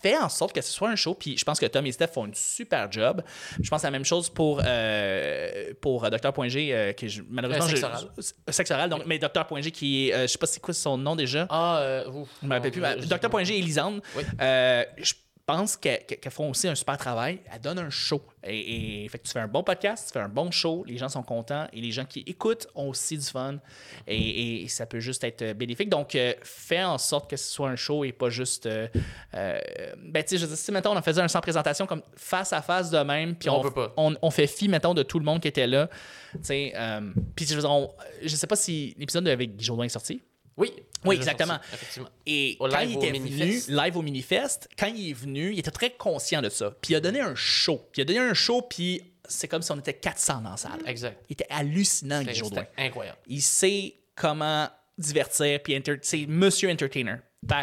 Fais 0.02 0.16
en 0.16 0.28
sorte 0.30 0.54
que 0.54 0.62
ce 0.62 0.72
soit 0.72 0.88
un 0.88 0.96
show. 0.96 1.14
Puis 1.14 1.36
je 1.36 1.44
pense 1.44 1.60
que 1.60 1.66
Tom 1.66 1.84
et 1.86 1.92
Steph 1.92 2.08
font 2.08 2.24
une 2.26 2.34
super 2.34 2.90
job. 2.90 3.22
Je 3.60 3.68
pense 3.68 3.82
la 3.82 3.90
même 3.90 4.04
chose 4.04 4.30
pour, 4.30 4.62
euh, 4.64 5.72
pour 5.82 6.04
euh, 6.04 6.10
Dr.G, 6.10 6.70
euh, 6.72 6.92
que 6.94 7.06
je- 7.08 7.22
malheureusement. 7.28 7.64
Euh, 7.64 7.68
je- 7.68 7.74
Sexe 7.76 7.84
Oral. 7.84 8.04
euh, 8.18 8.52
Sexe 8.52 8.70
Oral, 8.70 8.88
donc, 8.90 9.02
mais 9.06 9.18
Dr.G 9.18 9.70
qui 9.70 10.08
est. 10.08 10.14
euh, 10.14 10.22
je 10.22 10.26
sais 10.28 10.38
pas 10.38 10.46
c'est 10.46 10.60
quoi 10.60 10.72
son 10.74 10.96
nom 10.96 11.14
déjà. 11.16 11.46
Ah, 11.50 12.02
ouf, 12.08 12.28
Je 12.42 12.46
me 12.46 12.54
rappelle 12.54 12.70
plus. 12.72 12.80
non, 12.80 12.88
Dr.G 12.96 13.58
et 13.58 13.62
Lisande. 13.62 14.00
Oui. 14.16 14.22
Je- 14.98 15.14
pense 15.46 15.76
qu'elles 15.76 16.00
font 16.30 16.50
aussi 16.50 16.68
un 16.68 16.74
super 16.74 16.96
travail. 16.96 17.40
Elles 17.52 17.60
donnent 17.60 17.78
un 17.78 17.90
show. 17.90 18.22
Et, 18.42 19.04
et- 19.04 19.08
fait 19.08 19.18
que 19.18 19.24
tu 19.26 19.32
fais 19.32 19.40
un 19.40 19.48
bon 19.48 19.62
podcast, 19.62 20.06
tu 20.06 20.12
fais 20.12 20.24
un 20.24 20.28
bon 20.28 20.50
show, 20.50 20.84
les 20.86 20.96
gens 20.96 21.08
sont 21.08 21.22
contents 21.22 21.66
et 21.72 21.80
les 21.80 21.90
gens 21.90 22.04
qui 22.04 22.20
écoutent 22.26 22.66
ont 22.74 22.88
aussi 22.88 23.18
du 23.18 23.24
fun. 23.24 23.56
Et, 24.06 24.62
et 24.64 24.68
ça 24.68 24.86
peut 24.86 25.00
juste 25.00 25.22
être 25.24 25.42
euh, 25.42 25.54
bénéfique. 25.54 25.88
Donc, 25.88 26.14
euh, 26.14 26.32
fais 26.42 26.82
en 26.82 26.98
sorte 26.98 27.28
que 27.30 27.36
ce 27.36 27.50
soit 27.50 27.68
un 27.68 27.76
show 27.76 28.04
et 28.04 28.12
pas 28.12 28.30
juste. 28.30 28.66
euh, 28.66 28.88
euh, 29.34 29.58
ben, 29.98 30.22
tu 30.22 30.30
sais, 30.30 30.38
je 30.38 30.46
dire, 30.46 30.56
si, 30.56 30.72
mettons, 30.72 30.92
on 30.92 30.96
en 30.96 31.02
faisait 31.02 31.20
un 31.22 31.28
sans 31.28 31.40
présentation 31.40 31.86
comme 31.86 32.02
face 32.16 32.52
à 32.52 32.62
face 32.62 32.90
de 32.90 32.98
même, 32.98 33.34
puis 33.34 33.48
On 33.50 34.14
on, 34.22 34.30
fait 34.30 34.46
fi, 34.46 34.68
mettons, 34.68 34.94
de 34.94 35.02
tout 35.02 35.18
le 35.18 35.24
monde 35.24 35.40
qui 35.40 35.48
était 35.48 35.66
là. 35.66 35.88
Tu 36.32 36.38
sais, 36.42 36.72
puis 37.36 37.46
je 37.46 37.54
je 38.22 38.36
sais 38.36 38.46
pas 38.46 38.56
si 38.56 38.94
l'épisode 38.98 39.28
avec 39.28 39.56
Guy 39.56 39.64
Jourdain 39.64 39.84
est 39.84 39.88
sorti. 39.88 40.22
Oui. 40.56 40.72
Oui, 41.04 41.16
exactement. 41.16 41.58
Et 42.26 42.56
Au 42.60 42.68
quand 42.68 42.78
live 42.78 42.90
il 42.90 42.96
au 42.96 43.02
était 43.02 43.18
venu, 43.18 43.60
live 43.68 43.96
au 43.96 44.02
Minifest, 44.02 44.68
quand 44.78 44.86
il 44.86 45.10
est 45.10 45.14
venu, 45.14 45.52
il 45.52 45.58
était 45.58 45.70
très 45.70 45.90
conscient 45.90 46.40
de 46.42 46.48
ça. 46.48 46.70
Puis 46.80 46.92
il 46.92 46.96
a 46.96 47.00
donné 47.00 47.20
un 47.20 47.34
show. 47.34 47.88
Puis 47.92 48.00
il 48.00 48.02
a 48.02 48.04
donné 48.06 48.18
un 48.20 48.34
show, 48.34 48.62
puis 48.62 49.02
c'est 49.26 49.48
comme 49.48 49.62
si 49.62 49.70
on 49.72 49.78
était 49.78 49.94
400 49.94 50.40
dans 50.42 50.50
la 50.50 50.56
salle. 50.56 50.80
Exact. 50.86 51.24
Il 51.28 51.34
était 51.34 51.46
hallucinant, 51.50 52.22
Guy 52.22 52.34
Jourdain. 52.34 52.64
incroyable. 52.76 53.18
Il 53.26 53.42
sait 53.42 53.94
comment 54.14 54.68
divertir, 54.98 55.60
puis 55.62 55.76
enter- 55.76 55.98
c'est 56.02 56.26
Monsieur 56.26 56.70
Entertainer. 56.70 57.16
Que 57.46 57.54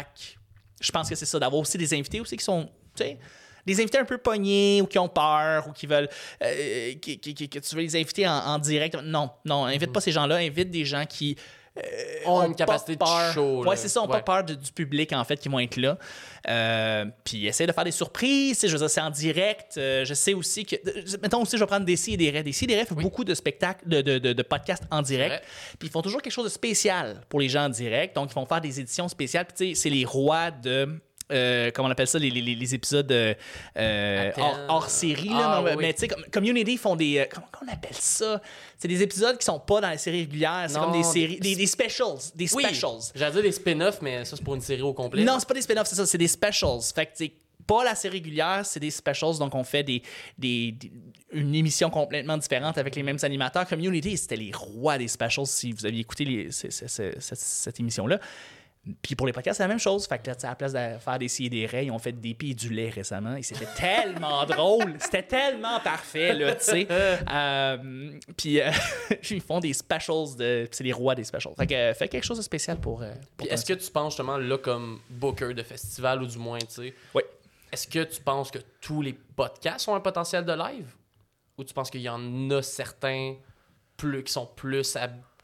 je 0.80 0.90
pense 0.92 1.08
que 1.08 1.14
c'est 1.14 1.26
ça, 1.26 1.38
d'avoir 1.38 1.60
aussi 1.62 1.78
des 1.78 1.92
invités 1.94 2.20
aussi 2.20 2.36
qui 2.36 2.44
sont, 2.44 2.68
tu 2.96 3.04
sais, 3.04 3.18
des 3.64 3.80
invités 3.80 3.98
un 3.98 4.04
peu 4.04 4.18
pognés 4.18 4.80
ou 4.82 4.86
qui 4.86 4.98
ont 4.98 5.08
peur 5.08 5.68
ou 5.68 5.72
qui 5.72 5.86
veulent 5.86 6.08
euh, 6.42 6.94
qui- 6.94 7.18
qui- 7.20 7.34
qui- 7.34 7.48
que 7.48 7.58
tu 7.60 7.74
veux 7.76 7.82
les 7.82 7.94
inviter 7.96 8.26
en, 8.26 8.32
en 8.32 8.58
direct. 8.58 8.96
Non, 9.04 9.30
non, 9.44 9.64
invite 9.66 9.88
Mm-hmm. 9.88 9.92
pas 9.92 10.00
ces 10.00 10.10
gens-là, 10.12 10.36
invite 10.36 10.70
des 10.70 10.84
gens 10.84 11.06
qui 11.06 11.36
ont 12.26 12.42
une 12.44 12.54
capacité 12.54 12.96
de 12.96 13.04
show. 13.32 13.64
Ouais, 13.64 13.76
c'est 13.76 13.88
ça, 13.88 14.02
on 14.02 14.06
n'a 14.06 14.14
Ouais. 14.16 14.22
pas 14.22 14.34
peur 14.42 14.44
de- 14.44 14.54
du 14.54 14.72
public, 14.72 15.12
en 15.12 15.24
fait, 15.24 15.36
qui 15.38 15.48
vont 15.48 15.58
être 15.58 15.76
là. 15.76 15.96
Euh, 16.48 17.06
puis 17.24 17.46
essayer 17.46 17.66
de 17.66 17.72
faire 17.72 17.84
des 17.84 17.90
surprises. 17.92 18.60
Je 18.66 18.72
veux 18.72 18.78
dire, 18.78 18.90
c'est 18.90 19.00
en 19.00 19.10
direct. 19.10 19.76
Euh, 19.78 20.04
je 20.04 20.12
sais 20.14 20.34
aussi 20.34 20.64
que. 20.66 20.76
de- 20.76 21.18
Mettons 21.22 21.40
aussi, 21.42 21.56
je 21.56 21.62
vais 21.62 21.66
prendre 21.66 21.86
des 21.86 22.10
et 22.10 22.16
des 22.16 22.30
raies. 22.30 22.42
Des 22.42 22.62
et 22.62 22.66
des 22.66 22.74
raies 22.76 22.84
fait 22.84 22.94
beaucoup 22.94 23.24
de 23.24 23.34
spectacles, 23.34 23.88
de, 23.88 24.00
de, 24.02 24.18
de- 24.18 24.32
de 24.32 24.42
podcasts 24.42 24.84
en 24.90 25.02
direct. 25.02 25.44
Puis 25.78 25.88
ils 25.88 25.90
font 25.90 26.02
toujours 26.02 26.20
quelque 26.20 26.32
chose 26.32 26.44
de 26.44 26.50
spécial 26.50 27.22
pour 27.28 27.40
les 27.40 27.48
gens 27.48 27.64
en 27.64 27.68
direct. 27.70 28.14
Donc, 28.16 28.30
ils 28.30 28.34
vont 28.34 28.46
faire 28.46 28.60
des 28.60 28.80
éditions 28.80 29.08
spéciales. 29.08 29.46
Puis, 29.46 29.54
tu 29.68 29.74
sais, 29.74 29.80
c'est 29.82 29.90
les 29.90 30.04
rois 30.04 30.50
de. 30.50 31.00
Euh, 31.32 31.70
comment 31.72 31.88
on 31.88 31.90
appelle 31.90 32.06
ça, 32.06 32.18
les, 32.18 32.30
les- 32.30 32.42
les- 32.42 32.54
les 32.54 32.74
épisodes 32.74 33.10
euh, 33.10 33.34
euh, 33.76 34.30
hors, 34.36 34.58
hors 34.68 34.88
série. 34.90 35.28
là, 35.28 35.34
Ah, 35.42 35.56
non, 35.58 35.62
mais- 35.64 35.70
oui. 35.74 35.84
Mais 35.86 35.92
tu 35.94 36.00
sais, 36.00 36.08
comme 36.08 36.24
Community 36.30 36.76
font 36.76 36.94
des. 36.96 37.26
comment 37.32 37.46
on 37.66 37.72
appelle 37.72 37.94
ça? 37.94 38.40
C'est 38.78 38.88
des 38.88 39.02
épisodes 39.02 39.38
qui 39.38 39.44
sont 39.44 39.58
pas 39.60 39.80
dans 39.80 39.90
la 39.90 39.98
série 39.98 40.20
régulière. 40.20 40.66
C'est 40.68 40.78
comme 40.78 40.92
des 40.92 41.02
séries. 41.02 41.38
Des, 41.40 41.56
des 41.56 41.66
specials. 41.66 42.18
Des 42.34 42.52
Oui. 42.54 42.64
specials. 42.64 43.00
J'allais 43.14 43.32
dire 43.32 43.42
des 43.42 43.52
spin-offs, 43.52 44.00
mais 44.02 44.24
ça, 44.24 44.36
c'est 44.36 44.44
pour 44.44 44.54
une 44.54 44.60
série 44.60 44.82
au 44.82 44.92
complet. 44.92 45.24
Non, 45.24 45.36
c'est 45.38 45.48
pas 45.48 45.54
des 45.54 45.62
spin-offs, 45.62 45.88
c'est 45.88 45.96
ça, 45.96 46.06
c'est 46.06 46.18
des 46.18 46.28
specials. 46.28 46.80
Fait 46.94 47.06
que, 47.06 47.12
c'est 47.14 47.32
pas 47.66 47.84
la 47.84 47.94
série 47.94 48.14
régulière, 48.14 48.62
c'est 48.64 48.80
des 48.80 48.90
specials. 48.90 49.38
Donc, 49.38 49.54
on 49.54 49.62
fait 49.62 49.84
des, 49.84 50.02
des- 50.36 50.72
des- 50.72 50.90
une 51.32 51.54
émission 51.54 51.88
complètement 51.90 52.36
différente 52.36 52.76
avec 52.76 52.94
les 52.96 53.02
mêmes 53.02 53.18
animateurs. 53.22 53.66
Community, 53.66 54.18
c'était 54.18 54.36
les 54.36 54.50
rois 54.52 54.98
des 54.98 55.08
specials 55.08 55.46
si 55.46 55.72
vous 55.72 55.86
aviez 55.86 56.00
écouté 56.00 56.24
les- 56.24 56.48
cette 56.50 57.80
émission-là. 57.80 58.18
Puis 59.00 59.14
pour 59.14 59.28
les 59.28 59.32
podcasts, 59.32 59.58
c'est 59.58 59.62
la 59.62 59.68
même 59.68 59.78
chose. 59.78 60.08
Fait 60.08 60.18
que 60.18 60.26
là, 60.28 60.36
à 60.42 60.46
la 60.48 60.54
place 60.56 60.72
de 60.72 60.98
faire 60.98 61.18
des 61.18 61.28
scies 61.28 61.46
et 61.46 61.50
des 61.50 61.66
raies, 61.66 61.86
ils 61.86 61.92
ont 61.92 62.00
fait 62.00 62.10
des 62.12 62.34
pis 62.34 62.50
et 62.50 62.54
du 62.54 62.68
lait 62.68 62.90
récemment. 62.90 63.36
Et 63.36 63.42
c'était 63.44 63.68
tellement 63.76 64.44
drôle. 64.46 64.96
C'était 64.98 65.22
tellement 65.22 65.78
parfait, 65.78 66.32
là, 66.34 66.54
tu 66.56 66.64
sais. 66.64 66.88
Euh, 67.32 68.10
puis 68.36 68.60
euh, 68.60 68.70
ils 69.30 69.40
font 69.40 69.60
des 69.60 69.72
specials 69.72 70.36
de. 70.36 70.68
c'est 70.70 70.82
les 70.84 70.92
rois 70.92 71.14
des 71.14 71.24
specials. 71.24 71.54
Fait 71.56 71.66
que 71.66 71.74
euh, 71.74 71.94
fais 71.94 72.08
quelque 72.08 72.24
chose 72.24 72.38
de 72.38 72.42
spécial 72.42 72.78
pour. 72.80 73.02
est-ce 73.48 73.64
que 73.64 73.74
tu 73.74 73.90
penses 73.90 74.14
justement 74.14 74.36
là 74.36 74.58
comme 74.58 75.00
booker 75.08 75.54
de 75.54 75.62
festival 75.62 76.22
ou 76.22 76.26
du 76.26 76.38
moins, 76.38 76.58
tu 76.58 76.66
sais, 76.68 76.94
Oui. 77.14 77.22
est-ce 77.70 77.86
que 77.86 78.02
tu 78.02 78.20
penses 78.20 78.50
que 78.50 78.58
tous 78.80 79.00
les 79.02 79.12
podcasts 79.12 79.86
ont 79.88 79.94
un 79.94 80.00
potentiel 80.00 80.44
de 80.44 80.52
live? 80.52 80.86
Ou 81.56 81.64
tu 81.64 81.72
penses 81.72 81.90
qu'il 81.90 82.00
y 82.02 82.08
en 82.08 82.50
a 82.50 82.62
certains 82.62 83.36
plus 83.96 84.24
qui 84.24 84.32
sont 84.32 84.46
plus 84.46 84.96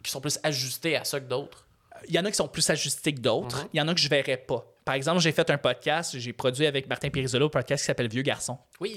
qui 0.02 0.10
sont 0.10 0.20
plus 0.20 0.38
ajustés 0.42 0.96
à 0.96 1.04
ça 1.04 1.20
que 1.20 1.28
d'autres? 1.28 1.67
Il 2.06 2.14
y 2.14 2.18
en 2.18 2.24
a 2.24 2.30
qui 2.30 2.36
sont 2.36 2.48
plus 2.48 2.68
ajustés 2.70 3.12
que 3.14 3.20
d'autres. 3.20 3.62
Mhm. 3.64 3.68
Il 3.74 3.76
y 3.78 3.80
en 3.80 3.88
a 3.88 3.94
que 3.94 4.00
je 4.00 4.08
verrais 4.08 4.36
pas. 4.36 4.64
Par 4.84 4.94
exemple, 4.94 5.20
j'ai 5.20 5.32
fait 5.32 5.48
un 5.50 5.58
podcast, 5.58 6.18
j'ai 6.18 6.32
produit 6.32 6.66
avec 6.66 6.88
Martin 6.88 7.10
Pirizolo 7.10 7.46
un 7.46 7.50
podcast 7.50 7.82
qui 7.82 7.86
s'appelle 7.86 8.08
Vieux 8.08 8.22
Garçon, 8.22 8.58
Oui. 8.80 8.96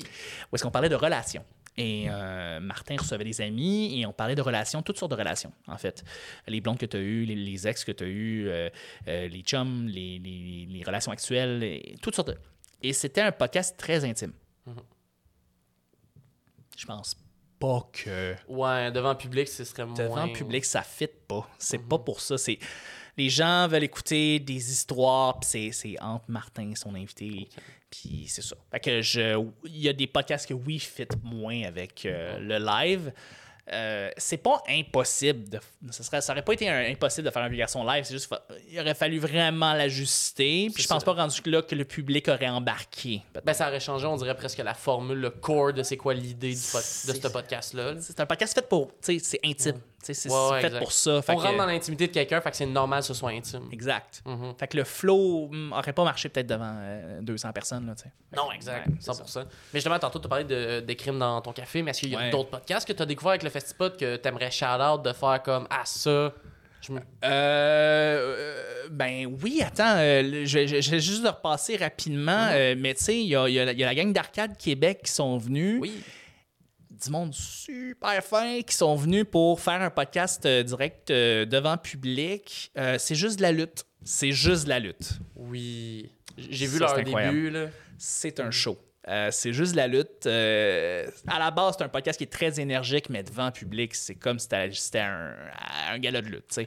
où 0.52 0.56
est-ce 0.56 0.64
qu'on 0.64 0.72
parlait 0.72 0.88
de 0.90 0.96
relations. 0.96 1.44
Et 1.78 2.08
euh, 2.10 2.60
Martin 2.60 2.96
recevait 2.98 3.24
des 3.24 3.40
amis 3.42 4.00
et 4.00 4.06
on 4.06 4.12
parlait 4.14 4.36
de 4.36 4.42
relations, 4.42 4.82
toutes 4.82 4.98
sortes 5.00 5.12
de 5.12 5.18
relations, 5.18 5.54
en 5.68 5.78
fait. 5.78 6.04
Les 6.48 6.60
blondes 6.62 6.78
que 6.78 6.86
tu 6.86 6.98
as 6.98 7.00
eues, 7.00 7.24
les, 7.26 7.36
les 7.36 7.68
ex 7.68 7.84
que 7.86 7.92
tu 7.94 8.04
as 8.04 8.08
eues, 8.08 8.48
euh, 8.50 8.70
euh, 9.08 9.28
les 9.30 9.42
chums, 9.42 9.88
les, 9.88 10.20
les- 10.20 10.66
les 10.70 10.84
relations 10.84 11.12
actuelles, 11.14 11.64
et 11.64 11.96
toutes 12.02 12.16
sortes 12.16 12.28
de... 12.30 12.38
Et 12.84 12.92
c'était 12.94 13.22
un 13.22 13.32
podcast 13.32 13.78
très 13.78 14.04
intime. 14.06 14.34
Mhm. 14.66 14.76
Je 16.78 16.86
pense 16.86 17.16
pas 17.62 17.88
que 17.94 18.36
Ouais, 18.50 18.92
devant 18.92 19.12
le 19.12 19.18
public, 19.18 19.48
ce 19.48 19.64
serait 19.64 19.86
moins 19.86 19.96
devant 19.96 20.26
le 20.26 20.34
public, 20.34 20.66
ça 20.66 20.82
fit 20.82 21.08
pas. 21.28 21.48
C'est 21.58 21.78
pas 21.78 22.00
pour 22.00 22.20
ça. 22.20 22.38
C'est 22.38 22.60
les 23.18 23.30
gens 23.30 23.68
veulent 23.68 23.84
écouter 23.84 24.40
des 24.40 24.72
histoires, 24.72 25.40
puis 25.40 25.50
c'est, 25.50 25.72
c'est 25.72 26.02
entre 26.02 26.26
Martin, 26.30 26.74
son 26.76 26.96
invité, 26.96 27.50
puis 27.90 28.26
c'est 28.28 28.42
ça. 28.42 28.56
Fait 28.72 28.80
que 28.80 29.02
je, 29.02 29.46
il 29.66 29.80
y 29.80 29.90
a 29.90 29.94
des 29.94 30.08
podcasts 30.08 30.48
que 30.48 30.54
oui 30.54 30.80
fit 30.80 31.08
moins 31.24 31.64
avec 31.64 32.06
euh, 32.06 32.40
le 32.40 32.58
live. 32.58 33.12
Euh, 33.74 34.10
c'est 34.18 34.36
pas 34.38 34.62
impossible 34.68 35.48
de 35.50 35.60
ça 35.92 36.04
serait 36.04 36.20
ça 36.20 36.34
aurait 36.34 36.42
pas 36.42 36.52
été 36.52 36.68
un- 36.68 36.92
impossible 36.92 37.26
de 37.28 37.32
faire 37.32 37.42
un 37.44 37.48
vieux 37.48 37.58
garçon 37.60 37.86
live 37.86 38.04
c'est 38.04 38.14
juste 38.14 38.30
il 38.70 38.78
aurait 38.80 38.94
fallu 38.96 39.18
vraiment 39.18 39.74
l'ajuster 39.74 40.68
puis 40.74 40.84
je 40.84 40.88
pense 40.90 41.02
ça. 41.04 41.06
pas 41.06 41.14
rendu 41.14 41.40
là 41.46 41.62
que 41.62 41.74
le 41.74 41.86
public 41.86 42.28
aurait 42.28 42.50
embarqué 42.50 43.22
Ben, 43.46 43.54
ça 43.54 43.70
aurait 43.70 43.80
changé, 43.80 44.06
on 44.08 44.18
dirait 44.18 44.36
presque 44.36 44.58
la 44.58 44.74
formule, 44.74 45.20
le 45.20 45.30
core 45.30 45.72
de 45.72 45.84
c'est 45.84 45.96
quoi 45.96 46.14
l'idée 46.14 46.52
de 46.52 46.56
ce 46.56 47.28
podcast-là. 47.30 47.94
là. 47.94 48.02
c'est 48.02 48.20
un 48.20 48.26
podcast 48.26 48.54
fait 48.54 48.68
pour 48.68 48.88
tu 49.02 49.18
sais 49.18 49.20
c'est 49.20 49.40
intime 49.46 49.80
c'est 50.02 50.30
Ouais, 50.30 50.62
fait 50.62 50.68
exact. 50.68 50.80
pour 50.80 50.92
ça 50.92 51.22
Fait 51.22 51.34
On 51.34 51.38
que- 51.38 51.42
rentre 51.44 51.58
dans 51.58 51.66
l'intimité 51.66 52.08
de 52.08 52.12
quelqu'un, 52.14 52.42
fait 52.42 52.52
que 52.52 52.58
c'est 52.58 52.66
normal 52.66 53.00
que 53.02 53.06
ce 53.08 53.14
soit 53.14 53.30
intime. 53.32 53.70
Exact. 53.72 54.24
Fait 54.58 54.68
que 54.68 54.78
le 54.78 54.84
flow 54.84 55.46
hum, 55.52 55.74
aurait 55.78 55.94
pas 55.94 56.04
marché 56.04 56.30
peut-être 56.30 56.48
devant 56.48 56.74
euh, 56.78 57.22
200 57.22 57.52
personnes. 57.54 57.86
Là, 57.88 57.94
Non, 58.36 58.52
exact, 58.52 58.88
ouais, 58.88 58.94
c'est 59.00 59.12
100%. 59.12 59.40
Mais 59.74 59.80
justement, 59.80 60.00
tantôt, 60.00 60.20
tu 60.20 60.28
de, 60.46 60.80
des 60.80 60.96
crimes 60.96 61.20
dans 61.20 61.42
ton 61.42 61.52
café, 61.54 61.82
mais 61.82 61.92
est-ce 61.92 62.00
qu'il 62.02 62.10
y 62.10 62.16
a 62.16 62.20
Ouais. 62.20 62.30
d'autres 62.30 62.50
podcasts 62.50 62.88
que 62.88 62.94
tu 62.94 63.02
as 63.02 63.06
découvert 63.06 63.32
avec 63.32 63.44
le 63.44 63.50
Festipod 63.50 63.98
que 63.98 64.16
tu 64.18 64.28
aimerais 64.28 64.52
shout-out 64.52 65.04
de 65.04 65.14
faire 65.14 65.42
comme 65.44 65.68
Ah, 65.70 65.82
ça, 65.86 66.34
me. 66.90 67.00
Euh, 67.00 67.02
euh, 67.24 68.88
ben 68.90 69.28
oui, 69.44 69.62
attends, 69.66 69.98
euh, 69.98 70.44
je, 70.46 70.66
je- 70.66 70.82
je 70.82 70.92
vais 70.92 71.00
juste 71.00 71.24
le 71.24 71.30
repasser 71.30 71.78
rapidement. 71.78 72.46
Mhm. 72.48 72.52
euh, 72.54 72.76
mais 72.78 72.94
tu 72.96 73.04
sais, 73.04 73.20
il 73.20 73.28
y 73.28 73.36
a, 73.36 73.48
il 73.48 73.54
y 73.54 73.60
a 73.60 73.66
la- 73.66 73.72
il 73.74 73.80
y 73.80 73.84
a 73.84 73.88
la 73.88 73.96
gang 73.96 74.12
d'Arcade 74.12 74.58
Québec 74.58 75.02
qui 75.06 75.12
sont 75.12 75.38
venus. 75.38 75.80
Oui. 75.82 76.02
Du 77.04 77.10
monde 77.10 77.34
super 77.34 78.24
fin 78.24 78.62
qui 78.62 78.76
sont 78.76 78.96
venus 78.96 79.26
pour 79.30 79.60
faire 79.60 79.82
un 79.82 79.90
podcast 79.90 80.46
euh, 80.46 80.62
direct 80.62 81.10
euh, 81.10 81.46
devant 81.46 81.76
public. 81.76 82.72
Euh, 82.78 82.98
c'est 83.00 83.16
juste 83.16 83.38
de 83.38 83.42
la 83.42 83.52
lutte. 83.52 83.88
C'est 84.04 84.32
juste 84.32 84.66
de 84.66 84.70
la 84.70 84.80
lutte. 84.80 85.20
Oui. 85.36 86.12
J'ai 86.38 86.68
vu 86.68 86.78
Ça, 86.78 86.86
leur 86.86 87.04
début, 87.04 87.50
là. 87.50 87.68
C'est 87.98 88.40
un 88.40 88.52
show. 88.52 88.78
Euh, 89.08 89.30
c'est 89.32 89.52
juste 89.52 89.72
de 89.72 89.78
la 89.78 89.88
lutte. 89.88 90.28
Euh, 90.28 91.08
à 91.28 91.40
la 91.40 91.50
base, 91.50 91.76
c'est 91.78 91.84
un 91.84 91.90
podcast 91.90 92.18
qui 92.20 92.26
est 92.26 92.32
très 92.32 92.60
énergique, 92.60 93.10
mais 93.10 93.24
devant 93.24 93.50
public, 93.52 93.96
c'est 93.96 94.14
comme 94.14 94.38
si 94.38 94.48
c'était 94.74 95.00
un, 95.00 95.34
un 95.92 95.98
gala 95.98 96.22
de 96.22 96.28
lutte. 96.28 96.60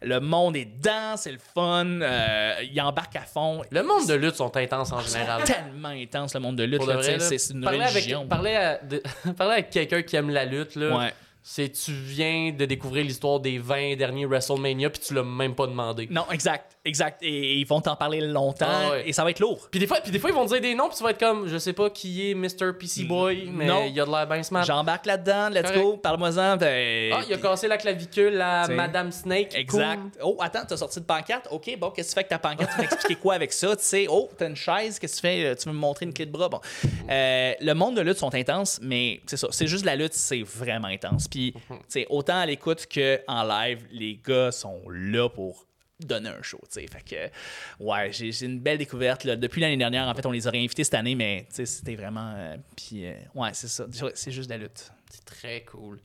Le 0.00 0.18
monde 0.20 0.56
est 0.56 0.64
dedans, 0.64 1.16
c'est 1.16 1.32
le 1.32 1.38
fun. 1.38 1.84
euh, 2.00 2.54
il 2.62 2.80
embarque 2.80 3.14
à 3.16 3.20
fond. 3.20 3.62
Le 3.70 3.82
monde 3.82 4.06
de 4.08 4.14
lutte 4.14 4.36
sont 4.36 4.56
intenses 4.56 4.90
en 4.92 5.00
général. 5.00 5.44
tellement 5.44 5.88
intense, 5.88 6.32
le 6.34 6.40
monde 6.40 6.56
de 6.56 6.64
lutte. 6.64 6.80
C'est 7.20 7.50
une 7.52 7.62
Parler 7.62 7.84
religion. 7.84 8.20
Avec, 8.20 8.28
parler, 8.30 8.54
à- 8.54 8.78
de- 8.78 9.02
parler 9.36 9.52
avec 9.54 9.70
quelqu'un 9.70 10.00
qui 10.02 10.16
aime 10.16 10.30
la 10.30 10.46
lutte, 10.46 10.76
là, 10.76 10.96
Ouais. 10.96 11.12
C'est 11.48 11.68
tu 11.70 11.92
viens 11.92 12.50
de 12.50 12.64
découvrir 12.64 13.04
l'histoire 13.04 13.38
des 13.38 13.58
20 13.58 13.94
derniers 13.94 14.26
WrestleMania 14.26 14.90
puis 14.90 15.00
tu 15.00 15.14
l'as 15.14 15.22
même 15.22 15.54
pas 15.54 15.68
demandé. 15.68 16.08
Non, 16.10 16.24
exact, 16.32 16.76
exact. 16.84 17.22
Et, 17.22 17.28
et 17.28 17.54
ils 17.58 17.66
vont 17.66 17.80
t'en 17.80 17.94
parler 17.94 18.20
longtemps 18.20 18.66
Ah 18.68 18.90
ouais. 18.90 19.08
et 19.08 19.12
ça 19.12 19.22
va 19.22 19.30
être 19.30 19.38
lourd. 19.38 19.68
Puis 19.70 19.78
des 19.78 19.86
fois, 19.86 20.00
puis 20.00 20.10
des 20.10 20.18
fois 20.18 20.30
ils 20.30 20.34
vont 20.34 20.44
te 20.44 20.50
dire 20.54 20.60
des 20.60 20.74
noms 20.74 20.88
puis 20.88 20.96
tu 20.96 21.04
vas 21.04 21.10
être 21.10 21.20
comme 21.20 21.46
je 21.46 21.56
sais 21.56 21.72
pas 21.72 21.88
qui 21.88 22.30
est 22.30 22.34
Mr 22.34 22.72
PC 22.76 23.04
Boy 23.04 23.48
mais 23.52 23.66
non. 23.66 23.84
il 23.86 24.00
a 24.00 24.04
de 24.04 24.10
l'air 24.10 24.26
bien 24.26 24.42
smart. 24.42 24.64
J'embarque 24.64 25.06
là-dedans, 25.06 25.48
let's 25.50 25.62
Correct. 25.70 25.80
go, 25.80 25.96
parle-moi-en. 25.98 26.56
ben, 26.56 27.12
Ah, 27.14 27.22
il 27.28 27.32
a 27.34 27.38
cassé 27.38 27.68
la 27.68 27.76
clavicule 27.78 28.40
à. 28.40 28.66
Madame 28.66 29.12
Snake. 29.12 29.54
Exact. 29.54 30.00
Cool. 30.00 30.10
Oh, 30.24 30.36
attends, 30.40 30.64
t'as 30.68 30.76
sorti 30.76 30.98
de 30.98 31.04
pancarte? 31.04 31.46
OK, 31.52 31.78
bon, 31.78 31.90
qu'est-ce 31.90 32.08
que 32.08 32.20
tu 32.20 32.26
fais 32.26 32.26
avec 32.28 32.28
ta 32.28 32.38
pancarte? 32.40 32.72
Tu 32.74 32.80
m'expliquer 32.80 33.14
quoi 33.20 33.34
avec 33.34 33.52
ça? 33.52 33.76
Tu 33.76 33.84
sais, 33.84 34.06
oh, 34.10 34.28
t'as 34.36 34.48
une 34.48 34.56
chaise, 34.56 34.98
qu'est-ce 34.98 35.12
que 35.14 35.20
tu 35.20 35.22
fais? 35.28 35.44
Euh, 35.44 35.54
Tu 35.54 35.68
veux 35.68 35.74
me 35.74 35.78
montrer 35.78 36.06
une 36.06 36.12
clé 36.12 36.26
de 36.26 36.32
bras? 36.32 36.48
Bon. 36.48 36.60
Euh, 37.08 37.52
le 37.60 37.72
monde 37.74 37.96
de 37.96 38.00
lutte 38.00 38.18
sont 38.18 38.34
intenses, 38.34 38.80
mais 38.82 39.20
c'est 39.26 39.36
ça. 39.36 39.46
C'est 39.52 39.68
juste 39.68 39.84
la 39.84 39.94
lutte, 39.94 40.14
c'est 40.14 40.42
vraiment 40.42 40.88
intense. 40.88 41.28
Puis, 41.36 41.54
sais, 41.88 42.06
autant 42.08 42.38
à 42.38 42.46
l'écoute 42.46 42.86
qu'en 42.92 43.42
live, 43.44 43.86
les 43.90 44.16
gars 44.24 44.50
sont 44.52 44.82
là 44.88 45.28
pour 45.28 45.66
donner 46.00 46.28
un 46.30 46.42
show, 46.42 46.58
tu 46.70 46.80
sais. 46.80 46.86
Fait 46.86 47.02
que, 47.02 47.84
ouais, 47.84 48.12
j'ai 48.12 48.32
j'ai 48.32 48.46
une 48.46 48.60
belle 48.60 48.78
découverte. 48.78 49.24
Là. 49.24 49.36
Depuis 49.36 49.60
l'année 49.60 49.76
dernière, 49.76 50.06
en 50.08 50.14
fait, 50.14 50.24
on 50.26 50.30
les 50.30 50.46
aurait 50.46 50.58
invités 50.58 50.84
cette 50.84 50.94
année, 50.94 51.14
mais, 51.14 51.46
tu 51.50 51.56
sais, 51.56 51.66
c'était 51.66 51.94
vraiment... 51.96 52.32
euh, 52.36 52.56
puis, 52.76 53.06
euh, 53.06 53.14
ouais, 53.34 53.50
c'est 53.52 53.68
ça. 53.68 53.86
C'est 54.14 54.30
juste 54.30 54.48
de 54.50 54.54
la 54.54 54.60
lutte. 54.60 54.90
C'est 55.10 55.24
très 55.24 55.62
cool. 55.64 55.98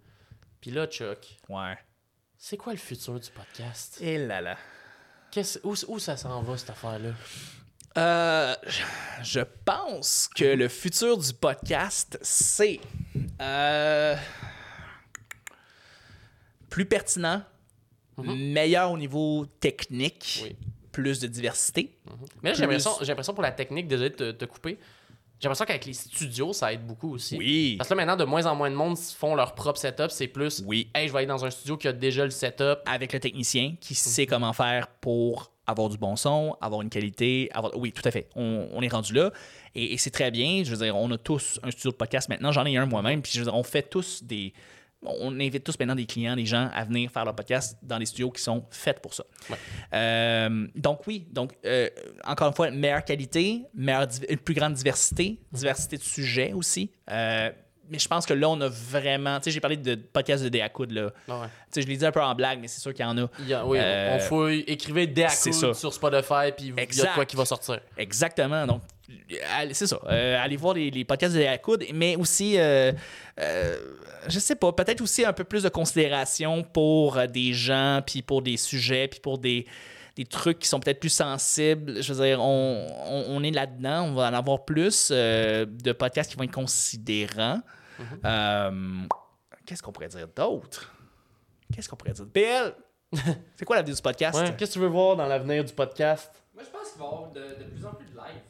Puis 0.59 0.71
là, 0.71 0.85
Chuck, 0.87 1.37
Ouais. 1.49 1.77
c'est 2.37 2.57
quoi 2.57 2.73
le 2.73 2.79
futur 2.79 3.19
du 3.19 3.29
podcast? 3.31 3.99
Et 4.01 4.17
là 4.17 4.41
là. 4.41 4.57
Qu'est-ce- 5.31 5.59
où, 5.63 5.73
où 5.87 5.99
ça 5.99 6.17
s'en 6.17 6.41
va, 6.41 6.57
cette 6.57 6.69
affaire-là? 6.71 7.11
Euh, 7.97 8.55
je 9.23 9.41
pense 9.65 10.29
que 10.33 10.45
le 10.45 10.69
futur 10.69 11.17
du 11.17 11.33
podcast, 11.33 12.17
c'est 12.21 12.79
euh, 13.41 14.15
plus 16.71 16.85
pertinent, 16.85 17.43
meilleur 18.17 18.91
au 18.91 18.97
niveau 18.97 19.45
technique, 19.59 20.41
Oui. 20.43 20.55
plus 20.91 21.19
de 21.19 21.27
diversité. 21.27 21.97
Mais 22.41 22.49
là, 22.49 22.53
j'ai 22.53 22.53
Plus- 22.53 22.61
l'impression, 22.61 22.91
j'ai 23.01 23.07
l'impression 23.07 23.33
pour 23.33 23.43
la 23.43 23.51
technique, 23.51 23.87
désolé 23.87 24.09
de 24.09 24.15
te, 24.15 24.31
te 24.31 24.45
couper, 24.45 24.77
j'ai 25.39 25.47
l'impression 25.47 25.65
qu'avec 25.65 25.85
les 25.85 25.93
studios, 25.93 26.53
ça 26.53 26.71
aide 26.71 26.85
beaucoup 26.85 27.13
aussi. 27.15 27.35
Oui. 27.37 27.75
Parce 27.77 27.89
que 27.89 27.95
là, 27.95 28.05
maintenant, 28.05 28.15
de 28.15 28.29
moins 28.29 28.45
en 28.45 28.55
moins 28.55 28.69
de 28.69 28.75
monde 28.75 28.95
font 28.97 29.33
leur 29.33 29.55
propre 29.55 29.79
setup. 29.79 30.11
C'est 30.11 30.27
plus, 30.27 30.63
Oui. 30.67 30.89
hey, 30.93 31.07
je 31.07 31.11
vais 31.13 31.19
aller 31.19 31.27
dans 31.27 31.43
un 31.43 31.49
studio 31.49 31.77
qui 31.77 31.87
a 31.87 31.93
déjà 31.93 32.23
le 32.25 32.29
setup. 32.29 32.79
Avec 32.85 33.11
le 33.11 33.19
technicien 33.19 33.75
qui 33.81 33.93
Mhm. 33.93 33.97
sait 33.97 34.25
comment 34.27 34.53
faire 34.53 34.87
pour 34.87 35.51
avoir 35.65 35.89
du 35.89 35.97
bon 35.97 36.15
son, 36.15 36.55
avoir 36.61 36.83
une 36.83 36.91
qualité, 36.91 37.49
avoir... 37.53 37.75
Oui, 37.75 37.91
tout 37.91 38.07
à 38.07 38.11
fait. 38.11 38.29
On, 38.35 38.67
on 38.71 38.81
est 38.83 38.87
rendu 38.87 39.13
là. 39.13 39.31
Et, 39.73 39.93
et 39.93 39.97
c'est 39.97 40.11
très 40.11 40.29
bien. 40.29 40.63
Je 40.63 40.75
veux 40.75 40.85
dire, 40.85 40.95
on 40.95 41.09
a 41.09 41.17
tous 41.17 41.59
un 41.63 41.71
studio 41.71 41.89
de 41.91 41.95
podcast 41.95 42.29
maintenant. 42.29 42.51
J'en 42.51 42.65
ai 42.65 42.77
un 42.77 42.85
moi-même. 42.85 43.23
Puis 43.23 43.31
je 43.33 43.39
veux 43.39 43.45
dire, 43.45 43.55
on 43.55 43.63
fait 43.63 43.83
tous 43.89 44.23
des... 44.23 44.53
On 45.03 45.39
invite 45.39 45.63
tous 45.63 45.79
maintenant 45.79 45.95
des 45.95 46.05
clients, 46.05 46.35
des 46.35 46.45
gens 46.45 46.69
à 46.73 46.83
venir 46.83 47.09
faire 47.09 47.25
leur 47.25 47.35
podcast 47.35 47.75
dans 47.81 47.97
des 47.97 48.05
studios 48.05 48.29
qui 48.29 48.41
sont 48.41 48.63
faits 48.69 49.01
pour 49.01 49.15
ça. 49.15 49.23
Ouais. 49.49 49.55
Euh, 49.95 50.67
donc 50.75 51.07
oui, 51.07 51.25
donc 51.31 51.53
euh, 51.65 51.89
encore 52.23 52.49
une 52.49 52.53
fois, 52.53 52.69
meilleure 52.69 53.03
qualité, 53.03 53.63
meilleure 53.73 54.07
une 54.29 54.37
plus 54.37 54.53
grande 54.53 54.73
diversité, 54.73 55.39
diversité 55.51 55.97
de 55.97 56.03
sujets 56.03 56.53
aussi. 56.53 56.91
Euh, 57.09 57.49
mais 57.89 57.99
je 57.99 58.07
pense 58.07 58.25
que 58.25 58.33
là, 58.33 58.47
on 58.47 58.61
a 58.61 58.69
vraiment... 58.69 59.37
Tu 59.39 59.45
sais, 59.45 59.51
j'ai 59.51 59.59
parlé 59.59 59.75
de 59.75 59.95
podcast 59.95 60.43
de 60.43 60.49
Déacoud, 60.49 60.91
là. 60.91 61.11
Ah 61.27 61.41
ouais. 61.41 61.47
Tu 61.47 61.51
sais, 61.71 61.81
je 61.81 61.87
l'ai 61.87 61.97
dit 61.97 62.05
un 62.05 62.11
peu 62.11 62.21
en 62.21 62.33
blague, 62.35 62.59
mais 62.61 62.69
c'est 62.69 62.79
sûr 62.79 62.93
qu'il 62.93 63.03
y 63.03 63.07
en 63.07 63.17
a. 63.17 63.27
Il 63.39 63.47
y 63.49 63.53
a- 63.53 63.65
oui, 63.65 63.79
on 63.81 64.19
fouille, 64.19 64.63
écrivez 64.67 65.11
ça. 65.29 65.73
sur 65.73 65.93
Spotify, 65.93 66.53
puis 66.55 66.73
il 66.77 66.95
y 66.95 67.01
a 67.01 67.07
quoi 67.07 67.25
qui 67.25 67.35
va 67.35 67.43
sortir. 67.43 67.81
Exactement. 67.97 68.65
Donc, 68.65 68.81
c'est 69.73 69.87
ça. 69.87 69.99
Euh, 70.07 70.37
allez 70.41 70.57
voir 70.57 70.73
les, 70.73 70.91
les 70.91 71.05
podcasts 71.05 71.35
de 71.35 71.41
la 71.41 71.57
coude, 71.57 71.83
mais 71.93 72.15
aussi, 72.15 72.57
euh, 72.59 72.91
euh, 73.39 73.77
je 74.27 74.39
sais 74.39 74.55
pas, 74.55 74.71
peut-être 74.73 75.01
aussi 75.01 75.25
un 75.25 75.33
peu 75.33 75.43
plus 75.43 75.63
de 75.63 75.69
considération 75.69 76.63
pour 76.63 77.19
des 77.27 77.53
gens, 77.53 78.01
puis 78.05 78.21
pour 78.21 78.41
des 78.41 78.57
sujets, 78.57 79.07
puis 79.07 79.19
pour 79.19 79.37
des, 79.37 79.65
des 80.15 80.25
trucs 80.25 80.59
qui 80.59 80.67
sont 80.67 80.79
peut-être 80.79 80.99
plus 80.99 81.09
sensibles. 81.09 82.01
Je 82.01 82.13
veux 82.13 82.25
dire, 82.25 82.41
on, 82.41 82.87
on- 83.07 83.25
on 83.29 83.43
est 83.43 83.51
là-dedans, 83.51 84.03
on 84.09 84.13
va 84.13 84.29
en 84.29 84.33
avoir 84.33 84.65
plus 84.65 85.09
euh, 85.11 85.65
de 85.65 85.91
podcasts 85.91 86.29
qui 86.31 86.37
vont 86.37 86.43
être 86.43 86.51
considérants. 86.51 87.61
Euh, 88.25 88.71
Qu'est-ce 89.65 89.81
qu'on 89.83 89.91
pourrait 89.91 90.07
dire 90.09 90.27
d'autre? 90.35 90.91
Qu'est-ce 91.73 91.87
qu'on 91.87 91.95
pourrait 91.95 92.13
dire? 92.13 92.25
PL! 92.33 92.73
c'est 93.55 93.65
quoi 93.65 93.75
l'avenir 93.75 93.95
du 93.95 94.01
podcast? 94.01 94.39
Ouais. 94.39 94.55
Qu'est-ce 94.57 94.69
que 94.71 94.73
tu 94.73 94.79
veux 94.79 94.87
voir 94.87 95.15
dans 95.15 95.27
l'avenir 95.27 95.63
du 95.63 95.73
podcast? 95.73 96.31
Moi, 96.53 96.63
je 96.65 96.69
pense 96.69 96.89
qu'il 96.91 96.99
va 96.99 97.05
y 97.05 97.07
avoir 97.09 97.31
de, 97.31 97.39
de 97.63 97.69
plus 97.69 97.85
en 97.85 97.93
plus 97.93 98.05
de 98.07 98.15
live. 98.15 98.41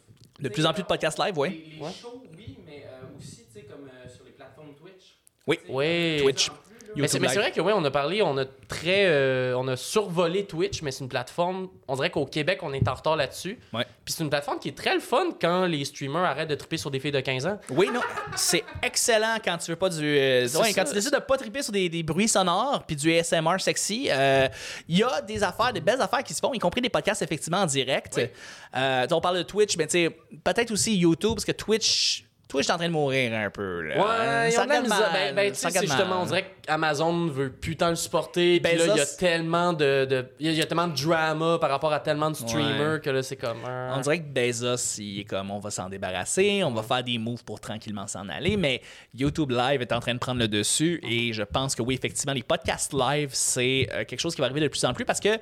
De 0.41 0.49
plus 0.49 0.65
en 0.65 0.73
plus 0.73 0.81
de 0.83 0.87
podcasts 0.87 1.19
live, 1.19 1.37
oui. 1.37 1.49
Les, 1.49 1.75
les 1.75 1.81
Ouais. 1.81 1.91
shows, 1.91 2.23
oui, 2.37 2.57
mais 2.65 2.85
euh, 2.87 3.17
aussi, 3.17 3.45
tu 3.45 3.51
sais, 3.53 3.63
comme 3.63 3.87
euh, 3.87 4.09
sur 4.09 4.25
les 4.25 4.31
plateformes 4.31 4.73
Twitch. 4.75 5.17
Oui. 5.47 5.59
Oui. 5.69 6.19
Twitch. 6.21 6.49
Mais 6.95 7.07
c'est, 7.07 7.19
vrai 7.19 7.51
que 7.51 7.61
oui, 7.61 7.71
on 7.75 7.83
a 7.85 7.91
parlé, 7.91 8.21
on 8.21 8.37
a 8.37 8.45
très, 8.67 9.05
euh, 9.07 9.55
on 9.57 9.67
a 9.67 9.75
survolé 9.75 10.45
Twitch, 10.45 10.81
mais 10.81 10.91
c'est 10.91 11.03
une 11.03 11.09
plateforme. 11.09 11.69
On 11.87 11.95
dirait 11.95 12.09
qu'au 12.09 12.25
Québec, 12.25 12.59
on 12.61 12.73
est 12.73 12.87
en 12.87 12.93
retard 12.93 13.15
là-dessus. 13.15 13.59
Ouais. 13.73 13.85
Puis 14.05 14.13
c'est 14.13 14.23
une 14.23 14.29
plateforme 14.29 14.59
qui 14.59 14.69
est 14.69 14.77
très 14.77 14.93
le 14.93 14.99
fun 14.99 15.29
quand 15.39 15.65
les 15.65 15.85
streamers 15.85 16.23
arrêtent 16.23 16.49
de 16.49 16.55
triper 16.55 16.77
sur 16.77 16.91
des 16.91 16.99
filles 16.99 17.11
de 17.11 17.19
15 17.19 17.45
ans. 17.47 17.59
Oui, 17.69 17.89
non, 17.93 18.01
c'est 18.35 18.63
excellent 18.81 19.37
quand 19.43 19.57
tu 19.57 19.71
veux 19.71 19.77
pas 19.77 19.89
du. 19.89 20.03
euh, 20.03 20.47
ouais, 20.47 20.73
quand 20.73 20.83
tu 20.83 20.93
décides 20.93 21.13
de 21.13 21.19
pas 21.19 21.37
triper 21.37 21.61
sur 21.61 21.71
des, 21.71 21.89
des 21.89 22.03
bruits 22.03 22.27
sonores 22.27 22.83
puis 22.85 22.95
du 22.95 23.13
ASMR 23.13 23.59
sexy, 23.59 24.07
euh, 24.09 24.47
il 24.87 24.97
y 24.97 25.03
a 25.03 25.21
des 25.21 25.43
affaires, 25.43 25.73
des 25.73 25.81
belles 25.81 26.01
affaires 26.01 26.23
qui 26.23 26.33
se 26.33 26.39
font, 26.39 26.53
y 26.53 26.59
compris 26.59 26.81
des 26.81 26.89
podcasts 26.89 27.21
effectivement 27.21 27.59
en 27.59 27.65
direct. 27.65 28.17
Euh, 28.17 28.27
tu 29.03 29.07
sais, 29.09 29.13
on 29.13 29.21
parle 29.21 29.37
de 29.37 29.43
Twitch, 29.43 29.77
mais 29.77 29.87
tu 29.87 29.91
sais, 29.91 30.17
peut-être 30.43 30.71
aussi 30.71 30.95
YouTube, 30.97 31.33
parce 31.35 31.45
que 31.45 31.51
Twitch. 31.51 32.25
Twitch 32.51 32.67
est 32.67 32.71
en 32.73 32.77
train 32.77 32.87
de 32.87 32.91
mourir 32.93 33.33
un 33.33 33.49
peu. 33.49 33.81
Là. 33.81 33.95
Ouais, 33.97 34.51
ils 34.51 34.59
ont 34.59 34.63
de 34.65 34.89
Ben, 34.89 35.33
ben, 35.35 35.51
tu 35.51 35.57
sais, 35.57 35.69
justement, 35.81 36.21
on 36.21 36.25
dirait 36.25 36.45
qu'Amazon 36.61 37.27
veut 37.27 37.49
putain 37.49 37.89
le 37.91 37.95
supporter. 37.95 38.59
Puis 38.59 38.73
Bezos- 38.73 38.87
là, 38.87 38.93
il 38.93 38.97
y 38.97 39.01
a 39.01 39.05
tellement 39.05 39.71
de, 39.73 40.05
de- 40.05 40.25
il 40.39 40.51
y 40.53 40.61
a- 40.61 40.65
tellement 40.65 40.87
de 40.89 41.01
drama 41.01 41.57
par 41.59 41.69
rapport 41.69 41.93
à 41.93 41.99
tellement 42.01 42.29
de 42.29 42.35
streamers 42.35 42.93
Ouais. 42.95 42.99
que 43.01 43.09
là, 43.09 43.23
c'est 43.23 43.37
comme. 43.37 43.59
euh, 43.67 43.93
On 43.95 44.01
dirait 44.01 44.19
que 44.19 44.27
Bezos, 44.27 44.99
il 44.99 45.21
est 45.21 45.23
comme 45.23 45.49
on 45.49 45.59
va 45.59 45.71
s'en 45.71 45.87
débarrasser, 45.89 46.61
on 46.65 46.71
va 46.71 46.83
faire 46.83 47.03
des 47.03 47.17
moves 47.17 47.43
pour 47.45 47.59
tranquillement 47.59 48.07
s'en 48.07 48.27
aller, 48.29 48.57
mais 48.57 48.81
YouTube 49.15 49.51
Live 49.51 49.81
est 49.81 49.93
en 49.93 49.99
train 50.01 50.13
de 50.13 50.19
prendre 50.19 50.39
le 50.39 50.47
dessus 50.47 50.99
et 51.03 51.31
je 51.33 51.43
pense 51.43 51.73
que 51.73 51.81
oui, 51.81 51.95
effectivement, 51.95 52.33
les 52.33 52.43
podcasts 52.43 52.93
live, 52.93 53.29
c'est 53.31 53.87
euh, 53.93 54.03
quelque 54.05 54.19
chose 54.19 54.35
qui 54.35 54.41
va 54.41 54.45
arriver 54.47 54.61
de 54.61 54.67
plus 54.67 54.83
en 54.83 54.93
plus 54.93 55.05
parce 55.05 55.19
que 55.21 55.29
ben, 55.29 55.39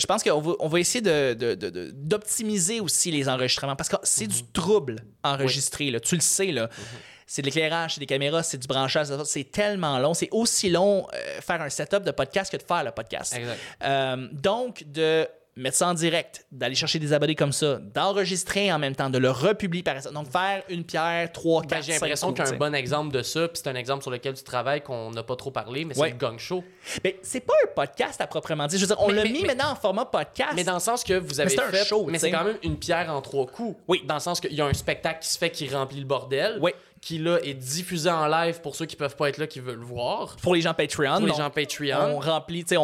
je 0.00 0.06
pense 0.06 0.22
qu'on 0.22 0.40
va, 0.40 0.52
on 0.60 0.68
va 0.68 0.80
essayer 0.80 1.00
de- 1.00 1.34
de- 1.34 1.54
de- 1.54 1.70
de- 1.70 1.90
d'optimiser 1.94 2.80
aussi 2.80 3.10
les 3.10 3.28
enregistrements 3.28 3.76
parce 3.76 3.88
que 3.88 3.96
c'est 4.02 4.26
du 4.26 4.42
trouble 4.52 4.96
enregistrer, 5.22 5.90
là, 5.90 6.00
tu 6.00 6.14
le 6.14 6.20
sais. 6.20 6.52
Là. 6.52 6.68
C'est 7.26 7.40
de 7.42 7.46
l'éclairage, 7.46 7.94
c'est 7.94 8.00
des 8.00 8.06
caméras, 8.06 8.42
c'est 8.42 8.58
du 8.58 8.66
branchage, 8.66 9.06
c'est 9.24 9.50
tellement 9.50 9.98
long. 9.98 10.12
C'est 10.12 10.28
aussi 10.30 10.68
long 10.68 11.06
euh, 11.14 11.40
faire 11.40 11.62
un 11.62 11.70
setup 11.70 12.02
de 12.04 12.10
podcast 12.10 12.52
que 12.52 12.58
de 12.58 12.62
faire 12.62 12.84
le 12.84 12.90
podcast. 12.90 13.34
Exact. 13.34 13.58
Euh, 13.82 14.28
donc, 14.32 14.84
de 14.86 15.26
mettre 15.56 15.76
ça 15.76 15.88
en 15.88 15.94
direct, 15.94 16.46
d'aller 16.50 16.74
chercher 16.74 16.98
des 16.98 17.12
abonnés 17.12 17.34
comme 17.36 17.52
ça, 17.52 17.78
d'enregistrer 17.94 18.72
en 18.72 18.78
même 18.78 18.94
temps, 18.96 19.10
de 19.10 19.18
le 19.18 19.30
republier 19.30 19.82
par 19.82 19.96
exemple. 19.96 20.14
Donc, 20.14 20.30
faire 20.30 20.62
une 20.68 20.84
pierre, 20.84 21.30
trois, 21.32 21.62
Ben, 21.62 21.68
quatre, 21.68 21.84
j'ai 21.84 21.92
l'impression 21.92 22.32
qu'un 22.32 22.52
bon 22.56 22.74
exemple 22.74 23.12
de 23.16 23.22
ça, 23.22 23.46
puis 23.48 23.60
c'est 23.62 23.70
un 23.70 23.74
exemple 23.74 24.02
sur 24.02 24.10
lequel 24.10 24.34
tu 24.34 24.42
travailles 24.42 24.82
qu'on 24.82 25.10
n'a 25.10 25.22
pas 25.22 25.36
trop 25.36 25.50
parlé, 25.50 25.84
mais 25.84 25.94
c'est 25.94 26.10
le 26.10 26.16
gang 26.16 26.38
show. 26.38 26.64
Mais 27.04 27.18
c'est 27.22 27.40
pas 27.40 27.54
un 27.64 27.68
podcast 27.74 28.20
à 28.20 28.26
proprement 28.26 28.66
dire. 28.66 28.78
Je 28.78 28.84
veux 28.84 28.88
dire, 28.94 29.00
on 29.00 29.08
Mais- 29.08 29.14
l'a 29.14 29.22
mais- 29.24 29.30
mis 29.30 29.42
mais- 29.42 29.48
maintenant 29.48 29.70
en 29.72 29.76
format 29.76 30.04
podcast. 30.06 30.52
Mais 30.56 30.64
dans 30.64 30.74
le 30.74 30.80
sens 30.80 31.04
que 31.04 31.14
vous 31.14 31.40
avez 31.40 31.50
c'est 31.50 31.60
un 31.60 31.70
fait, 31.70 31.84
show, 31.84 32.04
mais 32.06 32.18
c'est 32.18 32.30
quand 32.30 32.44
même 32.44 32.58
une 32.62 32.76
pierre 32.78 33.10
en 33.12 33.20
trois 33.22 33.46
coups. 33.46 33.76
Oui. 33.88 34.02
Dans 34.06 34.14
le 34.14 34.20
sens 34.20 34.40
qu'il 34.40 34.52
y 34.54 34.60
a 34.60 34.66
un 34.66 34.72
spectacle 34.74 35.20
qui 35.22 35.28
se 35.28 35.38
fait 35.38 35.50
qui 35.50 35.68
remplit 35.68 36.00
le 36.00 36.06
bordel, 36.06 36.58
Oui. 36.60 36.72
Qui 37.04 37.18
là 37.18 37.38
est 37.42 37.52
diffusé 37.52 38.08
en 38.08 38.26
live 38.26 38.62
pour 38.62 38.74
ceux 38.74 38.86
qui 38.86 38.96
peuvent 38.96 39.14
pas 39.14 39.28
être 39.28 39.36
là, 39.36 39.46
qui 39.46 39.60
veulent 39.60 39.78
le 39.78 39.84
voir. 39.84 40.36
Pour 40.42 40.54
les 40.54 40.62
gens 40.62 40.72
Patreon. 40.72 41.18
Pour 41.18 41.26
les 41.26 41.32
on- 41.32 41.36
gens 41.36 41.50
Patreon. 41.50 42.16
On 42.16 42.18
remplit, 42.18 42.64
tu 42.64 42.70
sais, 42.70 42.76
on, 42.78 42.82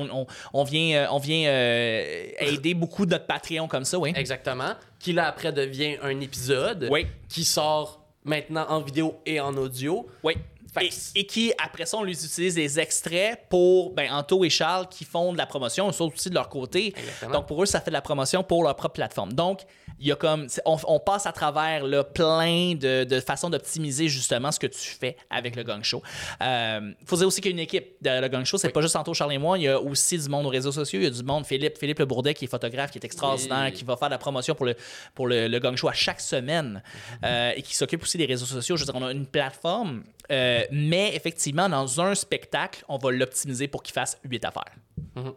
on, 0.00 0.08
on, 0.22 0.26
on 0.54 0.64
vient, 0.64 0.96
euh, 0.96 1.06
on 1.10 1.18
vient 1.18 1.46
euh, 1.50 2.24
aider 2.38 2.72
beaucoup 2.72 3.04
de 3.04 3.10
notre 3.10 3.26
Patreon 3.26 3.68
comme 3.68 3.84
ça, 3.84 3.98
oui. 3.98 4.14
Exactement. 4.16 4.72
Qui 4.98 5.12
là 5.12 5.26
après 5.28 5.52
devient 5.52 5.96
un 6.02 6.18
épisode 6.20 6.88
Oui. 6.90 7.06
qui 7.28 7.44
sort 7.44 8.02
maintenant 8.24 8.64
en 8.70 8.80
vidéo 8.80 9.20
et 9.26 9.40
en 9.40 9.54
audio. 9.56 10.06
Oui. 10.22 10.34
Et, 10.80 10.88
et 11.16 11.26
qui, 11.26 11.52
après 11.62 11.84
ça, 11.84 11.96
on 11.96 12.04
les 12.04 12.24
utilise 12.24 12.54
des 12.54 12.78
extraits 12.78 13.40
pour, 13.48 13.90
ben, 13.92 14.08
Anto 14.12 14.44
et 14.44 14.50
Charles 14.50 14.88
qui 14.88 15.04
font 15.04 15.32
de 15.32 15.38
la 15.38 15.44
promotion, 15.46 15.88
eux 15.90 16.02
aussi 16.02 16.30
de 16.30 16.34
leur 16.34 16.48
côté. 16.48 16.94
Exactement. 16.96 17.32
Donc, 17.32 17.48
pour 17.48 17.60
eux, 17.62 17.66
ça 17.66 17.80
fait 17.80 17.90
de 17.90 17.94
la 17.94 18.00
promotion 18.02 18.44
pour 18.44 18.62
leur 18.62 18.76
propre 18.76 18.94
plateforme. 18.94 19.32
Donc, 19.32 19.62
il 20.00 20.06
y 20.06 20.12
a 20.12 20.16
comme, 20.16 20.46
on, 20.64 20.78
on 20.88 20.98
passe 20.98 21.26
à 21.26 21.32
travers 21.32 21.84
là, 21.86 22.02
plein 22.04 22.74
de, 22.74 23.04
de 23.04 23.20
façons 23.20 23.50
d'optimiser 23.50 24.08
justement 24.08 24.50
ce 24.50 24.58
que 24.58 24.66
tu 24.66 24.78
fais 24.78 25.16
avec 25.28 25.54
le 25.56 25.62
Gang 25.62 25.82
Show. 25.84 26.02
Il 26.40 26.94
faut 27.04 27.16
dire 27.16 27.26
aussi 27.26 27.40
qu'il 27.42 27.50
y 27.50 27.54
a 27.54 27.56
une 27.56 27.62
équipe 27.62 27.96
derrière 28.00 28.22
le 28.22 28.28
Gang 28.28 28.44
Show. 28.44 28.56
C'est 28.58 28.70
pas 28.70 28.80
juste 28.80 28.96
Anto, 28.96 29.12
Charles 29.14 29.34
et 29.34 29.38
moi. 29.38 29.58
Il 29.58 29.64
y 29.64 29.68
a 29.68 29.78
aussi 29.80 30.18
du 30.18 30.28
monde 30.28 30.46
aux 30.46 30.50
réseaux 30.50 30.72
sociaux. 30.72 30.98
Il 31.00 31.04
y 31.04 31.06
a 31.06 31.10
du 31.10 31.22
monde, 31.22 31.44
Philippe, 31.46 31.76
Philippe 31.78 31.98
Le 31.98 32.06
Bourdet, 32.06 32.32
qui 32.34 32.46
est 32.46 32.48
photographe, 32.48 32.90
qui 32.90 32.98
est 32.98 33.04
extraordinaire, 33.04 33.66
Oui. 33.66 33.72
qui 33.72 33.84
va 33.84 33.96
faire 33.96 34.08
de 34.08 34.14
la 34.14 34.18
promotion 34.18 34.54
pour 34.54 34.66
le, 34.66 34.74
pour 35.14 35.28
le, 35.28 35.48
le 35.48 35.58
Gang 35.58 35.76
Show 35.76 35.88
à 35.88 35.92
chaque 35.92 36.20
semaine 36.20 36.82
euh, 37.24 37.52
et 37.54 37.62
qui 37.62 37.74
s'occupe 37.74 38.02
aussi 38.02 38.16
des 38.16 38.26
réseaux 38.26 38.46
sociaux. 38.46 38.76
Je 38.76 38.84
veux 38.84 38.92
dire, 38.92 39.00
on 39.00 39.04
a 39.06 39.12
une 39.12 39.26
plateforme, 39.26 40.02
euh, 40.30 40.62
mais 40.72 41.14
effectivement, 41.14 41.68
dans 41.68 42.00
un 42.00 42.14
spectacle, 42.14 42.84
on 42.88 42.96
va 42.96 43.10
l'optimiser 43.10 43.68
pour 43.68 43.82
qu'il 43.82 43.92
fasse 43.92 44.18
huit 44.24 44.44
affaires. 44.44 44.64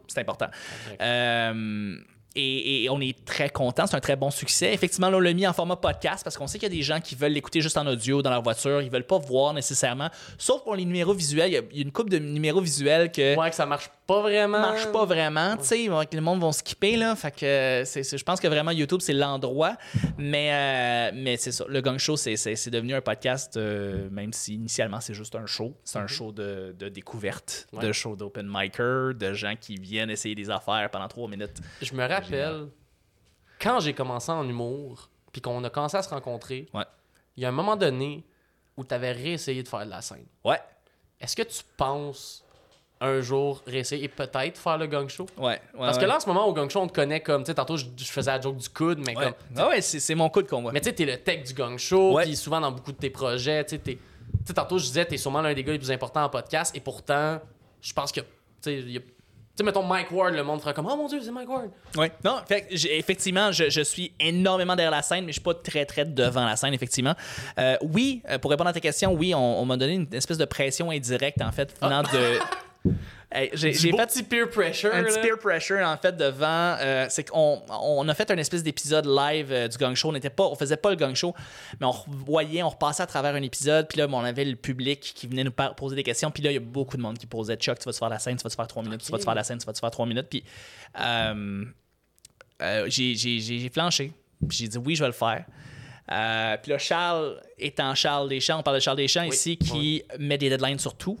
C'est 0.08 0.20
important. 0.20 0.46
Euh, 1.00 1.96
et, 2.36 2.88
on 2.90 3.00
est 3.00 3.24
très 3.24 3.48
content, 3.48 3.86
c'est 3.86 3.96
un 3.96 4.00
très 4.00 4.16
bon 4.16 4.30
succès. 4.30 4.72
Effectivement, 4.72 5.08
on 5.08 5.20
l'a 5.20 5.32
mis 5.32 5.46
en 5.46 5.52
format 5.52 5.76
podcast 5.76 6.24
parce 6.24 6.36
qu'on 6.36 6.46
sait 6.46 6.58
qu'il 6.58 6.68
y 6.68 6.72
a 6.72 6.76
des 6.76 6.82
gens 6.82 7.00
qui 7.00 7.14
veulent 7.14 7.32
l'écouter 7.32 7.60
juste 7.60 7.76
en 7.78 7.86
audio 7.86 8.22
dans 8.22 8.30
leur 8.30 8.42
voiture, 8.42 8.82
ils 8.82 8.90
veulent 8.90 9.06
pas 9.06 9.18
voir 9.18 9.54
nécessairement. 9.54 10.08
Sauf 10.38 10.62
pour 10.64 10.74
les 10.76 10.84
numéros 10.84 11.14
visuels, 11.14 11.50
il 11.50 11.54
y 11.54 11.58
a- 11.58 11.62
il 11.70 11.76
y 11.76 11.80
a 11.80 11.82
une 11.82 11.92
coupe 11.92 12.10
de 12.10 12.18
numéros 12.18 12.60
visuels 12.60 13.12
que 13.12 13.36
Ouais, 13.36 13.50
que 13.50 13.56
ça 13.56 13.66
marche 13.66 13.88
pas 14.06 14.20
vraiment. 14.20 14.60
marche 14.60 14.86
pas 14.92 15.04
vraiment, 15.04 15.56
tu 15.56 15.64
sais, 15.64 15.86
le 15.86 16.20
monde 16.20 16.40
va 16.42 16.52
skipper 16.52 16.96
là, 16.96 17.16
fait 17.16 17.30
que 17.30 17.46
euh, 17.46 17.84
c'est, 17.84 18.02
je 18.16 18.24
pense 18.24 18.38
que 18.40 18.48
vraiment 18.48 18.70
YouTube 18.70 19.00
c'est 19.00 19.12
l'endroit, 19.14 19.76
mais 20.18 20.52
euh, 20.52 21.10
mais 21.14 21.36
c'est 21.36 21.52
ça, 21.52 21.64
le 21.68 21.80
Gang 21.80 21.98
Show 21.98 22.16
c'est, 22.16 22.34
devenu 22.70 22.94
un 22.94 23.00
podcast, 23.00 23.56
euh, 23.56 24.08
même 24.10 24.32
si 24.32 24.54
initialement 24.54 25.00
c'est 25.00 25.14
juste 25.14 25.34
un 25.34 25.46
show, 25.46 25.74
c'est 25.84 25.98
un 25.98 26.06
show 26.06 26.32
de, 26.32 26.74
de 26.78 26.88
découverte, 26.88 27.66
Ouais. 27.72 27.86
de 27.86 27.92
show 27.92 28.14
d'open 28.16 28.46
micer, 28.48 29.14
de 29.14 29.32
gens 29.32 29.54
qui 29.58 29.76
viennent 29.76 30.10
essayer 30.10 30.34
des 30.34 30.50
affaires 30.50 30.90
pendant 30.90 31.08
trois 31.08 31.28
minutes. 31.28 31.56
Je 31.80 31.94
me 31.94 32.06
rappelle 32.06 32.68
quand 33.60 33.80
j'ai 33.80 33.94
commencé 33.94 34.30
en 34.30 34.46
humour, 34.48 35.08
puis 35.32 35.40
qu'on 35.40 35.64
a 35.64 35.70
commencé 35.70 35.96
à 35.96 36.02
se 36.02 36.10
rencontrer, 36.10 36.68
Ouais. 36.74 36.84
il 37.36 37.42
y 37.42 37.46
a 37.46 37.48
un 37.48 37.52
moment 37.52 37.76
donné 37.76 38.24
où 38.76 38.84
tu 38.84 38.92
avais 38.94 39.12
réessayé 39.12 39.62
de 39.62 39.68
faire 39.68 39.84
de 39.86 39.90
la 39.90 40.02
scène. 40.02 40.26
Ouais, 40.44 40.60
Est-ce 41.20 41.34
que 41.36 41.42
tu 41.42 41.62
penses 41.76 42.43
un 43.04 43.20
jour 43.20 43.62
réessayer 43.66 44.04
et 44.04 44.08
peut-être 44.08 44.58
faire 44.58 44.78
le 44.78 44.86
gang 44.86 45.08
show? 45.08 45.26
ouais, 45.38 45.44
ouais. 45.44 45.60
Parce 45.78 45.98
que 45.98 46.04
là, 46.04 46.16
en 46.16 46.20
ce 46.20 46.26
moment, 46.26 46.46
au 46.46 46.52
gang 46.52 46.68
show, 46.68 46.80
on 46.80 46.86
te 46.86 46.92
connaît 46.94 47.20
comme, 47.20 47.42
tu 47.42 47.48
sais, 47.48 47.54
tantôt, 47.54 47.76
je, 47.76 47.86
je 47.96 48.04
faisais 48.04 48.30
la 48.30 48.40
joke 48.40 48.56
du 48.56 48.68
coude, 48.68 48.98
mais 49.04 49.14
comme. 49.14 49.34
Ah 49.56 49.68
ouais, 49.68 49.80
c'est, 49.80 50.14
mon 50.14 50.28
coup 50.28 50.42
de 50.42 50.48
combat. 50.48 50.70
Mais 50.72 50.80
tu 50.80 50.86
sais, 50.88 50.94
t'es 50.94 51.04
le 51.04 51.16
tech 51.16 51.44
du 51.44 51.54
gang 51.54 51.78
show, 51.78 52.18
puis 52.22 52.36
souvent 52.36 52.60
dans 52.60 52.72
beaucoup 52.72 52.92
de 52.92 52.98
tes 52.98 53.10
projets, 53.10 53.64
tu 53.64 53.78
sais, 54.44 54.54
tantôt, 54.54 54.78
je 54.78 54.84
disais, 54.84 55.04
t'es 55.04 55.16
sûrement 55.16 55.40
l'un 55.40 55.54
des 55.54 55.64
gars 55.64 55.72
les 55.72 55.78
plus 55.78 55.90
importants 55.90 56.24
en 56.24 56.28
podcast, 56.28 56.74
et 56.76 56.80
pourtant, 56.80 57.40
je 57.80 57.92
pense 57.92 58.12
que, 58.12 58.20
tu 58.20 58.26
sais, 58.62 58.74
il 58.78 58.90
y 58.90 58.96
a 58.96 59.00
Tu 59.00 59.06
sais, 59.56 59.64
mettons 59.64 59.82
Mike 59.82 60.10
Ward, 60.10 60.34
le 60.34 60.42
monde 60.42 60.60
fera 60.60 60.72
comme 60.72 60.88
Oh 60.90 60.96
mon 60.96 61.06
dieu, 61.06 61.20
c'est 61.22 61.30
Mike 61.30 61.48
Ward. 61.48 61.70
Oui. 61.96 62.06
Non, 62.24 62.40
fait 62.46 62.66
effectivement, 62.70 63.52
je, 63.52 63.70
je 63.70 63.80
suis 63.82 64.12
énormément 64.18 64.74
derrière 64.74 64.90
la 64.90 65.02
scène, 65.02 65.24
mais 65.24 65.32
je 65.32 65.34
suis 65.34 65.42
pas 65.42 65.54
très, 65.54 65.84
très 65.86 66.04
devant 66.04 66.44
la 66.44 66.56
scène, 66.56 66.74
effectivement. 66.74 67.14
Euh, 67.58 67.76
oui, 67.82 68.22
euh, 68.28 68.38
pour 68.38 68.50
répondre 68.50 68.70
à 68.70 68.72
ta 68.72 68.80
question, 68.80 69.12
oui, 69.12 69.34
on, 69.34 69.60
on 69.60 69.64
m'a 69.64 69.76
donné 69.76 69.94
une 69.94 70.12
espèce 70.12 70.38
de 70.38 70.44
pression 70.44 70.90
indirecte, 70.90 71.40
en 71.40 71.52
fait, 71.52 71.72
venant 71.80 72.02
de. 72.02 72.38
Hey, 73.32 73.50
j'ai 73.54 73.72
fait 73.72 73.90
petit 73.90 74.22
peer 74.22 74.48
pressure. 74.48 74.94
un 74.94 75.02
petit 75.02 75.18
peer 75.20 75.38
pressure 75.38 75.78
en 75.84 75.96
fait 75.96 76.16
devant 76.16 76.76
euh, 76.80 77.06
c'est 77.08 77.28
qu'on 77.28 77.62
on 77.68 78.08
a 78.08 78.14
fait 78.14 78.30
un 78.30 78.36
espèce 78.36 78.62
d'épisode 78.62 79.06
live 79.06 79.50
euh, 79.50 79.66
du 79.66 79.76
gang 79.76 79.94
show. 79.94 80.10
On 80.10 80.12
n'était 80.12 80.30
pas 80.30 80.44
on 80.44 80.54
faisait 80.54 80.76
pas 80.76 80.90
le 80.90 80.96
gang 80.96 81.14
show 81.16 81.34
mais 81.80 81.86
on 81.86 81.94
voyait 82.06 82.62
on 82.62 82.68
repassait 82.68 83.02
à 83.02 83.06
travers 83.06 83.34
un 83.34 83.42
épisode. 83.42 83.88
Puis 83.88 83.98
là 83.98 84.06
on 84.08 84.18
avait 84.22 84.44
le 84.44 84.54
public 84.54 85.00
qui 85.00 85.26
venait 85.26 85.42
nous 85.42 85.50
poser 85.50 85.96
des 85.96 86.04
questions. 86.04 86.30
Puis 86.30 86.42
là 86.44 86.50
il 86.52 86.54
y 86.54 86.58
a 86.58 86.60
beaucoup 86.60 86.96
de 86.96 87.02
monde 87.02 87.18
qui 87.18 87.26
posait 87.26 87.56
Chuck 87.56 87.78
tu 87.80 87.86
vas 87.86 87.92
te 87.92 87.98
faire 87.98 88.08
la 88.10 88.20
scène 88.20 88.36
tu 88.36 88.44
vas 88.44 88.50
te 88.50 88.54
faire 88.54 88.68
trois 88.68 88.82
minutes. 88.84 89.02
Tu 89.02 89.10
vas 89.10 89.18
te 89.18 89.24
faire 89.24 89.34
la 89.34 89.42
scène 89.44 89.58
tu 89.58 89.66
vas 89.66 89.72
te 89.72 89.80
faire 89.80 89.90
trois 89.90 90.06
minutes. 90.06 90.28
Puis 90.30 90.44
euh, 91.00 91.64
euh, 92.62 92.84
j'ai 92.88 93.16
j'ai- 93.16 93.40
j'ai 93.40 93.58
j'ai 93.58 93.68
flanché. 93.70 94.12
Puis 94.46 94.58
j'ai 94.58 94.68
dit 94.68 94.78
oui 94.78 94.94
je 94.94 95.02
vais 95.02 95.08
le 95.08 95.12
faire. 95.12 95.44
Puis 96.62 96.70
là 96.70 96.78
Charles 96.78 97.40
étant 97.58 97.94
Charles 97.96 98.28
Deschamps 98.28 98.60
on 98.60 98.62
parle 98.62 98.76
de 98.76 98.82
Charles 98.82 98.98
Deschamps 98.98 99.22
Oui, 99.22 99.34
ici 99.34 99.56
qui 99.56 100.04
met 100.20 100.38
des 100.38 100.50
deadlines 100.50 100.78
sur 100.78 100.94
tout 100.94 101.18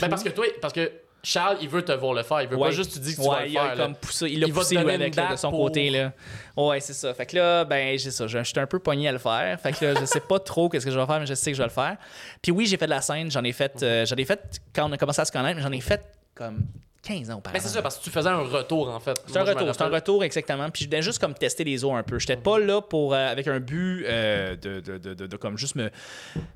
Ben, 0.00 0.08
parce 0.08 0.22
que 0.22 0.28
toi, 0.28 0.44
parce 0.60 0.72
que 0.72 0.92
Charles, 1.24 1.58
il 1.60 1.68
veut 1.68 1.82
te 1.84 1.90
voir 1.90 2.14
le 2.14 2.22
faire. 2.22 2.42
Il 2.42 2.48
veut 2.48 2.56
pas 2.56 2.66
Ouais. 2.66 2.72
juste 2.72 2.92
tu 2.92 3.00
dis 3.00 3.16
que 3.16 3.20
tu 3.20 3.26
ouais, 3.28 3.34
vas 3.34 3.40
le 3.42 3.48
il 3.48 3.52
faire. 3.54 3.62
a 3.64 3.76
comme 3.76 3.94
poussé, 3.96 4.26
il 4.30 4.44
a 4.44 4.46
Il 4.46 4.52
va 4.52 4.60
te 4.60 4.64
poussé 4.66 4.76
avec 4.76 5.16
là, 5.16 5.32
de 5.32 5.36
son 5.36 5.50
pour- 5.50 5.58
côté 5.64 5.90
là. 5.90 6.12
Ouais, 6.56 6.78
c'est 6.78 6.92
ça. 6.92 7.12
Fait 7.12 7.26
que 7.26 7.36
là, 7.36 7.64
ben 7.64 7.98
j'ai 7.98 8.12
ça, 8.12 8.28
je 8.28 8.42
j'étais 8.44 8.60
un 8.60 8.66
peu 8.68 8.78
pogné 8.78 9.08
à 9.08 9.12
le 9.12 9.18
faire. 9.18 9.60
Fait 9.60 9.72
que 9.72 9.84
là, 9.84 9.94
je 10.00 10.04
sais 10.04 10.20
pas 10.20 10.38
trop 10.38 10.68
qu'est-ce 10.68 10.84
que 10.86 10.92
je 10.92 10.98
vais 10.98 11.06
faire, 11.06 11.18
mais 11.18 11.26
je 11.26 11.34
sais 11.34 11.50
que 11.50 11.56
je 11.56 11.62
vais 11.62 11.66
le 11.68 11.72
faire. 11.74 11.96
Puis 12.40 12.52
oui, 12.52 12.66
j'ai 12.66 12.76
fait 12.76 12.86
de 12.86 12.90
la 12.90 13.00
scène, 13.02 13.30
j'en 13.32 13.42
ai 13.42 13.52
fait 13.52 13.82
euh, 13.82 14.06
j'en 14.06 14.14
ai 14.16 14.24
fait 14.24 14.60
quand 14.72 14.88
on 14.88 14.92
a 14.92 14.96
commencé 14.96 15.20
à 15.20 15.24
se 15.24 15.32
connaître, 15.32 15.56
mais 15.56 15.62
j'en 15.62 15.72
ai 15.72 15.80
fait 15.80 16.02
comme 16.36 16.60
15 17.00 17.30
ans 17.30 17.38
auparavant. 17.38 17.58
Ben, 17.62 17.66
c'est 17.68 17.74
ça, 17.74 17.80
parce 17.80 17.96
que 17.98 18.04
tu 18.04 18.10
faisais 18.10 18.28
un 18.28 18.38
retour, 18.38 18.88
en 18.88 18.98
fait. 19.00 19.16
C'est 19.26 19.36
un 19.36 19.44
retour, 19.44 19.72
c'est 19.74 19.82
un 19.82 19.88
retour 19.88 20.24
exactement. 20.24 20.68
Puis 20.70 20.84
je 20.84 20.90
venais 20.90 21.00
juste 21.00 21.20
comme 21.20 21.32
tester 21.32 21.62
les 21.64 21.84
eaux 21.84 21.92
un 21.94 22.02
peu. 22.02 22.18
J'étais 22.18 22.36
pas 22.36 22.58
là 22.58 22.80
pour 22.82 23.14
euh, 23.14 23.28
avec 23.30 23.46
un 23.46 23.60
but 23.60 24.04
euh, 24.06 24.56
de, 24.56 24.80
de, 24.80 24.98
de, 24.98 25.14
de- 25.14 25.26
de 25.26 25.36
comme 25.36 25.56
juste 25.56 25.76
me, 25.76 25.90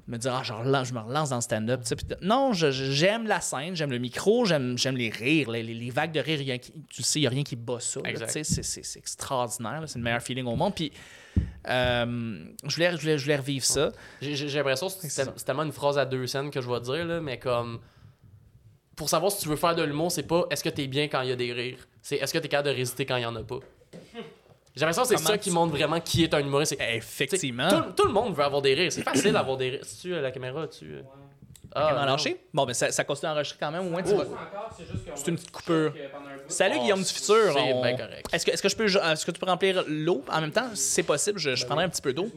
me 0.08 0.16
dire 0.18 0.34
ah 0.34 0.42
genre 0.42 0.64
là 0.64 0.82
je 0.84 0.92
me 0.92 0.98
relance 1.00 1.30
dans 1.30 1.36
le 1.36 1.42
stand-up. 1.42 1.80
Non, 2.22 2.52
j'aime 2.52 3.26
la 3.28 3.40
scène, 3.40 3.76
j'aime 3.76 3.90
le 3.92 3.98
micro, 3.98 4.44
j'aime 4.44 4.76
j'aime 4.76 4.96
les 4.96 5.10
rires, 5.10 5.50
les, 5.50 5.62
les- 5.62 5.74
les 5.74 5.90
vagues 5.90 6.12
de 6.12 6.20
rire. 6.20 6.42
y 6.42 6.50
a 6.52 6.58
tu 6.58 6.72
sais, 7.02 7.20
il 7.20 7.22
y 7.22 7.26
a 7.26 7.30
rien 7.30 7.44
qui 7.44 7.54
bat 7.56 7.78
ça. 7.80 8.00
c'est- 8.72 8.96
extraordinaire. 8.98 9.82
C'est 9.86 9.98
le 9.98 10.04
meilleur 10.04 10.22
feeling 10.22 10.46
au 10.46 10.56
monde. 10.56 10.74
Puis 10.74 10.92
euh, 11.68 12.44
je 12.66 12.74
voulais 12.74 12.90
je 12.92 12.96
voulais 13.00 13.18
je 13.18 13.22
voulais 13.22 13.36
revivre 13.36 13.64
ça. 13.64 13.90
J'ai 14.20 14.34
l'impression 14.48 14.88
que 14.88 15.08
c'est 15.08 15.44
tellement 15.44 15.62
une 15.62 15.72
phrase 15.72 15.98
à 15.98 16.04
deux 16.04 16.26
scènes 16.26 16.50
que 16.50 16.60
je 16.60 16.68
vais 16.70 16.80
dire, 16.80 17.04
là, 17.06 17.20
mais 17.20 17.38
comme. 17.38 17.78
Pour 19.02 19.08
savoir 19.08 19.32
si 19.32 19.42
tu 19.42 19.48
veux 19.48 19.56
faire 19.56 19.74
de 19.74 19.82
l'humour, 19.82 20.12
c'est 20.12 20.22
pas 20.22 20.44
est-ce 20.48 20.62
que 20.62 20.68
t'es 20.68 20.86
bien 20.86 21.08
quand 21.08 21.22
il 21.22 21.30
y 21.30 21.32
a 21.32 21.34
des 21.34 21.52
rires? 21.52 21.88
C'est 22.02 22.18
est-ce 22.18 22.32
que 22.32 22.38
t'es 22.38 22.46
capable 22.46 22.68
de 22.68 22.74
résister 22.76 23.04
quand 23.04 23.16
il 23.16 23.22
y 23.24 23.26
en 23.26 23.34
a 23.34 23.42
pas? 23.42 23.58
J'ai 23.92 24.80
l'impression 24.80 25.02
que 25.02 25.08
c'est 25.08 25.16
ça 25.18 25.36
qui 25.38 25.50
montre 25.50 25.72
vraiment 25.72 25.98
qui 25.98 26.22
est 26.22 26.32
un 26.32 26.38
humoriste. 26.38 26.76
Effectivement. 26.78 27.68
Tout, 27.68 27.82
tout 27.96 28.06
le 28.06 28.12
monde 28.12 28.32
veut 28.36 28.44
avoir 28.44 28.62
des 28.62 28.74
rires. 28.74 28.92
C'est 28.92 29.02
facile 29.02 29.32
d'avoir 29.32 29.56
des 29.56 29.70
rires. 29.70 29.84
Si 29.84 30.02
tu 30.02 30.10
la 30.10 30.30
caméra, 30.30 30.68
tu. 30.68 30.84
euh, 30.94 31.02
Ah, 31.74 32.04
lâcher? 32.06 32.36
Bon, 32.54 32.64
ben 32.64 32.74
ça, 32.74 32.92
ça 32.92 33.02
continue 33.02 33.30
à 33.30 33.32
enregistrer 33.32 33.58
quand 33.58 33.72
même. 33.72 33.88
Au 33.88 33.90
moins, 33.90 34.04
tu 34.04 34.10
Oh. 34.14 34.18
vas- 34.18 34.70
c'est 35.16 35.30
une 35.32 35.36
petite 35.36 35.50
coupure. 35.50 35.92
Salut 36.46 36.76
Oh, 36.78 36.82
Guillaume 36.82 37.00
du 37.02 37.06
futur. 37.08 37.52
c'est 37.54 37.72
On- 37.72 37.82
bien 37.82 37.96
correct. 37.96 38.26
Est-ce 38.32 38.46
que, 38.46 38.50
est-ce 38.52 38.62
que 38.62 38.68
je 38.68 38.76
peux, 38.76 38.86
est-ce 38.86 39.26
que 39.26 39.30
tu 39.32 39.40
peux 39.40 39.46
remplir 39.46 39.82
l'eau 39.88 40.22
en 40.30 40.40
même 40.40 40.52
temps? 40.52 40.68
Si 40.74 40.92
c'est 40.92 41.02
possible, 41.02 41.40
je, 41.40 41.56
je 41.56 41.66
prendrai 41.66 41.86
un 41.86 41.88
petit 41.88 42.02
peu 42.02 42.12
d'eau. 42.12 42.28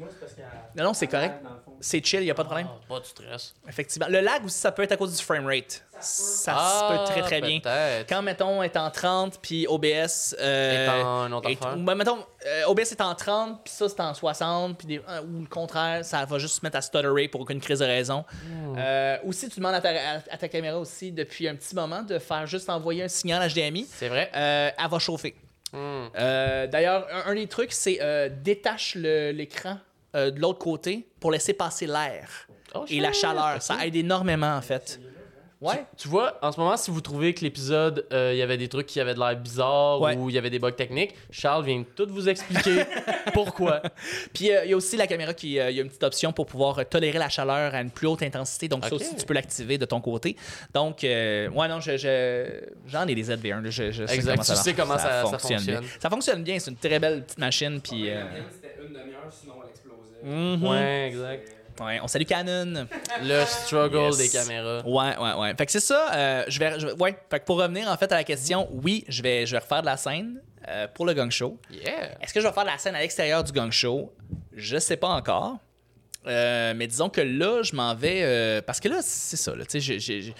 Non, 0.75 0.85
non, 0.85 0.93
c'est 0.95 1.07
correct. 1.07 1.35
C'est 1.79 2.03
chill, 2.05 2.21
il 2.21 2.25
n'y 2.25 2.31
a 2.31 2.33
pas 2.33 2.43
de 2.43 2.47
problème. 2.47 2.67
Ah, 2.69 2.79
pas 2.87 2.99
de 2.99 3.05
stress. 3.05 3.53
Effectivement. 3.67 4.07
Le 4.09 4.21
lag 4.21 4.43
aussi, 4.45 4.57
ça 4.57 4.71
peut 4.71 4.83
être 4.83 4.91
à 4.93 4.97
cause 4.97 5.15
du 5.17 5.23
frame 5.23 5.45
rate. 5.45 5.83
Ça 5.99 6.53
se 6.53 6.93
peut 6.93 7.03
très 7.05 7.21
très 7.21 7.41
bien. 7.41 7.59
Ah. 7.65 8.03
Quand, 8.07 8.21
mettons, 8.21 8.61
est 8.61 8.75
en 8.75 8.89
30, 8.91 9.39
puis 9.41 9.65
OBS. 9.67 10.35
euh, 10.39 10.85
Est 10.85 11.03
en 11.03 11.31
autre 11.31 11.49
est- 11.49 11.59
ben, 11.77 11.95
mettons, 11.95 12.17
euh, 12.45 12.63
OBS 12.67 12.91
est 12.91 13.01
en 13.01 13.15
30, 13.15 13.63
puis 13.63 13.73
ça, 13.73 13.87
c'est 13.87 13.99
en 14.01 14.13
60, 14.13 14.77
puis 14.77 14.97
euh, 14.99 15.21
ou 15.21 15.41
le 15.41 15.47
contraire, 15.47 16.03
ça 16.03 16.25
va 16.25 16.37
juste 16.37 16.55
se 16.59 16.65
mettre 16.65 16.77
à 16.77 16.81
stutterer 16.81 17.27
pour 17.29 17.41
aucune 17.41 17.59
crise 17.61 17.79
de 17.79 17.85
raison. 17.85 18.25
Hmm. 18.43 18.75
Euh, 18.77 19.17
aussi, 19.25 19.47
tu 19.49 19.59
demandes 19.59 19.75
à 19.75 19.81
ta, 19.81 19.89
à- 19.89 20.17
à 20.31 20.37
ta 20.37 20.47
caméra 20.49 20.77
aussi, 20.77 21.11
depuis 21.11 21.47
un 21.47 21.55
petit 21.55 21.73
moment, 21.75 22.01
de 22.03 22.19
faire 22.19 22.45
juste 22.45 22.69
envoyer 22.69 23.03
un 23.03 23.07
signal 23.07 23.47
HDMI. 23.49 23.87
C'est 23.89 24.09
vrai. 24.09 24.29
Euh, 24.35 24.69
elle 24.77 24.89
va 24.89 24.99
chauffer. 24.99 25.35
Hmm. 25.71 26.07
Euh, 26.17 26.67
D'ailleurs, 26.67 27.07
un, 27.11 27.31
un 27.31 27.35
des 27.35 27.47
trucs, 27.47 27.71
c'est 27.71 27.99
détache 28.43 28.95
l'écran 28.95 29.77
euh, 30.15 30.31
de 30.31 30.39
l'autre 30.39 30.59
côté 30.59 31.07
pour 31.19 31.31
laisser 31.31 31.53
passer 31.53 31.85
l'air 31.87 32.29
Oh, 32.77 32.83
et 32.89 32.99
la 32.99 33.13
chaleur. 33.13 33.61
Ça 33.61 33.85
aide 33.85 33.95
énormément, 33.95 34.55
en 34.57 34.61
fait. 34.61 34.99
Ouais. 35.61 35.85
Tu 35.97 36.09
vois, 36.09 36.37
en 36.41 36.51
ce 36.51 36.59
moment, 36.59 36.75
si 36.75 36.91
vous 36.91 36.99
trouvez 36.99 37.33
que 37.33 37.39
l'épisode, 37.41 38.05
euh, 38.11 38.31
il 38.33 38.37
y 38.37 38.41
avait 38.41 38.57
des 38.57 38.67
trucs 38.67 38.85
qui 38.85 38.99
avaient 38.99 39.13
de 39.13 39.19
l'air 39.19 39.35
bizarre 39.37 40.01
Ouais. 40.01 40.15
ou 40.17 40.29
il 40.29 40.35
y 40.35 40.37
avait 40.37 40.49
des 40.49 40.59
bugs 40.59 40.71
techniques, 40.73 41.15
Charles 41.31 41.63
vient 41.63 41.83
tout 41.95 42.05
vous 42.09 42.27
expliquer 42.27 42.83
pourquoi. 43.33 43.81
Puis 44.33 44.51
euh, 44.51 44.65
il 44.65 44.71
y 44.71 44.73
a 44.73 44.77
aussi 44.77 44.97
la 44.97 45.07
caméra 45.07 45.33
qui 45.33 45.57
euh, 45.57 45.71
il 45.71 45.77
y 45.77 45.79
a 45.79 45.83
une 45.83 45.87
petite 45.87 46.03
option 46.03 46.33
pour 46.33 46.45
pouvoir 46.45 46.85
tolérer 46.87 47.17
la 47.17 47.29
chaleur 47.29 47.73
à 47.73 47.79
une 47.81 47.89
plus 47.89 48.07
haute 48.07 48.21
intensité. 48.21 48.67
Donc 48.67 48.83
ça 48.83 48.93
Ok. 48.93 48.99
aussi, 49.01 49.15
tu 49.15 49.25
peux 49.25 49.33
l'activer 49.33 49.77
de 49.77 49.85
ton 49.85 50.01
côté. 50.01 50.35
Donc, 50.73 51.03
euh, 51.05 51.47
ouais, 51.49 51.67
non, 51.69 51.79
je, 51.79 51.95
je- 51.97 52.61
j'en 52.87 53.07
ai 53.07 53.15
des 53.15 53.23
ZV1. 53.23 53.61
là. 53.63 53.69
Je, 53.69 53.91
je 53.91 54.05
sais 54.05 54.13
Exact, 54.15 54.31
comment 54.33 54.43
tu 54.43 54.47
ça, 54.49 54.55
sais 54.55 54.73
comment 54.73 54.97
ça- 54.99 55.23
ça 55.23 55.37
fonctionne. 55.39 55.81
Ça 55.99 56.09
fonctionne 56.09 56.43
bien. 56.43 56.59
C'est 56.59 56.71
une 56.71 56.77
très 56.77 56.99
belle 56.99 57.23
petite 57.23 57.39
machine. 57.39 57.79
Puis, 57.81 58.09
euh, 58.09 58.15
La 58.19 58.25
mienne, 58.25 58.43
c'était 58.51 58.75
une 58.85 58.93
demi-heure, 58.93 59.31
sinon 59.31 59.53
elle 59.63 59.69
mhm. 60.23 60.63
Ouais, 60.63 61.07
exact. 61.09 61.51
Ouais, 61.81 61.99
on 62.01 62.07
salue 62.07 62.23
Canon. 62.23 62.87
Le 63.21 63.43
struggle 63.45 63.97
Yes. 63.97 64.17
des 64.17 64.29
caméras. 64.29 64.81
Ouais, 64.87 65.17
ouais, 65.17 65.33
ouais. 65.41 65.53
Fait 65.57 65.65
que 65.65 65.71
c'est 65.73 65.81
ça. 65.81 66.09
euh, 66.13 66.43
je 66.47 66.57
vais, 66.57 66.79
je 66.79 66.87
ouais. 66.87 67.17
Fait 67.29 67.39
que 67.41 67.45
pour 67.45 67.57
revenir 67.57 67.89
en 67.89 67.97
fait 67.97 68.09
à 68.13 68.15
la 68.15 68.23
question, 68.23 68.69
oui, 68.71 69.03
je 69.09 69.21
vais, 69.21 69.45
je 69.45 69.51
vais 69.51 69.57
refaire 69.59 69.81
de 69.81 69.87
la 69.87 69.97
scène 69.97 70.41
euh, 70.69 70.87
pour 70.87 71.05
le 71.05 71.13
gang 71.13 71.29
show. 71.29 71.59
Yeah. 71.69 72.17
Est-ce 72.21 72.33
que 72.33 72.39
je 72.39 72.47
vais 72.47 72.53
faire 72.53 72.63
de 72.63 72.69
la 72.69 72.77
scène 72.77 72.95
à 72.95 73.01
l'extérieur 73.01 73.43
du 73.43 73.51
gang 73.51 73.71
show? 73.71 74.13
Je 74.53 74.77
sais 74.77 74.95
pas 74.95 75.09
encore. 75.09 75.57
Euh, 76.27 76.73
mais 76.75 76.87
disons 76.87 77.09
que 77.09 77.19
là, 77.21 77.61
je 77.61 77.75
m'en 77.75 77.93
vais 77.93 78.21
euh, 78.23 78.61
parce 78.61 78.79
que 78.79 78.87
là, 78.87 78.99
c'est 79.03 79.35
ça. 79.37 79.53
Là, 79.53 79.65
tu 79.65 79.71
sais, 79.71 79.79
je- 79.81 79.99
je 79.99 80.21
je- 80.21 80.31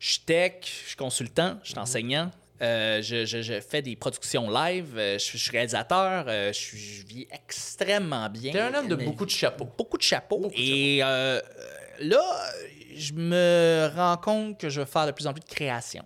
je 0.00 0.10
suis 0.10 0.20
tech, 0.22 0.54
je 0.64 0.88
suis 0.88 0.96
consultant, 0.96 1.58
je 1.62 1.70
suis 1.70 1.78
enseignant. 1.78 2.30
Euh, 2.62 3.02
je, 3.02 3.24
je- 3.26 3.42
je 3.42 3.60
fais 3.60 3.82
des 3.82 3.96
productions 3.96 4.48
live, 4.50 4.94
euh, 4.96 5.18
je, 5.18 5.32
je 5.32 5.36
suis 5.36 5.50
réalisateur, 5.50 6.24
euh, 6.28 6.52
je, 6.52 6.58
suis- 6.58 6.78
je 6.78 7.06
vis 7.06 7.26
extrêmement 7.32 8.28
bien. 8.30 8.52
T'es 8.52 8.60
un 8.60 8.72
homme 8.74 8.88
de 8.88 8.94
beaucoup 8.94 9.24
de 9.26 9.30
chapeaux. 9.30 9.68
beaucoup 9.76 9.96
de 9.98 10.02
chapeaux. 10.02 10.38
Beaucoup 10.38 10.54
de 10.54 10.60
et 10.60 11.00
euh, 11.02 11.40
là, 12.00 12.22
je 12.96 13.12
me 13.14 13.90
rends 13.94 14.16
compte 14.16 14.58
que 14.60 14.68
je 14.68 14.80
veux 14.80 14.86
faire 14.86 15.06
de 15.06 15.12
plus 15.12 15.26
en 15.26 15.32
plus 15.32 15.40
de 15.40 15.48
création. 15.52 16.04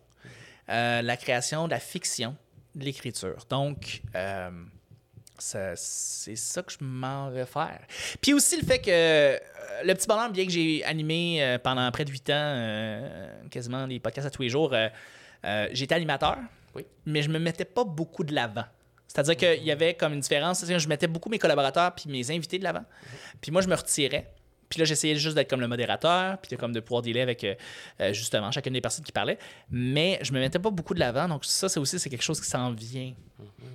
Euh, 0.70 1.02
la 1.02 1.16
création, 1.16 1.66
de 1.66 1.72
la 1.72 1.78
fiction, 1.80 2.34
de 2.74 2.84
l'écriture. 2.84 3.44
Donc, 3.50 4.02
c'est 5.38 5.76
ça 6.36 6.62
que 6.62 6.72
je 6.72 6.78
m'en 6.80 7.30
vais 7.30 7.44
faire. 7.46 7.80
Puis 8.20 8.32
aussi 8.32 8.59
le 8.59 8.66
fait 8.66 8.78
que 8.78 8.90
euh, 8.90 9.38
le 9.84 9.94
petit 9.94 10.07
bonheur, 10.07 10.30
bien 10.30 10.46
que 10.46 10.50
j'ai 10.52 10.82
animé 10.84 11.42
euh, 11.42 11.59
pendant 11.59 11.90
près 11.92 12.04
de 12.04 12.11
8 12.11 12.30
ans, 12.30 12.32
euh, 12.34 13.32
quasiment 13.50 13.86
des 13.86 14.00
podcasts 14.00 14.26
à 14.26 14.30
tous 14.30 14.42
les 14.42 14.48
jours, 14.48 14.72
euh, 15.47 15.68
j'étais 15.72 15.94
animateur, 15.94 16.36
Oui. 16.74 16.84
mais 17.07 17.22
je 17.22 17.28
me 17.30 17.38
mettais 17.38 17.64
pas 17.64 17.84
beaucoup 17.84 18.24
de 18.24 18.34
l'avant. 18.34 18.64
C'est-à-dire 19.07 19.36
qu'il 19.36 19.64
y 19.64 19.70
avait 19.70 19.94
comme 19.94 20.12
une 20.12 20.20
différence. 20.20 20.59
C'est-à-dire 20.59 20.76
que 20.76 20.82
Je 20.82 20.88
mettais 20.88 21.07
beaucoup 21.07 21.28
mes 21.30 21.38
collaborateurs 21.38 21.94
puis 21.94 22.11
mes 22.11 22.30
invités 22.30 22.59
de 22.59 22.64
l'avant. 22.64 22.84
Puis 23.40 23.51
moi, 23.53 23.62
je 23.62 23.68
me 23.68 23.74
retirais. 23.74 24.30
Puis 24.68 24.80
là, 24.80 24.84
j'essayais 24.84 25.14
juste 25.14 25.36
d'être 25.36 25.49
comme 25.49 25.61
le 25.61 25.68
modérateur, 25.68 26.38
puis 26.38 26.51
de, 26.51 26.57
comme 26.57 26.72
de 26.72 26.80
pouvoir 26.80 27.01
dealer 27.01 27.20
avec 27.22 27.44
euh, 27.44 27.55
euh, 28.01 28.12
justement 28.12 28.51
chacune 28.51 28.72
des 28.72 28.80
personnes 28.80 29.05
qui 29.05 29.12
parlaient. 29.12 29.38
Mais 29.70 30.18
je 30.22 30.32
me 30.32 30.40
mettais 30.40 30.59
pas 30.59 30.70
beaucoup 30.70 30.92
de 30.92 30.99
l'avant. 30.99 31.28
Donc 31.28 31.44
ça, 31.44 31.68
c'est 31.68 31.78
aussi 31.78 31.99
c'est 32.01 32.11
quelque 32.11 32.24
chose 32.24 32.40
qui 32.40 32.49
s'en 32.49 32.72
vient 32.72 33.14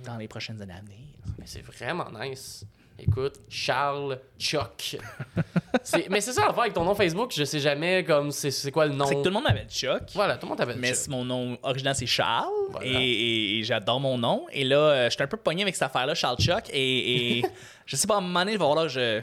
dans 0.04 0.18
les 0.18 0.28
prochaines 0.28 0.60
années 0.60 0.74
à 0.74 0.80
venir. 0.80 0.98
C'est 1.46 1.62
vraiment 1.62 2.08
nice. 2.12 2.64
Écoute, 3.02 3.34
Charles 3.48 4.18
Chuck. 4.38 4.96
Mais 6.10 6.20
c'est 6.20 6.32
ça 6.32 6.42
l'affaire 6.46 6.60
avec 6.60 6.72
ton 6.74 6.84
nom 6.84 6.94
Facebook, 6.94 7.32
je 7.36 7.42
sais 7.44 7.58
jamais 7.58 8.04
comme 8.04 8.30
c'est 8.30 8.50
c'est 8.52 8.70
quoi 8.70 8.86
le 8.86 8.94
nom. 8.94 9.06
C'est 9.06 9.14
que 9.16 9.20
tout 9.22 9.28
le 9.28 9.32
monde 9.34 9.42
m'appelle 9.44 9.66
Chuck. 9.68 10.02
Voilà, 10.14 10.36
tout 10.36 10.46
le 10.46 10.50
monde 10.50 10.58
t'appelle 10.58 10.76
Mais 10.78 10.88
Chuck. 10.88 10.96
c'est- 10.96 11.10
mon 11.10 11.24
nom 11.24 11.58
original, 11.62 11.94
c'est 11.96 12.06
Charles. 12.06 12.48
Voilà. 12.70 12.86
Et, 12.86 12.92
et- 12.94 13.58
et 13.58 13.62
j'adore 13.64 13.98
mon 14.00 14.16
nom. 14.18 14.46
Et 14.52 14.62
là, 14.64 14.76
euh, 14.78 15.10
j'étais 15.10 15.24
un 15.24 15.26
peu 15.26 15.36
pogné 15.36 15.62
avec 15.62 15.74
cette 15.74 15.82
affaire-là, 15.82 16.14
Charles 16.14 16.38
Chuck. 16.38 16.64
Et, 16.72 17.38
et 17.38 17.42
je 17.86 17.96
sais 17.96 18.06
pas, 18.06 18.14
à 18.14 18.18
un 18.18 18.20
moment 18.20 18.40
donné, 18.40 18.52
il 18.52 18.58
va 18.58 18.66
falloir 18.66 18.84
que 18.86 18.92
je, 18.92 19.20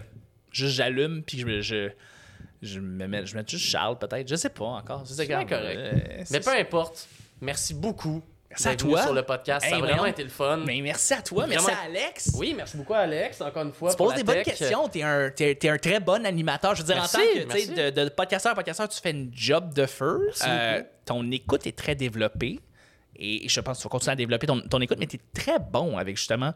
juste 0.52 0.74
j'allume, 0.76 1.24
puis 1.24 1.40
je, 1.40 1.62
je, 1.62 1.90
je 2.62 2.80
me 2.82 3.08
mets, 3.08 3.26
je 3.26 3.36
mets 3.38 3.44
juste 3.48 3.66
Charles, 3.66 3.98
peut-être. 3.98 4.28
Je 4.28 4.36
sais 4.36 4.50
pas 4.50 4.66
encore. 4.66 5.04
C'est 5.06 5.26
correct. 5.28 5.52
euh, 5.54 5.94
Mais 6.32 6.40
peu 6.42 6.52
importe. 6.52 7.08
Merci 7.42 7.74
beaucoup. 7.74 8.22
Merci 8.50 8.68
à 8.68 8.76
toi. 8.76 9.04
sur 9.04 9.14
le 9.14 9.24
podcast. 9.24 9.66
Hey, 9.66 9.72
ça 9.72 9.78
a 9.78 9.80
vraiment 9.80 10.06
été 10.06 10.24
le 10.24 10.30
fun. 10.30 10.58
Mais 10.66 10.82
merci 10.82 11.14
à 11.14 11.22
toi, 11.22 11.46
merci 11.46 11.70
à 11.70 11.86
Alex. 11.86 12.32
Oui, 12.36 12.54
merci 12.56 12.78
beaucoup 12.78 12.94
Alex, 12.94 13.42
encore 13.42 13.64
une 13.64 13.74
fois. 13.74 13.92
Tu 13.92 13.98
poses 13.98 14.16
des 14.16 14.24
bonnes 14.24 14.44
questions, 14.44 14.88
t'es 14.88 15.04
un, 15.04 15.30
t'es, 15.30 15.56
t'es 15.56 15.70
un 15.70 15.78
très 15.78 16.00
bon 16.00 16.26
animateur. 16.26 16.74
Je 16.76 16.82
veux 16.82 16.88
dire, 16.88 16.96
Merci, 16.96 17.18
en 17.18 17.48
tant 17.48 17.54
que 17.54 17.60
tu 17.60 17.74
de, 17.74 17.90
de 17.90 18.10
podcasteur 18.10 18.54
à 18.54 18.56
podcasteur, 18.56 18.90
tu 18.90 19.00
fais 19.00 19.12
une 19.12 19.32
job 19.34 19.74
de 19.74 19.86
feu. 19.86 20.30
Euh, 20.48 20.82
ton 21.06 21.30
écoute 21.32 21.68
est 21.68 21.78
très 21.78 21.96
développée. 21.96 22.60
Et 23.16 23.48
je 23.50 23.60
pense 23.60 23.78
que 23.78 23.82
tu 23.82 23.88
vas 23.88 23.92
continuer 23.92 24.14
à 24.14 24.16
développer 24.16 24.48
ton, 24.48 24.62
ton 24.62 24.80
écoute, 24.80 24.98
mais 24.98 25.08
tu 25.08 25.18
es 25.18 25.22
très 25.34 25.60
bon 25.60 25.98
avec 25.98 26.16
justement 26.16 26.54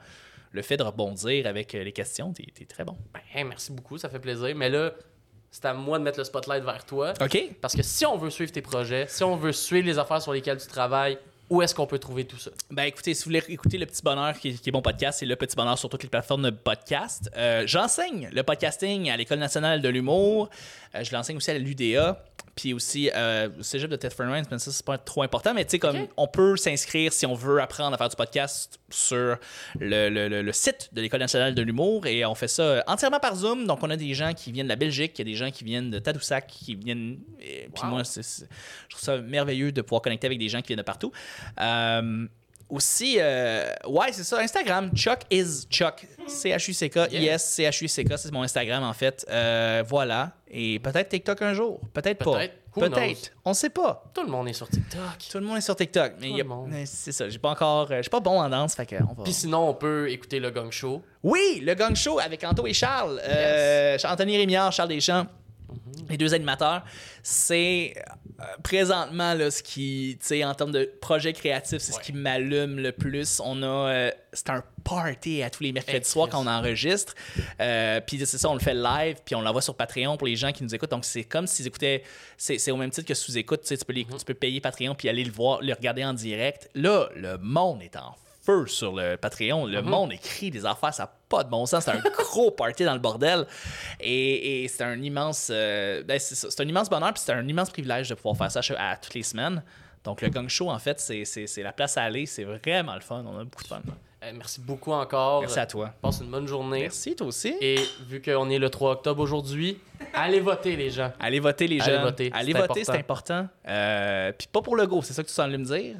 le 0.51 0.61
fait 0.61 0.77
de 0.77 0.83
rebondir 0.83 1.45
avec 1.45 1.75
euh, 1.75 1.83
les 1.83 1.91
questions. 1.91 2.31
Tu 2.31 2.43
es, 2.43 2.65
très 2.65 2.85
bon. 2.85 2.95
Ben, 3.13 3.47
merci 3.47 3.71
beaucoup, 3.71 3.97
ça 3.97 4.07
fait 4.07 4.19
plaisir. 4.19 4.55
Mais 4.55 4.69
là, 4.69 4.93
c'est 5.51 5.65
à 5.65 5.73
moi 5.73 5.99
de 5.99 6.03
mettre 6.03 6.19
le 6.19 6.23
spotlight 6.23 6.63
vers 6.63 6.85
toi. 6.85 7.13
OK. 7.21 7.37
Parce 7.59 7.75
que 7.75 7.83
si 7.83 8.05
on 8.05 8.17
veut 8.17 8.29
suivre 8.29 8.51
tes 8.51 8.61
projets, 8.61 9.05
si 9.09 9.23
on 9.23 9.35
veut 9.35 9.51
suivre 9.51 9.85
les 9.85 9.99
affaires 9.99 10.21
sur 10.21 10.31
lesquelles 10.31 10.59
tu 10.59 10.67
travailles, 10.67 11.17
où 11.53 11.61
est-ce 11.61 11.75
qu'on 11.75 11.85
peut 11.85 11.99
trouver 11.99 12.25
tout 12.25 12.39
ça? 12.39 12.49
Ben 12.71 12.85
écoutez, 12.85 13.13
si 13.13 13.21
vous 13.21 13.25
voulez 13.25 13.43
écouter 13.47 13.77
Le 13.77 13.85
Petit 13.85 14.01
Bonheur, 14.01 14.39
qui, 14.39 14.57
qui 14.57 14.69
est 14.69 14.71
mon 14.71 14.81
podcast, 14.81 15.19
c'est 15.19 15.27
Le 15.27 15.35
Petit 15.35 15.55
Bonheur 15.55 15.77
sur 15.77 15.87
toutes 15.87 16.01
les 16.01 16.09
plateformes 16.09 16.41
de 16.41 16.49
podcast. 16.49 17.29
Euh, 17.37 17.61
J'enseigne 17.67 18.27
le 18.33 18.41
podcasting 18.41 19.11
à 19.11 19.17
l'École 19.17 19.37
nationale 19.37 19.79
de 19.79 19.87
l'humour. 19.87 20.49
Euh, 20.95 21.03
je 21.03 21.13
l'enseigne 21.13 21.37
aussi 21.37 21.51
à 21.51 21.59
l'UDA. 21.59 22.23
Puis 22.55 22.73
aussi 22.73 23.09
euh, 23.15 23.49
au 23.59 23.63
cégep 23.63 23.89
de 23.89 23.95
Ted 23.95 24.13
Friends, 24.13 24.43
mais 24.51 24.59
ça, 24.59 24.71
c'est 24.71 24.85
pas 24.85 24.99
trop 24.99 25.23
important. 25.23 25.53
Mais 25.55 25.65
tu 25.65 25.71
sais, 25.71 25.79
comme 25.79 26.07
on 26.17 26.27
peut 26.27 26.55
s'inscrire 26.55 27.11
si 27.11 27.25
on 27.25 27.33
veut 27.33 27.59
apprendre 27.61 27.95
à 27.95 27.97
faire 27.97 28.09
du 28.09 28.15
podcast 28.15 28.79
sur 28.93 29.37
le, 29.79 30.09
le- 30.09 30.27
le- 30.29 30.41
le 30.41 30.51
site 30.53 30.89
de 30.93 31.01
l'École 31.01 31.19
nationale 31.19 31.53
de 31.55 31.61
l'humour. 31.61 32.05
Et 32.07 32.25
on 32.25 32.35
fait 32.35 32.47
ça 32.47 32.83
entièrement 32.87 33.19
par 33.19 33.35
Zoom. 33.35 33.65
Donc, 33.65 33.79
on 33.83 33.89
a 33.89 33.97
des 33.97 34.13
gens 34.13 34.33
qui 34.33 34.51
viennent 34.51 34.67
de 34.67 34.71
la 34.71 34.75
Belgique, 34.75 35.13
il 35.15 35.19
y 35.19 35.29
a 35.29 35.31
des 35.31 35.35
gens 35.37 35.51
qui 35.51 35.63
viennent 35.63 35.89
de 35.89 35.99
Tadoussac, 35.99 36.47
qui 36.47 36.75
viennent. 36.75 37.19
et 37.41 37.69
Puis 37.73 37.83
moi, 37.87 38.03
je 38.03 38.21
trouve 38.89 39.01
ça 39.01 39.17
merveilleux 39.17 39.71
de 39.71 39.81
pouvoir 39.81 40.01
connecter 40.01 40.27
avec 40.27 40.39
des 40.39 40.49
gens 40.49 40.61
qui 40.61 40.67
viennent 40.67 40.77
de 40.77 40.83
partout. 40.83 41.11
Euh, 41.59 42.27
aussi, 42.69 43.17
euh, 43.19 43.69
ouais, 43.87 44.07
c'est 44.11 44.23
ça, 44.23 44.39
Instagram, 44.39 44.89
Chuck 44.95 45.19
is 45.29 45.65
Chuck. 45.69 46.07
C-H-U-C-K. 46.27 47.11
I-S, 47.11 47.43
C-H-U-C-K, 47.43 48.13
c'est 48.17 48.31
mon 48.31 48.41
Instagram 48.41 48.81
en 48.83 48.93
fait. 48.93 49.25
Euh, 49.29 49.83
voilà. 49.87 50.31
Et 50.49 50.79
peut-être 50.79 51.09
TikTok 51.09 51.41
un 51.43 51.53
jour. 51.53 51.81
Peut-être 51.93 52.23
pas. 52.23 52.31
Peut-être. 52.82 53.32
On 53.45 53.53
sait 53.53 53.69
pas. 53.69 54.03
Tout 54.13 54.24
le 54.24 54.30
monde 54.30 54.47
est 54.47 54.53
sur 54.53 54.67
TikTok. 54.67 54.99
Tout 55.32 55.38
le 55.39 55.45
monde 55.45 55.57
est 55.57 55.61
sur 55.61 55.76
TikTok. 55.76 56.13
Mais 56.19 56.32
mais 56.67 56.86
c'est 56.86 57.11
ça, 57.11 57.30
j'ai 57.30 57.38
pas 57.39 57.49
encore. 57.51 57.91
euh, 57.91 57.97
Je 57.97 58.01
suis 58.03 58.09
pas 58.09 58.19
bon 58.19 58.41
en 58.41 58.49
danse, 58.49 58.76
fait 58.76 58.86
que 58.86 58.95
on 58.95 59.13
va. 59.13 59.24
Puis 59.24 59.34
sinon, 59.34 59.69
on 59.69 59.74
peut 59.74 60.09
écouter 60.09 60.39
le 60.39 60.49
Gang 60.51 60.71
Show. 60.71 61.01
Oui, 61.24 61.61
le 61.63 61.74
Gang 61.76 61.95
Show 61.95 62.19
avec 62.19 62.43
Anto 62.43 62.65
et 62.67 62.74
Charles. 62.74 63.21
Euh, 63.24 63.97
Anthony 64.05 64.38
Rémillard, 64.38 64.71
Charles 64.71 64.89
Deschamps, 64.89 65.26
les 66.09 66.17
deux 66.17 66.33
animateurs. 66.33 66.83
C'est 67.21 67.93
euh, 68.39 68.43
présentement 68.63 69.33
là, 69.33 69.49
ce 69.51 69.63
qui, 69.63 70.17
tu 70.19 70.27
sais, 70.27 70.43
en 70.43 70.53
termes 70.53 70.71
de 70.71 70.91
projet 71.01 71.33
créatif, 71.33 71.79
c'est 71.79 71.93
Ouais. 71.93 71.99
ce 71.99 72.05
qui 72.05 72.13
m'allume 72.13 72.79
le 72.79 72.91
plus. 72.91 73.39
On 73.43 73.61
a, 73.63 73.65
euh, 73.65 74.11
c'est 74.33 74.49
un 74.49 74.63
party 74.83 75.41
à 75.43 75.49
tous 75.49 75.63
les 75.63 75.71
mercredis 75.71 75.97
Hey, 75.97 76.03
soirs 76.05 76.27
Chris. 76.27 76.37
quand 76.37 76.43
on 76.43 76.47
enregistre. 76.47 77.13
Euh, 77.61 78.01
puis 78.05 78.17
c'est 78.25 78.37
ça, 78.37 78.49
on 78.49 78.53
le 78.53 78.59
fait 78.59 78.73
live, 78.73 79.17
puis 79.25 79.35
on 79.35 79.41
l'envoie 79.41 79.61
sur 79.61 79.75
Patreon 79.75 80.17
pour 80.17 80.27
les 80.27 80.35
gens 80.35 80.51
qui 80.51 80.63
nous 80.63 80.75
écoutent. 80.75 80.91
Donc 80.91 81.05
c'est 81.05 81.23
comme 81.23 81.47
s'ils 81.47 81.67
écoutaient, 81.67 82.03
c'est 82.37 82.57
c'est 82.57 82.71
au 82.71 82.77
même 82.77 82.89
titre 82.91 83.07
que 83.07 83.13
sous-écoute. 83.13 83.61
Tu 83.63 83.77
peux, 83.77 83.93
les- 83.93 84.05
tu 84.05 84.25
peux 84.25 84.33
payer 84.33 84.59
Patreon 84.59 84.95
puis 84.95 85.07
aller 85.09 85.23
le 85.23 85.31
voir, 85.31 85.61
le 85.61 85.73
regarder 85.73 86.03
en 86.03 86.13
direct. 86.13 86.69
Là, 86.75 87.09
le 87.15 87.37
monde 87.37 87.81
est 87.81 87.95
en 87.95 88.15
feu 88.45 88.67
sur 88.67 88.93
le 88.93 89.15
Patreon. 89.15 89.65
Le 89.67 89.81
monde 89.81 90.11
écrit 90.11 90.51
des 90.51 90.65
affaires, 90.65 90.93
ça 90.93 91.09
pas 91.36 91.43
de 91.43 91.49
bon 91.49 91.65
sens. 91.65 91.84
C'est 91.86 91.91
un 91.91 91.99
gros 92.17 92.51
party 92.51 92.84
dans 92.86 92.93
le 92.93 92.99
bordel. 92.99 93.45
Et, 93.99 94.63
et 94.63 94.67
c'est 94.67 94.84
un 94.84 95.01
immense 95.01 95.49
euh, 95.51 96.03
ben, 96.03 96.19
c'est 96.19 96.59
un 96.61 96.67
immense 96.67 96.89
bonheur, 96.89 97.13
puis 97.13 97.23
c'est 97.25 97.31
un 97.34 97.47
immense 97.47 97.69
privilège 97.69 98.09
de 98.09 98.15
pouvoir 98.15 98.38
faire 98.38 98.51
ça 98.51 98.61
à, 98.77 98.91
à 98.91 98.95
toutes 98.97 99.13
les 99.15 99.23
semaines. 99.23 99.63
Donc 100.03 100.21
le 100.21 100.29
Gang 100.29 100.49
Show, 100.49 100.69
en 100.69 100.79
fait, 100.79 100.99
c'est- 100.99 101.57
la 101.63 101.71
place 101.71 101.97
à 101.97 102.03
aller. 102.03 102.25
C'est 102.25 102.43
vraiment 102.43 102.93
le 102.95 103.01
fun. 103.01 103.23
On 103.25 103.39
a 103.39 103.43
beaucoup 103.45 103.63
de 103.63 103.67
fun. 103.69 103.81
Euh, 104.23 104.31
merci 104.36 104.61
beaucoup 104.61 104.91
encore. 104.91 105.41
Merci 105.41 105.59
à 105.59 105.65
toi. 105.65 105.93
Passe 106.01 106.19
une 106.21 106.29
bonne 106.29 106.47
journée. 106.47 106.81
Merci, 106.81 107.15
toi 107.15 107.27
aussi. 107.27 107.55
Et 107.61 107.77
vu 108.07 108.21
qu'on 108.21 108.49
est 108.49 108.59
le 108.59 108.69
3 108.69 108.91
octobre 108.91 109.21
aujourd'hui, 109.21 109.79
allez 110.13 110.39
voter, 110.39 110.75
les 110.75 110.89
gens. 110.89 111.11
Allez 111.19 111.39
voter, 111.39 111.67
les 111.67 111.81
Allez 111.81 111.97
voter, 111.99 112.31
Allez 112.34 112.53
voter, 112.53 112.84
c'est 112.84 112.97
important. 112.97 113.47
Euh, 113.67 114.31
puis 114.38 114.47
pas 114.51 114.61
pour 114.61 114.75
le 114.75 114.86
go, 114.88 115.01
c'est 115.01 115.13
ça 115.13 115.23
que 115.23 115.27
tu 115.29 115.34
sembles 115.34 115.57
me 115.57 115.65
dire? 115.65 115.95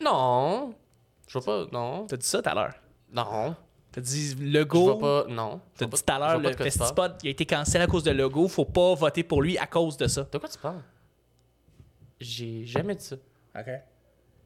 Non. 0.00 0.74
Je 1.28 1.38
vais 1.38 1.44
pas. 1.44 1.64
Non. 1.72 2.06
T'as 2.06 2.16
dit 2.16 2.26
ça 2.26 2.40
tout 2.42 2.48
à 2.48 2.54
l'heure. 2.54 2.74
Non. 3.12 3.54
T'as 3.94 4.00
dit 4.00 4.34
le 4.40 4.58
Je 4.60 4.64
go. 4.64 4.94
vais 4.94 5.00
pas. 5.00 5.24
Non. 5.28 5.60
T'as 5.76 5.86
dit 5.86 6.02
tout 6.02 6.12
à 6.12 6.18
l'heure, 6.18 6.38
le 6.40 6.52
festival, 6.52 7.16
il 7.22 7.28
a 7.28 7.30
été 7.30 7.46
cancellé 7.46 7.84
à 7.84 7.86
cause 7.86 8.02
de 8.02 8.10
logo. 8.10 8.48
Faut 8.48 8.64
pas 8.64 8.92
voter 8.94 9.22
pour 9.22 9.40
lui 9.40 9.56
à 9.56 9.66
cause 9.68 9.96
de 9.96 10.08
ça. 10.08 10.26
De 10.32 10.38
quoi 10.38 10.48
tu 10.48 10.58
parles? 10.58 10.82
J'ai 12.20 12.66
jamais 12.66 12.96
dit 12.96 13.04
ça. 13.04 13.16
OK. 13.56 13.68